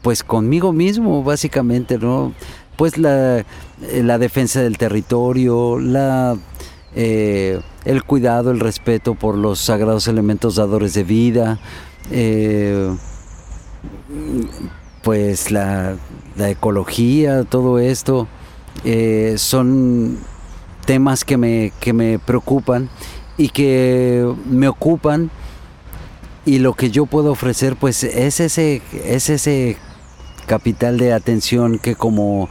pues 0.01 0.23
conmigo 0.23 0.73
mismo, 0.73 1.23
básicamente, 1.23 1.97
¿no? 1.97 2.33
Pues 2.75 2.97
la, 2.97 3.45
la 3.93 4.17
defensa 4.17 4.61
del 4.61 4.77
territorio, 4.77 5.79
la, 5.79 6.35
eh, 6.95 7.61
el 7.85 8.03
cuidado, 8.03 8.51
el 8.51 8.59
respeto 8.59 9.15
por 9.15 9.37
los 9.37 9.59
sagrados 9.59 10.07
elementos 10.07 10.55
dadores 10.55 10.93
de 10.93 11.03
vida, 11.03 11.59
pues 15.03 15.51
la, 15.51 15.95
la, 16.35 16.49
ecología, 16.49 17.43
todo 17.43 17.79
esto, 17.79 18.27
son 19.37 20.19
temas 20.85 21.23
que 21.25 21.37
me, 21.37 21.71
que 21.79 21.93
me 21.93 22.19
preocupan 22.19 22.89
y 23.37 23.49
que 23.49 24.31
me 24.45 24.67
ocupan 24.67 25.31
y 26.45 26.59
lo 26.59 26.73
que 26.73 26.89
yo 26.89 27.05
puedo 27.05 27.31
ofrecer 27.31 27.75
pues 27.75 28.03
es 28.03 28.39
ese, 28.39 28.81
es 29.05 29.29
ese 29.29 29.77
capital 30.47 30.97
de 30.97 31.13
atención 31.13 31.79
que 31.79 31.95
como 31.95 32.49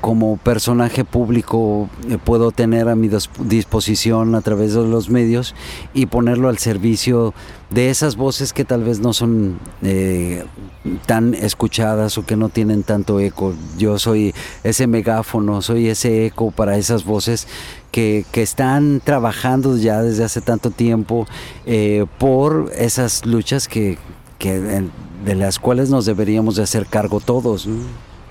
como 0.00 0.36
personaje 0.36 1.04
público 1.04 1.88
eh, 2.08 2.18
puedo 2.22 2.50
tener 2.52 2.88
a 2.88 2.94
mi 2.94 3.10
disposición 3.40 4.34
a 4.34 4.40
través 4.40 4.74
de 4.74 4.82
los 4.82 5.10
medios 5.10 5.54
y 5.94 6.06
ponerlo 6.06 6.48
al 6.48 6.58
servicio 6.58 7.34
de 7.70 7.90
esas 7.90 8.16
voces 8.16 8.52
que 8.52 8.64
tal 8.64 8.82
vez 8.82 9.00
no 9.00 9.12
son 9.12 9.58
eh, 9.82 10.44
tan 11.06 11.34
escuchadas 11.34 12.16
o 12.16 12.24
que 12.24 12.36
no 12.36 12.48
tienen 12.48 12.82
tanto 12.82 13.20
eco. 13.20 13.54
Yo 13.76 13.98
soy 13.98 14.34
ese 14.64 14.86
megáfono, 14.86 15.60
soy 15.62 15.88
ese 15.88 16.26
eco 16.26 16.50
para 16.50 16.76
esas 16.76 17.04
voces 17.04 17.46
que, 17.90 18.24
están 18.32 19.00
trabajando 19.04 19.76
ya 19.76 20.00
desde 20.00 20.24
hace 20.24 20.40
tanto 20.40 20.70
tiempo 20.70 21.26
eh, 21.66 22.06
por 22.18 22.70
esas 22.76 23.26
luchas 23.26 23.66
que, 23.68 23.98
de 24.38 25.34
las 25.34 25.58
cuales 25.58 25.90
nos 25.90 26.06
deberíamos 26.06 26.56
de 26.56 26.62
hacer 26.62 26.86
cargo 26.86 27.20
todos. 27.20 27.68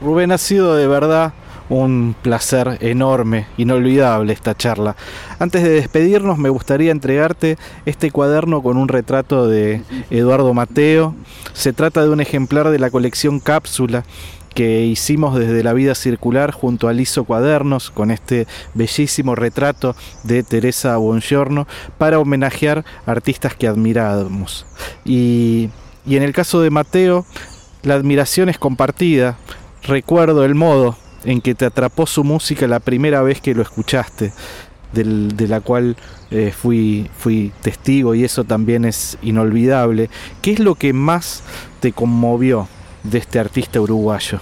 Rubén, 0.02 0.32
ha 0.32 0.38
sido 0.38 0.76
de 0.76 0.88
verdad 0.88 1.34
un 1.70 2.16
placer 2.22 2.78
enorme, 2.82 3.48
inolvidable 3.58 4.32
esta 4.32 4.56
charla. 4.56 4.96
Antes 5.40 5.64
de 5.64 5.70
despedirnos 5.70 6.38
me 6.38 6.50
gustaría 6.50 6.92
entregarte 6.92 7.58
este 7.86 8.12
cuaderno 8.12 8.62
con 8.62 8.78
un 8.78 8.88
retrato 8.88 9.48
de 9.48 9.82
Eduardo 10.10 10.54
Mateo. 10.54 11.16
Se 11.54 11.74
trata 11.74 12.04
de 12.04 12.10
un 12.10 12.22
ejemplar 12.22 12.70
de 12.70 12.80
la 12.80 12.90
colección 12.90 13.40
Cápsula 13.40 14.06
que 14.54 14.86
hicimos 14.86 15.38
desde 15.38 15.62
la 15.62 15.74
vida 15.74 15.94
circular 15.94 16.52
junto 16.52 16.88
a 16.88 16.94
Liso 16.94 17.26
Cuadernos 17.26 17.92
con 17.92 18.10
este 18.10 18.48
bellísimo 18.74 19.36
retrato 19.36 19.96
de 20.24 20.42
Teresa 20.42 20.98
Bongiorno 20.98 21.68
para 22.00 22.18
homenajear 22.18 22.84
artistas 23.06 23.56
que 23.56 23.68
admiramos. 23.68 24.66
Y, 25.06 25.70
y 26.08 26.16
en 26.16 26.24
el 26.24 26.34
caso 26.34 26.60
de 26.62 26.72
Mateo, 26.72 27.24
la 27.84 27.94
admiración 27.94 28.50
es 28.50 28.58
compartida. 28.58 29.38
Recuerdo 29.88 30.44
el 30.44 30.54
modo 30.54 30.98
en 31.24 31.40
que 31.40 31.56
te 31.56 31.66
atrapó 31.66 32.08
su 32.08 32.26
música 32.26 32.68
la 32.68 32.82
primera 32.82 33.22
vez 33.22 33.40
que 33.40 33.56
lo 33.56 33.62
escuchaste, 33.62 34.34
de 34.92 35.48
la 35.48 35.62
cual 35.62 35.96
eh, 36.30 36.52
fui, 36.52 37.10
testigo 37.62 38.14
y 38.14 38.26
eso 38.26 38.44
también 38.44 38.84
es 38.84 39.18
inolvidable. 39.22 40.10
¿Qué 40.42 40.52
es 40.52 40.60
lo 40.60 40.76
que 40.76 40.92
más 40.92 41.42
te 41.80 41.94
conmovió 41.94 42.68
de 43.04 43.20
este 43.20 43.40
artista 43.40 43.80
uruguayo? 43.80 44.40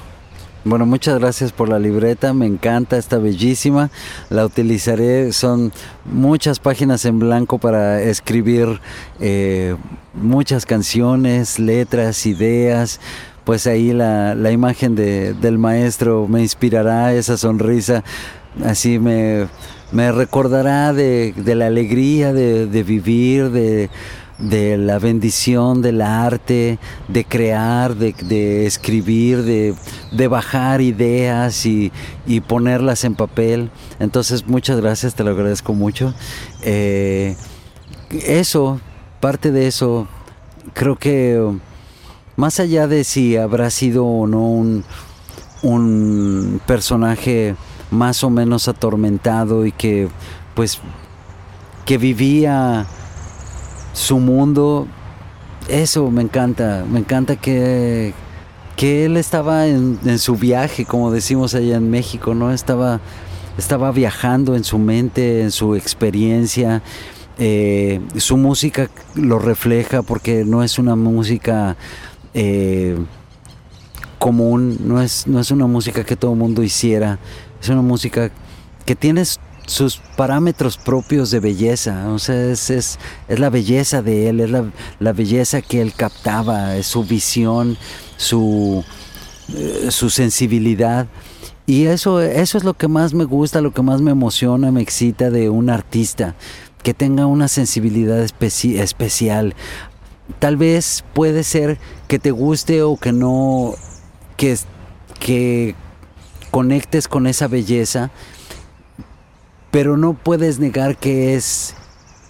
Bueno, 0.63 0.87
muchas 0.87 1.19
gracias 1.19 1.51
por 1.51 1.69
la 1.69 1.77
libreta, 1.77 2.33
me 2.33 2.47
encanta, 2.47 2.97
está 2.97 3.19
bellísima, 3.19 3.91
la 4.31 4.45
utilizaré, 4.45 5.31
son 5.31 5.71
muchas 6.05 6.57
páginas 6.57 7.05
en 7.05 7.19
blanco 7.19 7.59
para 7.59 8.01
escribir 8.01 8.81
eh, 9.19 9.75
muchas 10.15 10.65
canciones, 10.65 11.59
letras, 11.59 12.25
ideas, 12.25 12.99
pues 13.45 13.67
ahí 13.67 13.93
la, 13.93 14.51
imagen 14.51 14.95
del 14.95 15.57
maestro 15.57 16.27
me 16.27 16.41
inspirará, 16.41 17.13
esa 17.13 17.37
sonrisa, 17.37 18.03
así 18.65 18.97
me, 18.99 19.47
recordará 19.93 20.93
de, 20.93 21.33
la 21.45 21.67
alegría 21.67 22.33
de, 22.33 22.83
vivir, 22.83 23.51
de, 23.51 23.89
la 24.77 24.97
bendición 24.97 25.83
del 25.83 26.01
arte, 26.01 26.79
de 27.07 27.23
crear, 27.23 27.95
de, 27.95 28.65
escribir, 28.65 29.43
de, 29.43 30.27
bajar 30.27 30.81
ideas 30.81 31.67
y, 31.67 31.91
ponerlas 32.47 33.03
en 33.03 33.13
papel. 33.13 33.69
Entonces, 33.99 34.47
muchas 34.47 34.81
gracias, 34.81 35.13
te 35.13 35.23
lo 35.23 35.31
agradezco 35.31 35.73
mucho. 35.75 36.15
Eh, 36.63 37.35
eso, 38.09 38.81
parte 39.19 39.51
de 39.51 39.67
eso, 39.67 40.07
creo 40.73 40.95
que 40.95 41.39
más 42.35 42.59
allá 42.59 42.87
de 42.87 43.03
si 43.03 43.37
habrá 43.37 43.69
sido 43.69 44.05
o 44.05 44.27
no 44.27 44.47
un, 44.47 44.83
un 45.63 46.61
personaje 46.65 47.55
más 47.91 48.23
o 48.23 48.29
menos 48.29 48.67
atormentado 48.67 49.65
y 49.65 49.71
que 49.71 50.09
pues 50.53 50.79
que 51.85 51.97
vivía 51.97 52.87
su 53.93 54.19
mundo, 54.19 54.87
eso 55.69 56.09
me 56.11 56.21
encanta, 56.21 56.85
me 56.89 56.99
encanta 56.99 57.35
que, 57.35 58.13
que 58.75 59.05
él 59.05 59.17
estaba 59.17 59.67
en, 59.67 60.19
su 60.19 60.35
viaje, 60.35 60.85
como 60.85 61.11
decimos 61.11 61.55
allá 61.55 61.77
en 61.77 61.89
México, 61.89 62.33
¿no? 62.33 62.51
Estaba, 62.51 62.99
estaba 63.57 63.91
viajando 63.91 64.55
en 64.55 64.63
su 64.63 64.79
mente, 64.79 65.43
en 65.43 65.51
su 65.51 65.75
experiencia. 65.75 66.81
Eh, 67.37 68.01
su 68.17 68.37
música 68.37 68.89
lo 69.13 69.39
refleja 69.39 70.01
porque 70.01 70.43
no 70.45 70.63
es 70.63 70.79
una 70.79 70.95
música 70.95 71.75
eh, 72.35 72.97
común, 74.19 74.77
no 74.81 75.01
es, 75.01 75.25
no 75.25 75.39
es 75.39 75.51
una 75.51 75.67
música 75.67 76.03
que 76.03 76.17
todo 76.17 76.33
el 76.33 76.37
mundo 76.37 76.63
hiciera, 76.63 77.17
es 77.61 77.69
una 77.69 77.81
música 77.81 78.29
que 78.85 78.95
tiene 78.95 79.23
sus 79.65 79.97
parámetros 80.17 80.77
propios 80.77 81.31
de 81.31 81.39
belleza, 81.39 82.09
o 82.09 82.19
sea, 82.19 82.51
es, 82.51 82.69
es, 82.69 82.99
la 83.29 83.49
belleza 83.49 84.01
de 84.01 84.29
él, 84.29 84.41
es 84.41 84.49
la, 84.51 85.13
belleza 85.13 85.61
que 85.61 85.81
él 85.81 85.93
captaba, 85.95 86.75
es 86.75 86.87
su 86.87 87.05
visión, 87.05 87.77
su, 88.17 88.83
eh, 89.55 89.87
su 89.89 90.09
sensibilidad. 90.09 91.07
Y 91.65 91.85
eso, 91.85 92.21
eso 92.21 92.57
es 92.59 92.63
lo 92.63 92.75
que 92.75 92.87
más 92.87 93.13
me 93.13 93.23
gusta, 93.23 93.61
lo 93.61 93.71
que 93.73 93.81
más 93.81 94.01
me 94.01 94.11
emociona, 94.11 94.71
me 94.71 94.81
excita 94.81 95.31
de 95.31 95.49
un 95.49 95.69
artista, 95.69 96.35
que 96.83 96.93
tenga 96.93 97.25
una 97.25 97.47
sensibilidad 97.47 98.19
especial 98.19 99.55
tal 100.39 100.57
vez 100.57 101.03
puede 101.13 101.43
ser 101.43 101.77
que 102.07 102.19
te 102.19 102.31
guste 102.31 102.83
o 102.83 102.97
que 102.97 103.11
no, 103.11 103.73
que, 104.37 104.57
que 105.19 105.75
conectes 106.51 107.07
con 107.07 107.27
esa 107.27 107.47
belleza, 107.47 108.11
pero 109.71 109.97
no 109.97 110.13
puedes 110.13 110.59
negar 110.59 110.97
que 110.97 111.35
es 111.35 111.75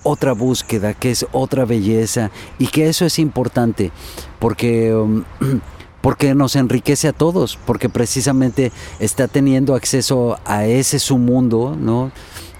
otra 0.03 0.34
búsqueda, 0.34 0.93
que 0.93 1.11
es 1.11 1.26
otra 1.31 1.65
belleza 1.65 2.31
y 2.59 2.67
que 2.67 2.88
eso 2.88 3.05
es 3.05 3.17
importante 3.19 3.91
porque, 4.39 4.93
um, 4.93 5.23
porque 6.01 6.35
nos 6.35 6.55
enriquece 6.55 7.07
a 7.07 7.13
todos, 7.13 7.57
porque 7.65 7.89
precisamente 7.89 8.72
está 8.99 9.27
teniendo 9.27 9.73
acceso 9.73 10.38
a 10.45 10.65
ese 10.65 10.99
su 10.99 11.17
mundo, 11.17 11.76
¿no? 11.80 12.11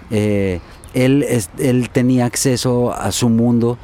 Eh, 0.10 0.60
él, 0.96 1.26
él 1.60 1.90
tenía 1.90 2.26
acceso 2.26 2.94
a 2.94 3.12
su 3.12 3.30
mundo 3.30 3.78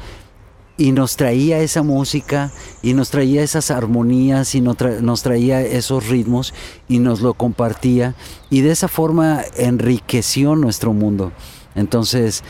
y 0.77 0.91
nos 0.91 1.15
traía 1.15 1.59
esa 1.59 1.83
música 1.83 2.51
y 2.81 2.93
nos 2.93 3.09
traía 3.09 3.43
esas 3.43 3.71
armonías 3.71 4.55
y 4.55 4.61
nos, 4.61 4.77
traía 5.21 5.61
esos 5.61 6.07
ritmos 6.07 6.53
y 6.87 6.99
nos 6.99 7.21
lo 7.21 7.33
compartía 7.33 8.15
y 8.49 8.61
de 8.61 8.71
esa 8.71 8.87
forma 8.87 9.41
enriqueció 9.57 10.55
nuestro 10.55 10.93
mundo. 10.93 11.31
Entonces, 11.75 12.43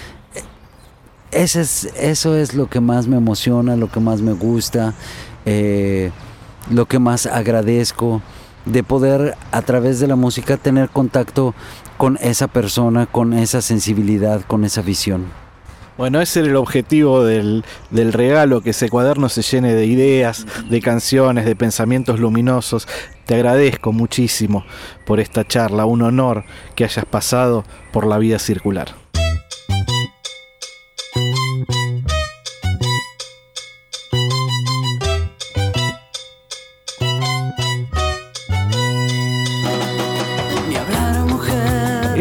ese 1.31 1.61
es, 1.61 1.85
eso 1.97 2.35
es 2.35 2.53
lo 2.53 2.69
que 2.69 2.79
más 2.79 3.07
me 3.07 3.17
emociona, 3.17 3.75
lo 3.75 3.91
que 3.91 3.99
más 3.99 4.21
me 4.21 4.33
gusta, 4.33 4.93
eh, 5.45 6.11
lo 6.69 6.87
que 6.87 6.99
más 6.99 7.25
agradezco 7.25 8.21
de 8.65 8.83
poder 8.83 9.35
a 9.51 9.61
través 9.63 9.99
de 9.99 10.07
la 10.07 10.15
música 10.15 10.57
tener 10.57 10.89
contacto 10.89 11.55
con 11.97 12.17
esa 12.21 12.47
persona, 12.47 13.05
con 13.05 13.33
esa 13.33 13.61
sensibilidad, 13.61 14.41
con 14.45 14.63
esa 14.63 14.81
visión. 14.81 15.40
Bueno, 16.01 16.19
ese 16.19 16.39
era 16.39 16.49
el 16.49 16.55
objetivo 16.55 17.23
del, 17.23 17.63
regalo, 17.91 18.61
que 18.61 18.71
ese 18.71 18.89
cuaderno 18.89 19.29
se 19.29 19.43
llene 19.43 19.75
de 19.75 19.85
ideas, 19.85 20.47
de 20.67 20.81
canciones, 20.81 21.45
de 21.45 21.55
pensamientos 21.55 22.19
luminosos. 22.19 22.87
Te 23.27 23.35
agradezco 23.35 23.91
muchísimo 23.91 24.65
por 25.05 25.19
esta 25.19 25.47
charla, 25.47 25.85
un 25.85 26.01
honor 26.01 26.43
que 26.73 26.85
hayas 26.85 27.05
pasado 27.05 27.65
por 27.93 28.07
la 28.07 28.17
vida 28.17 28.39
circular. 28.39 29.00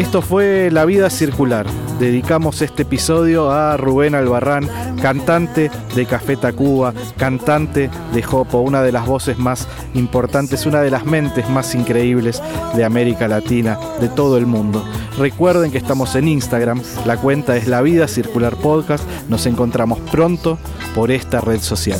Esto 0.01 0.23
fue 0.23 0.71
La 0.71 0.83
Vida 0.85 1.11
Circular. 1.11 1.67
Dedicamos 1.99 2.63
este 2.63 2.81
episodio 2.81 3.51
a 3.51 3.77
Rubén 3.77 4.15
Albarrán, 4.15 4.67
cantante 4.99 5.69
de 5.95 6.05
Café 6.07 6.37
Tacuba, 6.37 6.91
cantante 7.17 7.87
de 8.11 8.23
Jopo, 8.23 8.61
una 8.61 8.81
de 8.81 8.91
las 8.91 9.05
voces 9.05 9.37
más 9.37 9.67
importantes, 9.93 10.65
una 10.65 10.81
de 10.81 10.89
las 10.89 11.05
mentes 11.05 11.47
más 11.51 11.75
increíbles 11.75 12.41
de 12.73 12.83
América 12.83 13.27
Latina, 13.27 13.77
de 13.99 14.09
todo 14.09 14.39
el 14.39 14.47
mundo. 14.47 14.83
Recuerden 15.19 15.71
que 15.71 15.77
estamos 15.77 16.15
en 16.15 16.29
Instagram, 16.29 16.81
la 17.05 17.17
cuenta 17.17 17.55
es 17.55 17.67
La 17.67 17.83
Vida 17.83 18.07
Circular 18.07 18.55
Podcast. 18.55 19.07
Nos 19.29 19.45
encontramos 19.45 19.99
pronto 20.11 20.57
por 20.95 21.11
esta 21.11 21.41
red 21.41 21.59
social. 21.59 21.99